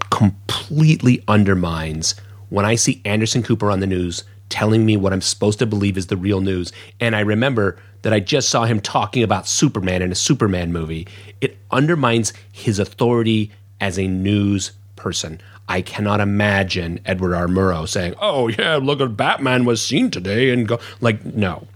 completely 0.09 1.23
undermines 1.27 2.15
when 2.49 2.65
I 2.65 2.75
see 2.75 3.01
Anderson 3.05 3.43
Cooper 3.43 3.71
on 3.71 3.79
the 3.79 3.87
news 3.87 4.23
telling 4.49 4.85
me 4.85 4.95
what 4.95 5.11
I'm 5.11 5.21
supposed 5.21 5.59
to 5.59 5.65
believe 5.65 5.97
is 5.97 6.07
the 6.07 6.17
real 6.17 6.41
news 6.41 6.71
and 6.99 7.15
I 7.15 7.21
remember 7.21 7.77
that 8.03 8.13
I 8.13 8.19
just 8.19 8.49
saw 8.49 8.65
him 8.65 8.79
talking 8.79 9.23
about 9.23 9.47
Superman 9.47 10.01
in 10.01 10.11
a 10.11 10.15
Superman 10.15 10.71
movie. 10.71 11.07
It 11.41 11.57
undermines 11.71 12.33
his 12.51 12.77
authority 12.77 13.51
as 13.79 13.97
a 13.97 14.07
news 14.07 14.73
person. 14.95 15.41
I 15.67 15.81
cannot 15.81 16.19
imagine 16.19 16.99
Edward 17.05 17.35
R. 17.35 17.47
Murrow 17.47 17.87
saying, 17.87 18.15
"Oh 18.19 18.47
yeah, 18.47 18.75
look 18.75 19.01
at 19.01 19.15
Batman 19.15 19.65
was 19.65 19.85
seen 19.85 20.11
today," 20.11 20.51
and 20.51 20.67
go 20.67 20.79
like, 21.01 21.25
no. 21.25 21.67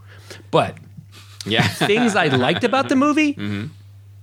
But 0.52 0.78
Yeah. 1.46 1.68
things 1.68 2.16
I 2.16 2.28
liked 2.28 2.64
about 2.64 2.90
the 2.90 2.96
movie, 2.96 3.34
mm-hmm. 3.34 3.68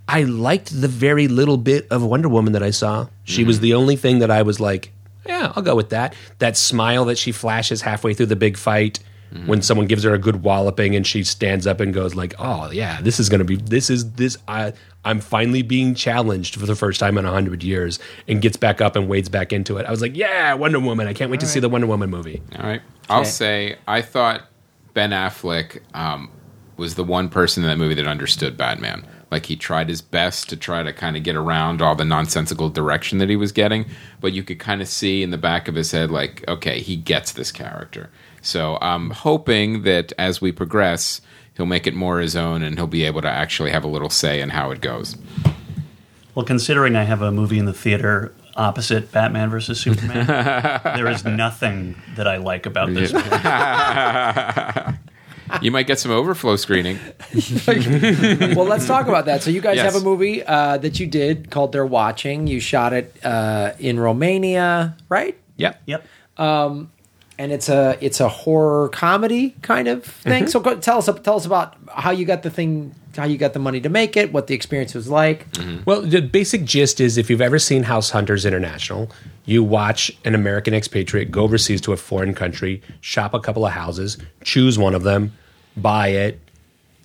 I 0.07 0.25
liked 0.25 0.79
the 0.81 0.89
very 0.89 1.29
little 1.29 1.57
bit 1.57 1.87
of 1.91 2.03
Wonder 2.03 2.29
Woman 2.29 2.53
that 2.53 2.62
I 2.62 2.71
saw. 2.71 3.09
She 3.25 3.45
was 3.45 3.57
mm-hmm. 3.57 3.62
the 3.62 3.75
only 3.75 3.97
thing 3.97 4.19
that 4.19 4.31
I 4.31 4.43
was 4.43 4.61
like, 4.61 4.93
yeah, 5.27 5.53
I'll 5.57 5.62
go 5.62 5.75
with 5.75 5.89
that. 5.91 6.15
That 6.39 6.57
smile 6.57 7.07
that 7.07 7.17
she 7.17 7.33
flashes 7.33 7.81
halfway 7.81 8.12
through 8.12 8.27
the 8.27 8.37
big 8.37 8.59
fight 8.59 9.01
when 9.47 9.62
someone 9.62 9.87
gives 9.87 10.05
her 10.05 10.14
a 10.14 10.18
good 10.18 10.43
walloping 10.43 10.95
and 10.95 11.07
she 11.07 11.24
stands 11.24 11.66
up 11.66 11.80
and 11.80 11.93
goes 11.93 12.14
like, 12.14 12.35
"Oh 12.39 12.70
yeah, 12.70 13.01
this 13.01 13.18
is 13.18 13.28
going 13.28 13.41
to 13.41 13.45
be 13.45 13.57
this 13.57 13.91
is 13.91 14.12
this 14.12 14.37
I 14.47 14.72
I'm 15.05 15.20
finally 15.20 15.62
being 15.62 15.95
challenged 15.95 16.55
for 16.55 16.66
the 16.66 16.76
first 16.76 17.01
time 17.01 17.18
in 17.18 17.24
a 17.24 17.28
100 17.28 17.62
years." 17.64 17.99
And 18.28 18.41
gets 18.41 18.57
back 18.57 18.80
up 18.80 18.95
and 18.97 19.09
wades 19.09 19.28
back 19.28 19.53
into 19.53 19.76
it. 19.76 19.87
I 19.87 19.91
was 19.91 20.01
like, 20.01 20.16
"Yeah, 20.16 20.55
Wonder 20.55 20.78
Woman. 20.78 21.09
I 21.09 21.12
can't 21.14 21.30
wait 21.30 21.41
to 21.41 21.47
see 21.47 21.61
the 21.61 21.68
Wonder 21.68 21.87
Woman 21.87 22.11
movie." 22.11 22.43
All 22.57 22.64
right. 22.64 22.82
I'll 23.11 23.24
say 23.24 23.76
I 23.89 24.03
thought 24.03 24.43
Ben 24.95 25.11
Affleck 25.11 25.80
um, 25.95 26.30
was 26.76 26.95
the 26.95 27.05
one 27.05 27.28
person 27.28 27.62
in 27.64 27.68
that 27.68 27.76
movie 27.76 27.95
that 27.95 28.07
understood 28.07 28.57
Batman. 28.57 29.05
Like 29.30 29.47
he 29.47 29.57
tried 29.57 29.89
his 29.89 30.01
best 30.01 30.49
to 30.51 30.57
try 30.57 30.85
to 30.85 30.93
kind 30.93 31.16
of 31.16 31.24
get 31.24 31.35
around 31.35 31.82
all 31.82 31.97
the 31.97 32.05
nonsensical 32.05 32.68
direction 32.68 33.18
that 33.18 33.28
he 33.28 33.35
was 33.35 33.51
getting, 33.51 33.87
but 34.20 34.32
you 34.32 34.45
could 34.45 34.61
kind 34.61 34.80
of 34.80 34.87
see 34.87 35.24
in 35.24 35.30
the 35.30 35.39
back 35.39 35.66
of 35.66 35.74
his 35.74 35.91
head, 35.91 36.11
like, 36.12 36.45
okay, 36.47 36.80
he 36.80 36.95
gets 36.95 37.32
this 37.32 37.51
character. 37.51 38.11
So 38.45 38.76
I'm 38.82 39.11
hoping 39.11 39.82
that 39.82 40.12
as 40.18 40.40
we 40.40 40.53
progress, 40.53 41.20
he'll 41.57 41.64
make 41.66 41.86
it 41.86 41.95
more 41.95 42.20
his 42.20 42.36
own 42.36 42.62
and 42.62 42.76
he'll 42.76 42.86
be 42.86 43.05
able 43.05 43.22
to 43.22 43.28
actually 43.28 43.70
have 43.70 43.84
a 43.84 43.88
little 43.88 44.11
say 44.11 44.40
in 44.42 44.51
how 44.51 44.70
it 44.70 44.80
goes. 44.82 45.16
Well, 46.34 46.45
considering 46.45 46.95
I 46.95 47.05
have 47.05 47.22
a 47.22 47.32
movie 47.32 47.59
in 47.59 47.64
the 47.64 47.72
theater 47.72 48.34
opposite 48.55 49.11
Batman 49.11 49.49
versus 49.49 49.80
Superman, 49.80 50.26
there 50.84 51.09
is 51.09 51.24
nothing 51.24 51.97
that 52.16 52.28
I 52.28 52.36
like 52.36 52.66
about 52.66 52.92
this 52.92 53.12
movie. 53.12 53.28
You 55.62 55.70
might 55.70 55.86
get 55.86 56.01
some 56.01 56.11
overflow 56.11 56.57
screening. 56.57 56.99
well, 58.57 58.64
let's 58.64 58.86
talk 58.86 59.07
about 59.07 59.26
that. 59.26 59.42
So 59.42 59.51
you 59.51 59.61
guys 59.61 59.76
Yes. 59.76 59.92
have 59.92 60.01
a 60.03 60.05
movie 60.05 60.42
uh, 60.42 60.78
that 60.78 60.99
you 60.99 61.07
did 61.07 61.51
called 61.51 61.72
"They're 61.72 61.84
Watching." 61.86 62.47
You 62.47 62.61
shot 62.61 62.95
it 62.95 63.14
uh, 63.22 63.72
in 63.78 64.01
Romania, 64.01 64.97
right? 65.11 65.36
Yep. 65.59 65.82
Yep. 65.86 66.07
And 67.39 67.53
it's 67.53 67.68
a 67.68 67.99
it's 68.01 68.20
a 68.20 68.28
horror 68.28 68.89
comedy 68.91 69.55
kind 69.62 69.89
of 69.89 70.05
thing. 70.05 70.45
Mm-hmm. 70.45 70.51
So 70.51 70.61
go, 70.61 70.76
tell 70.76 70.99
us 70.99 71.09
tell 71.22 71.37
us 71.37 71.47
about 71.47 71.76
how 71.89 72.11
you 72.11 72.24
got 72.24 72.43
the 72.43 72.51
thing, 72.51 72.95
how 73.16 73.24
you 73.24 73.39
got 73.39 73.53
the 73.53 73.59
money 73.59 73.80
to 73.80 73.89
make 73.89 74.16
it, 74.16 74.32
what 74.32 74.47
the 74.47 74.55
experience 74.55 74.95
was 74.95 75.09
like. 75.09 75.51
Mm-hmm. 75.53 75.82
Well, 75.85 76.03
the 76.03 76.20
basic 76.22 76.64
gist 76.64 77.01
is 77.01 77.18
if 77.18 77.30
you've 77.30 77.41
ever 77.41 77.59
seen 77.59 77.82
House 77.85 78.11
Hunters 78.11 78.45
International, 78.45 79.11
you 79.45 79.64
watch 79.64 80.12
an 80.24 80.35
American 80.35 80.74
expatriate 80.74 81.30
go 81.30 81.43
overseas 81.43 81.80
to 81.82 81.93
a 81.93 81.97
foreign 81.97 82.35
country, 82.35 82.82
shop 83.01 83.35
a 83.35 83.41
couple 83.41 83.66
of 83.66 83.72
houses, 83.72 84.16
choose 84.43 84.78
one 84.78 84.95
of 84.95 85.03
them, 85.03 85.32
buy 85.76 86.09
it, 86.09 86.41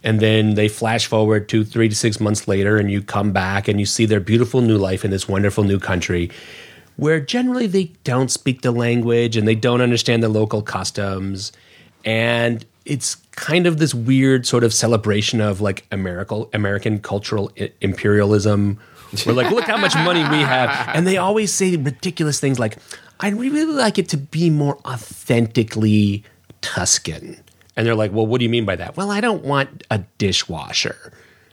And 0.04 0.20
then 0.20 0.56
they 0.56 0.68
flash 0.70 1.08
forward 1.08 1.50
to 1.50 1.66
three 1.66 1.90
to 1.90 1.96
six 1.96 2.20
months 2.20 2.48
later, 2.48 2.78
and 2.78 2.90
you 2.90 3.02
come 3.02 3.32
back 3.32 3.68
and 3.68 3.80
you 3.80 3.86
see 3.86 4.06
their 4.06 4.22
beautiful 4.22 4.62
new 4.62 4.78
life 4.78 5.04
in 5.04 5.12
this 5.12 5.28
wonderful 5.28 5.64
new 5.64 5.80
country 5.80 6.32
where 7.00 7.20
generally 7.20 7.66
they 7.66 7.86
don't 8.04 8.30
speak 8.30 8.62
the 8.62 8.72
language 8.72 9.38
and 9.38 9.48
they 9.48 9.56
don't 9.56 9.82
understand 9.82 10.22
the 10.22 10.30
local 10.30 10.62
customs. 10.62 11.52
And 12.04 12.66
it's 12.86 13.16
kind 13.32 13.66
of 13.66 13.78
this 13.78 13.94
weird 13.94 14.46
sort 14.46 14.64
of 14.64 14.74
celebration 14.74 15.40
of 15.40 15.62
like 15.62 15.86
American 15.92 16.46
American 16.54 17.00
cultural 17.00 17.52
I- 17.60 17.72
imperialism. 17.82 18.80
We're 19.26 19.34
like, 19.34 19.50
look 19.52 19.64
how 19.64 19.78
much 19.78 19.96
money 19.96 20.22
we 20.22 20.44
have, 20.44 20.70
and 20.94 21.08
they 21.08 21.18
always 21.18 21.52
say 21.52 21.76
ridiculous 21.76 22.40
things 22.40 22.60
like, 22.60 22.78
"I'd 23.20 23.34
really 23.34 23.66
like 23.66 23.98
it 23.98 24.08
to 24.10 24.18
be 24.18 24.52
more 24.52 24.78
authentically 24.86 26.24
Tuscan." 26.62 27.38
And 27.76 27.88
they're 27.88 27.96
like, 27.96 28.12
"Well, 28.12 28.28
what 28.28 28.38
do 28.38 28.44
you 28.44 28.50
mean 28.52 28.66
by 28.66 28.76
that?" 28.76 28.98
Well, 28.98 29.10
I 29.10 29.20
don't 29.20 29.44
want 29.44 29.84
a 29.90 30.04
dishwasher. 30.20 31.12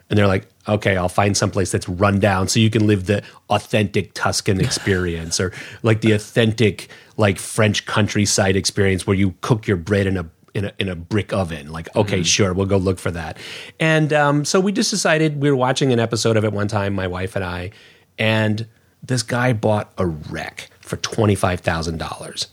And 0.09 0.19
they're 0.19 0.27
like, 0.27 0.47
okay, 0.69 0.97
I'll 0.97 1.09
find 1.09 1.37
someplace 1.37 1.73
that's 1.73 1.89
run 1.89 2.21
down 2.21 2.49
so 2.49 2.61
you 2.61 2.71
can 2.71 2.87
live 2.87 3.07
the 3.07 3.23
authentic 3.51 4.15
Tuscan 4.15 4.61
experience 4.65 5.41
or 5.41 5.53
like 5.83 6.01
the 6.01 6.13
authentic 6.13 6.89
like 7.17 7.39
French 7.39 7.87
countryside 7.87 8.57
experience 8.57 9.07
where 9.07 9.17
you 9.17 9.35
cook 9.41 9.67
your 9.67 9.77
bread 9.77 10.07
in 10.07 10.17
a 10.17 10.27
in 10.55 10.65
a, 10.65 10.73
in 10.79 10.89
a 10.89 10.97
brick 10.97 11.35
oven. 11.35 11.71
Like, 11.71 11.95
okay, 11.95 12.23
sure, 12.23 12.55
we'll 12.55 12.65
go 12.65 12.79
look 12.79 12.99
for 12.99 13.11
that. 13.11 13.37
And 13.79 14.11
um, 14.15 14.45
so 14.47 14.59
we 14.59 14.73
just 14.73 14.91
decided 14.91 15.43
we 15.43 15.51
were 15.51 15.57
watching 15.57 15.93
an 15.93 16.01
episode 16.01 16.39
of 16.39 16.45
it 16.45 16.53
one 16.53 16.67
time, 16.67 16.95
my 16.95 17.07
wife 17.07 17.37
and 17.37 17.45
I, 17.45 17.73
and 18.19 18.67
this 19.03 19.23
guy 19.23 19.53
bought 19.53 19.93
a 19.99 20.07
wreck 20.07 20.71
for 20.81 20.97
twenty 20.97 21.35
five 21.35 21.61
thousand 21.61 21.99
dollars. 21.99 22.49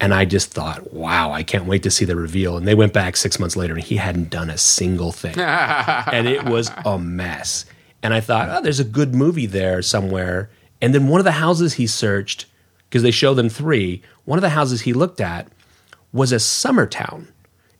And 0.00 0.14
I 0.14 0.24
just 0.24 0.50
thought, 0.50 0.94
wow, 0.94 1.30
I 1.30 1.42
can't 1.42 1.66
wait 1.66 1.82
to 1.82 1.90
see 1.90 2.06
the 2.06 2.16
reveal. 2.16 2.56
And 2.56 2.66
they 2.66 2.74
went 2.74 2.94
back 2.94 3.16
six 3.16 3.38
months 3.38 3.54
later 3.54 3.74
and 3.74 3.82
he 3.82 3.96
hadn't 3.96 4.30
done 4.30 4.48
a 4.48 4.56
single 4.56 5.12
thing. 5.12 5.38
and 5.38 6.26
it 6.26 6.44
was 6.44 6.70
a 6.86 6.98
mess. 6.98 7.66
And 8.02 8.14
I 8.14 8.20
thought, 8.20 8.48
oh, 8.48 8.62
there's 8.62 8.80
a 8.80 8.84
good 8.84 9.14
movie 9.14 9.44
there 9.44 9.82
somewhere. 9.82 10.50
And 10.80 10.94
then 10.94 11.08
one 11.08 11.20
of 11.20 11.24
the 11.24 11.32
houses 11.32 11.74
he 11.74 11.86
searched, 11.86 12.46
because 12.88 13.02
they 13.02 13.10
show 13.10 13.34
them 13.34 13.50
three, 13.50 14.02
one 14.24 14.38
of 14.38 14.42
the 14.42 14.48
houses 14.50 14.80
he 14.82 14.94
looked 14.94 15.20
at 15.20 15.48
was 16.12 16.32
a 16.32 16.40
summer 16.40 16.86
town. 16.86 17.28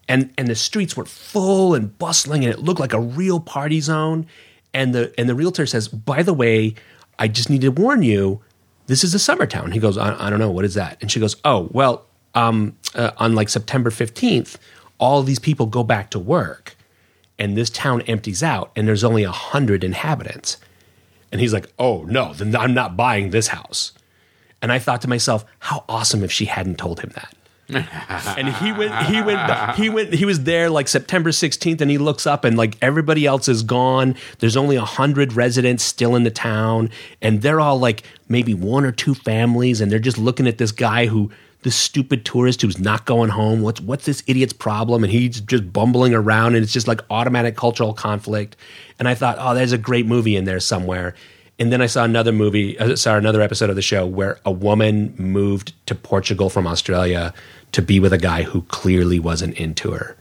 And, 0.07 0.33
and 0.37 0.47
the 0.47 0.55
streets 0.55 0.97
were 0.97 1.07
full 1.07 1.75
and 1.75 1.97
bustling 1.97 2.45
and 2.45 2.53
it 2.53 2.61
looked 2.61 2.81
like 2.81 2.93
a 2.93 3.01
real 3.01 3.41
party 3.41 3.81
zone. 3.81 4.27
And 4.75 4.95
the 4.95 5.13
and 5.19 5.29
the 5.29 5.35
realtor 5.35 5.67
says, 5.67 5.89
by 5.89 6.23
the 6.23 6.35
way, 6.35 6.75
I 7.19 7.29
just 7.29 7.49
need 7.49 7.63
to 7.63 7.71
warn 7.71 8.03
you, 8.03 8.41
this 8.87 9.05
is 9.05 9.15
a 9.15 9.19
summer 9.19 9.47
town. 9.47 9.73
He 9.73 9.79
goes, 9.79 9.97
I, 9.97 10.27
I 10.27 10.31
don't 10.31 10.39
know, 10.39 10.51
what 10.51 10.65
is 10.65 10.75
that? 10.75 10.99
And 11.01 11.11
she 11.11 11.19
goes, 11.19 11.37
oh, 11.45 11.69
well, 11.73 12.07
um, 12.35 12.77
uh, 12.95 13.11
on 13.19 13.35
like 13.35 13.49
September 13.49 13.91
15th, 13.91 14.57
all 14.99 15.23
these 15.23 15.39
people 15.39 15.67
go 15.67 15.83
back 15.83 16.11
to 16.11 16.19
work 16.19 16.77
and 17.39 17.57
this 17.57 17.71
town 17.71 18.03
empties 18.03 18.43
out 18.43 18.71
and 18.77 18.87
there's 18.87 19.05
only 19.05 19.25
a 19.25 19.33
hundred 19.33 19.83
inhabitants. 19.83 20.59
And 21.33 21.41
he's 21.41 21.53
like, 21.53 21.67
oh 21.79 22.03
no, 22.05 22.35
then 22.35 22.55
I'm 22.55 22.75
not 22.75 22.97
buying 22.97 23.31
this 23.31 23.49
house. 23.49 23.93
And 24.63 24.71
I 24.71 24.79
thought 24.79 25.01
to 25.03 25.09
myself, 25.09 25.45
how 25.61 25.85
awesome 25.89 26.23
if 26.23 26.31
she 26.31 26.45
hadn't 26.45 26.77
told 26.77 27.01
him 27.01 27.11
that. 27.15 27.35
and 28.37 28.49
he 28.57 28.73
went, 28.73 28.95
he 29.07 29.23
went, 29.23 29.77
he 29.77 29.89
went, 29.89 30.13
he 30.13 30.25
was 30.25 30.43
there 30.43 30.69
like 30.69 30.89
September 30.89 31.31
16th 31.31 31.81
and 31.81 31.91
he 31.91 31.99
looks 31.99 32.27
up 32.27 32.45
and 32.45 32.59
like 32.59 32.77
everybody 32.83 33.27
else 33.27 33.49
is 33.49 33.63
gone. 33.63 34.17
There's 34.41 34.57
only 34.57 34.75
a 34.75 34.85
hundred 34.85 35.35
residents 35.35 35.85
still 35.85 36.17
in 36.17 36.25
the 36.25 36.33
town 36.33 36.91
and 37.23 37.43
they're 37.43 37.61
all 37.61 37.79
like 37.79 38.03
maybe 38.29 38.55
one 38.55 38.85
or 38.85 38.91
two 38.91 39.15
families 39.15 39.81
and 39.81 39.91
they're 39.91 40.01
just 40.01 40.19
looking 40.19 40.49
at 40.49 40.59
this 40.59 40.73
guy 40.73 41.07
who, 41.07 41.31
this 41.63 41.77
stupid 41.77 42.25
tourist 42.25 42.63
who's 42.63 42.79
not 42.79 43.05
going 43.05 43.31
home. 43.31 43.63
What's 43.63 43.81
what's 43.81 44.07
this 44.07 44.23
idiot's 44.27 44.53
problem? 44.53 45.05
And 45.05 45.13
he's 45.13 45.41
just 45.41 45.73
bumbling 45.73 46.15
around, 46.15 46.55
and 46.55 46.63
it's 46.63 46.73
just 46.73 46.89
like 46.89 47.03
automatic 47.11 47.57
cultural 47.57 47.93
conflict. 47.93 48.57
And 48.99 49.09
I 49.09 49.15
thought, 49.15 49.37
oh, 49.39 49.55
there's 49.55 49.73
a 49.73 49.79
great 49.79 50.07
movie 50.07 50.37
in 50.37 50.45
there 50.45 50.61
somewhere. 50.61 51.15
And 51.59 51.71
then 51.71 51.83
I 51.83 51.87
saw 51.87 52.05
another 52.05 52.33
movie, 52.33 52.79
uh, 52.79 52.97
saw 52.97 53.17
another 53.17 53.43
episode 53.43 53.69
of 53.69 53.77
the 53.77 53.83
show 53.83 54.07
where 54.07 54.39
a 54.47 54.51
woman 54.51 55.15
moved 55.19 55.75
to 55.87 55.95
Portugal 55.95 56.49
from 56.49 56.67
Australia 56.67 57.35
to 57.73 57.83
be 57.83 58.01
with 58.01 58.15
a 58.15 58.19
guy 58.19 58.45
who 58.45 58.63
clearly 58.63 59.21
wasn't 59.21 59.55
into 59.59 59.91
her. 59.91 60.17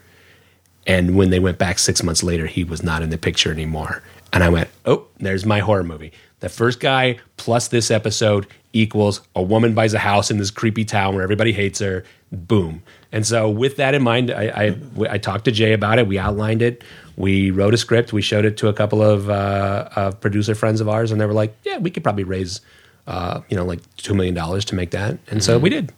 And 0.86 1.16
when 1.16 1.30
they 1.30 1.40
went 1.40 1.58
back 1.58 1.80
six 1.80 2.04
months 2.04 2.24
later, 2.24 2.46
he 2.46 2.66
was 2.66 2.84
not 2.84 3.02
in 3.02 3.10
the 3.10 3.18
picture 3.18 3.52
anymore. 3.52 4.04
And 4.34 4.44
I 4.44 4.50
went, 4.50 4.70
oh, 4.86 5.08
there's 5.18 5.46
my 5.46 5.60
horror 5.60 5.84
movie. 5.84 6.12
The 6.42 6.50
first 6.50 6.80
guy 6.80 7.20
plus 7.38 7.70
this 7.70 7.90
episode 7.90 8.46
equals 8.74 9.22
a 9.36 9.41
woman 9.41 9.74
buys 9.74 9.93
a 9.93 9.99
house 9.99 10.30
in 10.32 10.38
this 10.38 10.51
creepy 10.51 10.86
town 10.86 11.15
where 11.15 11.24
everybody 11.24 11.51
hates 11.53 11.80
her. 11.80 12.03
Boom. 12.32 12.84
And 13.11 13.26
so, 13.26 13.49
with 13.49 13.78
that 13.78 13.95
in 13.95 14.03
mind, 14.03 14.30
I, 14.30 14.76
I, 14.99 15.11
I 15.13 15.17
talked 15.17 15.45
to 15.45 15.51
Jay 15.51 15.74
about 15.74 15.97
it. 15.97 16.07
We 16.07 16.20
outlined 16.20 16.61
it. 16.61 16.84
We 17.17 17.49
wrote 17.51 17.74
a 17.74 17.78
script. 17.78 18.13
We 18.13 18.22
showed 18.22 18.45
it 18.45 18.55
to 18.57 18.67
a 18.67 18.74
couple 18.74 19.01
of, 19.01 19.30
uh, 19.30 19.89
of 19.95 20.22
producer 20.22 20.53
friends 20.55 20.80
of 20.80 20.88
ours, 20.88 21.11
and 21.11 21.20
they 21.20 21.26
were 21.26 21.34
like, 21.34 21.55
"Yeah, 21.63 21.80
we 21.80 21.89
could 21.89 22.03
probably 22.03 22.24
raise, 22.24 22.61
uh, 23.07 23.41
you 23.49 23.57
know, 23.57 23.65
like 23.65 23.80
two 23.97 24.13
million 24.13 24.36
dollars 24.36 24.63
to 24.65 24.76
make 24.76 24.91
that." 24.91 25.17
And 25.30 25.43
so 25.43 25.57
we 25.57 25.70
did. 25.72 25.91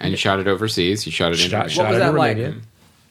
And 0.00 0.10
you 0.10 0.16
shot 0.16 0.40
it 0.40 0.46
overseas. 0.48 1.06
You 1.06 1.12
shot 1.12 1.32
it 1.32 1.42
in. 1.42 1.48
Shot- 1.50 1.70
What 1.76 1.88
was 1.88 1.96
it 1.98 2.00
in 2.00 2.00
that 2.00 2.14
like? 2.14 2.36
Romania. 2.36 2.60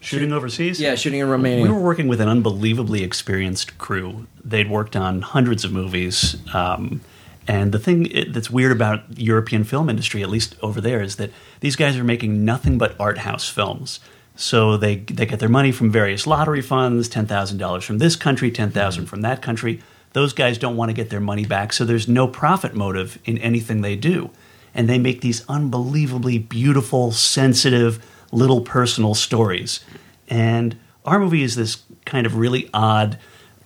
Shooting 0.02 0.32
overseas? 0.34 0.80
Yeah, 0.80 0.94
shooting 0.94 1.20
in 1.22 1.30
Romania. 1.30 1.64
We 1.64 1.70
were 1.72 1.80
working 1.80 2.08
with 2.08 2.22
an 2.22 2.30
unbelievably 2.30 3.04
experienced 3.04 3.78
crew. 3.80 4.28
They'd 4.44 4.70
worked 4.70 4.96
on 4.96 5.22
hundreds 5.22 5.64
of 5.64 5.72
movies. 5.72 6.38
Um, 6.54 7.02
and 7.48 7.72
the 7.72 7.80
thing 7.80 8.12
that's 8.30 8.50
weird 8.50 8.72
about 8.72 9.04
European 9.18 9.64
film 9.64 9.90
industry, 9.90 10.24
at 10.24 10.30
least 10.30 10.56
over 10.62 10.82
there, 10.82 11.02
is 11.02 11.18
that 11.18 11.32
these 11.60 11.76
guys 11.76 11.98
are 11.98 12.04
making 12.04 12.44
nothing 12.44 12.78
but 12.78 12.96
art 13.00 13.20
house 13.20 13.48
films. 13.48 14.00
So 14.36 14.78
they 14.78 14.98
they 14.98 15.26
get 15.26 15.40
their 15.40 15.50
money 15.50 15.72
from 15.72 15.92
various 15.92 16.28
lottery 16.28 16.62
funds, 16.62 17.08
ten 17.08 17.26
thousand 17.26 17.58
dollars 17.58 17.86
from 17.86 18.00
this 18.00 18.16
country, 18.16 18.52
ten 18.52 18.72
thousand 18.72 19.06
from 19.06 19.22
that 19.22 19.42
country. 19.42 19.82
Those 20.14 20.34
guys 20.34 20.58
don't 20.58 20.78
want 20.78 20.90
to 20.90 20.94
get 20.94 21.10
their 21.10 21.20
money 21.20 21.46
back, 21.46 21.74
so 21.74 21.86
there's 21.86 22.08
no 22.08 22.28
profit 22.28 22.74
motive 22.74 23.20
in 23.26 23.38
anything 23.40 23.82
they 23.82 23.96
do, 23.96 24.30
and 24.74 24.90
they 24.90 24.98
make 24.98 25.22
these 25.22 25.46
unbelievably 25.48 26.40
beautiful, 26.40 27.12
sensitive, 27.12 28.04
little 28.32 28.62
personal 28.62 29.14
stories. 29.14 29.82
And 30.30 30.78
our 31.04 31.20
movie 31.20 31.44
is 31.44 31.56
this 31.56 31.84
kind 32.06 32.26
of 32.26 32.38
really 32.38 32.70
odd 32.74 33.18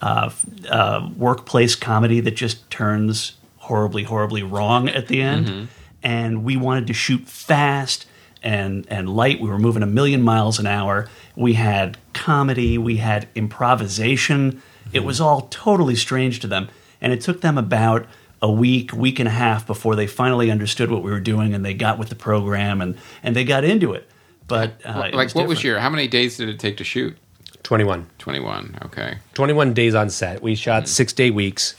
uh, 0.02 0.32
uh, 0.70 1.10
workplace 1.16 1.76
comedy 1.76 2.20
that 2.20 2.36
just 2.36 2.70
turns 2.70 3.34
horribly, 3.70 4.04
horribly 4.04 4.44
wrong 4.44 4.90
at 4.90 5.08
the 5.08 5.22
end. 5.22 5.70
And 6.04 6.44
we 6.44 6.58
wanted 6.58 6.88
to 6.88 6.94
shoot 6.94 7.28
fast 7.28 8.06
and 8.42 8.86
and 8.90 9.10
light. 9.10 9.40
We 9.42 9.50
were 9.50 9.60
moving 9.60 9.84
a 9.84 9.88
million 10.00 10.22
miles 10.22 10.60
an 10.60 10.66
hour. 10.68 11.08
We 11.36 11.54
had 11.54 11.98
comedy. 12.14 12.78
We 12.78 12.98
had 12.98 13.28
improvisation. 13.36 14.62
It 14.92 15.02
was 15.02 15.22
all 15.22 15.42
totally 15.52 15.96
strange 15.96 16.40
to 16.42 16.48
them, 16.48 16.68
and 17.02 17.14
it 17.14 17.22
took 17.22 17.42
them 17.42 17.58
about 17.58 18.06
a 18.42 18.50
week, 18.52 18.94
week 18.94 19.20
and 19.20 19.28
a 19.28 19.32
half 19.32 19.68
before 19.68 19.96
they 19.96 20.08
finally 20.08 20.50
understood 20.50 20.90
what 20.90 21.04
we 21.04 21.12
were 21.12 21.20
doing, 21.20 21.54
and 21.54 21.64
they 21.66 21.74
got 21.74 22.00
with 22.00 22.10
the 22.10 22.16
program 22.16 22.82
and 22.82 22.96
and 23.22 23.36
they 23.36 23.44
got 23.44 23.64
into 23.64 23.94
it. 23.94 24.08
But 24.48 24.82
uh, 24.86 25.04
it 25.08 25.14
like, 25.14 25.36
what 25.36 25.48
was 25.48 25.64
your? 25.64 25.80
How 25.80 25.90
many 25.90 26.08
days 26.08 26.38
did 26.38 26.50
it 26.50 26.60
take 26.60 26.78
to 26.78 26.84
shoot? 26.84 27.16
21. 27.64 28.08
Twenty-one. 28.18 28.78
Okay. 28.86 29.18
21 29.34 29.74
days 29.74 29.94
on 29.94 30.10
set. 30.10 30.42
We 30.42 30.56
shot 30.56 30.84
Mm-hmm. 30.84 30.88
six 30.88 31.14
day 31.14 31.30
weeks, 31.30 31.76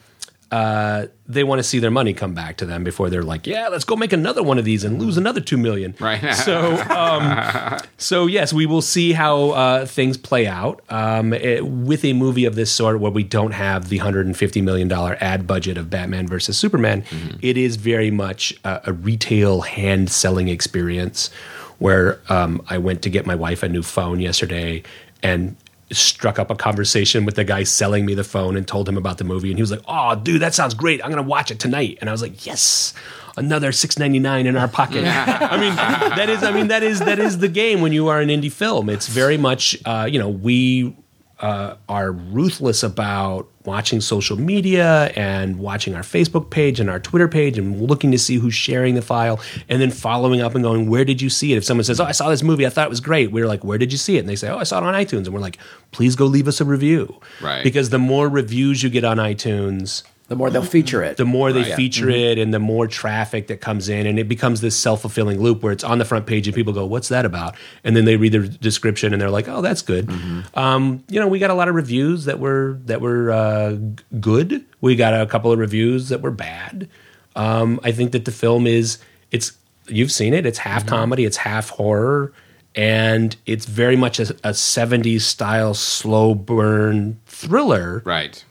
uh, 0.51 1.07
they 1.27 1.45
want 1.45 1.59
to 1.59 1.63
see 1.63 1.79
their 1.79 1.91
money 1.91 2.15
come 2.15 2.33
back 2.33 2.57
to 2.57 2.65
them 2.65 2.83
before 2.83 3.11
they're 3.11 3.23
like, 3.23 3.47
yeah, 3.47 3.69
let's 3.69 3.85
go 3.85 3.97
make 3.97 4.15
another 4.15 4.43
one 4.43 4.57
of 4.59 4.65
these 4.65 4.83
and 4.83 4.99
lose 4.99 5.19
another 5.19 5.41
two 5.43 5.59
million. 5.59 5.95
Right. 6.01 6.23
So, 6.35 6.75
um, 6.91 7.79
so 7.99 8.27
yes, 8.27 8.53
we 8.53 8.65
will 8.65 8.81
see 8.81 9.13
how 9.13 9.51
uh, 9.51 9.85
things 9.87 10.17
play 10.17 10.47
out 10.47 10.81
um, 10.89 11.35
it- 11.35 11.67
with 11.67 12.03
a 12.05 12.15
movie 12.15 12.47
of 12.47 12.55
this 12.55 12.71
sort, 12.73 12.99
where 13.01 13.11
we 13.11 13.25
don't 13.25 13.53
have 13.53 13.89
the 13.91 13.99
hundred 13.99 14.25
and 14.27 14.37
fifty 14.37 14.63
million 14.63 14.89
dollar 14.89 15.19
ad 15.21 15.47
budget 15.47 15.77
of 15.77 15.91
Batman 15.91 16.27
versus 16.27 16.57
Superman. 16.57 17.05
It 17.43 17.59
is 17.59 17.77
very 17.77 18.11
much 18.11 18.55
a, 18.65 18.81
a 18.87 18.93
retail 18.93 19.61
hand 19.63 20.11
selling 20.11 20.49
experience. 20.49 21.31
Where 21.79 22.21
um, 22.29 22.61
I 22.69 22.79
went 22.79 23.03
to 23.03 23.11
get 23.11 23.25
my 23.27 23.35
wife 23.37 23.63
a 23.63 23.69
new 23.69 23.83
phone 23.85 24.19
yesterday, 24.19 24.83
and 25.23 25.55
struck 25.91 26.39
up 26.39 26.51
a 26.51 26.55
conversation 26.55 27.25
with 27.25 27.35
the 27.35 27.45
guy 27.45 27.63
selling 27.63 28.05
me 28.05 28.15
the 28.15 28.25
phone 28.25 28.57
and 28.57 28.69
told 28.69 28.89
him 28.89 28.97
about 28.97 29.19
the 29.19 29.25
movie 29.25 29.49
and 29.51 29.59
he 29.59 29.63
was 29.63 29.71
like 29.71 29.81
oh 29.89 30.15
dude 30.15 30.43
that 30.43 30.55
sounds 30.55 30.75
great. 30.75 31.03
I'm 31.03 31.11
gonna 31.11 31.23
watch 31.23 31.51
it 31.51 31.59
tonight. 31.59 31.99
And 32.01 32.09
i 32.09 32.13
was 32.13 32.23
like 32.23 32.45
yes 32.47 32.93
another 33.37 33.71
6.99 33.71 34.47
in 34.47 34.57
our 34.57 34.69
pocket. 34.69 35.05
I 35.07 35.57
mean 35.59 35.75
that 35.77 36.29
is 36.29 36.43
i 36.43 36.51
mean 36.51 36.69
that 36.69 36.83
is 36.83 37.01
that 37.01 37.19
is 37.19 37.39
the 37.39 37.49
game 37.49 37.81
when 37.81 37.93
you 37.93 38.09
are 38.09 38.21
an 38.21 38.29
indie 38.29 38.53
film. 38.53 38.91
It's 38.91 39.07
very 39.07 39.39
much 39.39 39.77
uh, 39.85 40.09
you 40.11 40.19
know 40.19 40.29
we 40.29 40.97
uh, 41.41 41.77
are 41.89 42.11
ruthless 42.11 42.83
about 42.83 43.49
watching 43.65 44.01
social 44.01 44.37
media 44.37 45.13
and 45.15 45.59
watching 45.59 45.95
our 45.95 46.03
Facebook 46.03 46.51
page 46.51 46.81
and 46.81 46.91
our 46.91 46.99
Twitter 46.99 47.29
page 47.29 47.59
and 47.59 47.81
looking 47.81 48.11
to 48.11 48.19
see 48.19 48.37
who's 48.37 48.55
sharing 48.55 48.95
the 48.95 49.03
file 49.03 49.39
and 49.69 49.81
then 49.81 49.91
following 49.91 50.41
up 50.41 50.55
and 50.55 50.65
going, 50.65 50.89
Where 50.89 51.05
did 51.05 51.23
you 51.23 51.31
see 51.31 51.53
it? 51.53 51.57
If 51.57 51.65
someone 51.65 51.85
says, 51.85 52.01
Oh, 52.01 52.05
I 52.05 52.13
saw 52.13 52.29
this 52.29 52.43
movie, 52.43 52.67
I 52.67 52.71
thought 52.71 52.87
it 52.87 52.91
was 52.91 53.01
great, 53.01 53.31
we're 53.31 53.47
like, 53.47 53.63
Where 53.63 53.79
did 53.79 53.93
you 53.93 53.99
see 53.99 54.17
it? 54.17 54.21
And 54.21 54.29
they 54.29 54.37
say, 54.37 54.49
Oh, 54.49 54.59
I 54.59 54.65
saw 54.65 54.79
it 54.79 54.85
on 54.85 54.95
iTunes. 54.95 55.27
And 55.27 55.35
we're 55.35 55.41
like, 55.41 55.59
Please 55.93 56.17
go 56.17 56.27
leave 56.27 56.49
us 56.49 56.61
a 56.61 56.65
review. 56.65 57.21
Right. 57.41 57.63
Because 57.63 57.91
the 57.91 57.99
more 57.99 58.29
reviews 58.29 58.83
you 58.83 58.91
get 58.91 59.05
on 59.05 59.19
iTunes, 59.19 60.03
the 60.29 60.37
more 60.37 60.51
they'll 60.51 60.63
feature 60.63 61.03
it. 61.03 61.17
the 61.17 61.25
more 61.25 61.53
they 61.53 61.63
Right. 61.63 61.75
feature 61.75 62.09
it 62.11 62.39
and 62.39 62.53
the 62.55 62.59
more 62.59 62.87
traffic 62.87 63.47
that 63.49 63.61
comes 63.61 63.89
in 63.89 64.07
and 64.07 64.19
it 64.19 64.29
becomes 64.29 64.61
this 64.61 64.77
self-fulfilling 64.77 65.41
loop 65.41 65.63
where 65.63 65.73
it's 65.73 65.83
on 65.85 65.99
the 65.99 66.05
front 66.05 66.27
page 66.27 66.47
and 66.47 66.55
people 66.55 66.73
go 66.73 66.85
what's 66.87 67.09
that 67.09 67.25
about? 67.25 67.57
And 67.83 67.97
then 67.97 68.05
they 68.05 68.17
read 68.17 68.33
the 68.33 68.41
description 68.49 69.13
and 69.13 69.21
they're 69.21 69.31
like 69.31 69.49
oh 69.49 69.63
that's 69.63 69.83
good. 69.83 70.09
Um, 70.55 71.03
you 71.09 71.19
know 71.19 71.27
we 71.29 71.39
got 71.39 71.51
a 71.51 71.55
lot 71.55 71.69
of 71.69 71.75
reviews 71.75 72.27
that 72.27 72.39
were 72.39 72.79
that 72.87 73.01
were 73.01 73.31
uh, 73.33 73.77
good. 74.21 74.65
We 74.81 74.97
got 74.97 75.19
a 75.19 75.27
couple 75.27 75.51
of 75.51 75.59
reviews 75.59 76.09
that 76.11 76.21
were 76.21 76.31
bad. 76.31 76.89
Um, 77.37 77.79
i 77.85 77.93
think 77.93 78.13
that 78.13 78.25
the 78.25 78.33
film 78.33 78.67
is 78.67 78.99
it's 79.31 79.53
you've 79.89 80.13
seen 80.13 80.35
it. 80.35 80.45
It's 80.45 80.59
half 80.59 80.87
comedy 80.87 81.25
it's 81.25 81.39
half 81.39 81.71
horror 81.71 82.33
and 82.75 83.35
it's 83.47 83.65
very 83.65 83.97
much 83.97 84.21
a, 84.21 84.25
a 84.45 84.51
70s 84.53 85.23
style 85.23 85.73
slow 85.75 86.35
burn 86.35 87.19
thriller. 87.27 88.03
Right. 88.05 88.45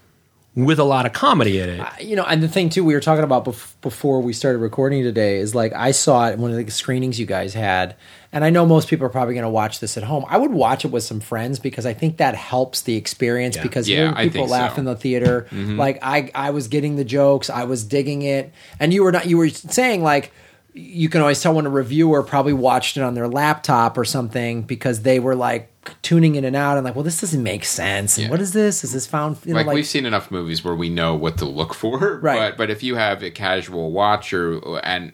With 0.66 0.80
a 0.80 0.84
lot 0.84 1.05
of 1.05 1.14
comedy 1.14 1.60
in 1.60 1.70
it 1.70 1.88
you 2.01 2.16
know, 2.16 2.24
and 2.24 2.41
the 2.41 2.47
thing 2.47 2.70
too, 2.70 2.84
we 2.84 2.93
were 2.93 2.99
talking 2.99 3.24
about 3.24 3.45
bef- 3.45 3.74
before 3.82 4.22
we 4.22 4.34
started 4.34 4.60
recording 4.60 5.03
today 5.03 5.38
is 5.38 5.55
like 5.55 5.74
I 5.74 5.91
saw 5.91 6.28
it 6.28 6.34
in 6.34 6.41
one 6.41 6.51
of 6.51 6.58
the 6.58 6.72
screenings 6.72 7.20
you 7.20 7.26
guys 7.26 7.53
had, 7.53 7.95
and 8.32 8.43
I 8.43 8.49
know 8.49 8.66
most 8.66 8.88
people 8.88 9.05
are 9.05 9.10
probably 9.10 9.34
going 9.34 9.43
to 9.43 9.49
watch 9.49 9.80
this 9.80 9.97
at 9.97 10.03
home. 10.03 10.26
I 10.28 10.38
would 10.38 10.51
watch 10.51 10.86
it 10.86 10.91
with 10.91 11.03
some 11.03 11.20
friends 11.20 11.60
because 11.60 11.86
I 11.86 11.93
think 11.93 12.18
that 12.18 12.36
helps 12.36 12.82
the 12.82 12.95
experience. 12.95 13.55
Yeah. 13.55 13.64
Because 13.64 13.89
Yeah, 13.89 14.14
hearing 14.14 14.32
people 14.32 14.47
laugh 14.47 14.76
so. 14.76 14.80
in 14.80 14.86
the 14.86 14.95
theater, 14.95 15.47
mm-hmm. 15.49 15.78
like 15.78 15.99
I, 16.01 16.32
I 16.34 16.51
was 16.51 16.68
getting 16.68 16.95
the 16.95 17.05
jokes, 17.05 17.49
I 17.49 17.64
was 17.64 17.84
digging 17.84 18.22
it, 18.22 18.53
and 18.80 18.93
you 18.93 19.03
were 19.03 19.12
not. 19.12 19.26
You 19.28 19.38
were 19.38 19.49
saying 19.49 20.03
like. 20.03 20.32
You 20.78 21.09
can 21.09 21.21
always 21.21 21.41
tell 21.41 21.53
when 21.53 21.65
a 21.65 21.69
reviewer 21.69 22.21
probably 22.23 22.53
watched 22.53 22.97
it 22.97 23.01
on 23.01 23.13
their 23.15 23.28
laptop 23.28 23.97
or 23.97 24.05
something 24.05 24.61
because 24.61 25.01
they 25.01 25.19
were 25.19 25.36
like 25.36 25.71
tuning 26.01 26.36
in 26.36 26.43
and 26.45 26.55
out 26.55 26.78
and 26.78 26.86
like, 26.86 26.95
well, 26.95 27.03
this 27.03 27.19
doesn't 27.21 27.41
make 27.41 27.65
sense. 27.65 28.17
And 28.17 28.25
Yeah. 28.25 28.32
what 28.32 28.41
is 28.41 28.53
this? 28.53 28.84
Is 28.84 28.91
this 28.93 29.07
found? 29.07 29.38
You 29.45 29.53
know, 29.53 29.61
like, 29.61 29.73
we've 29.73 29.88
seen 29.88 30.05
enough 30.05 30.30
movies 30.30 30.63
where 30.63 30.75
we 30.75 30.89
know 30.89 31.15
what 31.15 31.38
to 31.38 31.45
look 31.45 31.73
for 31.73 32.19
Right. 32.21 32.38
but 32.51 32.57
but 32.57 32.69
if 32.69 32.84
you 32.84 32.95
have 32.95 33.23
a 33.23 33.32
casual 33.32 33.91
watcher 33.91 34.59
and 34.84 35.13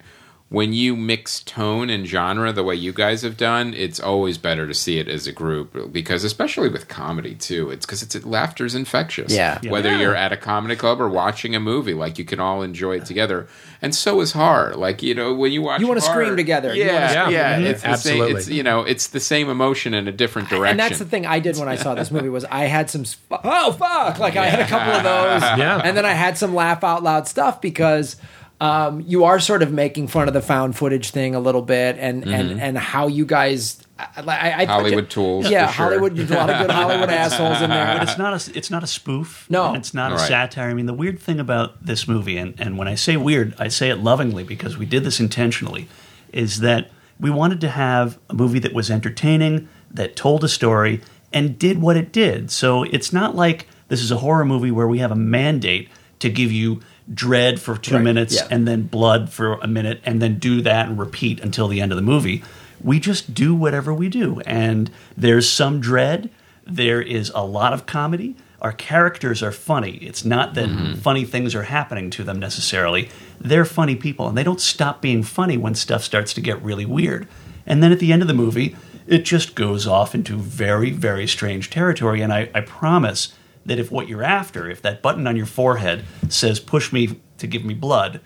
when 0.54 0.72
you 0.72 0.96
mix 0.96 1.42
tone 1.46 1.90
and 1.90 2.06
genre 2.06 2.54
the 2.54 2.64
way 2.64 2.76
you 2.76 2.94
guys 2.94 3.24
have 3.24 3.36
done 3.38 3.74
it's 3.74 4.00
always 4.00 4.38
better 4.38 4.68
to 4.68 4.74
see 4.74 5.00
it 5.00 5.08
as 5.08 5.26
a 5.26 5.32
group 5.32 5.92
because 5.92 6.24
especially 6.24 6.70
with 6.70 6.88
comedy 6.88 7.34
too 7.34 7.72
it's 7.72 7.86
because 7.88 8.04
it's 8.04 8.16
laughter's 8.24 8.76
infectious 8.76 9.34
Yeah. 9.34 9.58
Yeah. 9.64 9.72
whether 9.72 9.98
you're 9.98 10.16
at 10.16 10.32
a 10.32 10.38
comedy 10.38 10.76
club 10.76 11.02
or 11.02 11.10
watching 11.10 11.56
a 11.56 11.60
movie 11.60 11.96
like 11.96 12.20
you 12.20 12.26
can 12.26 12.40
all 12.40 12.62
enjoy 12.62 12.98
it 12.98 13.06
together 13.06 13.48
and 13.82 13.96
so 13.96 14.22
is 14.22 14.34
horror 14.34 14.76
like 14.76 15.02
you 15.02 15.16
know 15.16 15.34
when 15.34 15.52
you 15.52 15.64
watch 15.64 15.82
You 15.82 15.88
wanna 15.88 16.02
scream 16.02 16.38
together. 16.38 16.76
You 16.76 16.86
wanna 16.86 16.94
yeah 17.00 17.10
scream 17.24 17.34
yeah 17.34 17.56
mm-hmm. 17.58 17.66
it's 17.66 17.82
the 17.82 17.96
same 17.98 18.14
Absolutely. 18.22 18.40
it's 18.42 18.50
you 18.50 18.62
know 18.64 18.82
it's 18.84 19.08
the 19.08 19.20
same 19.20 19.50
emotion 19.50 19.94
in 19.96 20.08
a 20.08 20.12
different 20.12 20.50
direction 20.50 20.80
And 20.80 20.80
that's 20.80 21.00
the 21.00 21.06
thing 21.06 21.26
I 21.26 21.40
did 21.40 21.58
when 21.58 21.68
I 21.68 21.76
saw 21.78 21.96
this 21.96 22.12
movie 22.12 22.30
was 22.30 22.46
I 22.46 22.66
had 22.66 22.92
some 22.92 23.02
s- 23.02 23.18
oh 23.32 23.72
fuck 23.72 24.20
like 24.20 24.36
I 24.36 24.46
had 24.46 24.60
a 24.60 24.68
couple 24.68 24.94
of 24.94 25.04
those 25.12 25.42
Yeah. 25.58 25.82
and 25.84 25.98
then 25.98 26.06
I 26.06 26.14
had 26.14 26.38
some 26.38 26.54
laugh 26.54 26.84
out 26.84 27.02
loud 27.02 27.28
stuff 27.28 27.60
because 27.60 28.18
um, 28.64 29.02
you 29.02 29.24
are 29.26 29.40
sort 29.40 29.62
of 29.62 29.72
making 29.72 30.08
fun 30.08 30.28
of 30.28 30.34
the 30.34 30.42
found 30.42 30.76
footage 30.76 31.10
thing 31.12 31.36
a 31.36 31.40
little 31.40 31.62
bit 31.62 31.98
and 32.00 32.24
and 32.28 32.62
and 32.62 32.78
how 32.78 33.08
you 33.08 33.26
guys 33.26 33.82
I, 34.00 34.22
I, 34.28 34.62
I- 34.62 34.66
Hollywood 34.66 35.10
tools, 35.10 35.50
yeah 35.50 35.68
for 35.68 35.74
sure. 35.74 35.86
Hollywood 35.86 36.16
there's 36.16 36.32
a 36.32 36.36
lot 36.36 36.50
of 36.50 36.62
good 36.62 36.72
Hollywood 36.72 37.10
assholes 37.24 37.62
in 37.62 37.70
there 37.70 37.98
But 37.98 38.04
it's 38.10 38.18
not 38.18 38.34
a 38.48 38.58
it's 38.58 38.72
not 38.72 38.84
a 38.84 38.88
spoof. 38.88 39.46
No. 39.50 39.68
and 39.68 39.78
it's 39.78 39.94
not 39.94 40.12
a 40.14 40.20
satire. 40.20 40.70
I 40.70 40.74
mean, 40.74 40.86
the 40.86 40.94
weird 40.94 41.20
thing 41.20 41.40
about 41.40 41.86
this 41.86 42.08
movie, 42.08 42.38
and, 42.38 42.60
and 42.60 42.78
when 42.78 42.88
I 42.88 42.96
say 42.96 43.18
weird, 43.18 43.54
I 43.60 43.68
say 43.68 43.90
it 43.90 43.98
lovingly 43.98 44.44
because 44.44 44.78
we 44.78 44.86
did 44.86 45.04
this 45.04 45.20
intentionally, 45.20 45.88
is 46.32 46.60
that 46.62 46.90
we 47.20 47.30
wanted 47.30 47.60
to 47.62 47.70
have 47.70 48.18
a 48.30 48.34
movie 48.34 48.60
that 48.60 48.74
was 48.74 48.90
entertaining, 48.90 49.68
that 49.92 50.16
told 50.16 50.44
a 50.44 50.50
story, 50.50 51.02
and 51.32 51.60
did 51.60 51.82
what 51.82 51.96
it 51.98 52.12
did. 52.12 52.50
So 52.52 52.84
it's 52.84 53.12
not 53.14 53.36
like 53.36 53.68
this 53.90 54.02
is 54.02 54.12
a 54.12 54.18
horror 54.18 54.46
movie 54.46 54.72
where 54.72 54.88
we 54.88 55.00
have 55.00 55.12
a 55.12 55.16
mandate 55.16 55.90
to 56.20 56.30
give 56.30 56.52
you 56.52 56.80
dread 57.12 57.60
for 57.60 57.78
two 57.78 57.96
Right, 57.96 58.04
minutes 58.04 58.36
yeah. 58.36 58.48
and 58.50 58.68
then 58.68 58.84
blood 58.84 59.30
for 59.30 59.56
a 59.56 59.68
minute 59.68 60.02
and 60.06 60.22
then 60.22 60.40
do 60.40 60.62
that 60.62 60.88
and 60.88 61.00
repeat 61.00 61.40
until 61.40 61.68
the 61.68 61.82
end 61.82 61.92
of 61.92 61.96
the 61.96 62.02
movie. 62.02 62.44
We 62.82 63.00
just 63.00 63.34
do 63.34 63.56
whatever 63.56 63.94
we 63.94 64.10
do. 64.10 64.42
And 64.42 64.92
there's 65.18 65.50
some 65.50 65.80
dread, 65.80 66.30
there 66.66 67.02
is 67.02 67.32
a 67.36 67.46
lot 67.46 67.74
of 67.74 67.86
comedy. 67.86 68.36
Our 68.62 68.72
characters 68.72 69.44
are 69.44 69.52
funny. 69.52 69.98
It's 69.98 70.24
not 70.24 70.54
that 70.54 70.70
mm-hmm. 70.70 70.94
funny 70.96 71.26
things 71.26 71.54
are 71.54 71.64
happening 71.64 72.10
to 72.12 72.24
them 72.24 72.40
necessarily. 72.40 73.10
They're 73.40 73.66
funny 73.66 73.98
people, 73.98 74.30
and 74.30 74.38
they 74.38 74.44
don't 74.44 74.62
stop 74.62 75.02
being 75.02 75.22
funny 75.22 75.58
when 75.58 75.76
stuff 75.76 76.02
starts 76.04 76.34
to 76.36 76.42
get 76.42 76.62
really 76.62 76.86
weird. 76.86 77.28
And 77.66 77.84
then 77.84 77.92
at 77.92 78.00
the 78.00 78.14
end 78.14 78.22
of 78.22 78.30
the 78.30 78.34
movie, 78.34 78.76
it 79.06 79.26
just 79.26 79.56
goes 79.56 79.86
off 79.86 80.16
into 80.16 80.38
very, 80.38 80.92
very 80.92 81.28
strange 81.28 81.70
territory. 81.70 82.22
And 82.22 82.32
I, 82.32 82.50
I 82.56 82.62
promise 82.62 83.34
that 83.66 83.80
if 83.80 83.92
what 83.92 84.08
you're 84.08 84.24
after, 84.24 84.70
if 84.70 84.82
that 84.82 85.02
button 85.02 85.28
on 85.28 85.36
your 85.36 85.46
forehead 85.46 86.06
says 86.30 86.60
push 86.60 86.92
me 86.92 87.20
to 87.38 87.48
give 87.48 87.64
me 87.64 87.74
blood, 87.74 88.20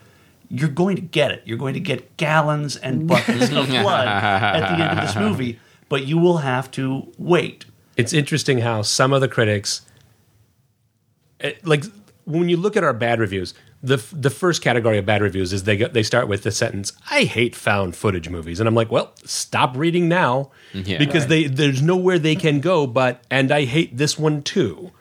you're 0.49 0.69
going 0.69 0.95
to 0.95 1.01
get 1.01 1.31
it. 1.31 1.41
You're 1.45 1.57
going 1.57 1.73
to 1.73 1.79
get 1.79 2.17
gallons 2.17 2.75
and 2.77 3.07
buckets 3.11 3.51
of 3.51 3.67
blood 3.67 4.07
at 4.07 4.59
the 4.59 4.83
end 4.83 4.99
of 4.99 5.05
this 5.05 5.15
movie, 5.15 5.59
but 5.89 6.05
you 6.05 6.17
will 6.17 6.37
have 6.37 6.71
to 6.71 7.11
wait. 7.17 7.65
it's 7.95 8.13
interesting 8.13 8.59
how 8.59 8.81
some 8.81 9.13
of 9.13 9.21
the 9.21 9.27
critics 9.27 9.81
eh, 11.39 11.53
like 11.63 11.83
when 12.25 12.49
you 12.49 12.57
look 12.57 12.75
at 12.75 12.83
our 12.83 12.93
bad 12.93 13.19
reviews 13.19 13.53
the 13.87 13.97
the 14.11 14.29
first 14.29 14.61
category 14.61 14.97
of 14.97 15.05
bad 15.05 15.21
reviews 15.21 15.53
is 15.53 15.63
they 15.63 15.77
they 15.77 16.03
start 16.03 16.27
with 16.27 16.43
the 16.43 16.51
sentence 16.51 16.93
I 17.09 17.21
hate 17.23 17.55
found 17.55 17.95
footage 17.95 18.29
movies 18.29 18.59
and 18.59 18.67
I'm 18.69 18.75
like 18.75 18.91
well 18.91 19.13
stop 19.25 19.75
reading 19.77 20.07
now 20.09 20.51
Yeah. 20.73 20.97
because 20.99 21.27
they 21.27 21.45
there's 21.45 21.81
nowhere 21.81 22.19
they 22.19 22.35
can 22.35 22.59
go 22.59 22.87
but 22.87 23.23
and 23.31 23.51
I 23.51 23.65
hate 23.65 23.97
this 23.97 24.17
one 24.19 24.41
too 24.43 24.91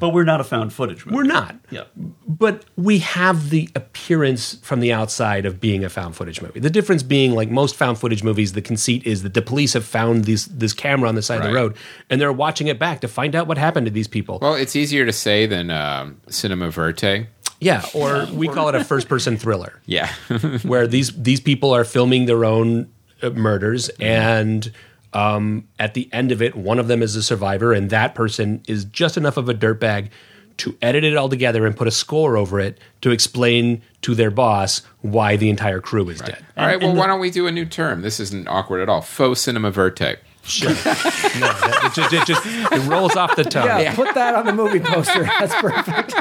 But 0.00 0.08
we're 0.14 0.24
not 0.32 0.40
a 0.40 0.44
found 0.44 0.72
footage 0.72 1.06
movie. 1.06 1.16
we're 1.16 1.22
not 1.38 1.54
Yeah. 1.70 1.84
but 2.26 2.64
we 2.76 2.98
have 2.98 3.50
the 3.50 3.68
appearance 3.74 4.44
from 4.62 4.80
the 4.80 4.92
outside 4.92 5.46
of 5.46 5.60
being 5.60 5.84
a 5.84 5.88
found 5.88 6.16
footage 6.16 6.42
movie. 6.42 6.58
The 6.60 6.70
difference 6.78 7.02
being, 7.04 7.32
like 7.34 7.50
most 7.50 7.76
found 7.76 7.98
footage 7.98 8.22
movies, 8.24 8.52
the 8.52 8.60
conceit 8.62 9.06
is 9.06 9.22
that 9.22 9.34
the 9.34 9.42
police 9.42 9.72
have 9.74 9.84
found 9.84 10.24
this 10.24 10.46
this 10.46 10.72
camera 10.72 11.08
on 11.08 11.14
the 11.14 11.22
side 11.22 11.40
of 11.40 11.46
the 11.46 11.54
road 11.54 11.76
and 12.10 12.20
they're 12.20 12.32
watching 12.32 12.66
it 12.66 12.78
back 12.78 13.00
to 13.02 13.08
find 13.08 13.34
out 13.36 13.46
what 13.46 13.56
happened 13.58 13.86
to 13.86 13.92
these 13.92 14.08
people. 14.08 14.38
well 14.42 14.54
it's 14.54 14.74
easier 14.76 15.04
to 15.06 15.12
say 15.12 15.46
than 15.46 15.70
um, 15.70 16.20
cinema 16.28 16.70
verte 16.70 17.26
yeah, 17.64 17.84
or 17.94 18.26
we 18.32 18.46
call 18.48 18.68
it 18.68 18.74
a 18.74 18.84
first 18.84 19.08
person 19.08 19.36
thriller, 19.36 19.80
yeah 19.86 20.08
where 20.62 20.86
these 20.86 21.10
these 21.20 21.40
people 21.40 21.74
are 21.74 21.84
filming 21.84 22.26
their 22.26 22.44
own 22.44 22.90
uh, 23.22 23.30
murders 23.30 23.88
and. 24.00 24.70
Um, 25.16 25.68
at 25.78 25.94
the 25.94 26.08
end 26.12 26.32
of 26.32 26.42
it, 26.42 26.56
one 26.56 26.80
of 26.80 26.88
them 26.88 27.00
is 27.00 27.14
a 27.14 27.22
survivor, 27.22 27.72
and 27.72 27.88
that 27.90 28.16
person 28.16 28.60
is 28.66 28.84
just 28.84 29.16
enough 29.16 29.36
of 29.36 29.48
a 29.48 29.54
dirtbag 29.54 30.08
to 30.56 30.76
edit 30.82 31.04
it 31.04 31.16
all 31.16 31.28
together 31.28 31.66
and 31.66 31.76
put 31.76 31.86
a 31.86 31.92
score 31.92 32.36
over 32.36 32.58
it 32.58 32.78
to 33.02 33.12
explain 33.12 33.80
to 34.02 34.16
their 34.16 34.32
boss 34.32 34.82
why 35.02 35.36
the 35.36 35.50
entire 35.50 35.78
crew 35.80 36.08
is 36.08 36.20
dead. 36.20 36.44
All 36.56 36.66
right, 36.66 36.80
well, 36.82 36.92
the- 36.92 36.98
why 36.98 37.06
don't 37.06 37.20
we 37.20 37.30
do 37.30 37.46
a 37.46 37.52
new 37.52 37.64
term? 37.64 38.02
This 38.02 38.18
isn't 38.18 38.48
awkward 38.48 38.80
at 38.80 38.88
all. 38.88 39.02
Faux 39.02 39.40
cinema 39.40 39.70
verte. 39.70 40.18
Sure. 40.42 40.70
no, 40.70 40.74
that- 40.74 41.80
it 41.84 41.94
just, 41.94 42.12
it 42.12 42.26
just 42.26 42.42
it 42.72 42.90
rolls 42.90 43.14
off 43.14 43.36
the 43.36 43.44
tongue. 43.44 43.66
yeah, 43.68 43.94
put 43.94 44.12
that 44.16 44.34
on 44.34 44.46
the 44.46 44.52
movie 44.52 44.80
poster 44.80 45.22
that's 45.38 45.54
perfect 45.60 46.12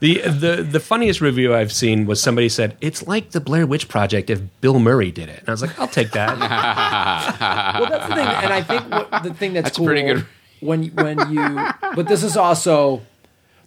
the 0.00 0.20
the 0.22 0.62
the 0.62 0.80
funniest 0.80 1.20
review 1.20 1.54
I've 1.54 1.72
seen 1.72 2.06
was 2.06 2.22
somebody 2.22 2.48
said 2.48 2.76
it's 2.80 3.06
like 3.06 3.30
the 3.30 3.40
Blair 3.40 3.66
Witch 3.66 3.88
Project 3.88 4.30
if 4.30 4.40
Bill 4.60 4.78
Murray 4.78 5.10
did 5.10 5.28
it, 5.28 5.40
and 5.40 5.48
I 5.48 5.52
was 5.52 5.62
like, 5.62 5.78
I'll 5.78 5.88
take 5.88 6.10
that. 6.12 6.38
well, 7.80 7.90
that's 7.90 8.08
the 8.08 8.14
thing, 8.14 8.26
and 8.26 8.52
I 8.52 8.62
think 8.62 8.90
what, 8.90 9.22
the 9.22 9.34
thing 9.34 9.52
that's, 9.52 9.64
That's 9.66 9.78
cool 9.78 9.86
pretty 9.86 10.02
good. 10.02 10.26
when 10.60 10.84
when 10.88 11.18
you. 11.32 11.68
But 11.94 12.08
this 12.08 12.22
is 12.22 12.36
also 12.36 13.02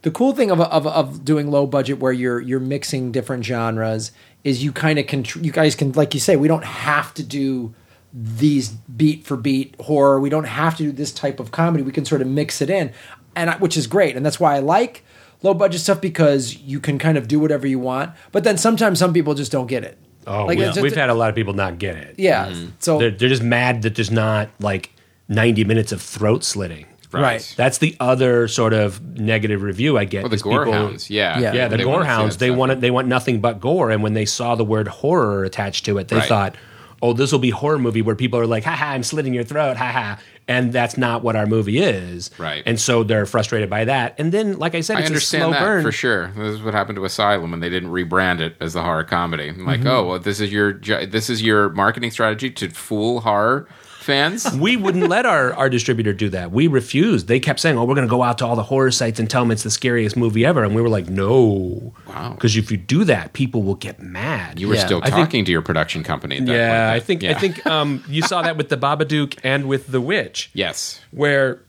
the 0.01 0.11
cool 0.11 0.33
thing 0.33 0.51
of, 0.51 0.61
of 0.61 0.87
of 0.87 1.25
doing 1.25 1.51
low 1.51 1.65
budget 1.65 1.99
where 1.99 2.11
you're 2.11 2.39
you're 2.39 2.59
mixing 2.59 3.11
different 3.11 3.45
genres 3.45 4.11
is 4.43 4.63
you 4.63 4.71
kind 4.71 4.99
of 4.99 5.07
can 5.07 5.25
you 5.41 5.51
guys 5.51 5.75
can 5.75 5.91
like 5.93 6.13
you 6.13 6.19
say 6.19 6.35
we 6.35 6.47
don't 6.47 6.63
have 6.63 7.13
to 7.15 7.23
do 7.23 7.73
these 8.13 8.69
beat 8.69 9.25
for 9.25 9.35
beat 9.35 9.75
horror 9.81 10.19
we 10.19 10.29
don't 10.29 10.45
have 10.45 10.75
to 10.77 10.83
do 10.83 10.91
this 10.91 11.11
type 11.11 11.39
of 11.39 11.51
comedy 11.51 11.83
we 11.83 11.91
can 11.91 12.05
sort 12.05 12.21
of 12.21 12.27
mix 12.27 12.61
it 12.61 12.69
in 12.69 12.91
and 13.35 13.51
I, 13.51 13.57
which 13.57 13.77
is 13.77 13.85
great 13.87 14.15
and 14.15 14.25
that's 14.25 14.39
why 14.39 14.55
I 14.55 14.59
like 14.59 15.03
low 15.41 15.53
budget 15.53 15.81
stuff 15.81 16.01
because 16.01 16.55
you 16.57 16.79
can 16.79 16.97
kind 16.99 17.17
of 17.17 17.27
do 17.27 17.39
whatever 17.39 17.65
you 17.67 17.79
want 17.79 18.11
but 18.31 18.43
then 18.43 18.57
sometimes 18.57 18.99
some 18.99 19.13
people 19.13 19.33
just 19.33 19.51
don't 19.51 19.67
get 19.67 19.83
it 19.83 19.97
Oh, 20.27 20.45
Like, 20.45 20.59
we, 20.59 20.65
just, 20.65 20.81
we've 20.81 20.95
had 20.95 21.09
a 21.09 21.13
lot 21.15 21.29
of 21.29 21.35
people 21.35 21.53
not 21.53 21.79
get 21.79 21.95
it. 21.95 22.15
yeah 22.17 22.47
mm-hmm. 22.47 22.69
so 22.79 22.99
They're, 22.99 23.09
they're 23.11 23.29
just 23.29 23.41
mad 23.41 23.81
that 23.83 23.95
there's 23.95 24.11
not 24.11 24.49
like 24.59 24.91
90 25.27 25.63
minutes 25.63 25.91
of 25.91 26.01
throat 26.01 26.43
slitting. 26.43 26.85
Right. 27.11 27.41
That's 27.57 27.79
the 27.79 27.95
other 27.99 28.47
sort 28.47 28.73
of 28.73 29.01
negative 29.17 29.63
review 29.63 29.97
I 29.97 30.05
get. 30.05 30.21
Well, 30.23 30.29
the 30.29 30.35
is 30.35 30.43
people- 30.43 30.59
gorehounds, 30.59 31.09
yeah, 31.09 31.39
Yeah. 31.39 31.53
Yeah, 31.53 31.67
the 31.67 31.77
They 31.77 31.85
wanna 31.85 32.05
gorehounds. 32.05 32.37
They 32.37 32.47
stuff. 32.49 32.57
wanted 32.57 32.81
they 32.81 32.91
want 32.91 33.07
nothing 33.07 33.39
but 33.41 33.59
gore, 33.59 33.89
and 33.89 34.03
when 34.03 34.13
they 34.13 34.25
saw 34.25 34.53
the 34.55 34.63
word 34.65 34.87
horror 34.87 35.43
attached 35.43 35.85
to 35.85 35.97
it, 35.97 36.09
they 36.09 36.17
Right. 36.17 36.27
thought, 36.29 36.55
"Oh, 37.01 37.13
this 37.13 37.31
will 37.31 37.39
be 37.39 37.49
horror 37.49 37.79
movie 37.79 38.01
where 38.01 38.15
people 38.15 38.39
are 38.39 38.45
like, 38.47 38.63
haha, 38.63 38.87
I'm 38.87 39.03
slitting 39.03 39.33
your 39.33 39.43
throat, 39.43 39.77
haha," 39.77 40.15
and 40.47 40.73
that's 40.73 40.97
not 40.97 41.23
what 41.23 41.35
our 41.35 41.45
movie 41.45 41.79
is. 41.79 42.31
Right. 42.37 42.63
And 42.65 42.79
so 42.79 43.03
they're 43.03 43.25
frustrated 43.25 43.69
by 43.69 43.85
that. 43.85 44.15
And 44.19 44.31
then, 44.31 44.57
like 44.59 44.75
I 44.75 44.81
said, 44.81 44.97
I 44.97 45.01
it's 45.01 45.09
a 45.09 45.13
understand 45.13 45.41
slow 45.43 45.51
that 45.51 45.59
burn. 45.61 45.83
for 45.83 45.91
sure. 45.91 46.27
This 46.35 46.55
is 46.55 46.61
what 46.61 46.73
happened 46.73 46.95
to 46.97 47.05
Asylum 47.05 47.51
when 47.51 47.59
they 47.59 47.69
didn't 47.69 47.89
rebrand 47.91 48.39
it 48.39 48.55
as 48.59 48.73
the 48.73 48.81
horror 48.83 49.03
comedy. 49.03 49.49
I'm 49.49 49.55
Mm-hmm. 49.55 49.65
like, 49.67 49.85
oh, 49.85 50.05
well, 50.07 50.19
this 50.19 50.39
is 50.39 50.51
your 50.51 50.73
this 50.73 51.29
is 51.29 51.41
your 51.43 51.69
marketing 51.69 52.11
strategy 52.11 52.49
to 52.51 52.69
fool 52.69 53.21
horror 53.21 53.67
fans. 54.09 54.51
we 54.57 54.75
wouldn't 54.75 55.07
let 55.07 55.25
our, 55.25 55.53
our 55.53 55.69
distributor 55.69 56.11
do 56.13 56.29
that. 56.29 56.51
We 56.51 56.67
refused. 56.67 57.27
They 57.27 57.39
kept 57.39 57.59
saying, 57.59 57.77
"Oh, 57.77 57.85
we're 57.85 57.95
going 57.95 58.07
to 58.07 58.11
go 58.11 58.23
out 58.23 58.37
to 58.39 58.45
all 58.45 58.55
the 58.55 58.63
horror 58.63 58.91
sites 58.91 59.19
and 59.19 59.29
tell 59.29 59.41
them 59.43 59.51
it's 59.51 59.63
the 59.63 59.71
scariest 59.71 60.17
movie 60.17 60.45
ever," 60.45 60.63
and 60.63 60.75
we 60.75 60.81
were 60.81 60.89
like, 60.89 61.07
"No, 61.09 61.93
Wow. 62.07 62.31
because 62.33 62.57
if 62.57 62.71
you 62.71 62.77
do 62.77 63.03
that, 63.05 63.33
people 63.33 63.63
will 63.63 63.75
get 63.75 64.01
mad." 64.01 64.59
You 64.59 64.67
were 64.67 64.75
Yeah. 64.75 64.85
still 64.85 64.99
I 65.03 65.05
think- 65.09 65.15
talking 65.15 65.45
to 65.45 65.51
your 65.51 65.61
production 65.61 66.03
company. 66.03 66.37
At 66.37 66.45
that 66.47 66.51
yeah, 66.53 66.67
point, 66.67 66.81
I 66.89 66.97
then. 66.99 67.05
think 67.05 67.23
I 67.23 67.33
think 67.35 67.65
um, 67.67 68.03
you 68.09 68.21
saw 68.23 68.41
that 68.41 68.57
with 68.57 68.69
the 68.69 68.77
Babadook 68.77 69.37
and 69.43 69.67
with 69.67 69.87
The 69.87 70.01
Witch, 70.01 70.49
yes. 70.53 70.99
where 71.11 71.61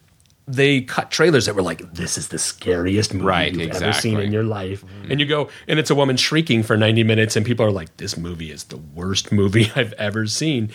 they 0.49 0.81
cut 0.81 1.13
trailers 1.13 1.47
that 1.47 1.55
were 1.55 1.63
like, 1.63 1.95
"This 1.95 2.19
is 2.19 2.29
the 2.29 2.39
scariest 2.39 3.15
movie 3.15 3.25
Right, 3.27 3.55
you've 3.55 3.71
ever 3.71 3.93
seen 3.93 4.19
in 4.19 4.33
your 4.33 4.43
life," 4.43 4.83
and 5.09 5.21
you 5.21 5.27
go, 5.27 5.49
and 5.69 5.79
it's 5.79 5.91
a 5.91 5.95
woman 5.95 6.17
shrieking 6.17 6.65
for 6.65 6.77
ninety 6.77 7.05
minutes, 7.05 7.37
and 7.37 7.47
people 7.47 7.65
are 7.65 7.71
like, 7.71 7.97
"This 7.99 8.17
movie 8.17 8.51
is 8.51 8.65
the 8.65 8.77
worst 8.79 9.31
movie 9.31 9.71
I've 9.77 9.93
ever 9.93 10.27
seen." 10.27 10.71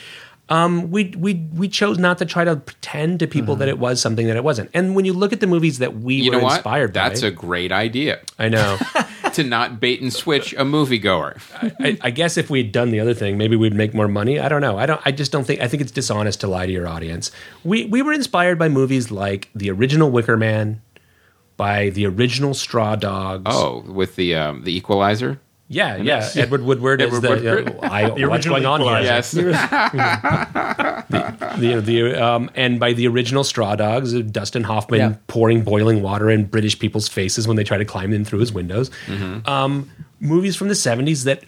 Um, 0.47 0.91
we 0.91 1.11
we 1.17 1.33
we 1.55 1.67
chose 1.67 1.97
not 1.97 2.19
to 2.19 2.25
try 2.25 2.43
to 2.43 2.55
pretend 2.55 3.19
to 3.21 3.27
people 3.27 3.55
that 3.55 3.67
it 3.67 3.79
was 3.79 3.99
something 3.99 4.27
that 4.27 4.35
it 4.37 4.43
wasn't. 4.43 4.69
And 4.75 4.95
when 4.95 5.03
you 5.03 5.13
look 5.13 5.33
at 5.33 5.39
the 5.39 5.47
movies 5.47 5.79
that 5.79 5.97
we 5.97 6.15
You 6.15 6.29
were 6.31 6.37
know 6.37 6.43
what? 6.43 6.53
inspired 6.57 6.93
That's 6.93 7.21
by, 7.21 7.27
a 7.27 7.31
great 7.31 7.71
idea 7.71 8.19
I 8.37 8.49
know. 8.49 8.77
to 9.33 9.43
not 9.43 9.79
bait 9.79 10.01
and 10.01 10.13
switch 10.13 10.53
a 10.53 10.57
moviegoer. 10.63 11.41
I, 11.79 11.97
I 11.99 12.09
guess 12.11 12.37
if 12.37 12.49
we 12.51 12.61
had 12.61 12.71
done 12.71 12.91
the 12.91 12.99
other 12.99 13.13
thing, 13.15 13.37
maybe 13.39 13.55
we'd 13.55 13.73
make 13.73 13.93
more 13.95 14.07
money. 14.07 14.39
I 14.39 14.47
don't 14.47 14.61
know. 14.61 14.77
I 14.77 14.85
don't. 14.85 15.01
I 15.03 15.11
just 15.11 15.31
don't 15.31 15.45
think. 15.45 15.61
I 15.61 15.67
think 15.67 15.81
it's 15.81 15.91
dishonest 15.91 16.41
to 16.41 16.47
lie 16.47 16.67
to 16.67 16.71
your 16.71 16.87
audience. 16.87 17.31
We 17.63 17.85
we 17.85 18.03
were 18.03 18.13
inspired 18.13 18.59
by 18.59 18.69
movies 18.69 19.09
like 19.09 19.49
the 19.55 19.71
original 19.71 20.11
Wicker 20.11 20.37
Man, 20.37 20.79
by 21.57 21.89
the 21.89 22.05
original 22.05 22.53
Straw 22.53 22.95
Dogs. 22.95 23.43
Oh, 23.47 23.79
with 23.87 24.15
the 24.15 24.35
um, 24.35 24.63
the 24.63 24.77
Equalizer. 24.77 25.39
Yeah, 25.67 25.97
yeah. 25.97 26.29
Edward 26.35 26.61
Woodward 26.63 27.01
is 27.01 27.19
the. 27.21 27.29
Woodward. 27.29 27.69
uh, 27.69 27.79
I, 27.81 28.09
The 28.15 28.25
what's 28.27 28.45
going 28.45 28.65
on 28.65 28.81
here? 28.81 28.99
Yes. 29.01 29.33
The, 31.57 31.81
the 31.81 32.13
um, 32.23 32.49
and 32.55 32.79
by 32.79 32.93
the 32.93 33.07
original 33.07 33.43
Straw 33.43 33.75
Dogs, 33.75 34.13
uh, 34.13 34.19
Dustin 34.19 34.63
Hoffman 34.63 34.99
Yeah. 34.99 35.15
pouring 35.27 35.63
boiling 35.63 36.01
water 36.01 36.29
in 36.29 36.45
British 36.45 36.77
people's 36.77 37.07
faces 37.07 37.47
when 37.47 37.55
they 37.57 37.63
try 37.63 37.77
to 37.77 37.85
climb 37.85 38.11
in 38.13 38.25
through 38.25 38.39
his 38.39 38.51
windows. 38.51 38.91
Um, 39.45 39.89
movies 40.19 40.55
from 40.55 40.67
the 40.67 40.75
seventies 40.75 41.23
that 41.23 41.43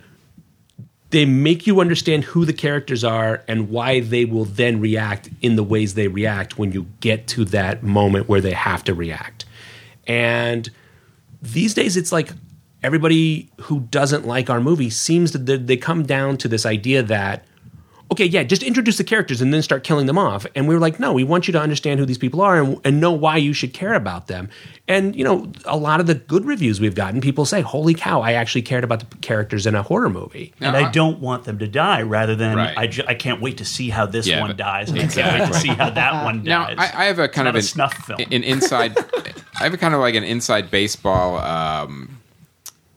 they 1.10 1.26
make 1.26 1.66
you 1.68 1.80
understand 1.82 2.24
who 2.26 2.46
the 2.46 2.54
characters 2.54 3.04
are 3.04 3.44
and 3.48 3.70
why 3.70 4.00
they 4.02 4.26
will 4.26 4.46
then 4.46 4.80
react 4.80 5.30
in 5.42 5.56
the 5.56 5.64
ways 5.64 5.94
they 5.96 6.08
react 6.08 6.58
when 6.58 6.72
you 6.72 6.86
get 7.00 7.28
to 7.28 7.46
that 7.46 7.82
moment 7.84 8.28
where 8.30 8.42
they 8.42 8.52
have 8.52 8.84
to 8.86 8.94
react. 8.94 9.46
And 10.06 10.70
these 11.42 11.74
days, 11.74 11.96
it's 11.98 12.12
like 12.12 12.30
everybody 12.84 13.50
who 13.62 13.82
doesn't 13.82 14.26
like 14.28 14.50
our 14.50 14.62
movie 14.62 14.90
seems 14.90 15.32
to 15.32 15.38
they 15.38 15.58
they 15.58 15.78
come 15.78 16.04
down 16.04 16.38
to 16.38 16.48
this 16.48 16.66
idea 16.66 17.04
that 17.04 17.46
okay, 18.10 18.24
yeah, 18.26 18.42
just 18.42 18.64
introduce 18.64 18.98
the 18.98 19.04
characters 19.04 19.42
and 19.42 19.54
then 19.54 19.62
start 19.62 19.84
killing 19.84 20.06
them 20.06 20.18
off. 20.18 20.46
And 20.56 20.66
we 20.66 20.74
were 20.74 20.80
like, 20.80 20.98
no, 20.98 21.12
we 21.12 21.26
want 21.26 21.46
you 21.46 21.52
to 21.52 21.60
understand 21.60 22.00
who 22.00 22.06
these 22.06 22.18
people 22.18 22.40
are 22.40 22.58
and, 22.58 22.80
and 22.86 23.02
know 23.02 23.12
why 23.12 23.36
you 23.36 23.52
should 23.52 23.74
care 23.74 23.94
about 23.96 24.28
them. 24.28 24.48
And, 24.88 25.14
you 25.14 25.26
know, 25.26 25.52
a 25.66 25.76
lot 25.76 26.00
of 26.00 26.08
the 26.08 26.16
good 26.16 26.46
reviews 26.46 26.80
we've 26.80 26.96
gotten, 26.96 27.20
people 27.20 27.44
say, 27.44 27.60
holy 27.60 27.94
cow, 27.94 28.22
I 28.22 28.32
actually 28.32 28.62
cared 28.62 28.86
about 28.86 29.02
the 29.02 29.18
characters 29.18 29.66
in 29.68 29.76
a 29.76 29.84
horror 29.84 30.10
movie. 30.10 30.54
and 30.62 30.78
I 30.78 30.90
don't 30.90 31.20
want 31.20 31.44
them 31.44 31.60
to 31.60 31.68
die. 31.68 32.02
Rather 32.02 32.34
than 32.34 32.56
Right. 32.56 32.78
I, 32.78 32.88
ju- 32.88 33.04
I 33.06 33.14
can't 33.14 33.42
wait 33.42 33.58
to 33.58 33.66
see 33.66 33.90
how 33.90 34.06
this 34.06 34.26
Yeah, 34.26 34.40
one 34.40 34.52
but- 34.52 34.58
dies, 34.58 34.90
and 34.90 35.00
I 35.02 35.08
can't 35.08 35.40
wait 35.42 35.48
to 35.48 35.54
see 35.60 35.68
how 35.68 35.90
that 35.90 36.24
one 36.24 36.44
Now, 36.44 36.68
dies. 36.68 36.78
I, 36.80 37.02
I 37.04 37.06
have 37.08 37.20
a 37.20 37.28
kind 37.28 37.50
It's 37.58 37.72
of 37.74 37.78
not 37.78 37.92
a 37.92 37.98
an, 37.98 38.02
snuff 38.02 38.06
film. 38.06 38.20
an 38.32 38.44
inside. 38.46 38.98
I 39.60 39.64
have 39.64 39.74
a 39.74 39.78
kind 39.78 39.94
of 39.94 40.00
like 40.00 40.16
an 40.16 40.24
inside 40.24 40.72
baseball, 40.72 41.40
um, 41.40 42.17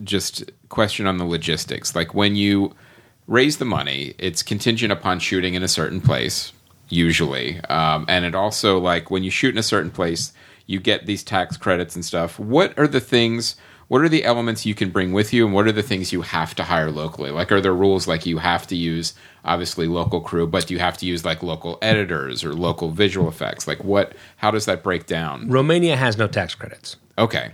just 0.03 0.51
question 0.68 1.07
on 1.07 1.18
the 1.18 1.24
logistics. 1.24 1.94
Like 1.94 2.14
when 2.14 2.36
you 2.36 2.74
raise 3.26 3.59
the 3.59 3.64
money, 3.64 4.14
it's 4.18 4.42
contingent 4.42 4.92
upon 4.92 5.18
shooting 5.20 5.55
in 5.55 5.62
a 5.62 5.68
certain 5.68 6.01
place, 6.01 6.53
usually, 6.88 7.61
um, 7.64 8.05
and 8.09 8.24
it 8.24 8.34
also 8.34 8.78
like 8.78 9.11
when 9.11 9.22
you 9.22 9.30
shoot 9.30 9.55
in 9.55 9.59
a 9.59 9.62
certain 9.62 9.90
place, 9.90 10.32
you 10.66 10.80
get 10.80 11.07
these 11.07 11.24
tax 11.24 11.57
credits 11.57 11.94
and 11.94 12.05
stuff. 12.05 12.38
What 12.38 12.78
are 12.78 12.88
the 12.88 13.01
things? 13.01 13.57
What 13.88 14.03
are 14.03 14.09
the 14.09 14.24
elements 14.24 14.64
you 14.64 14.76
can 14.76 14.90
bring 14.90 15.12
with 15.12 15.32
you, 15.32 15.44
and 15.44 15.53
what 15.53 15.66
are 15.66 15.72
the 15.72 15.82
things 15.82 16.12
you 16.12 16.22
have 16.22 16.55
to 16.55 16.62
hire 16.62 16.92
locally? 16.92 17.32
Like, 17.32 17.51
are 17.51 17.61
there 17.61 17.74
rules 17.74 18.07
like 18.07 18.24
you 18.24 18.38
have 18.38 18.64
to 18.68 18.76
use 18.76 19.14
obviously 19.44 19.88
local 19.88 20.20
crew, 20.20 20.46
but 20.46 20.68
do 20.68 20.74
you 20.74 20.80
have 20.80 20.96
to 20.98 21.07
use 21.07 21.24
like 21.24 21.42
local 21.42 21.76
editors 21.82 22.44
or 22.44 22.55
local 22.55 22.90
visual 22.90 23.28
effects? 23.28 23.66
Like, 23.66 23.82
what? 23.82 24.14
How 24.36 24.53
does 24.53 24.66
that 24.66 24.84
break 24.84 25.07
down? 25.07 25.48
Romania 25.48 25.96
has 25.96 26.16
no 26.16 26.28
tax 26.28 26.55
credits. 26.55 26.98
Okay, 27.18 27.51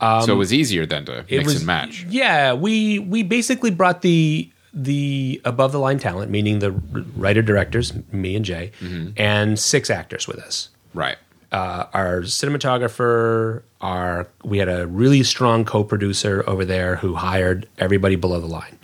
so 0.00 0.32
it 0.32 0.36
was 0.36 0.52
easier 0.52 0.86
then 0.86 1.04
to 1.06 1.18
Um, 1.20 1.24
mix 1.30 1.44
was 1.44 1.56
and 1.56 1.66
match. 1.66 2.06
Yeah, 2.08 2.52
we 2.54 2.98
we 2.98 3.22
basically 3.22 3.70
brought 3.70 4.02
the 4.02 4.50
the 4.72 5.40
above 5.44 5.72
the 5.72 5.78
line 5.80 5.98
talent, 5.98 6.30
meaning 6.30 6.60
the 6.60 6.70
writer 7.16 7.42
directors, 7.42 7.92
me 8.12 8.36
and 8.36 8.44
Jay, 8.44 8.70
Mm-hmm. 8.80 9.10
and 9.16 9.58
six 9.58 9.90
actors 9.90 10.26
with 10.28 10.38
us. 10.38 10.68
Right. 10.94 11.18
uh, 11.52 11.84
our 11.92 12.20
cinematographer, 12.22 13.62
our 13.80 14.28
we 14.44 14.58
had 14.58 14.68
a 14.68 14.86
really 14.86 15.22
strong 15.22 15.64
co-producer 15.64 16.44
over 16.46 16.64
there 16.64 16.96
who 16.96 17.14
hired 17.14 17.68
everybody 17.78 18.16
below 18.16 18.40
the 18.40 18.46
line, 18.46 18.78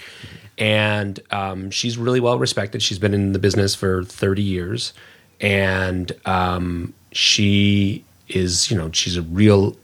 and 0.59 1.21
um, 1.31 1.71
she's 1.71 1.97
really 1.99 2.21
well 2.21 2.39
respected. 2.39 2.83
She's 2.83 2.99
been 2.99 3.15
in 3.15 3.33
the 3.33 3.39
business 3.39 3.75
for 3.75 4.05
thirty 4.05 4.43
years, 4.43 4.93
and 5.41 6.13
um, 6.25 6.95
she 7.13 8.05
is 8.29 8.71
you 8.71 8.77
know 8.77 8.91
she's 8.93 9.17
a 9.17 9.23
real 9.23 9.77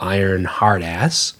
iron 0.00 0.44
hard 0.44 0.82
ass, 0.82 1.34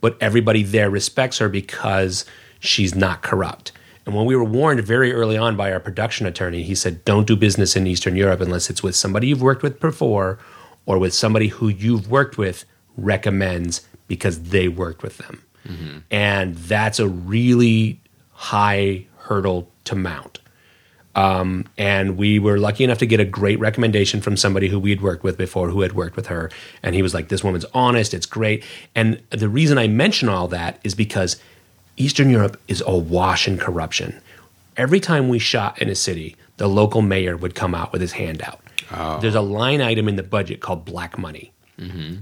but 0.00 0.16
everybody 0.20 0.62
there 0.62 0.90
respects 0.90 1.38
her 1.38 1.48
because 1.48 2.24
she's 2.58 2.94
not 2.94 3.22
corrupt. 3.22 3.72
And 4.06 4.14
when 4.14 4.24
we 4.24 4.34
were 4.34 4.44
warned 4.44 4.82
very 4.82 5.12
early 5.12 5.36
on 5.36 5.56
by 5.56 5.72
our 5.72 5.80
production 5.80 6.26
attorney, 6.26 6.62
he 6.62 6.74
said, 6.74 7.04
Don't 7.04 7.26
do 7.26 7.36
business 7.36 7.76
in 7.76 7.86
Eastern 7.86 8.16
Europe 8.16 8.40
unless 8.40 8.70
it's 8.70 8.82
with 8.82 8.96
somebody 8.96 9.28
you've 9.28 9.42
worked 9.42 9.62
with 9.62 9.78
before 9.78 10.38
or 10.86 10.98
with 10.98 11.14
somebody 11.14 11.48
who 11.48 11.68
you've 11.68 12.10
worked 12.10 12.38
with 12.38 12.64
recommends 12.96 13.86
because 14.08 14.44
they 14.44 14.68
worked 14.68 15.02
with 15.02 15.18
them. 15.18 15.42
Mm-hmm. 15.68 15.98
And 16.10 16.56
that's 16.56 16.98
a 16.98 17.08
really 17.08 18.00
high 18.32 19.06
hurdle 19.18 19.70
to 19.84 19.94
mount. 19.94 20.40
Um, 21.16 21.66
and 21.76 22.16
we 22.16 22.38
were 22.38 22.58
lucky 22.58 22.84
enough 22.84 22.98
to 22.98 23.06
get 23.06 23.18
a 23.18 23.24
great 23.24 23.58
recommendation 23.58 24.20
from 24.20 24.36
somebody 24.36 24.68
who 24.68 24.78
we'd 24.78 25.00
worked 25.00 25.24
with 25.24 25.36
before 25.36 25.68
who 25.68 25.80
had 25.80 25.92
worked 25.92 26.16
with 26.16 26.28
her. 26.28 26.50
And 26.82 26.94
he 26.94 27.02
was 27.02 27.14
like, 27.14 27.28
This 27.28 27.42
woman's 27.42 27.64
honest, 27.74 28.14
it's 28.14 28.26
great. 28.26 28.64
And 28.94 29.20
the 29.30 29.48
reason 29.48 29.76
I 29.76 29.88
mention 29.88 30.28
all 30.28 30.46
that 30.48 30.78
is 30.84 30.94
because 30.94 31.40
Eastern 31.96 32.30
Europe 32.30 32.60
is 32.68 32.82
awash 32.86 33.48
in 33.48 33.58
corruption. 33.58 34.20
Every 34.76 35.00
time 35.00 35.28
we 35.28 35.38
shot 35.38 35.82
in 35.82 35.88
a 35.88 35.94
city, 35.94 36.36
the 36.58 36.68
local 36.68 37.02
mayor 37.02 37.36
would 37.36 37.54
come 37.54 37.74
out 37.74 37.92
with 37.92 38.00
his 38.00 38.12
hand 38.12 38.40
out. 38.42 38.60
There's 39.20 39.34
a 39.34 39.40
line 39.40 39.80
item 39.80 40.08
in 40.08 40.16
the 40.16 40.22
budget 40.22 40.60
called 40.60 40.84
black 40.84 41.18
money. 41.18 41.52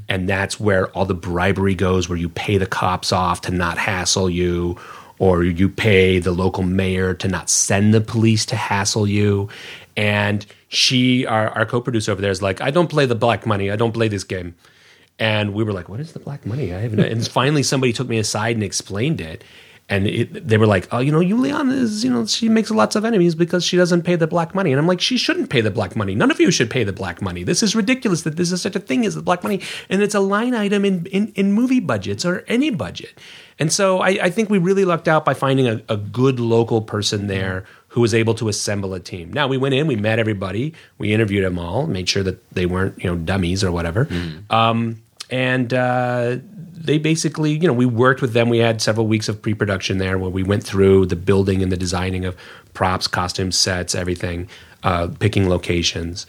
And 0.08 0.28
that's 0.28 0.60
where 0.60 0.86
all 0.90 1.04
the 1.04 1.14
bribery 1.14 1.74
goes, 1.74 2.08
where 2.08 2.16
you 2.18 2.28
pay 2.28 2.58
the 2.58 2.66
cops 2.66 3.12
off 3.12 3.40
to 3.42 3.50
not 3.50 3.76
hassle 3.76 4.30
you, 4.30 4.76
or 5.18 5.42
you 5.42 5.68
pay 5.68 6.18
the 6.18 6.32
local 6.32 6.62
mayor 6.62 7.14
to 7.14 7.28
not 7.28 7.50
send 7.50 7.92
the 7.92 8.00
police 8.00 8.46
to 8.46 8.56
hassle 8.56 9.06
you. 9.06 9.48
And 9.96 10.46
she, 10.68 11.26
our, 11.26 11.48
our 11.50 11.66
co 11.66 11.80
producer 11.80 12.12
over 12.12 12.20
there, 12.20 12.30
is 12.30 12.42
like, 12.42 12.60
I 12.60 12.70
don't 12.70 12.88
play 12.88 13.06
the 13.06 13.14
black 13.14 13.46
money. 13.46 13.70
I 13.70 13.76
don't 13.76 13.92
play 13.92 14.08
this 14.08 14.24
game. 14.24 14.54
And 15.18 15.52
we 15.52 15.64
were 15.64 15.72
like, 15.72 15.88
"What 15.88 16.00
is 16.00 16.12
the 16.12 16.20
black 16.20 16.46
money?" 16.46 16.72
I 16.72 16.78
haven't. 16.78 17.00
And 17.00 17.26
finally, 17.26 17.62
somebody 17.62 17.92
took 17.92 18.08
me 18.08 18.18
aside 18.18 18.56
and 18.56 18.62
explained 18.62 19.20
it. 19.20 19.42
And 19.90 20.06
it, 20.06 20.46
they 20.46 20.58
were 20.58 20.66
like, 20.66 20.86
"Oh, 20.92 21.00
you 21.00 21.10
know, 21.10 21.22
Juliana 21.22 21.74
is, 21.74 22.04
you 22.04 22.10
know, 22.10 22.24
she 22.26 22.48
makes 22.48 22.70
lots 22.70 22.94
of 22.94 23.04
enemies 23.04 23.34
because 23.34 23.64
she 23.64 23.76
doesn't 23.76 24.02
pay 24.02 24.14
the 24.14 24.26
black 24.28 24.54
money." 24.54 24.70
And 24.70 24.78
I'm 24.78 24.86
like, 24.86 25.00
"She 25.00 25.16
shouldn't 25.16 25.50
pay 25.50 25.60
the 25.60 25.72
black 25.72 25.96
money. 25.96 26.14
None 26.14 26.30
of 26.30 26.38
you 26.38 26.52
should 26.52 26.70
pay 26.70 26.84
the 26.84 26.92
black 26.92 27.20
money. 27.20 27.42
This 27.42 27.64
is 27.64 27.74
ridiculous 27.74 28.22
that 28.22 28.36
this 28.36 28.52
is 28.52 28.62
such 28.62 28.76
a 28.76 28.80
thing 28.80 29.04
as 29.04 29.16
the 29.16 29.22
black 29.22 29.42
money, 29.42 29.60
and 29.88 30.02
it's 30.02 30.14
a 30.14 30.20
line 30.20 30.54
item 30.54 30.84
in 30.84 31.06
in, 31.06 31.32
in 31.34 31.52
movie 31.52 31.80
budgets 31.80 32.24
or 32.24 32.44
any 32.46 32.70
budget." 32.70 33.18
And 33.58 33.72
so 33.72 34.00
I, 34.00 34.08
I 34.22 34.30
think 34.30 34.50
we 34.50 34.58
really 34.58 34.84
lucked 34.84 35.08
out 35.08 35.24
by 35.24 35.34
finding 35.34 35.66
a, 35.66 35.82
a 35.88 35.96
good 35.96 36.38
local 36.38 36.80
person 36.80 37.26
there 37.26 37.64
who 37.88 38.00
was 38.00 38.14
able 38.14 38.34
to 38.34 38.48
assemble 38.48 38.94
a 38.94 39.00
team. 39.00 39.32
Now 39.32 39.48
we 39.48 39.56
went 39.56 39.74
in, 39.74 39.86
we 39.86 39.96
met 39.96 40.18
everybody, 40.18 40.74
we 40.98 41.12
interviewed 41.12 41.44
them 41.44 41.58
all, 41.58 41.86
made 41.86 42.08
sure 42.08 42.22
that 42.22 42.48
they 42.52 42.66
weren't 42.66 43.02
you 43.02 43.10
know 43.10 43.16
dummies 43.16 43.64
or 43.64 43.72
whatever. 43.72 44.06
Um, 44.50 45.02
and 45.30 45.74
uh, 45.74 46.36
they 46.88 46.98
basically, 46.98 47.52
you 47.52 47.66
know, 47.66 47.72
we 47.72 47.86
worked 47.86 48.22
with 48.22 48.32
them. 48.32 48.48
We 48.48 48.58
had 48.58 48.80
several 48.80 49.06
weeks 49.06 49.28
of 49.28 49.42
pre-production 49.42 49.98
there 49.98 50.18
where 50.18 50.30
we 50.30 50.42
went 50.42 50.64
through 50.64 51.06
the 51.06 51.16
building 51.16 51.62
and 51.62 51.70
the 51.70 51.76
designing 51.76 52.24
of 52.24 52.36
props, 52.72 53.06
costumes, 53.06 53.58
sets, 53.58 53.94
everything, 53.94 54.48
uh, 54.84 55.08
picking 55.18 55.48
locations. 55.48 56.26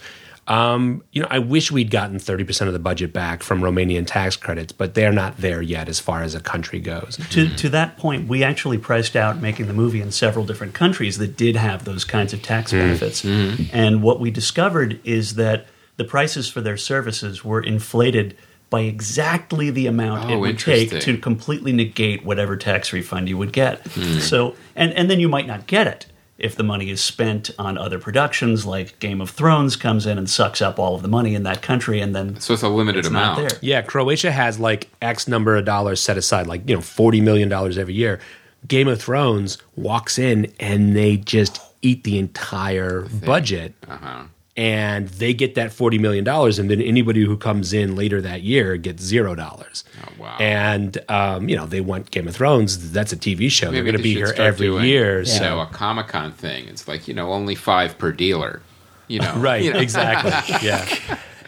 Um, 0.50 1.04
you 1.12 1.22
know, 1.22 1.28
I 1.30 1.38
wish 1.38 1.70
we'd 1.70 1.92
gotten 1.92 2.18
thirty 2.18 2.42
percent 2.42 2.66
of 2.66 2.72
the 2.72 2.80
budget 2.80 3.12
back 3.12 3.44
from 3.44 3.60
Romanian 3.60 4.04
tax 4.04 4.36
credits, 4.36 4.72
but 4.72 4.94
they're 4.94 5.12
not 5.12 5.36
there 5.36 5.62
yet 5.62 5.88
as 5.88 6.00
far 6.00 6.24
as 6.24 6.34
a 6.34 6.40
country 6.40 6.80
goes. 6.80 7.20
To, 7.30 7.48
to 7.48 7.68
that 7.68 7.96
point, 7.96 8.28
we 8.28 8.42
actually 8.42 8.76
priced 8.76 9.14
out 9.14 9.40
making 9.40 9.68
the 9.68 9.72
movie 9.72 10.00
in 10.00 10.10
several 10.10 10.44
different 10.44 10.74
countries 10.74 11.18
that 11.18 11.36
did 11.36 11.54
have 11.54 11.84
those 11.84 12.04
kinds 12.04 12.32
of 12.32 12.42
tax 12.42 12.72
mm-hmm. 12.72 12.80
benefits. 12.80 13.22
Mm-hmm. 13.22 13.64
And 13.72 14.02
what 14.02 14.18
we 14.18 14.32
discovered 14.32 14.98
is 15.04 15.36
that 15.36 15.66
the 15.96 16.04
prices 16.04 16.48
for 16.48 16.60
their 16.60 16.76
services 16.76 17.44
were 17.44 17.62
inflated 17.62 18.36
by 18.70 18.80
exactly 18.80 19.70
the 19.70 19.86
amount 19.86 20.30
it 20.30 20.34
Oh, 20.34 20.38
would 20.40 20.58
take 20.58 20.98
to 21.00 21.16
completely 21.16 21.72
negate 21.72 22.24
whatever 22.24 22.56
tax 22.56 22.92
refund 22.92 23.28
you 23.28 23.38
would 23.38 23.52
get. 23.52 23.86
Hmm. 23.86 24.18
So, 24.18 24.56
and, 24.74 24.92
and 24.94 25.08
then 25.08 25.20
you 25.20 25.28
might 25.28 25.46
not 25.46 25.68
get 25.68 25.86
it 25.86 26.06
if 26.40 26.56
the 26.56 26.62
money 26.62 26.90
is 26.90 27.02
spent 27.02 27.50
on 27.58 27.76
other 27.78 27.98
productions 27.98 28.64
like 28.66 28.98
Game 28.98 29.20
of 29.20 29.30
Thrones 29.30 29.76
comes 29.76 30.06
in 30.06 30.18
and 30.18 30.28
sucks 30.28 30.60
up 30.62 30.78
all 30.78 30.94
of 30.94 31.02
the 31.02 31.08
money 31.08 31.34
in 31.34 31.42
that 31.44 31.62
country 31.62 32.00
and 32.00 32.14
then 32.14 32.40
So 32.40 32.54
it's 32.54 32.62
a 32.62 32.68
limited 32.68 33.00
it's 33.00 33.08
amount. 33.08 33.38
there. 33.48 33.58
Yeah, 33.60 33.82
Croatia 33.82 34.32
has 34.32 34.58
like 34.58 34.88
X 35.02 35.28
number 35.28 35.56
of 35.56 35.64
dollars 35.64 36.00
set 36.00 36.16
aside, 36.16 36.46
like, 36.46 36.68
you 36.68 36.74
know, 36.74 36.80
$40 36.80 37.22
million 37.22 37.52
every 37.52 37.94
year. 37.94 38.18
Game 38.66 38.88
of 38.88 39.00
Thrones 39.00 39.58
walks 39.76 40.18
in 40.18 40.52
and 40.58 40.96
they 40.96 41.16
just 41.16 41.60
eat 41.82 42.04
the 42.04 42.18
entire 42.18 43.02
budget. 43.24 43.74
Uh-huh. 43.88 44.24
And 44.60 45.08
they 45.08 45.32
get 45.32 45.54
that 45.54 45.70
$40 45.70 45.98
million. 45.98 46.28
And 46.28 46.70
then 46.70 46.82
anybody 46.82 47.24
who 47.24 47.38
comes 47.38 47.72
in 47.72 47.96
later 47.96 48.20
that 48.20 48.42
year 48.42 48.76
gets 48.76 49.02
$0. 49.10 49.38
Oh, 49.40 50.12
wow. 50.18 50.36
And, 50.38 50.98
um, 51.08 51.48
you 51.48 51.56
know, 51.56 51.64
they 51.64 51.80
want 51.80 52.10
Game 52.10 52.28
of 52.28 52.36
Thrones. 52.36 52.92
That's 52.92 53.10
a 53.12 53.16
TV 53.16 53.50
show. 53.50 53.70
They're 53.70 53.82
going 53.84 53.96
to 53.96 54.02
be 54.02 54.12
here 54.14 54.34
every 54.36 54.66
doing, 54.66 54.84
year. 54.84 55.20
You 55.20 55.24
So. 55.24 55.40
know, 55.44 55.60
a 55.60 55.66
Comic 55.66 56.08
Con 56.08 56.32
thing. 56.32 56.68
It's 56.68 56.86
like 56.86 57.08
you 57.08 57.14
know, 57.14 57.32
only 57.32 57.54
five 57.54 57.96
per 57.96 58.12
dealer. 58.12 58.60
You 59.08 59.20
know, 59.20 59.34
Right, 59.38 59.64
you 59.64 59.72
know. 59.72 59.80
exactly. 59.80 60.58
Yeah. 60.62 60.84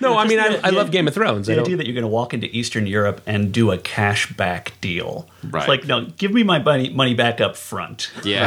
No, 0.00 0.16
I 0.16 0.26
mean, 0.26 0.38
I, 0.40 0.56
the- 0.56 0.66
I 0.66 0.70
love 0.70 0.90
Game 0.90 1.06
of 1.08 1.14
Thrones. 1.14 1.48
I 1.48 1.52
The 1.52 1.56
don't- 1.56 1.64
idea 1.66 1.76
that 1.78 1.86
you're 1.86 1.94
going 1.94 2.02
to 2.02 2.08
walk 2.08 2.32
into 2.34 2.46
Eastern 2.56 2.86
Europe 2.86 3.20
and 3.26 3.52
do 3.52 3.70
a 3.70 3.78
cash 3.78 4.32
back 4.34 4.72
deal. 4.80 5.28
Right. 5.44 5.60
It's 5.60 5.68
like, 5.68 5.86
no, 5.86 6.06
give 6.16 6.32
me 6.32 6.42
my 6.42 6.58
money, 6.58 6.90
money 6.90 7.14
back 7.14 7.40
up 7.40 7.56
front. 7.56 8.10
Yeah, 8.24 8.46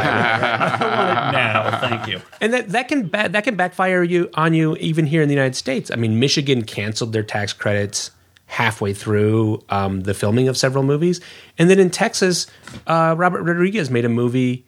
I 0.79 1.05
want 1.05 1.19
it 1.19 1.31
now. 1.37 1.79
Thank 1.79 2.07
you. 2.07 2.21
And 2.41 2.53
that, 2.53 2.69
that 2.69 2.87
can 2.87 3.07
ba- 3.07 3.29
that 3.29 3.43
can 3.43 3.55
backfire 3.55 4.03
you 4.03 4.29
on 4.33 4.53
you 4.53 4.75
even 4.77 5.05
here 5.05 5.21
in 5.21 5.27
the 5.29 5.33
United 5.35 5.55
States. 5.55 5.91
I 5.91 5.95
mean, 5.95 6.19
Michigan 6.19 6.63
canceled 6.63 7.13
their 7.13 7.23
tax 7.23 7.53
credits 7.53 8.11
halfway 8.47 8.93
through 8.93 9.63
um, 9.69 10.01
the 10.01 10.13
filming 10.13 10.47
of 10.47 10.55
several 10.57 10.83
movies, 10.83 11.19
and 11.57 11.69
then 11.69 11.79
in 11.79 11.89
Texas, 11.89 12.45
uh, 12.87 13.15
Robert 13.17 13.41
Rodriguez 13.43 13.89
made 13.89 14.05
a 14.05 14.09
movie, 14.09 14.64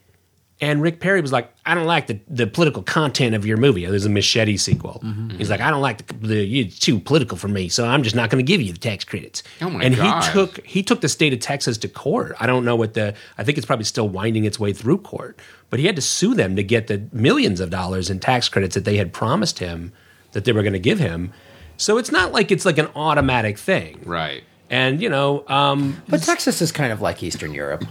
and 0.59 0.81
Rick 0.81 0.99
Perry 0.99 1.21
was 1.21 1.31
like, 1.31 1.53
"I 1.65 1.75
don't 1.75 1.85
like 1.85 2.07
the, 2.07 2.19
the 2.27 2.47
political 2.47 2.81
content 2.81 3.35
of 3.35 3.45
your 3.45 3.57
movie." 3.57 3.85
There's 3.85 4.05
a 4.05 4.09
Machete 4.09 4.57
sequel. 4.57 5.03
He's 5.37 5.49
like, 5.49 5.61
"I 5.61 5.69
don't 5.69 5.81
like 5.81 6.07
the, 6.07 6.13
the 6.27 6.59
it's 6.61 6.79
too 6.79 6.99
political 6.99 7.37
for 7.37 7.47
me, 7.47 7.69
so 7.69 7.85
I'm 7.85 8.01
just 8.01 8.15
not 8.15 8.29
going 8.29 8.43
to 8.43 8.47
give 8.47 8.61
you 8.61 8.73
the 8.73 8.79
tax 8.79 9.03
credits." 9.03 9.43
Oh 9.61 9.69
my 9.69 9.83
and 9.83 9.95
God. 9.95 10.23
he 10.23 10.31
took 10.31 10.65
he 10.65 10.83
took 10.83 11.01
the 11.01 11.09
state 11.09 11.33
of 11.33 11.39
Texas 11.39 11.77
to 11.79 11.87
court. 11.87 12.35
I 12.39 12.47
don't 12.47 12.65
know 12.65 12.75
what 12.75 12.95
the 12.95 13.13
I 13.37 13.43
think 13.43 13.57
it's 13.57 13.67
probably 13.67 13.85
still 13.85 14.09
winding 14.09 14.45
its 14.45 14.59
way 14.59 14.73
through 14.73 14.99
court, 14.99 15.39
but 15.69 15.79
he 15.79 15.85
had 15.85 15.95
to 15.95 16.01
sue 16.01 16.33
them 16.33 16.55
to 16.55 16.63
get 16.63 16.87
the 16.87 17.03
millions 17.11 17.59
of 17.59 17.69
dollars 17.69 18.09
in 18.09 18.19
tax 18.19 18.49
credits 18.49 18.73
that 18.73 18.85
they 18.85 18.97
had 18.97 19.13
promised 19.13 19.59
him 19.59 19.91
that 20.31 20.45
they 20.45 20.51
were 20.51 20.63
going 20.63 20.73
to 20.73 20.79
give 20.79 20.99
him. 20.99 21.31
So 21.77 21.99
it's 21.99 22.11
not 22.11 22.31
like 22.31 22.51
it's 22.51 22.65
like 22.65 22.79
an 22.79 22.87
automatic 22.95 23.59
thing, 23.59 24.01
right. 24.05 24.43
And 24.69 25.01
you 25.01 25.09
know, 25.09 25.45
um, 25.47 26.01
But 26.09 26.23
Texas 26.23 26.61
is 26.61 26.71
kind 26.71 26.91
of 26.91 26.99
like 26.99 27.21
Eastern 27.23 27.53
Europe. 27.53 27.85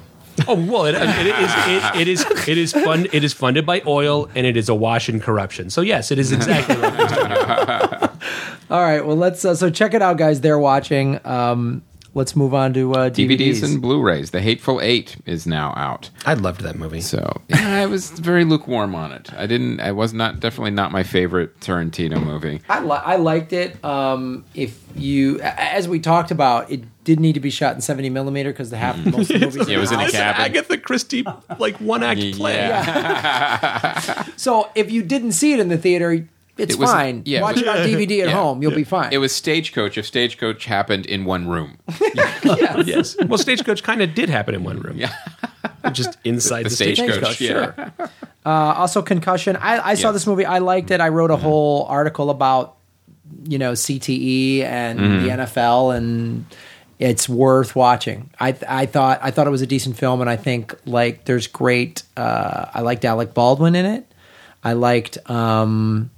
Oh 0.49 0.55
well, 0.55 0.87
it, 0.87 0.95
it 0.95 1.27
is 1.27 1.53
it, 1.67 2.01
it 2.01 2.09
is 2.09 2.49
it 2.49 2.59
is 2.59 2.73
fund 2.73 3.09
it 3.13 3.25
is 3.25 3.33
funded 3.33 3.67
by 3.67 3.83
oil 3.87 4.29
and 4.35 4.47
it 4.47 4.57
is 4.57 4.69
awash 4.69 5.09
in 5.09 5.21
corruption. 5.21 5.71
So 5.71 5.81
yes, 5.81 6.11
it 6.11 6.19
is 6.19 6.33
exactly 6.33 6.77
like 6.77 8.03
All 8.71 8.81
right, 8.81 9.05
well 9.05 9.17
let's 9.17 9.45
uh, 9.45 9.55
so 9.55 9.71
check 9.71 9.95
it 9.95 10.03
out, 10.03 10.17
guys. 10.17 10.41
They're 10.41 10.59
watching. 10.59 11.25
Um, 11.25 11.83
let's 12.15 12.35
move 12.35 12.55
on 12.55 12.73
to 12.73 12.95
uh, 12.95 13.11
DVDs. 13.11 13.39
DVDs 13.39 13.63
and 13.63 13.83
Blu-rays. 13.83 14.31
The 14.31 14.41
Hateful 14.41 14.81
Eight 14.81 15.17
is 15.27 15.47
now 15.47 15.73
out. 15.77 16.11
I 16.25 16.35
loved 16.35 16.63
that 16.63 16.77
movie. 16.77 17.03
So 17.03 17.43
yeah, 17.49 17.83
I 17.83 17.87
was 17.87 18.11
very 18.11 18.45
lukewarm 18.45 18.95
on 18.95 19.13
it. 19.13 19.33
I 19.35 19.47
didn't. 19.47 19.81
I 19.81 19.93
was 19.93 20.13
not 20.13 20.41
definitely 20.41 20.73
not 20.73 20.91
my 20.91 21.05
favorite 21.05 21.61
Tarantino 21.61 22.21
movie. 22.23 22.61
I, 22.69 22.81
li- 22.83 23.03
I 23.05 23.17
liked 23.17 23.53
it. 23.53 23.83
Um, 23.85 24.45
if 24.55 24.83
you, 24.97 25.41
as 25.41 25.87
we 25.89 26.01
talked 26.01 26.31
about, 26.31 26.71
it 26.71 26.83
did 27.07 27.21
need 27.21 27.35
to 27.35 27.41
be 27.41 27.51
shot 27.51 27.77
in 27.77 27.81
70 27.81 28.11
millimeter 28.11 28.51
because 28.51 28.71
the 28.71 28.77
half 28.77 28.99
most 29.07 29.31
of 29.31 29.41
the 29.41 29.47
mm. 29.47 29.55
movies. 29.55 29.69
Yeah, 29.69 29.77
it 29.79 29.81
was 29.81 29.93
in 29.93 30.01
a 30.01 30.05
are 30.05 30.11
cabin. 30.11 30.43
Agatha 30.43 30.77
Christie 30.77 31.25
like 31.59 31.77
one 31.77 32.03
act 32.03 32.21
play. 32.35 32.57
Yeah. 32.57 34.25
So 34.37 34.69
if 34.75 34.91
you 34.91 35.03
didn't 35.03 35.33
see 35.33 35.53
it 35.55 35.61
in 35.61 35.69
the 35.69 35.79
theater, 35.79 36.27
it's 36.59 36.75
It 36.75 36.79
was- 36.79 36.91
fine. 36.91 37.23
yeah, 37.25 37.39
it 37.39 37.43
Watch 37.43 37.55
was- 37.55 37.63
it 37.63 37.69
on 37.69 37.77
DVD 37.79 38.03
at 38.03 38.11
Yeah. 38.29 38.31
home. 38.33 38.61
You'll 38.61 38.75
be 38.75 38.85
fine. 38.85 39.13
It 39.13 39.19
was 39.19 39.33
Stagecoach. 39.33 39.97
If 39.97 40.05
Stagecoach 40.05 40.65
happened 40.65 41.07
in 41.07 41.25
one 41.25 41.49
room, 41.49 41.79
Yes. 42.43 43.17
Well, 43.25 43.39
Stagecoach 43.39 43.83
kind 43.85 44.03
of 44.03 44.15
did 44.15 44.29
happen 44.29 44.55
in 44.55 44.65
one 44.65 44.81
room. 44.81 44.99
Yeah. 44.99 45.15
Just 45.93 46.19
inside 46.25 46.65
the, 46.65 46.71
the 46.71 46.75
stagecoach. 46.75 47.37
Stagecoach. 47.37 47.41
yeah. 47.41 47.91
sure. 47.97 48.11
Uh, 48.45 48.75
also, 48.77 49.01
concussion. 49.01 49.57
I, 49.57 49.91
I 49.91 49.95
saw 49.95 50.09
Yes. 50.09 50.15
this 50.15 50.27
movie. 50.27 50.45
I 50.45 50.59
liked 50.59 50.91
it. 50.91 51.01
I 51.01 51.09
wrote 51.09 51.31
a 51.31 51.35
mm-hmm. 51.35 51.43
whole 51.45 51.85
article 51.87 52.31
about 52.31 52.77
you 53.45 53.59
know 53.59 53.73
CTE 53.73 54.63
and 54.63 54.99
mm-hmm. 54.99 55.23
the 55.25 55.45
NFL, 55.45 55.97
and 55.97 56.45
it's 56.99 57.29
worth 57.29 57.77
watching. 57.77 58.31
I 58.41 58.55
I 58.69 58.87
thought 58.87 59.21
I 59.23 59.31
thought 59.31 59.47
it 59.47 59.51
was 59.51 59.63
a 59.63 59.67
decent 59.67 59.97
film, 59.97 60.21
and 60.21 60.31
I 60.31 60.37
think 60.37 60.75
like 60.87 61.25
there's 61.25 61.47
great. 61.47 62.03
Uh, 62.17 62.67
I 62.73 62.81
liked 62.81 63.05
Alec 63.05 63.35
Baldwin 63.35 63.75
in 63.75 63.87
it. 63.87 64.07
I 64.65 64.73
liked 64.73 65.19
um, 65.31 66.11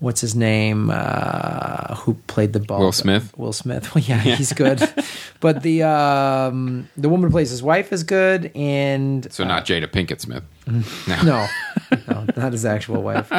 what's 0.00 0.20
his 0.20 0.34
name? 0.34 0.90
Uh, 0.92 1.94
who 1.96 2.14
played 2.26 2.52
the 2.52 2.60
ball? 2.60 2.80
Will 2.80 2.92
Smith? 2.92 3.32
Will 3.38 3.52
Smith. 3.52 3.94
Well, 3.94 4.04
yeah, 4.04 4.18
he's 4.18 4.52
good. 4.52 4.82
but 5.40 5.62
the 5.62 5.82
um, 5.84 6.88
the 6.96 7.08
woman 7.08 7.28
who 7.28 7.32
plays 7.32 7.50
his 7.50 7.62
wife 7.62 7.92
is 7.92 8.02
good, 8.02 8.50
and 8.54 9.30
So 9.32 9.44
not 9.44 9.64
Jada 9.64 9.86
Pinkett 9.86 10.20
Smith. 10.20 10.44
no, 11.24 11.48
no, 12.08 12.26
not 12.36 12.52
his 12.52 12.64
actual 12.64 13.02
wife. 13.02 13.30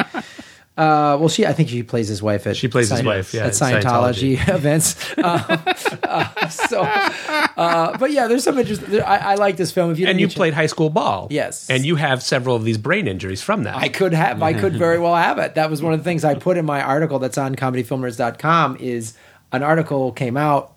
Uh, 0.74 1.18
well, 1.20 1.28
she, 1.28 1.44
I 1.44 1.52
think 1.52 1.68
she 1.68 1.82
plays 1.82 2.08
his 2.08 2.22
wife 2.22 2.46
at 2.46 2.56
She 2.56 2.66
plays 2.66 2.88
his 2.88 3.02
wife, 3.02 3.34
yeah, 3.34 3.42
at 3.42 3.48
at 3.48 3.52
Scientology, 3.52 4.48
events. 4.54 4.96
Uh, 5.18 5.60
uh, 6.02 6.48
so, 6.48 6.80
uh, 6.82 7.98
but 7.98 8.10
yeah, 8.10 8.26
there's 8.26 8.44
some 8.44 8.58
interesting. 8.58 8.88
There, 8.88 9.06
I, 9.06 9.18
I 9.18 9.34
like 9.34 9.58
this 9.58 9.70
film. 9.70 9.90
If 9.90 9.98
you 9.98 10.06
And 10.06 10.18
you 10.18 10.28
get 10.28 10.34
a 10.34 10.38
played 10.38 10.54
high 10.54 10.66
school 10.66 10.88
ball. 10.88 11.28
Yes. 11.30 11.68
And 11.68 11.84
you 11.84 11.96
have 11.96 12.22
several 12.22 12.56
of 12.56 12.64
these 12.64 12.78
brain 12.78 13.06
injuries 13.06 13.42
from 13.42 13.64
that. 13.64 13.76
I 13.76 13.90
could 13.90 14.14
have. 14.14 14.42
I 14.42 14.54
could 14.54 14.74
very 14.74 14.98
well 14.98 15.14
have 15.14 15.38
it. 15.38 15.56
That 15.56 15.68
was 15.68 15.82
one 15.82 15.92
of 15.92 16.00
the 16.00 16.04
things 16.04 16.24
I 16.24 16.36
put 16.36 16.56
in 16.56 16.64
my 16.64 16.80
article 16.80 17.18
that's 17.18 17.36
on 17.36 17.54
comedyfilmnerds.com 17.54 18.78
is 18.78 19.12
an 19.52 19.62
article 19.62 20.10
came 20.12 20.38
out 20.38 20.74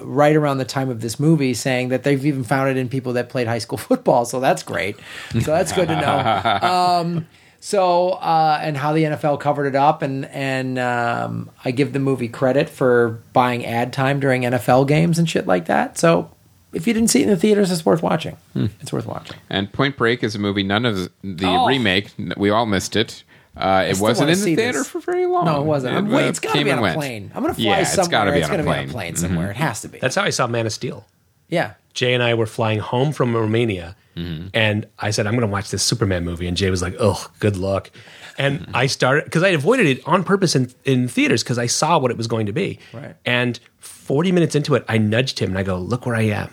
right 0.00 0.34
around 0.34 0.58
the 0.58 0.64
time 0.64 0.88
of 0.88 1.02
this 1.02 1.20
movie 1.20 1.54
saying 1.54 1.90
that 1.90 2.02
they've 2.02 2.24
even 2.24 2.44
found 2.44 2.70
it 2.70 2.78
in 2.78 2.88
people 2.88 3.12
that 3.12 3.28
played 3.28 3.46
high 3.46 3.58
school 3.58 3.78
football. 3.88 4.24
So 4.24 4.40
that's 4.40 4.62
great. 4.62 4.96
So 5.32 5.52
that's 5.52 5.72
good 5.72 5.88
to 5.88 6.00
know. 6.00 6.68
Um, 6.68 7.26
so 7.66 8.10
uh, 8.10 8.58
and 8.60 8.76
how 8.76 8.92
the 8.92 9.04
NFL 9.04 9.40
covered 9.40 9.64
it 9.66 9.74
up 9.74 10.02
and 10.02 10.26
and 10.26 10.78
um, 10.78 11.48
I 11.64 11.70
give 11.70 11.94
the 11.94 11.98
movie 11.98 12.28
credit 12.28 12.68
for 12.68 13.22
buying 13.32 13.64
ad 13.64 13.90
time 13.90 14.20
during 14.20 14.42
NFL 14.42 14.86
games 14.86 15.18
and 15.18 15.26
shit 15.28 15.46
like 15.46 15.64
that. 15.64 15.96
So 15.96 16.30
if 16.74 16.86
you 16.86 16.92
didn't 16.92 17.08
see 17.08 17.20
it 17.20 17.24
in 17.24 17.30
the 17.30 17.38
theaters, 17.38 17.70
it's 17.70 17.86
worth 17.86 18.02
watching. 18.02 18.36
It's 18.54 18.92
worth 18.92 19.06
watching. 19.06 19.36
And 19.48 19.72
Point 19.72 19.96
Break 19.96 20.22
is 20.22 20.34
a 20.34 20.38
movie. 20.38 20.62
None 20.62 20.84
of 20.84 21.08
the 21.22 21.46
Oh. 21.46 21.66
remake. 21.66 22.10
We 22.36 22.50
all 22.50 22.66
missed 22.66 22.96
it. 22.96 23.24
Uh, 23.56 23.86
it 23.88 23.98
wasn't 23.98 24.28
in 24.28 24.38
the 24.40 24.56
theater 24.56 24.78
this. 24.80 24.88
for 24.88 24.98
very 25.00 25.24
long. 25.26 25.44
No, 25.46 25.60
it 25.62 25.64
wasn't. 25.64 25.96
I'm, 25.96 26.12
uh, 26.12 26.16
wait, 26.16 26.26
it's 26.26 26.40
got 26.40 26.54
to 26.54 26.64
be 26.64 26.70
on 26.72 26.80
a 26.80 26.82
went. 26.82 26.96
plane. 26.96 27.30
I'm 27.34 27.42
going 27.42 27.54
to 27.54 27.60
fly 27.62 27.70
Yeah, 27.70 27.80
it's 27.80 27.94
somewhere. 27.94 28.10
gotta 28.10 28.32
be 28.32 28.42
on 28.42 28.50
a 28.50 28.56
going 28.56 28.58
to 28.58 28.64
be 28.64 28.68
on 28.70 28.74
a 28.74 28.78
plane. 28.82 28.90
plane 28.90 29.16
somewhere. 29.16 29.50
It 29.52 29.56
has 29.56 29.80
to 29.82 29.88
be. 29.88 30.00
That's 30.00 30.16
how 30.16 30.24
I 30.24 30.30
saw 30.30 30.46
Man 30.48 30.66
of 30.66 30.72
Steel. 30.72 31.06
Yeah. 31.54 31.70
Jay 31.94 32.12
and 32.14 32.22
I 32.22 32.34
were 32.34 32.46
flying 32.46 32.80
home 32.80 33.12
from 33.12 33.34
Romania, 33.36 33.94
Mm-hmm. 34.16 34.46
and 34.54 34.86
I 35.06 35.10
said, 35.10 35.26
I'm 35.26 35.32
going 35.34 35.48
to 35.48 35.52
watch 35.52 35.70
this 35.72 35.82
Superman 35.82 36.24
movie. 36.24 36.46
And 36.46 36.56
Jay 36.56 36.70
was 36.70 36.80
like, 36.82 36.94
oh, 37.00 37.20
good 37.40 37.56
luck. 37.56 37.90
and 38.38 38.52
I 38.72 38.86
started 38.86 39.24
because 39.24 39.42
I 39.42 39.48
avoided 39.48 39.86
it 39.86 40.06
on 40.06 40.22
purpose 40.22 40.54
in, 40.54 40.70
in 40.84 41.08
theaters 41.08 41.42
because 41.42 41.58
I 41.58 41.66
saw 41.66 41.98
what 41.98 42.12
it 42.12 42.16
was 42.16 42.28
going 42.28 42.46
to 42.46 42.52
be. 42.52 42.78
Right. 42.92 43.16
And 43.24 43.58
40 43.80 44.30
minutes 44.30 44.54
into 44.54 44.76
it, 44.76 44.84
I 44.88 44.98
nudged 44.98 45.40
him 45.40 45.48
and 45.50 45.58
I 45.58 45.64
go, 45.64 45.76
"Look 45.78 46.06
where 46.06 46.14
I 46.14 46.26
am," 46.42 46.48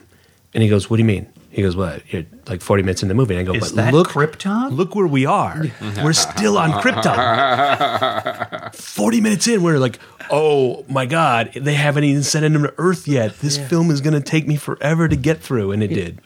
and 0.56 0.64
he 0.64 0.70
goes, 0.70 0.90
"What 0.90 0.98
do 0.98 1.02
you 1.04 1.08
mean?" 1.16 1.28
He 1.52 1.62
goes, 1.62 1.76
"What? 1.76 2.02
You're 2.12 2.26
like 2.48 2.62
40 2.62 2.84
minutes 2.84 3.02
in 3.04 3.10
the 3.10 3.14
movie." 3.14 3.36
And 3.36 3.42
I 3.48 3.52
go, 3.52 3.58
Is 3.58 3.72
"But 3.72 3.76
that 3.76 3.94
look, 3.94 4.08
Krypton? 4.10 4.72
Look 4.76 4.96
where 4.96 5.06
we 5.08 5.26
are. 5.26 5.66
We're 6.02 6.14
still 6.14 6.58
on 6.58 6.72
Krypton. 6.82 8.74
40 8.76 9.22
minutes 9.22 9.48
in, 9.48 9.62
we're 9.64 9.78
like, 9.78 10.00
oh 10.30 10.86
my 10.88 11.06
God, 11.06 11.52
they 11.54 11.74
haven't 11.74 12.04
even 12.06 12.24
sent 12.24 12.46
him 12.46 12.64
to 12.64 12.74
Earth 12.78 13.08
yet. 13.08 13.40
This 13.40 13.58
film 13.58 13.92
is 13.92 14.02
going 14.02 14.14
to 14.14 14.22
take 14.22 14.48
me 14.48 14.56
forever 14.56 15.08
to 15.08 15.16
get 15.16 15.42
through. 15.42 15.72
And 15.72 15.84
it 15.84 15.90
did. 15.90 16.20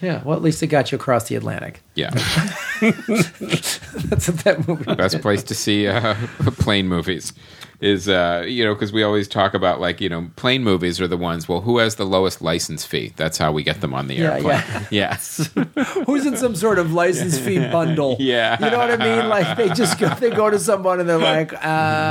Yeah, 0.00 0.22
well, 0.24 0.34
at 0.34 0.42
least 0.42 0.62
it 0.62 0.68
got 0.68 0.92
you 0.92 0.96
across 0.96 1.28
the 1.28 1.34
Atlantic. 1.36 1.82
Yeah, 1.94 2.10
That's 2.80 4.28
what 4.28 4.44
that 4.44 4.64
movie. 4.66 4.94
best 4.94 5.20
place 5.20 5.42
to 5.44 5.54
see 5.54 5.86
uh, 5.86 6.14
plane 6.58 6.88
movies 6.88 7.32
is 7.80 8.08
uh, 8.10 8.44
you 8.46 8.62
know 8.62 8.74
because 8.74 8.92
we 8.92 9.02
always 9.02 9.26
talk 9.26 9.54
about 9.54 9.80
like 9.80 10.00
you 10.02 10.08
know 10.08 10.28
plane 10.36 10.62
movies 10.62 11.00
are 11.00 11.08
the 11.08 11.16
ones. 11.16 11.48
Well, 11.48 11.60
who 11.62 11.78
has 11.78 11.94
the 11.96 12.04
lowest 12.04 12.42
license 12.42 12.84
fee? 12.84 13.12
That's 13.16 13.38
how 13.38 13.52
we 13.52 13.62
get 13.62 13.80
them 13.80 13.94
on 13.94 14.06
the 14.08 14.14
Yeah, 14.16 14.34
airplane. 14.34 14.44
yeah. 14.52 14.84
Yes. 14.90 15.50
Who's 16.06 16.26
in 16.26 16.36
some 16.36 16.54
sort 16.54 16.78
of 16.78 16.92
license 16.92 17.38
fee 17.38 17.58
bundle? 17.58 18.16
Yeah. 18.18 18.62
you 18.62 18.70
know 18.70 18.78
what 18.78 18.90
I 18.90 18.96
mean. 18.96 19.28
Like 19.28 19.56
they 19.56 19.68
just 19.70 19.98
go, 19.98 20.08
they 20.14 20.30
go 20.30 20.50
to 20.50 20.58
someone 20.58 21.00
and 21.00 21.08
they're 21.08 21.16
like, 21.18 21.52
uh, 21.54 21.58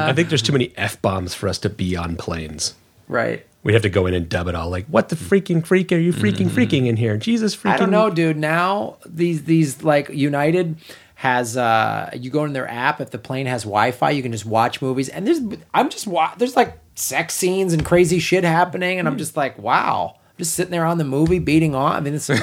I 0.10 0.14
think 0.16 0.30
there's 0.30 0.42
too 0.42 0.54
many 0.54 0.72
F 0.76 1.00
bombs 1.02 1.34
for 1.36 1.48
us 1.48 1.60
to 1.60 1.70
be 1.70 1.96
on 1.96 2.16
planes. 2.16 2.74
right. 3.08 3.46
We'd 3.62 3.74
have 3.74 3.82
to 3.82 3.90
go 3.90 4.06
in 4.06 4.14
and 4.14 4.30
dub 4.30 4.48
it 4.48 4.56
all 4.56 4.70
like, 4.70 4.86
what 4.86 5.10
the 5.10 5.18
freaking 5.18 5.66
freak 5.66 5.92
are 5.92 5.98
you 5.98 6.14
freaking 6.14 6.48
freaking 6.48 6.88
in 6.88 6.96
here? 6.96 7.18
Jesus 7.18 7.56
freaking. 7.56 7.72
I 7.72 7.78
don't 7.78 7.92
know, 7.92 8.10
dude. 8.10 8.38
Now 8.38 8.98
these 9.06 9.44
these 9.44 9.84
like 9.84 10.10
United 10.10 10.78
has 11.16 11.58
uh 11.58 12.10
you 12.14 12.30
go 12.30 12.46
in 12.46 12.54
their 12.54 12.70
app 12.70 13.02
if 13.02 13.10
the 13.10 13.18
plane 13.18 13.46
has 13.48 13.64
Wi-Fi, 13.64 14.12
you 14.12 14.22
can 14.24 14.32
just 14.32 14.46
watch 14.46 14.82
movies. 14.82 15.10
And 15.10 15.28
there's 15.28 15.42
I'm 15.74 15.90
just 15.90 16.08
wa- 16.08 16.34
there's 16.38 16.56
like 16.56 16.80
sex 16.96 17.34
scenes 17.34 17.74
and 17.74 17.84
crazy 17.84 18.20
shit 18.20 18.46
happening, 18.46 19.00
and 19.00 19.08
I'm 19.08 19.18
just 19.18 19.36
like, 19.36 19.58
wow. 19.58 20.16
I'm 20.16 20.38
just 20.38 20.54
sitting 20.54 20.72
there 20.72 20.86
on 20.86 20.98
the 20.98 21.04
movie 21.04 21.40
beating 21.40 21.76
on. 21.76 21.92
I 21.92 22.00
mean, 22.00 22.14
it's 22.14 22.30
Uh, 22.30 22.36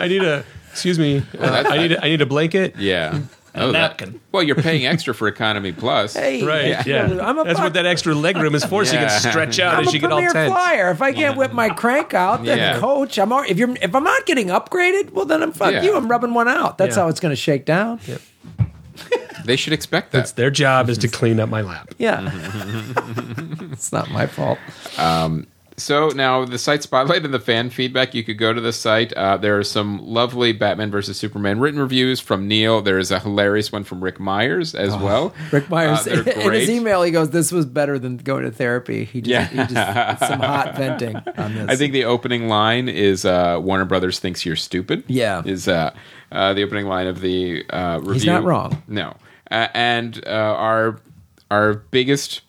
I 0.00 0.08
need 0.08 0.22
a, 0.24 0.44
excuse 0.72 0.98
me, 0.98 1.22
uh, 1.38 1.64
I, 1.68 1.78
need 1.78 1.92
a, 1.92 2.04
I 2.04 2.08
need 2.08 2.20
a 2.22 2.26
blanket. 2.26 2.74
Yeah. 2.76 3.20
Oh, 3.56 3.72
that- 3.72 3.72
napkin. 3.98 4.20
well, 4.32 4.42
you're 4.42 4.54
paying 4.56 4.86
extra 4.86 5.14
for 5.14 5.28
Economy 5.28 5.72
Plus. 5.72 6.14
hey, 6.16 6.42
Right, 6.44 6.86
yeah. 6.86 7.18
I'm 7.22 7.38
a 7.38 7.44
That's 7.44 7.58
what 7.58 7.72
that 7.74 7.86
extra 7.86 8.14
leg 8.14 8.36
room 8.36 8.54
is 8.54 8.64
for, 8.64 8.84
so 8.84 8.94
you 8.94 9.00
Yeah. 9.00 9.08
can 9.20 9.30
stretch 9.30 9.58
out 9.58 9.74
I'm 9.74 9.80
as 9.82 9.88
a 9.88 9.92
you 9.92 9.98
get 10.00 10.12
all 10.12 10.18
premier 10.18 10.32
tense. 10.32 10.52
flyer. 10.52 10.90
If 10.90 11.00
I 11.02 11.12
can't 11.12 11.36
whip 11.36 11.52
my 11.52 11.68
crank 11.70 12.14
out, 12.14 12.44
then 12.44 12.58
Yeah. 12.58 12.78
coach, 12.78 13.18
I'm 13.18 13.32
al- 13.32 13.44
if 13.48 13.56
you're 13.58 13.74
if 13.80 13.94
I'm 13.94 14.04
not 14.04 14.26
getting 14.26 14.48
upgraded, 14.48 15.12
well 15.12 15.24
then 15.24 15.42
I'm 15.42 15.52
fuck 15.52 15.72
Yeah. 15.72 15.82
you. 15.82 15.96
I'm 15.96 16.08
rubbing 16.08 16.34
one 16.34 16.48
out. 16.48 16.78
That's 16.78 16.96
Yeah. 16.96 17.02
how 17.04 17.08
it's 17.08 17.20
going 17.20 17.32
to 17.32 17.36
shake 17.40 17.64
down. 17.64 18.00
They 19.44 19.54
should 19.56 19.72
expect 19.72 20.10
that. 20.12 20.18
It's 20.22 20.32
their 20.32 20.50
job 20.50 20.88
is 20.90 20.98
to 20.98 21.08
clean 21.08 21.38
up 21.38 21.48
my 21.48 21.60
lap. 21.60 21.94
Yeah, 21.98 22.30
it's 23.72 23.92
not 23.92 24.10
my 24.10 24.26
fault. 24.26 24.58
Um, 24.98 25.46
So 25.78 26.08
now 26.08 26.44
the 26.46 26.56
site 26.58 26.82
spotlight 26.82 27.24
and 27.26 27.34
the 27.34 27.38
fan 27.38 27.68
feedback. 27.68 28.14
You 28.14 28.24
could 28.24 28.38
go 28.38 28.52
to 28.52 28.60
the 28.62 28.72
site. 28.72 29.12
Uh, 29.12 29.36
there 29.36 29.58
are 29.58 29.62
some 29.64 29.98
lovely 29.98 30.52
Batman 30.52 30.90
versus 30.90 31.18
Superman 31.18 31.60
written 31.60 31.78
reviews 31.78 32.18
from 32.18 32.48
Neil. 32.48 32.80
There 32.80 32.98
is 32.98 33.10
a 33.10 33.18
hilarious 33.18 33.70
one 33.70 33.84
from 33.84 34.02
Rick 34.02 34.18
Myers 34.18 34.74
as 34.74 34.96
well. 34.96 35.34
Oh, 35.36 35.48
Rick 35.52 35.68
Myers 35.68 36.06
Uh, 36.06 36.22
in 36.36 36.52
his 36.52 36.70
email, 36.70 37.02
he 37.02 37.10
goes, 37.10 37.28
"This 37.28 37.52
was 37.52 37.66
better 37.66 37.98
than 37.98 38.16
going 38.16 38.44
to 38.44 38.50
therapy." 38.50 39.04
He 39.04 39.20
just, 39.20 39.30
Yeah. 39.30 39.46
he 39.66 39.74
just 39.74 40.28
some 40.28 40.40
hot 40.40 40.76
venting 40.76 41.16
on 41.36 41.54
this. 41.54 41.68
I 41.68 41.76
think 41.76 41.92
the 41.92 42.04
opening 42.04 42.48
line 42.48 42.88
is 42.88 43.26
uh, 43.26 43.58
Warner 43.62 43.84
Brothers 43.84 44.18
thinks 44.18 44.46
you're 44.46 44.56
stupid. 44.56 45.04
Yeah. 45.08 45.42
is 45.44 45.68
uh, 45.68 45.94
uh, 46.32 46.54
the 46.54 46.62
opening 46.62 46.86
line 46.86 47.06
of 47.06 47.20
the 47.20 47.64
uh, 47.68 47.98
review. 47.98 48.12
He's 48.14 48.24
not 48.24 48.44
wrong. 48.44 48.82
No, 48.88 49.14
uh, 49.50 49.68
and 49.74 50.26
uh, 50.26 50.30
our 50.30 51.00
our 51.50 51.74
biggest 51.74 52.40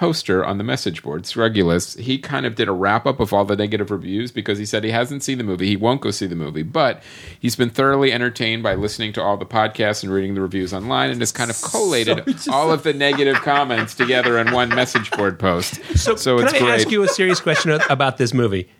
poster 0.00 0.42
on 0.42 0.56
the 0.56 0.64
message 0.64 1.02
board, 1.02 1.24
Srugulus, 1.24 1.98
he 2.00 2.16
kind 2.16 2.46
of 2.46 2.54
did 2.54 2.68
a 2.68 2.72
wrap 2.72 3.04
up 3.04 3.20
of 3.20 3.34
all 3.34 3.44
the 3.44 3.54
negative 3.54 3.90
reviews 3.90 4.32
because 4.32 4.56
he 4.56 4.64
said 4.64 4.82
he 4.82 4.90
hasn't 4.90 5.22
seen 5.22 5.36
the 5.36 5.44
movie, 5.44 5.66
he 5.66 5.76
won't 5.76 6.00
go 6.00 6.10
see 6.10 6.26
the 6.26 6.34
movie, 6.34 6.62
but 6.62 7.02
he's 7.38 7.54
been 7.54 7.68
thoroughly 7.68 8.10
entertained 8.10 8.62
by 8.62 8.74
listening 8.74 9.12
to 9.12 9.22
all 9.22 9.36
the 9.36 9.44
podcasts 9.44 10.02
and 10.02 10.10
reading 10.10 10.32
the 10.34 10.40
reviews 10.40 10.72
online, 10.72 11.10
and 11.10 11.20
has 11.20 11.32
kind 11.32 11.50
of 11.50 11.60
collated 11.60 12.24
all 12.50 12.72
of 12.72 12.82
the 12.82 12.94
negative 12.94 13.36
comments 13.42 13.94
together 13.94 14.38
in 14.38 14.52
one 14.52 14.70
message 14.70 15.10
board 15.10 15.38
post. 15.38 15.78
So, 16.00 16.14
Can 16.38 16.46
it's 16.46 16.54
I 16.54 16.58
great. 16.60 16.70
ask 16.80 16.90
you 16.90 17.02
a 17.02 17.08
serious 17.08 17.40
question 17.40 17.70
about 17.90 18.16
this 18.16 18.32
movie? 18.32 18.70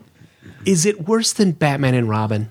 Is 0.64 0.86
it 0.86 1.06
worse 1.06 1.34
than 1.34 1.52
Batman 1.52 1.92
and 1.92 2.09
Robin? 2.09 2.51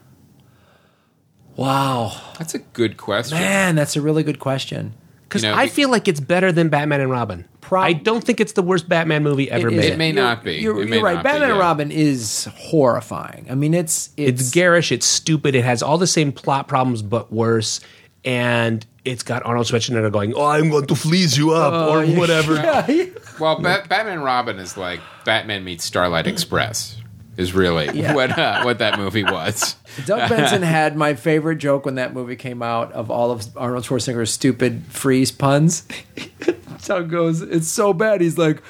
wow, 1.56 2.16
That's 2.38 2.54
a 2.54 2.60
good 2.60 2.98
question. 2.98 3.40
man, 3.40 3.74
that's 3.76 3.96
a 3.96 4.02
really 4.02 4.22
good 4.22 4.38
question. 4.40 4.94
Because 5.30 5.44
You 5.44 5.52
know, 5.52 5.56
I 5.56 5.66
be- 5.66 5.70
feel 5.70 5.90
like 5.92 6.08
it's 6.08 6.20
better 6.20 6.52
than 6.52 6.70
Batman 6.70 7.02
and 7.02 7.12
Robin. 7.12 7.46
Prob- 7.62 7.86
I 7.86 7.94
don't 7.94 8.24
think 8.24 8.40
it's 8.40 8.54
the 8.54 8.64
worst 8.64 8.90
Batman 8.90 9.22
movie 9.22 9.50
ever 9.52 9.68
It 9.68 9.74
made. 9.76 9.86
It 9.94 9.98
may 10.00 10.12
not 10.12 10.44
be. 10.44 10.56
You're, 10.56 10.82
It 10.82 10.90
may 10.90 10.96
you're 10.96 11.06
right. 11.06 11.14
not 11.16 11.24
be, 11.24 11.30
Batman 11.30 11.52
and. 11.52 11.60
Robin 11.60 11.92
is 11.92 12.46
horrifying. 12.56 13.46
I 13.50 13.54
mean, 13.56 13.74
it's 13.76 14.10
it's, 14.18 14.42
It's 14.42 14.52
garish. 14.52 14.92
It's 14.92 15.06
stupid. 15.06 15.54
It 15.54 15.64
has 15.64 15.84
all 15.84 16.00
the 16.00 16.08
same 16.08 16.32
plot 16.32 16.68
problems, 16.68 17.02
but 17.04 17.32
worse. 17.32 17.80
And 18.26 18.86
it's 19.06 19.24
got 19.24 19.46
Arnold 19.46 19.68
Schwarzenegger 19.68 20.12
going, 20.12 20.34
"Oh, 20.36 20.46
I'm 20.46 20.70
going 20.70 20.88
to 20.88 20.96
fleeze 20.96 21.38
you 21.38 21.52
up," 21.52 21.74
oh, 21.74 22.00
or 22.02 22.06
whatever. 22.18 22.56
Yeah, 22.90 23.06
Well, 23.40 23.60
Bat- 23.62 23.88
Batman 23.88 24.16
and 24.16 24.24
Robin 24.24 24.58
is 24.60 24.76
like 24.76 25.00
Batman 25.24 25.64
meets 25.64 25.86
Starlight 25.86 26.28
Express. 26.28 26.98
Is 27.40 27.54
really 27.54 27.90
Yeah. 27.98 28.14
what 28.14 28.38
uh, 28.38 28.64
what 28.64 28.80
that 28.80 29.00
movie 29.00 29.24
was. 29.24 29.78
Doug 30.06 30.28
Benson 30.30 30.62
had 30.62 30.98
my 30.98 31.14
favorite 31.14 31.56
joke 31.56 31.86
when 31.86 31.96
that 31.96 32.14
movie 32.14 32.36
came 32.36 32.62
out 32.62 32.92
of 32.92 33.10
all 33.10 33.32
of 33.32 33.46
Arnold 33.56 33.86
Schwarzenegger's 33.86 34.32
stupid 34.32 34.84
freeze 34.90 35.32
puns. 35.32 35.88
Doug 36.86 37.10
goes, 37.10 37.42
"It's 37.42 37.70
so 37.70 37.94
bad." 37.94 38.20
He's 38.20 38.38
like, 38.38 38.62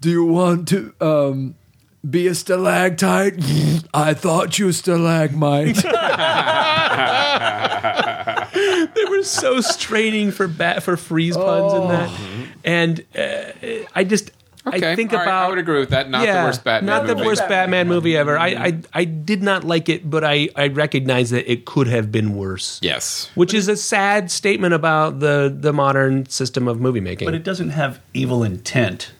"Do 0.00 0.08
you 0.10 0.24
want 0.24 0.68
to 0.68 0.94
um, 1.02 1.54
be 2.08 2.26
a 2.28 2.34
stalactite?" 2.34 3.34
I 3.92 4.14
thought 4.14 4.58
you 4.58 4.72
stalagmite. 4.72 5.76
they 8.94 9.04
were 9.10 9.22
so 9.22 9.60
straining 9.60 10.30
for 10.30 10.48
bat 10.48 10.82
for 10.82 10.96
freeze 10.96 11.36
puns 11.36 11.72
in 11.74 11.88
that, 11.88 12.10
and 12.64 13.04
uh, 13.16 13.84
I 13.94 14.04
just 14.04 14.30
Okay, 14.74 14.92
I 14.92 14.96
think 14.96 15.12
all 15.12 15.18
right, 15.18 15.24
about 15.24 15.46
I 15.46 15.48
would 15.48 15.58
agree 15.58 15.80
with 15.80 15.90
that. 15.90 16.08
Not 16.10 16.26
the 16.26 16.32
worst 16.32 16.64
Batman. 16.64 16.86
not 16.86 17.06
the 17.06 17.14
movie. 17.14 17.26
worst 17.26 17.48
Batman 17.48 17.88
movie 17.88 18.16
ever. 18.16 18.38
I, 18.38 18.48
I 18.48 18.80
I 18.92 19.04
did 19.04 19.42
not 19.42 19.64
like 19.64 19.88
it, 19.88 20.08
but 20.08 20.24
I 20.24 20.48
I 20.56 20.68
recognize 20.68 21.30
that 21.30 21.50
it 21.50 21.64
could 21.64 21.86
have 21.86 22.10
been 22.12 22.34
worse. 22.34 22.78
Yes. 22.82 23.30
Which 23.34 23.54
is 23.54 23.68
a 23.68 23.76
sad 23.76 24.30
statement 24.30 24.74
about 24.74 25.20
the 25.20 25.54
the 25.54 25.72
modern 25.72 26.26
system 26.26 26.68
of 26.68 26.80
movie 26.80 27.00
making. 27.00 27.26
But 27.26 27.34
it 27.34 27.44
doesn't 27.44 27.70
have 27.70 28.00
evil 28.14 28.42
intent. 28.42 29.12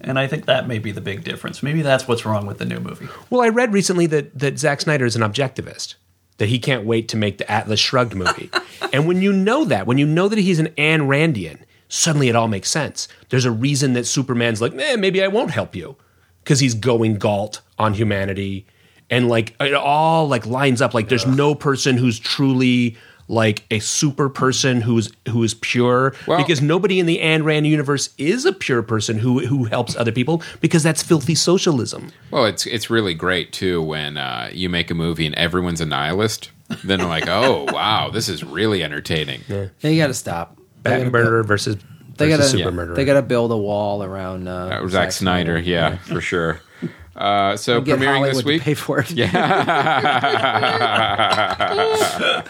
And 0.00 0.18
I 0.18 0.26
think 0.26 0.44
that 0.44 0.68
may 0.68 0.78
be 0.78 0.92
the 0.92 1.00
big 1.00 1.24
difference. 1.24 1.62
Maybe 1.62 1.82
that's 1.82 2.06
what's 2.06 2.26
wrong 2.26 2.46
with 2.46 2.58
the 2.58 2.66
new 2.66 2.78
movie. 2.80 3.08
Well, 3.30 3.40
I 3.40 3.48
read 3.48 3.72
recently 3.72 4.06
that 4.06 4.38
that 4.38 4.58
Zack 4.58 4.80
Snyder 4.82 5.04
is 5.06 5.16
an 5.16 5.22
objectivist. 5.22 5.94
That 6.38 6.50
he 6.50 6.58
can't 6.58 6.84
wait 6.84 7.08
to 7.08 7.16
make 7.16 7.38
the 7.38 7.50
Atlas 7.50 7.80
Shrugged 7.80 8.14
movie. 8.14 8.50
and 8.92 9.06
when 9.08 9.22
you 9.22 9.32
know 9.32 9.64
that, 9.64 9.86
when 9.86 9.96
you 9.96 10.06
know 10.06 10.28
that 10.28 10.38
he's 10.38 10.58
an 10.58 10.68
Ayn 10.76 11.06
Randian, 11.08 11.60
suddenly 11.88 12.28
it 12.28 12.36
all 12.36 12.48
makes 12.48 12.70
sense. 12.70 13.08
There's 13.28 13.44
a 13.44 13.50
reason 13.50 13.92
that 13.94 14.06
Superman's 14.06 14.60
like, 14.60 14.74
eh, 14.74 14.96
maybe 14.96 15.22
I 15.22 15.28
won't 15.28 15.50
help 15.50 15.74
you. 15.74 15.96
Because 16.42 16.60
he's 16.60 16.74
going 16.74 17.16
galt 17.16 17.60
on 17.78 17.94
humanity. 17.94 18.66
And 19.10 19.28
like 19.28 19.54
it 19.60 19.74
all 19.74 20.28
like 20.28 20.46
lines 20.46 20.80
up. 20.80 20.94
Like 20.94 21.08
there's 21.08 21.26
no 21.26 21.54
person 21.54 21.96
who's 21.96 22.18
truly 22.18 22.96
like 23.28 23.64
a 23.72 23.80
super 23.80 24.28
person 24.28 24.80
who's 24.80 25.12
who 25.28 25.42
is 25.42 25.54
pure. 25.54 26.14
Well- 26.26 26.38
because 26.38 26.62
nobody 26.62 27.00
in 27.00 27.06
the 27.06 27.18
Ayn 27.18 27.44
Rand 27.44 27.66
universe 27.66 28.10
is 28.18 28.44
a 28.44 28.52
pure 28.52 28.82
person 28.82 29.18
who 29.18 29.44
who 29.46 29.64
helps 29.64 29.96
other 29.96 30.12
people 30.12 30.42
because 30.60 30.82
that's 30.82 31.02
filthy 31.02 31.34
socialism. 31.34 32.12
Well, 32.30 32.46
it's 32.46 32.66
it's 32.66 32.90
really 32.90 33.14
great 33.14 33.52
too 33.52 33.82
when 33.82 34.16
uh, 34.16 34.50
you 34.52 34.68
make 34.68 34.90
a 34.90 34.94
movie 34.94 35.26
and 35.26 35.34
everyone's 35.34 35.80
a 35.80 35.86
nihilist. 35.86 36.50
Then 36.84 36.98
they're 36.98 37.08
like, 37.08 37.28
oh 37.28 37.64
wow, 37.72 38.10
this 38.10 38.28
is 38.28 38.44
really 38.44 38.82
entertaining. 38.82 39.42
Yeah. 39.48 39.66
You 39.82 39.96
got 39.98 40.08
to 40.08 40.14
stop. 40.14 40.58
They 40.88 40.94
Bat 40.94 40.98
gotta 40.98 41.10
murderer 41.10 41.42
versus, 41.42 41.76
They 42.16 42.28
versus 42.30 42.52
got 42.52 42.58
super 42.58 42.70
to 42.70 42.76
murderer. 42.76 42.96
they 42.96 43.04
got 43.04 43.14
to 43.14 43.22
build 43.22 43.52
a 43.52 43.56
wall 43.56 44.02
around 44.02 44.48
uh, 44.48 44.80
Uh, 44.82 44.88
Zack 44.88 45.12
Snyder, 45.12 45.58
yeah, 45.58 45.96
for 45.98 46.20
sure. 46.20 46.60
Uh, 47.16 47.56
so 47.56 47.80
Get 47.80 47.98
premiering 47.98 48.06
Hollywood 48.16 48.36
this 48.36 48.44
week. 48.44 48.60
to 48.60 48.64
pay 48.66 48.74
for 48.74 48.98
it. 48.98 49.10
Yeah. 49.10 49.32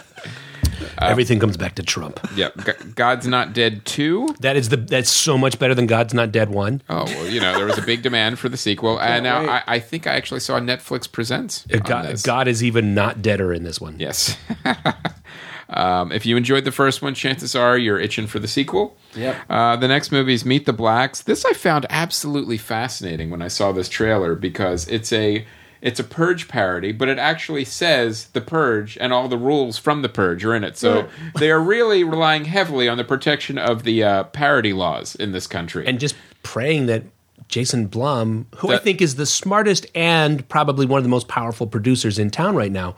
Everything 1.01 1.39
comes 1.39 1.57
back 1.57 1.75
to 1.75 1.83
Trump. 1.83 2.19
Yep, 2.35 2.65
G- 2.65 2.71
God's 2.95 3.27
Not 3.27 3.53
Dead 3.53 3.85
two. 3.85 4.35
That 4.41 4.55
is 4.57 4.69
the 4.69 4.77
that's 4.77 5.09
so 5.09 5.37
much 5.37 5.57
better 5.57 5.73
than 5.73 5.87
God's 5.87 6.13
Not 6.13 6.31
Dead 6.31 6.49
one. 6.49 6.81
Oh 6.89 7.05
well, 7.05 7.27
you 7.27 7.39
know 7.39 7.55
there 7.55 7.65
was 7.65 7.77
a 7.77 7.81
big 7.81 8.01
demand 8.01 8.39
for 8.39 8.49
the 8.49 8.57
sequel, 8.57 8.99
and 8.99 9.23
now. 9.23 9.45
I, 9.45 9.63
I 9.67 9.79
think 9.79 10.05
I 10.05 10.15
actually 10.15 10.41
saw 10.41 10.59
Netflix 10.59 11.09
presents. 11.11 11.65
Uh, 11.71 11.77
on 11.77 11.83
God, 11.83 12.05
this. 12.05 12.21
God 12.23 12.47
is 12.47 12.63
even 12.63 12.93
not 12.93 13.21
deader 13.21 13.53
in 13.53 13.63
this 13.63 13.79
one. 13.79 13.99
Yes. 13.99 14.37
Um, 15.69 16.11
if 16.11 16.25
you 16.25 16.37
enjoyed 16.37 16.65
the 16.65 16.71
first 16.71 17.01
one, 17.01 17.13
chances 17.13 17.55
are 17.55 17.77
you're 17.77 17.99
itching 17.99 18.27
for 18.27 18.39
the 18.39 18.47
sequel. 18.47 18.95
Yep. 19.15 19.35
Uh, 19.49 19.75
the 19.75 19.87
next 19.87 20.11
movie 20.11 20.33
is 20.33 20.45
Meet 20.45 20.65
the 20.65 20.73
Blacks. 20.73 21.21
This 21.21 21.45
I 21.45 21.53
found 21.53 21.85
absolutely 21.89 22.57
fascinating 22.57 23.29
when 23.29 23.41
I 23.41 23.47
saw 23.47 23.71
this 23.71 23.89
trailer 23.89 24.35
because 24.35 24.87
it's 24.87 25.11
a 25.11 25.45
it's 25.81 25.99
a 25.99 26.03
Purge 26.03 26.47
parody, 26.47 26.91
but 26.91 27.07
it 27.07 27.19
actually 27.19 27.65
says 27.65 28.27
the 28.27 28.41
Purge 28.41 28.97
and 28.99 29.13
all 29.13 29.27
the 29.27 29.37
rules 29.37 29.77
from 29.77 30.01
the 30.01 30.09
Purge 30.09 30.43
are 30.43 30.55
in 30.55 30.63
it. 30.63 30.77
So 30.77 31.07
they 31.37 31.51
are 31.51 31.59
really 31.61 32.03
relying 32.03 32.45
heavily 32.45 32.87
on 32.87 32.97
the 32.97 33.03
protection 33.03 33.57
of 33.57 33.83
the 33.83 34.03
uh, 34.03 34.23
parody 34.25 34.73
laws 34.73 35.15
in 35.15 35.33
this 35.33 35.47
country. 35.47 35.85
and 35.85 35.99
just 35.99 36.15
praying 36.43 36.87
that 36.87 37.03
Jason 37.47 37.87
Blum, 37.87 38.47
who 38.57 38.71
I 38.71 38.77
think 38.77 39.01
is 39.01 39.15
the 39.15 39.25
smartest 39.25 39.85
and 39.95 40.47
probably 40.49 40.85
one 40.85 40.97
of 40.97 41.03
the 41.03 41.09
most 41.09 41.27
powerful 41.27 41.67
producers 41.67 42.19
in 42.19 42.29
town 42.29 42.55
right 42.55 42.71
now, 42.71 42.95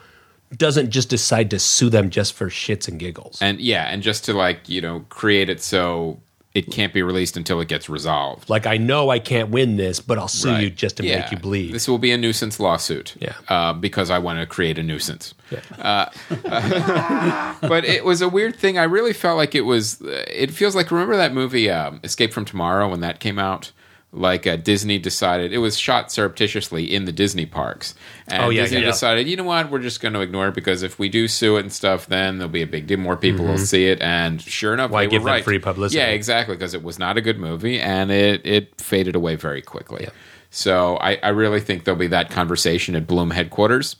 doesn't 0.58 0.90
just 0.90 1.10
decide 1.10 1.50
to 1.52 1.60
sue 1.60 1.90
them 1.90 2.10
just 2.10 2.34
for 2.34 2.50
shits 2.50 2.88
and 2.88 3.00
giggles. 3.00 3.40
and 3.42 3.60
yeah, 3.60 3.86
and 3.86 4.02
just 4.02 4.26
to 4.26 4.34
like 4.34 4.68
you 4.70 4.82
know 4.82 5.06
create 5.10 5.50
it 5.50 5.62
so 5.62 6.20
it 6.56 6.72
can't 6.72 6.92
be 6.96 7.04
released 7.04 7.38
until 7.38 7.62
it 7.62 7.68
gets 7.68 7.88
resolved. 7.90 8.50
like 8.50 8.66
I 8.66 8.78
know 8.78 9.10
I 9.12 9.20
can't 9.20 9.50
win 9.52 9.78
this, 9.78 10.00
but 10.00 10.18
I'll 10.18 10.28
sue 10.28 10.56
you 10.60 10.70
just 10.72 10.98
to 10.98 11.06
Yeah. 11.06 11.20
make 11.20 11.32
you 11.32 11.38
bleed. 11.38 11.74
This 11.74 11.88
will 11.88 12.00
be 12.00 12.12
a 12.12 12.18
nuisance 12.18 12.60
lawsuit. 12.60 13.14
Yeah. 13.20 13.34
Uh, 13.48 13.74
because 13.74 14.10
I 14.10 14.18
want 14.18 14.40
to 14.40 14.48
create 14.48 14.80
a 14.80 14.84
nuisance. 14.84 15.36
Yeah. 15.52 16.10
But 17.62 17.86
it 17.86 18.04
was 18.06 18.22
a 18.22 18.30
weird 18.30 18.56
thing. 18.56 18.78
I 18.78 18.84
really 18.84 19.14
felt 19.14 19.38
like 19.38 19.54
it 19.54 19.62
was. 19.62 20.02
It 20.02 20.52
feels 20.52 20.76
like 20.76 20.90
remember 20.92 21.18
that 21.18 21.34
movie 21.34 21.70
um, 21.70 22.00
Escape 22.04 22.34
from 22.34 22.46
Tomorrow 22.46 22.90
when 22.90 23.02
that 23.02 23.20
came 23.20 23.38
out. 23.38 23.72
Like 24.12 24.48
uh, 24.48 24.56
Disney 24.56 24.98
decided 24.98 25.54
it 25.54 25.60
was 25.60 25.78
shot 25.78 26.12
surreptitiously 26.12 26.84
in 26.96 27.06
the 27.06 27.12
Disney 27.12 27.46
parks, 27.46 27.94
and 28.28 28.44
Oh, 28.44 28.50
yeah, 28.50 28.64
Disney 28.64 28.80
yeah. 28.80 28.86
decided, 28.88 29.28
you 29.28 29.38
know 29.38 29.44
what, 29.44 29.70
we're 29.70 29.78
just 29.78 30.02
going 30.02 30.16
to 30.16 30.22
ignore 30.22 30.48
it 30.48 30.56
because 30.56 30.82
if 30.82 30.98
we 30.98 31.10
do 31.10 31.28
sue 31.28 31.58
it 31.58 31.60
and 31.60 31.72
stuff, 31.72 32.08
then 32.08 32.40
there'll 32.40 32.50
be 32.52 32.64
a 32.64 32.68
big 32.68 32.88
deal. 32.88 32.98
More 32.98 33.16
people 33.16 33.46
will 33.46 33.60
see 33.60 33.86
it, 33.86 34.02
and 34.02 34.42
sure 34.42 34.74
enough, 34.74 34.86
Mm-hmm. 34.88 34.94
Why 34.94 35.06
they 35.06 35.12
give 35.12 35.22
were 35.22 35.28
them 35.28 35.34
right. 35.36 35.44
free 35.44 35.60
publicity? 35.60 36.00
Yeah, 36.00 36.08
exactly, 36.08 36.56
because 36.56 36.74
it 36.74 36.82
was 36.82 36.98
not 36.98 37.18
a 37.18 37.22
good 37.22 37.38
movie, 37.38 37.80
and 37.80 38.10
it 38.10 38.42
it 38.46 38.82
faded 38.82 39.16
away 39.16 39.36
very 39.36 39.62
quickly. 39.62 40.08
So 40.50 40.98
I, 40.98 41.18
I 41.22 41.30
really 41.30 41.60
think 41.60 41.84
there'll 41.84 42.00
be 42.00 42.08
that 42.08 42.32
conversation 42.32 42.96
at 42.96 43.06
Blum 43.06 43.30
headquarters. 43.30 43.96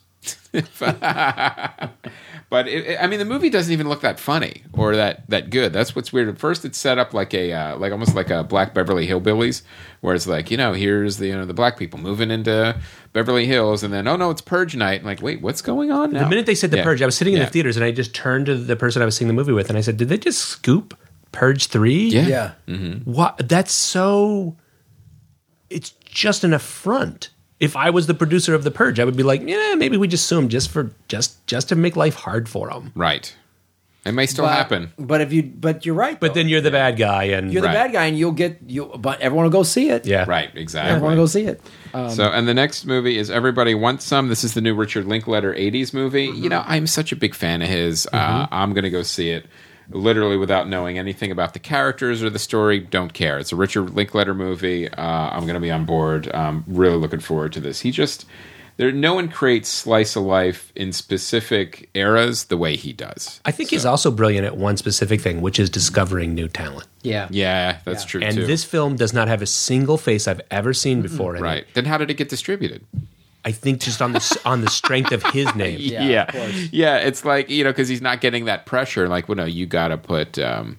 but 2.50 2.68
it, 2.68 2.84
it- 2.86 2.98
I 3.00 3.06
mean, 3.06 3.18
the 3.20 3.24
movie 3.24 3.48
doesn't 3.48 3.72
even 3.72 3.88
look 3.88 4.02
that 4.02 4.20
funny 4.20 4.64
or 4.74 4.94
that, 4.96 5.22
that 5.30 5.48
good. 5.50 5.72
That's 5.72 5.96
what's 5.96 6.12
weird. 6.12 6.28
At 6.28 6.38
first, 6.38 6.64
it's 6.64 6.76
set 6.76 6.98
up 6.98 7.14
like 7.14 7.32
a 7.32 7.52
uh, 7.52 7.76
like 7.78 7.92
almost 7.92 8.14
like 8.14 8.28
a 8.28 8.44
Black 8.44 8.74
Beverly 8.74 9.06
Hillbillies, 9.06 9.62
where 10.02 10.14
it's 10.14 10.26
like 10.26 10.50
you 10.50 10.56
know 10.56 10.72
here's 10.74 11.16
the 11.16 11.28
you 11.28 11.34
know 11.36 11.46
the 11.46 11.54
black 11.54 11.78
people 11.78 11.98
moving 11.98 12.30
into 12.30 12.76
Beverly 13.12 13.46
Hills, 13.46 13.82
and 13.82 13.94
then 13.94 14.06
oh 14.08 14.16
no, 14.16 14.30
it's 14.30 14.42
Purge 14.42 14.76
night. 14.76 14.96
And 15.00 15.06
like 15.06 15.22
wait, 15.22 15.40
what's 15.40 15.62
going 15.62 15.90
on 15.90 16.12
now? 16.12 16.24
The 16.24 16.28
minute 16.28 16.44
they 16.46 16.54
said 16.54 16.70
the 16.72 16.78
Yeah. 16.78 16.84
Purge, 16.84 17.00
I 17.02 17.06
was 17.06 17.16
sitting 17.16 17.34
in 17.34 17.38
Yeah. 17.40 17.46
the 17.46 17.50
theaters 17.52 17.76
and 17.76 17.84
I 17.84 17.92
just 17.92 18.14
turned 18.14 18.46
to 18.46 18.56
the 18.56 18.76
person 18.76 19.00
I 19.00 19.04
was 19.04 19.16
seeing 19.16 19.28
the 19.28 19.34
movie 19.34 19.52
with 19.52 19.68
and 19.68 19.78
I 19.78 19.80
said, 19.80 19.96
"Did 19.96 20.08
they 20.08 20.18
just 20.18 20.40
scoop 20.40 20.98
Purge 21.32 21.66
3?" 21.68 22.08
Yeah. 22.08 22.52
Yeah. 22.66 22.74
What? 23.04 23.48
That's 23.48 23.72
so. 23.72 24.56
It's 25.68 25.90
just 26.04 26.42
an 26.42 26.52
affront. 26.52 27.30
If 27.60 27.76
I 27.76 27.90
was 27.90 28.06
the 28.06 28.14
producer 28.14 28.54
of 28.54 28.64
the 28.64 28.70
Purge, 28.70 28.98
I 28.98 29.04
would 29.04 29.16
be 29.16 29.22
like, 29.22 29.42
"Yeah, 29.46 29.74
maybe 29.76 29.96
we 29.96 30.08
just 30.08 30.26
sue 30.26 30.36
them 30.36 30.48
just 30.48 30.70
for 30.70 30.92
just 31.08 31.46
just 31.46 31.68
to 31.68 31.76
make 31.76 31.94
life 31.94 32.14
hard 32.14 32.48
for 32.48 32.68
them." 32.68 32.92
right. 32.94 33.34
It 34.02 34.12
may 34.12 34.24
still 34.24 34.46
But- 34.46 34.54
happen. 34.54 34.92
But 34.98 35.20
if 35.20 35.30
you, 35.30 35.42
but 35.42 35.84
you're 35.84 35.94
right. 35.94 36.18
But 36.18 36.28
though. 36.28 36.40
then 36.40 36.48
you're 36.48 36.62
the 36.62 36.70
bad 36.70 36.96
guy, 36.96 37.24
and 37.24 37.52
you're 37.52 37.60
the 37.60 37.68
Right. 37.68 37.74
bad 37.74 37.92
guy, 37.92 38.06
and 38.06 38.18
you'll 38.18 38.32
get 38.32 38.58
you. 38.66 38.86
But 38.98 39.20
everyone 39.20 39.44
will 39.44 39.50
go 39.52 39.62
see 39.62 39.90
it. 39.90 40.06
yeah, 40.06 40.24
Right. 40.26 40.48
Exactly. 40.54 40.94
Everyone 40.94 41.18
will 41.18 41.24
go 41.24 41.26
see 41.26 41.42
it. 41.44 41.60
Um, 41.92 42.08
so, 42.08 42.24
and 42.30 42.48
the 42.48 42.54
next 42.54 42.86
movie 42.86 43.18
is 43.18 43.30
Everybody 43.30 43.74
Wants 43.74 44.06
Some. 44.06 44.28
This 44.28 44.42
is 44.42 44.54
the 44.54 44.62
new 44.62 44.74
Richard 44.74 45.04
Linklater 45.04 45.52
80s 45.52 45.92
movie. 45.92 46.24
You 46.24 46.32
mm-hmm. 46.32 46.48
know, 46.48 46.64
I'm 46.66 46.86
such 46.86 47.12
a 47.12 47.16
big 47.16 47.34
fan 47.34 47.60
of 47.60 47.68
his. 47.68 48.06
Mm-hmm. 48.10 48.42
Uh, 48.42 48.46
I'm 48.50 48.72
going 48.72 48.84
to 48.84 48.90
go 48.90 49.02
see 49.02 49.30
it 49.32 49.44
literally 49.90 50.36
without 50.36 50.68
knowing 50.68 50.98
anything 50.98 51.30
about 51.30 51.52
the 51.52 51.58
characters 51.58 52.22
or 52.22 52.30
the 52.30 52.38
story. 52.38 52.78
Don't 52.80 53.12
care. 53.12 53.38
It's 53.38 53.52
a 53.52 53.56
Richard 53.56 53.90
Linklater 53.94 54.34
movie. 54.34 54.88
Uh, 54.88 55.02
I'm 55.02 55.42
going 55.42 55.54
to 55.54 55.60
be 55.60 55.70
on 55.70 55.84
board. 55.84 56.32
Um, 56.34 56.64
really 56.66 56.96
looking 56.96 57.20
forward 57.20 57.52
to 57.54 57.60
this. 57.60 57.80
He 57.80 57.90
just. 57.90 58.26
There, 58.76 58.90
no 58.92 59.12
one 59.14 59.28
creates 59.28 59.68
slice 59.68 60.16
of 60.16 60.22
life 60.22 60.72
in 60.74 60.92
specific 60.94 61.90
eras 61.92 62.44
the 62.44 62.56
way 62.56 62.76
he 62.76 62.94
does. 62.94 63.38
I 63.44 63.50
think 63.50 63.68
he's 63.68 63.84
also 63.84 64.10
brilliant 64.10 64.46
at 64.46 64.56
one 64.56 64.78
specific 64.78 65.20
thing, 65.20 65.42
which 65.42 65.58
is 65.58 65.68
discovering 65.68 66.34
new 66.34 66.48
talent. 66.48 66.86
Yeah. 67.02 67.28
Yeah, 67.30 67.76
that's 67.84 68.04
Yeah. 68.04 68.08
true 68.08 68.20
And 68.22 68.36
too. 68.36 68.46
this 68.46 68.64
film 68.64 68.96
does 68.96 69.12
not 69.12 69.28
have 69.28 69.42
a 69.42 69.46
single 69.46 69.98
face 69.98 70.26
I've 70.26 70.40
ever 70.50 70.72
seen 70.72 71.02
before. 71.02 71.36
in 71.36 71.42
it. 71.42 71.44
right. 71.44 71.66
Then 71.74 71.84
how 71.84 71.98
did 71.98 72.10
it 72.10 72.14
get 72.14 72.30
distributed? 72.30 72.82
I 73.44 73.52
think 73.52 73.80
just 73.80 74.02
on 74.02 74.12
the 74.12 74.40
on 74.44 74.60
the 74.60 74.70
strength 74.70 75.12
of 75.12 75.22
his 75.22 75.54
name. 75.54 75.78
Yeah, 75.80 76.02
yeah, 76.04 76.36
of 76.46 76.72
yeah. 76.74 76.96
It's 76.98 77.24
like 77.24 77.48
you 77.50 77.64
know 77.64 77.70
because 77.70 77.88
he's 77.88 78.02
not 78.02 78.20
getting 78.20 78.44
that 78.46 78.66
pressure. 78.66 79.08
Like, 79.08 79.28
well, 79.28 79.36
no, 79.36 79.44
you 79.46 79.66
got 79.66 79.88
to 79.88 79.96
put 79.98 80.38
um, 80.38 80.78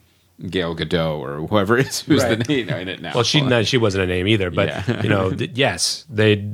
Gal 0.50 0.76
Gadot 0.76 1.20
or 1.20 1.48
whoever 1.48 1.78
it 1.78 1.88
is 1.90 2.02
who's 2.02 2.22
Right. 2.24 2.38
the 2.38 2.44
name 2.46 2.70
in 2.70 2.88
it 2.88 3.02
now. 3.02 3.14
Well, 3.16 3.24
she 3.24 3.42
no, 3.42 3.64
she 3.64 3.78
wasn't 3.78 4.04
a 4.04 4.08
name 4.08 4.28
either, 4.28 4.52
but 4.52 4.68
Yeah. 4.70 5.02
you 5.02 5.10
know, 5.10 5.32
th- 5.32 5.52
yes, 5.56 6.06
they. 6.10 6.46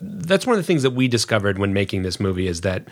That's 0.00 0.46
one 0.46 0.54
of 0.56 0.62
the 0.62 0.66
things 0.66 0.82
that 0.84 0.90
we 0.92 1.08
discovered 1.08 1.58
when 1.58 1.72
making 1.72 2.02
this 2.04 2.20
movie 2.20 2.46
is 2.46 2.60
that 2.60 2.86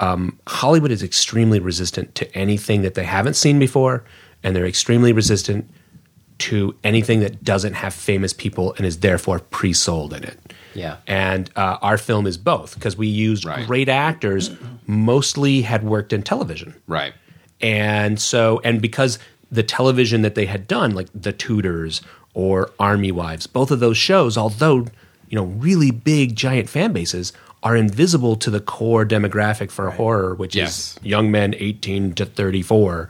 um, 0.00 0.38
Hollywood 0.46 0.90
is 0.90 1.02
extremely 1.02 1.60
resistant 1.60 2.14
to 2.14 2.36
anything 2.36 2.82
that 2.82 2.94
they 2.94 3.04
haven't 3.04 3.34
seen 3.34 3.58
before, 3.58 4.04
and 4.42 4.56
they're 4.56 4.64
extremely 4.66 5.12
resistant 5.12 5.68
to 6.38 6.74
anything 6.84 7.20
that 7.20 7.44
doesn't 7.44 7.74
have 7.74 7.92
famous 7.92 8.32
people 8.32 8.72
and 8.78 8.86
is 8.86 9.00
therefore 9.00 9.40
pre-sold 9.40 10.14
in 10.14 10.24
it. 10.24 10.38
Yeah. 10.78 10.96
And 11.06 11.50
uh, 11.56 11.78
our 11.82 11.98
film 11.98 12.26
is 12.26 12.38
both 12.38 12.74
because 12.74 12.96
we 12.96 13.06
used 13.08 13.44
Right. 13.44 13.66
great 13.66 13.88
actors, 13.88 14.50
mostly 14.86 15.62
had 15.62 15.82
worked 15.84 16.12
in 16.12 16.22
television. 16.22 16.74
right. 16.86 17.12
And 17.60 18.20
so, 18.20 18.60
and 18.62 18.80
because 18.80 19.18
the 19.50 19.64
television 19.64 20.22
that 20.22 20.36
they 20.36 20.46
had 20.46 20.68
done, 20.68 20.92
like 20.94 21.08
The 21.14 21.32
Tudors 21.32 22.02
or 22.32 22.70
Army 22.78 23.10
Wives, 23.10 23.48
both 23.48 23.72
of 23.72 23.80
those 23.80 23.96
shows, 23.98 24.36
although, 24.38 24.86
you 25.28 25.34
know, 25.36 25.44
really 25.44 25.90
big, 25.90 26.36
giant 26.36 26.68
fan 26.68 26.92
bases, 26.92 27.32
are 27.64 27.74
invisible 27.76 28.36
to 28.36 28.50
the 28.50 28.60
core 28.60 29.04
demographic 29.04 29.72
for 29.72 29.90
horror, 29.90 30.36
which 30.36 30.54
Yes. 30.54 30.96
is 30.96 31.04
young 31.04 31.32
men 31.32 31.54
18 31.58 32.12
to 32.14 32.24
34. 32.24 33.08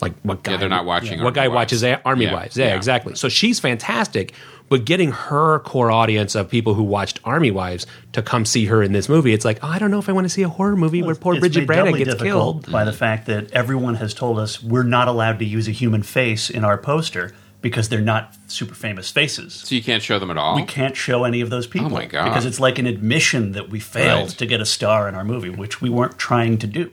Like 0.00 0.12
what 0.22 0.44
guy? 0.44 0.52
Yeah, 0.52 0.58
they're 0.58 0.68
not 0.68 0.84
watching 0.84 1.18
What 1.18 1.26
Army 1.26 1.34
guy 1.34 1.48
Wives. 1.48 1.54
watches 1.56 1.98
Army 2.04 2.24
Yeah, 2.26 2.34
Wives? 2.34 2.56
Yeah, 2.56 2.66
yeah. 2.68 2.76
exactly. 2.76 3.16
So 3.16 3.28
she's 3.28 3.58
fantastic, 3.58 4.32
but 4.68 4.84
getting 4.84 5.12
her 5.12 5.60
core 5.60 5.90
audience 5.90 6.34
of 6.34 6.48
people 6.50 6.74
who 6.74 6.82
watched 6.82 7.20
Army 7.24 7.50
Wives 7.50 7.86
to 8.12 8.22
come 8.22 8.44
see 8.44 8.66
her 8.66 8.82
in 8.82 8.92
this 8.92 9.08
movie, 9.08 9.32
it's 9.32 9.44
like, 9.44 9.58
oh, 9.62 9.68
I 9.68 9.78
don't 9.78 9.90
know 9.90 9.98
if 9.98 10.08
I 10.08 10.12
want 10.12 10.24
to 10.26 10.28
see 10.28 10.42
a 10.42 10.48
horror 10.48 10.76
movie 10.76 11.02
where 11.02 11.14
poor 11.14 11.34
It's 11.34 11.40
Brigid 11.40 11.66
made 11.68 11.76
Brannagh 11.78 12.04
gets 12.04 12.22
killed. 12.22 12.70
by 12.70 12.84
the 12.84 12.92
fact 12.92 13.26
that 13.26 13.50
everyone 13.52 13.94
has 13.96 14.12
told 14.14 14.38
us 14.38 14.62
we're 14.62 14.82
not 14.82 15.08
allowed 15.08 15.38
to 15.38 15.44
use 15.44 15.68
a 15.68 15.72
human 15.72 16.02
face 16.02 16.50
in 16.50 16.64
our 16.64 16.76
poster 16.78 17.34
because 17.60 17.88
they're 17.88 18.00
not 18.00 18.36
super 18.46 18.74
famous 18.74 19.10
faces. 19.10 19.52
So 19.54 19.74
you 19.74 19.82
can't 19.82 20.02
show 20.02 20.18
them 20.20 20.30
at 20.30 20.36
all. 20.38 20.54
We 20.54 20.62
can't 20.64 20.96
show 20.96 21.24
any 21.24 21.40
of 21.40 21.50
those 21.50 21.66
oh 21.66 21.70
people 21.70 21.86
Oh 21.88 21.90
my 21.90 22.06
God. 22.06 22.24
because 22.24 22.44
it's 22.46 22.60
like 22.60 22.78
an 22.78 22.86
admission 22.86 23.52
that 23.52 23.68
we 23.70 23.80
failed 23.80 24.28
Right. 24.28 24.38
to 24.38 24.46
get 24.46 24.60
a 24.60 24.66
star 24.66 25.08
in 25.08 25.14
our 25.16 25.24
movie, 25.24 25.50
which 25.50 25.80
we 25.82 25.88
weren't 25.90 26.18
trying 26.18 26.58
to 26.58 26.66
do. 26.66 26.92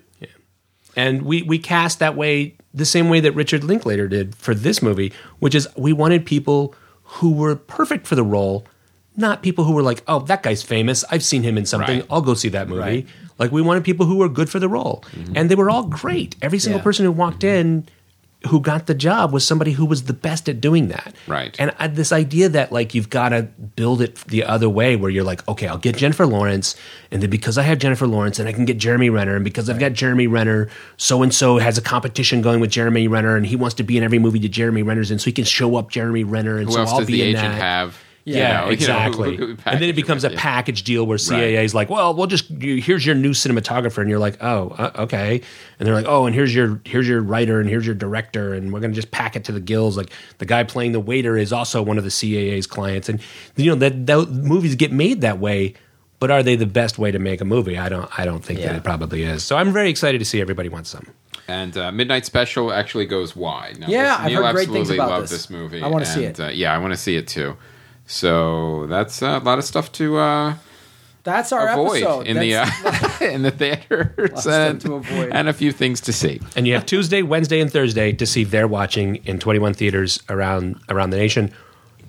And 0.97 1.23
we 1.23 1.41
we 1.43 1.59
cast 1.59 1.99
that 1.99 2.15
way 2.15 2.55
the 2.73 2.85
same 2.85 3.09
way 3.09 3.19
that 3.19 3.33
Richard 3.33 3.63
Linklater 3.65 4.07
did 4.07 4.33
for 4.35 4.55
this 4.55 4.81
movie, 4.81 5.11
which 5.39 5.53
is 5.53 5.67
we 5.77 5.91
wanted 5.91 6.25
people 6.25 6.73
who 7.15 7.31
were 7.31 7.55
perfect 7.55 8.07
for 8.07 8.15
the 8.15 8.23
role, 8.23 8.65
not 9.17 9.41
people 9.41 9.63
who 9.63 9.73
were 9.73 9.83
like, 9.83 10.03
"Oh, 10.07 10.19
that 10.19 10.43
guy's 10.43 10.63
famous. 10.63 11.03
I've 11.09 11.23
seen 11.23 11.43
him 11.43 11.57
in 11.57 11.65
something. 11.65 11.99
Right. 11.99 12.07
I'll 12.09 12.21
go 12.21 12.33
see 12.33 12.49
that 12.49 12.67
movie." 12.67 12.81
Right. 12.81 13.07
Like 13.37 13.51
we 13.51 13.61
wanted 13.61 13.83
people 13.83 14.05
who 14.05 14.15
were 14.17 14.29
good 14.29 14.49
for 14.49 14.59
the 14.59 14.69
role. 14.69 15.03
Mm-hmm. 15.11 15.33
And 15.35 15.49
they 15.49 15.55
were 15.55 15.69
all 15.69 15.83
great. 15.83 16.35
Every 16.41 16.59
single 16.59 16.79
Yeah. 16.79 16.83
person 16.83 17.05
who 17.05 17.11
walked 17.11 17.39
mm-hmm. 17.39 17.67
in 17.67 17.87
who 18.47 18.59
got 18.59 18.85
the 18.85 18.93
job 18.93 19.31
was 19.33 19.45
somebody 19.45 19.71
who 19.71 19.85
was 19.85 20.03
the 20.03 20.13
best 20.13 20.47
at 20.47 20.61
doing 20.61 20.87
that. 20.89 21.15
Right. 21.27 21.55
And 21.59 21.73
I, 21.79 21.87
this 21.87 22.11
idea 22.11 22.47
that 22.49 22.71
like 22.71 22.93
you've 22.93 23.09
got 23.09 23.29
to 23.29 23.43
build 23.43 24.01
it 24.01 24.15
the 24.25 24.43
other 24.43 24.69
way, 24.69 24.95
where 24.95 25.09
you're 25.09 25.23
like, 25.23 25.47
okay, 25.47 25.67
I'll 25.67 25.77
get 25.77 25.97
Jennifer 25.97 26.25
Lawrence, 26.27 26.75
and 27.11 27.23
then 27.23 27.29
because 27.29 27.57
I 27.57 27.63
have 27.63 27.79
Jennifer 27.79 28.05
Lawrence, 28.05 28.37
and 28.37 28.47
I 28.47 28.53
can 28.53 28.65
get 28.65 28.77
Jeremy 28.77 29.09
Renner, 29.09 29.35
and 29.35 29.43
because 29.43 29.69
I've 29.69 29.79
got 29.79 29.93
Jeremy 29.93 30.27
Renner, 30.27 30.69
so 30.97 31.23
and 31.23 31.33
so 31.33 31.57
has 31.57 31.77
a 31.77 31.81
competition 31.81 32.41
going 32.41 32.59
with 32.59 32.69
Jeremy 32.69 33.07
Renner, 33.07 33.35
and 33.35 33.45
he 33.45 33.55
wants 33.55 33.75
to 33.75 33.83
be 33.83 33.97
in 33.97 34.03
every 34.03 34.19
movie 34.19 34.39
that 34.39 34.49
Jeremy 34.49 34.83
Renner's 34.83 35.09
in, 35.09 35.17
so 35.17 35.25
he 35.25 35.31
can 35.31 35.45
show 35.45 35.75
up 35.75 35.89
Jeremy 35.89 36.23
Renner, 36.23 36.57
and 36.57 36.67
Who 36.67 36.73
so 36.73 36.79
else 36.81 36.91
I'll 36.91 36.99
does 36.99 37.07
be 37.07 37.13
the 37.13 37.21
in 37.23 37.27
agent 37.29 37.53
that. 37.53 37.61
have? 37.61 37.97
Yeah, 38.27 38.35
You 38.35 38.41
know, 38.41 38.59
you 38.61 38.65
know, 38.65 38.71
exactly. 38.71 39.35
who- 39.37 39.45
who 39.47 39.57
and 39.67 39.79
then 39.79 39.87
it 39.87 39.95
becomes 39.95 40.23
a 40.25 40.31
yeah. 40.31 40.39
package 40.39 40.83
deal 40.83 41.05
where 41.05 41.19
CAA 41.19 41.63
is 41.63 41.75
like, 41.75 41.91
well, 41.91 42.11
we'll 42.15 42.25
just 42.25 42.45
here's 42.59 43.05
your 43.05 43.13
new 43.13 43.31
cinematographer, 43.31 43.99
and 43.99 44.09
you're 44.09 44.17
like, 44.19 44.41
oh, 44.43 44.69
uh, 44.79 44.91
okay. 45.03 45.41
And 45.77 45.87
they're 45.87 45.93
like, 45.93 46.07
oh, 46.07 46.25
and 46.25 46.33
here's 46.33 46.53
your 46.53 46.81
here's 46.85 47.07
your 47.07 47.21
writer, 47.21 47.59
and 47.59 47.69
here's 47.69 47.85
your 47.85 47.93
director, 47.93 48.53
and 48.55 48.73
we're 48.73 48.79
gonna 48.79 48.93
just 48.93 49.11
pack 49.11 49.35
it 49.35 49.43
to 49.45 49.51
the 49.51 49.59
gills. 49.59 49.95
Like 49.95 50.09
the 50.39 50.45
guy 50.45 50.63
playing 50.63 50.93
the 50.93 50.99
waiter 50.99 51.37
is 51.37 51.53
also 51.53 51.83
one 51.83 51.99
of 51.99 52.03
the 52.03 52.09
CAA's 52.09 52.65
clients, 52.65 53.09
and 53.09 53.21
you 53.55 53.69
know 53.69 53.75
that, 53.75 54.07
that 54.07 54.27
movies 54.31 54.73
get 54.75 54.91
made 54.91 55.21
that 55.21 55.37
way. 55.39 55.75
But 56.17 56.31
are 56.31 56.41
they 56.41 56.55
the 56.55 56.65
best 56.65 56.97
way 56.97 57.11
to 57.11 57.19
make 57.19 57.41
a 57.41 57.45
movie? 57.45 57.77
I 57.77 57.89
don't. 57.89 58.09
I 58.17 58.25
don't 58.25 58.43
think 58.43 58.59
that 58.61 58.75
it 58.75 58.83
probably 58.83 59.21
is. 59.23 59.43
So 59.43 59.55
I'm 59.57 59.71
very 59.71 59.89
excited 59.91 60.17
to 60.17 60.25
see 60.25 60.41
everybody 60.41 60.69
wants 60.69 60.89
some. 60.89 61.05
And 61.47 61.77
uh, 61.77 61.91
Midnight 61.91 62.25
Special 62.25 62.71
actually 62.73 63.05
goes 63.05 63.35
wide. 63.35 63.77
Now, 63.79 63.87
Yeah, 63.87 64.01
this- 64.03 64.19
I've 64.19 64.31
Neil 64.31 64.43
heard 64.43 64.55
great 64.55 64.69
things 64.69 64.89
absolutely 64.89 64.95
about 64.97 65.09
loved 65.09 65.23
this. 65.25 65.31
this 65.31 65.49
movie. 65.51 65.83
I 65.83 65.87
wanna 65.87 66.05
see 66.07 66.23
it. 66.23 66.39
Uh, 66.39 66.47
yeah, 66.47 66.73
I 66.73 66.79
want 66.79 66.93
to 66.93 66.97
see 66.97 67.17
it 67.17 67.27
too. 67.27 67.55
So 68.05 68.85
that's 68.87 69.21
uh, 69.23 69.39
a 69.41 69.43
lot 69.43 69.57
of 69.57 69.65
stuff 69.65 69.91
to 69.93 70.17
uh, 70.17 70.55
That's 71.23 71.51
our 71.51 71.67
avoid 71.69 72.03
episode. 72.03 72.27
in 72.27 72.37
the 72.39 72.51
That's- 72.51 73.21
uh, 73.21 73.25
in 73.33 73.41
the 73.41 73.51
theaters 73.51 74.45
and, 74.45 74.79
to 74.81 74.93
avoid. 74.95 75.29
and 75.31 75.49
a 75.49 75.53
few 75.53 75.71
things 75.71 76.01
to 76.01 76.13
see. 76.13 76.39
And 76.55 76.67
you 76.67 76.73
have 76.75 76.85
Tuesday, 76.85 77.21
Wednesday, 77.23 77.59
and 77.59 77.71
Thursday 77.71 78.11
to 78.13 78.25
see 78.25 78.43
They're 78.43 78.67
Watching 78.67 79.17
in 79.25 79.39
21 79.39 79.73
theaters 79.73 80.21
around 80.29 80.79
around 80.89 81.09
the 81.09 81.17
nation, 81.17 81.51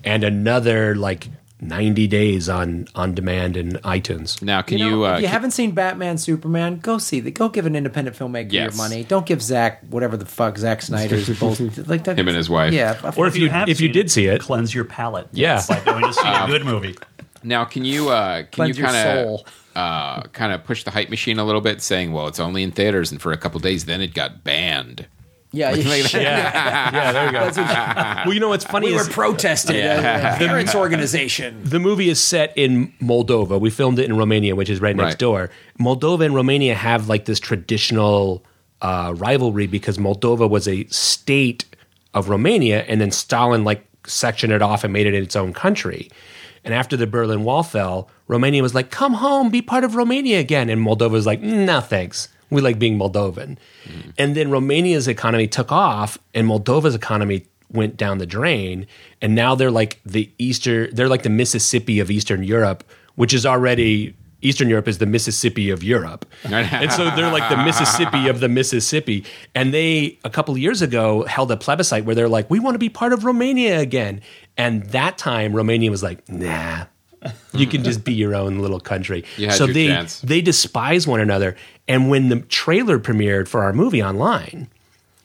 and 0.03 0.23
another 0.23 0.95
like 0.95 1.27
90 1.59 2.07
days 2.07 2.49
on 2.49 2.87
on 2.93 3.15
demand 3.15 3.57
in 3.57 3.71
iTunes. 3.83 4.41
Now, 4.43 4.61
can 4.61 4.77
You 4.77 4.87
you? 4.89 5.05
uh, 5.05 5.13
if 5.15 5.21
you 5.21 5.25
can- 5.27 5.33
haven't 5.33 5.51
seen 5.51 5.71
Batman, 5.71 6.17
Superman, 6.19 6.77
go 6.77 6.97
see 6.99 7.19
the 7.19 7.31
Go 7.31 7.49
give 7.49 7.65
an 7.65 7.75
independent 7.75 8.15
filmmaker 8.17 8.51
Yes. 8.51 8.73
your 8.75 8.83
money. 8.83 9.03
Don't 9.03 9.25
give 9.25 9.41
Zack 9.41 9.81
whatever 9.89 10.17
the 10.17 10.25
fuck 10.25 10.57
Zack 10.57 10.81
Snyder's 10.83 11.27
bullshit. 11.39 11.87
Like 11.87 12.03
that, 12.03 12.17
Him 12.19 12.27
and 12.27 12.37
his 12.37 12.49
wife. 12.49 12.73
Yeah, 12.73 13.11
Or 13.15 13.25
if 13.27 13.35
you 13.37 13.49
have 13.49 13.67
if 13.69 13.81
you 13.81 13.87
seen 13.87 13.93
did 13.93 14.11
see 14.11 14.25
it, 14.27 14.41
cleanse 14.41 14.73
your 14.73 14.85
palate. 14.85 15.27
Yeah. 15.31 15.61
by 15.67 15.79
going 15.79 16.03
to 16.03 16.13
see 16.13 16.27
a 16.27 16.45
good 16.47 16.63
movie. 16.65 16.95
now, 17.43 17.65
can 17.65 17.83
you? 17.85 18.09
Uh, 18.09 18.37
can 18.43 18.47
Cleanse 18.51 18.77
you 18.77 18.83
kind 18.85 19.19
of? 19.19 19.41
Uh, 19.75 20.23
kind 20.33 20.51
of 20.53 20.63
push 20.63 20.83
the 20.83 20.89
hype 20.91 21.09
machine 21.09 21.37
a 21.37 21.43
little 21.43 21.61
bit, 21.61 21.81
saying, 21.83 22.11
"Well, 22.11 22.27
it's 22.27 22.39
only 22.39 22.63
in 22.63 22.71
theaters, 22.71 23.11
and 23.11 23.21
for 23.21 23.31
a 23.31 23.37
couple 23.37 23.59
days, 23.59 23.85
then 23.85 24.01
it 24.01 24.13
got 24.15 24.43
banned." 24.43 25.05
Yeah, 25.51 25.73
you 25.73 25.83
Like 25.89 26.11
yeah, 26.13 26.91
yeah, 26.93 27.11
there 27.11 27.25
you 27.25 27.31
go. 27.31 27.51
well, 28.25 28.33
you 28.33 28.39
know 28.39 28.49
what's 28.49 28.65
funny 28.65 28.87
We 28.87 28.93
were 28.95 29.01
is 29.01 29.09
protested 29.09 29.75
Yeah. 29.75 30.35
as 30.35 30.35
a 30.41 30.45
parents 30.47 30.75
organization. 30.75 31.61
the 31.63 31.79
movie 31.79 32.09
is 32.09 32.19
set 32.19 32.53
in 32.57 32.93
Moldova. 33.01 33.59
We 33.59 33.69
filmed 33.69 33.99
it 33.99 34.05
in 34.05 34.17
Romania, 34.17 34.55
which 34.55 34.69
is 34.69 34.81
right 34.81 34.95
next 34.95 35.05
Right. 35.13 35.17
door. 35.19 35.49
Moldova 35.79 36.25
and 36.25 36.35
Romania 36.35 36.75
have 36.75 37.07
like 37.09 37.25
this 37.25 37.39
traditional 37.39 38.43
uh, 38.81 39.13
rivalry 39.17 39.67
because 39.67 39.97
Moldova 39.97 40.47
was 40.49 40.67
a 40.67 40.85
state 40.87 41.65
of 42.13 42.29
Romania, 42.29 42.83
and 42.87 42.99
then 43.01 43.09
Stalin 43.11 43.63
like 43.63 43.83
sectioned 44.05 44.53
it 44.53 44.61
off 44.61 44.83
and 44.83 44.93
made 44.93 45.07
it 45.07 45.13
its 45.13 45.35
own 45.35 45.53
country. 45.53 46.09
And 46.63 46.73
after 46.73 46.95
the 46.97 47.07
Berlin 47.07 47.43
Wall 47.43 47.63
fell, 47.63 48.09
Romania 48.27 48.61
was 48.61 48.75
like, 48.75 48.89
"Come 48.91 49.13
home, 49.15 49.49
be 49.49 49.61
part 49.61 49.83
of 49.83 49.95
Romania 49.95 50.39
again," 50.39 50.69
and 50.69 50.79
Moldova 50.85 51.11
was 51.11 51.25
like, 51.25 51.41
"No, 51.41 51.79
thanks." 51.79 52.27
We 52.49 52.61
like 52.61 52.79
being 52.79 52.97
Moldovan. 52.97 53.57
And 54.17 54.35
then 54.35 54.49
Romania's 54.49 55.07
economy 55.07 55.47
took 55.47 55.71
off 55.71 56.17
and 56.33 56.47
Moldova's 56.47 56.95
economy 56.95 57.45
went 57.71 57.97
down 57.97 58.17
the 58.17 58.25
drain. 58.25 58.87
And 59.21 59.35
now 59.35 59.55
they're 59.55 59.71
like 59.71 59.99
the 60.05 60.31
Easter, 60.37 60.89
they're 60.91 61.09
like 61.09 61.23
the 61.23 61.29
Mississippi 61.29 61.99
of 61.99 62.09
Eastern 62.09 62.43
Europe, 62.43 62.83
which 63.15 63.33
is 63.33 63.45
already, 63.45 64.15
Eastern 64.41 64.69
Europe 64.69 64.87
is 64.87 64.99
the 64.99 65.05
Mississippi 65.05 65.69
of 65.69 65.83
Europe. 65.83 66.25
and 66.43 66.91
so 66.91 67.09
they're 67.15 67.31
like 67.31 67.49
the 67.49 67.57
Mississippi 67.57 68.29
of 68.29 68.39
the 68.39 68.47
Mississippi. 68.47 69.25
And 69.55 69.73
they, 69.73 70.19
a 70.23 70.29
couple 70.29 70.53
of 70.53 70.59
years 70.59 70.81
ago, 70.81 71.23
held 71.23 71.51
a 71.51 71.57
plebiscite 71.57 72.05
where 72.05 72.15
they're 72.15 72.29
like, 72.29 72.49
we 72.49 72.59
want 72.59 72.75
to 72.75 72.79
be 72.79 72.89
part 72.89 73.13
of 73.13 73.25
Romania 73.25 73.79
again. 73.79 74.21
And 74.55 74.83
that 74.87 75.17
time, 75.17 75.53
Romania 75.53 75.91
was 75.91 76.03
like, 76.03 76.27
nah. 76.29 76.85
You 77.53 77.67
can 77.67 77.83
just 77.83 78.03
be 78.03 78.13
your 78.13 78.35
own 78.35 78.59
little 78.59 78.79
country. 78.79 79.25
So 79.51 79.65
they 79.67 79.87
chance. 79.87 80.21
they 80.21 80.41
despise 80.41 81.07
one 81.07 81.19
another. 81.19 81.55
And 81.87 82.09
when 82.09 82.29
the 82.29 82.41
trailer 82.41 82.99
premiered 82.99 83.47
for 83.47 83.63
our 83.63 83.73
movie 83.73 84.03
online, 84.03 84.69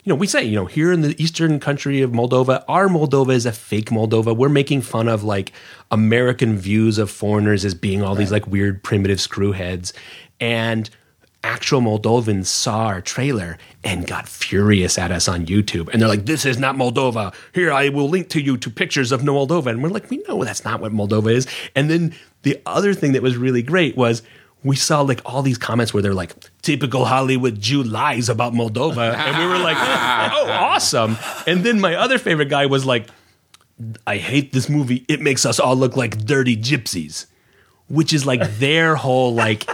you 0.03 0.09
know, 0.09 0.15
we 0.15 0.27
say, 0.27 0.43
you 0.43 0.55
know, 0.55 0.65
here 0.65 0.91
in 0.91 1.01
the 1.01 1.21
eastern 1.21 1.59
country 1.59 2.01
of 2.01 2.11
Moldova, 2.11 2.63
our 2.67 2.87
Moldova 2.87 3.33
is 3.33 3.45
a 3.45 3.51
fake 3.51 3.89
Moldova. 3.89 4.35
We're 4.35 4.49
making 4.49 4.81
fun 4.81 5.07
of 5.07 5.23
like 5.23 5.53
American 5.91 6.57
views 6.57 6.97
of 6.97 7.09
foreigners 7.09 7.63
as 7.63 7.73
being 7.73 8.01
all 8.03 8.15
these 8.15 8.31
like 8.31 8.45
weird 8.47 8.83
primitive 8.83 9.19
screwheads. 9.19 9.93
And 10.39 10.89
actual 11.43 11.81
Moldovans 11.81 12.45
saw 12.45 12.85
our 12.85 13.01
trailer 13.01 13.57
and 13.83 14.07
got 14.07 14.27
furious 14.27 14.97
at 14.97 15.11
us 15.11 15.27
on 15.27 15.45
YouTube. 15.45 15.89
And 15.91 16.01
they're 16.01 16.09
like, 16.09 16.25
this 16.25 16.45
is 16.45 16.57
not 16.57 16.75
Moldova. 16.75 17.33
Here, 17.53 17.71
I 17.71 17.89
will 17.89 18.09
link 18.09 18.29
to 18.29 18.41
you 18.41 18.57
to 18.57 18.69
pictures 18.69 19.11
of 19.11 19.23
no 19.23 19.33
Moldova. 19.35 19.67
And 19.67 19.83
we're 19.83 19.89
like, 19.89 20.09
we 20.09 20.17
know 20.27 20.43
that's 20.43 20.63
not 20.63 20.79
what 20.79 20.93
Moldova 20.93 21.31
is. 21.33 21.47
And 21.75 21.89
then 21.89 22.15
the 22.43 22.61
other 22.65 22.93
thing 22.93 23.11
that 23.11 23.21
was 23.21 23.35
really 23.35 23.61
great 23.61 23.97
was 23.97 24.21
we 24.63 24.75
saw 24.77 25.01
like 25.01 25.21
all 25.25 25.41
these 25.41 25.57
comments 25.57 25.93
where 25.93 26.01
they're 26.01 26.13
like, 26.13 26.33
typical 26.61 27.05
Hollywood 27.05 27.59
Jew 27.59 27.83
lies 27.83 28.29
about 28.29 28.53
Moldova. 28.53 29.13
And 29.13 29.37
we 29.37 29.45
were 29.45 29.59
like, 29.59 29.77
oh, 29.79 30.47
awesome. 30.49 31.17
And 31.45 31.63
then 31.63 31.81
my 31.81 31.95
other 31.95 32.17
favorite 32.17 32.49
guy 32.49 32.65
was 32.65 32.85
like, 32.85 33.07
I 34.07 34.17
hate 34.17 34.53
this 34.53 34.69
movie. 34.69 35.03
It 35.09 35.19
makes 35.19 35.45
us 35.45 35.59
all 35.59 35.75
look 35.75 35.97
like 35.97 36.25
dirty 36.25 36.55
gypsies, 36.55 37.25
which 37.89 38.13
is 38.13 38.25
like 38.25 38.57
their 38.59 38.95
whole 38.95 39.33
like, 39.33 39.69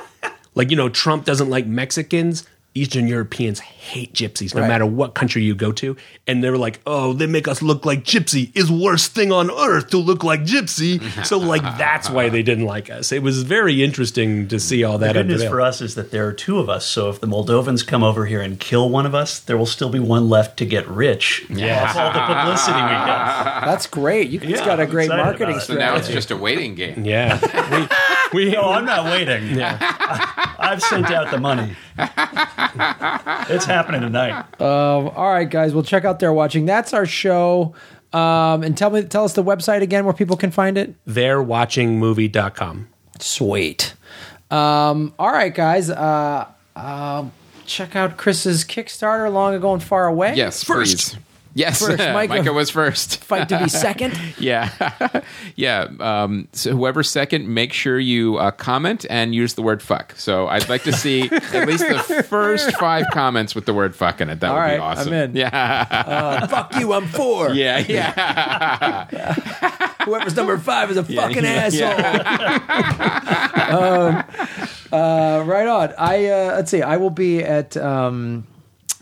like 0.56 0.72
you 0.72 0.78
know, 0.78 0.90
Trump 0.90 1.26
doesn't 1.26 1.50
like 1.50 1.66
Mexicans. 1.68 2.46
Eastern 2.76 3.08
Europeans 3.08 3.60
hate 3.60 4.14
gypsies, 4.14 4.54
no 4.54 4.62
Right. 4.62 4.68
matter 4.68 4.86
what 4.86 5.16
country 5.16 5.42
you 5.42 5.56
go 5.56 5.72
to. 5.72 5.98
And 6.28 6.44
they 6.44 6.52
were 6.52 6.58
like, 6.58 6.80
"Oh, 6.86 7.14
they 7.14 7.26
make 7.26 7.48
us 7.48 7.64
look 7.64 7.84
like 7.84 8.04
gypsy. 8.04 8.52
Is 8.56 8.70
worst 8.72 9.14
thing 9.14 9.32
on 9.32 9.50
earth 9.50 9.90
to 9.90 9.98
look 9.98 10.24
like 10.24 10.42
gypsy." 10.44 11.02
so, 11.26 11.40
like, 11.40 11.64
that's 11.80 12.12
why 12.12 12.30
they 12.30 12.44
didn't 12.44 12.66
like 12.66 12.92
us. 12.92 13.12
It 13.12 13.24
was 13.24 13.42
very 13.42 13.84
interesting 13.84 14.48
to 14.50 14.60
see 14.60 14.84
all 14.84 15.00
that. 15.00 15.14
The 15.14 15.24
good 15.24 15.28
news 15.30 15.44
for 15.46 15.60
us 15.62 15.82
is 15.82 15.96
that 15.96 16.12
there 16.12 16.28
are 16.28 16.32
two 16.32 16.60
of 16.60 16.70
us. 16.70 16.86
So 16.86 17.10
if 17.10 17.20
the 17.20 17.28
Moldovans 17.28 17.86
come 17.86 18.04
over 18.04 18.28
here 18.28 18.40
and 18.40 18.60
kill 18.60 18.88
one 18.88 19.08
of 19.08 19.16
us, 19.16 19.40
there 19.40 19.58
will 19.58 19.66
still 19.66 19.90
be 19.90 20.00
one 20.00 20.30
left 20.30 20.56
to 20.58 20.66
get 20.66 20.88
rich. 20.88 21.46
Yeah. 21.50 21.86
Off 21.86 21.96
all 21.98 22.14
the 22.14 22.20
publicity 22.34 22.74
we 22.84 22.88
get. 22.88 23.66
That's 23.66 23.88
great. 23.88 24.30
You 24.30 24.40
guys 24.40 24.52
Yeah, 24.52 24.66
got 24.66 24.80
a 24.80 24.84
I'm 24.84 24.90
great 24.92 25.10
marketing 25.10 25.56
about 25.56 25.64
it. 25.64 25.66
So 25.66 25.74
now 25.74 25.96
it's 25.96 26.08
just 26.08 26.30
a 26.30 26.38
waiting 26.38 26.76
game. 26.76 27.04
Yeah, 27.04 27.40
we, 28.34 28.46
we, 28.46 28.52
No, 28.52 28.72
I'm 28.72 28.86
not 28.86 29.06
waiting. 29.06 29.56
yeah. 29.58 29.78
I've 30.60 30.82
sent 30.82 31.10
out 31.12 31.32
the 31.32 31.40
money. 31.40 31.76
it's 31.98 33.66
happening 33.66 34.02
tonight. 34.02 34.46
All 34.60 35.12
right, 35.32 35.50
guys. 35.50 35.74
Well, 35.74 35.84
check 35.84 36.06
out 36.06 36.20
They're 36.20 36.34
Watching. 36.34 36.66
That's 36.66 36.94
our 36.94 37.06
show. 37.06 37.74
Um, 38.12 38.64
and 38.64 38.76
tell 38.78 38.90
me, 38.90 39.04
tell 39.04 39.24
us 39.24 39.34
the 39.34 39.44
website 39.44 39.82
again 39.82 40.04
where 40.06 40.14
people 40.14 40.36
can 40.38 40.52
find 40.52 40.78
it. 40.78 40.96
They're 41.06 41.42
watching 41.42 42.00
movie.com. 42.00 42.88
Sweet. 43.20 43.94
Um, 44.50 45.14
all 45.20 45.32
right, 45.32 45.54
guys. 45.54 45.90
Uh, 45.90 46.48
uh, 46.76 47.26
check 47.66 47.96
out 47.96 48.18
Chris's 48.18 48.66
Kickstarter, 48.66 49.32
Long 49.32 49.54
Ago 49.54 49.74
and 49.74 49.84
Far 49.84 50.08
Away. 50.08 50.34
Yes, 50.36 50.64
First. 50.64 51.14
please. 51.14 51.24
Yes, 51.56 51.80
First, 51.80 51.98
Micah. 52.14 52.36
Micah. 52.36 52.54
was 52.54 52.70
first. 52.70 53.24
Fight 53.24 53.50
to 53.50 53.58
be 53.60 53.70
second. 53.70 54.14
Yeah, 54.40 54.70
yeah. 55.56 55.88
Um, 56.00 56.48
so 56.54 56.76
whoever's 56.76 57.10
second, 57.10 57.48
make 57.52 57.74
sure 57.74 57.98
you 58.00 58.38
uh, 58.38 58.52
comment 58.52 59.04
and 59.10 59.34
use 59.34 59.56
the 59.56 59.64
word 59.64 59.82
"fuck." 59.82 60.14
So 60.16 60.48
I'd 60.48 60.70
like 60.70 60.84
to 60.84 60.94
see 60.94 61.24
at 61.32 61.68
least 61.68 61.88
the 61.88 62.24
first 62.30 62.78
five 62.78 63.06
comments 63.12 63.56
with 63.56 63.66
the 63.66 63.74
word 63.74 63.96
"fuck" 63.96 64.22
in 64.22 64.30
it. 64.30 64.42
That 64.42 64.52
All 64.52 64.58
would 64.58 64.62
right, 64.62 64.76
be 64.78 64.82
awesome. 64.82 65.08
I'm 65.08 65.14
in. 65.32 65.36
Yeah, 65.36 65.88
Uh, 65.90 66.46
fuck 66.48 66.76
you, 66.76 66.94
I'm 66.94 67.08
four. 67.08 67.50
yeah, 67.50 67.80
yeah. 67.80 69.06
Whoever's 70.06 70.36
number 70.36 70.56
five 70.60 70.92
is 70.92 70.98
a 70.98 71.04
fucking 71.04 71.44
yeah, 71.44 71.68
asshole. 71.68 71.90
um, 73.82 74.24
uh, 74.92 75.44
right 75.46 75.68
on. 75.68 75.94
I 75.98 76.26
uh, 76.28 76.54
let's 76.58 76.72
see. 76.72 76.82
I 76.82 76.98
will 76.98 77.10
be 77.10 77.44
at 77.44 77.76
um, 77.78 78.46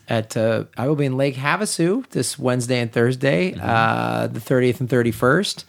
at 0.09 0.37
uh, 0.37 0.65
I 0.77 0.87
will 0.87 0.95
be 0.95 1.05
in 1.05 1.17
Lake 1.17 1.35
Havasu 1.35 2.07
this 2.09 2.39
Wednesday 2.39 2.79
and 2.79 2.91
Thursday, 2.91 3.55
uh, 3.61 4.27
the 4.27 4.39
thirtieth 4.39 4.79
and 4.79 4.89
thirty 4.89 5.11
first. 5.11 5.65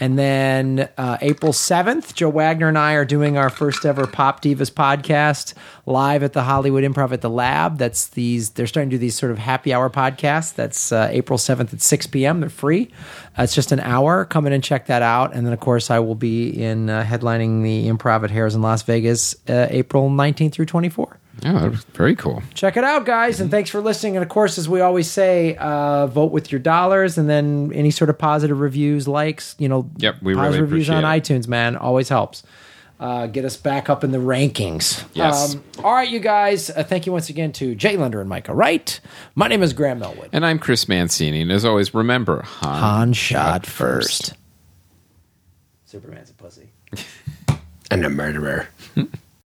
And 0.00 0.18
then 0.18 0.88
uh, 0.96 1.18
April 1.20 1.52
7th, 1.52 2.14
Joe 2.14 2.30
Wagner 2.30 2.68
and 2.68 2.78
I 2.78 2.94
are 2.94 3.04
doing 3.04 3.36
our 3.36 3.50
first 3.50 3.84
ever 3.84 4.06
Pop 4.06 4.40
Divas 4.40 4.72
podcast 4.72 5.52
live 5.84 6.22
at 6.22 6.32
the 6.32 6.42
Hollywood 6.42 6.84
Improv 6.84 7.12
at 7.12 7.20
the 7.20 7.28
Lab. 7.28 7.76
That's 7.76 8.08
these, 8.08 8.50
they're 8.50 8.66
starting 8.66 8.88
to 8.88 8.94
do 8.94 8.98
these 8.98 9.14
sort 9.14 9.30
of 9.30 9.36
happy 9.36 9.74
hour 9.74 9.90
podcasts. 9.90 10.54
That's 10.54 10.90
uh, 10.90 11.08
April 11.12 11.38
7th 11.38 11.74
at 11.74 11.82
6 11.82 12.06
p.m. 12.06 12.40
They're 12.40 12.48
free. 12.48 12.90
Uh, 13.38 13.42
it's 13.42 13.54
just 13.54 13.72
an 13.72 13.80
hour. 13.80 14.24
Come 14.24 14.46
in 14.46 14.54
and 14.54 14.64
check 14.64 14.86
that 14.86 15.02
out. 15.02 15.34
And 15.34 15.44
then, 15.44 15.52
of 15.52 15.60
course, 15.60 15.90
I 15.90 15.98
will 15.98 16.14
be 16.14 16.48
in 16.48 16.88
uh, 16.88 17.04
headlining 17.04 17.62
the 17.62 17.86
Improv 17.86 18.24
at 18.24 18.30
Harrah's 18.30 18.54
in 18.54 18.62
Las 18.62 18.82
Vegas 18.84 19.34
uh, 19.50 19.66
April 19.68 20.08
19th 20.08 20.52
through 20.52 20.66
24 20.66 21.20
Oh, 21.44 21.52
that 21.52 21.70
was 21.70 21.84
very 21.94 22.14
cool. 22.16 22.42
check 22.54 22.76
it 22.76 22.84
out 22.84 23.06
guys 23.06 23.40
and 23.40 23.50
thanks 23.50 23.70
for 23.70 23.80
listening. 23.80 24.16
And 24.16 24.22
of 24.22 24.28
course 24.28 24.58
as 24.58 24.68
we 24.68 24.80
always 24.80 25.10
say 25.10 25.56
uh, 25.56 26.06
vote 26.06 26.32
with 26.32 26.52
your 26.52 26.58
dollars 26.58 27.16
and 27.18 27.28
then 27.30 27.72
any 27.74 27.90
sort 27.90 28.10
of 28.10 28.18
positive 28.18 28.60
reviews 28.60 29.08
likes 29.08 29.54
you 29.58 29.68
know 29.68 29.90
Yep, 29.98 30.16
we 30.22 30.34
positive 30.34 30.60
really 30.60 30.70
reviews 30.70 30.90
on 30.90 31.04
appreciate 31.04 31.40
itunes 31.42 31.48
man 31.48 31.76
always 31.76 32.08
helps. 32.08 32.42
Uh, 32.98 33.26
get 33.26 33.46
us 33.46 33.56
back 33.56 33.88
up 33.88 34.04
in 34.04 34.10
the 34.10 34.18
rankings. 34.18 35.02
Yes. 35.14 35.54
um, 35.54 35.64
all 35.82 35.94
right 35.94 36.10
you 36.10 36.20
guys 36.20 36.68
uh, 36.68 36.82
thank 36.82 37.06
you 37.06 37.12
once 37.12 37.30
again 37.30 37.50
to 37.52 37.74
jay 37.74 37.96
Lender 37.96 38.20
and 38.20 38.28
micah 38.28 38.52
wright. 38.52 39.00
My 39.34 39.48
name 39.48 39.62
is 39.62 39.72
graham 39.72 40.02
Elwood. 40.02 40.28
And 40.34 40.44
I'm 40.44 40.58
Chris 40.58 40.86
Mancini, 40.86 41.40
and 41.40 41.50
as 41.50 41.64
always, 41.64 41.94
remember 41.94 42.42
Han, 42.42 42.80
han 42.80 43.12
shot 43.14 43.64
first. 43.64 44.34
Superman's 45.86 46.30
a 46.30 46.34
pussy. 46.34 46.70
And 47.92 48.04
a 48.06 48.08
murderer. 48.10 48.68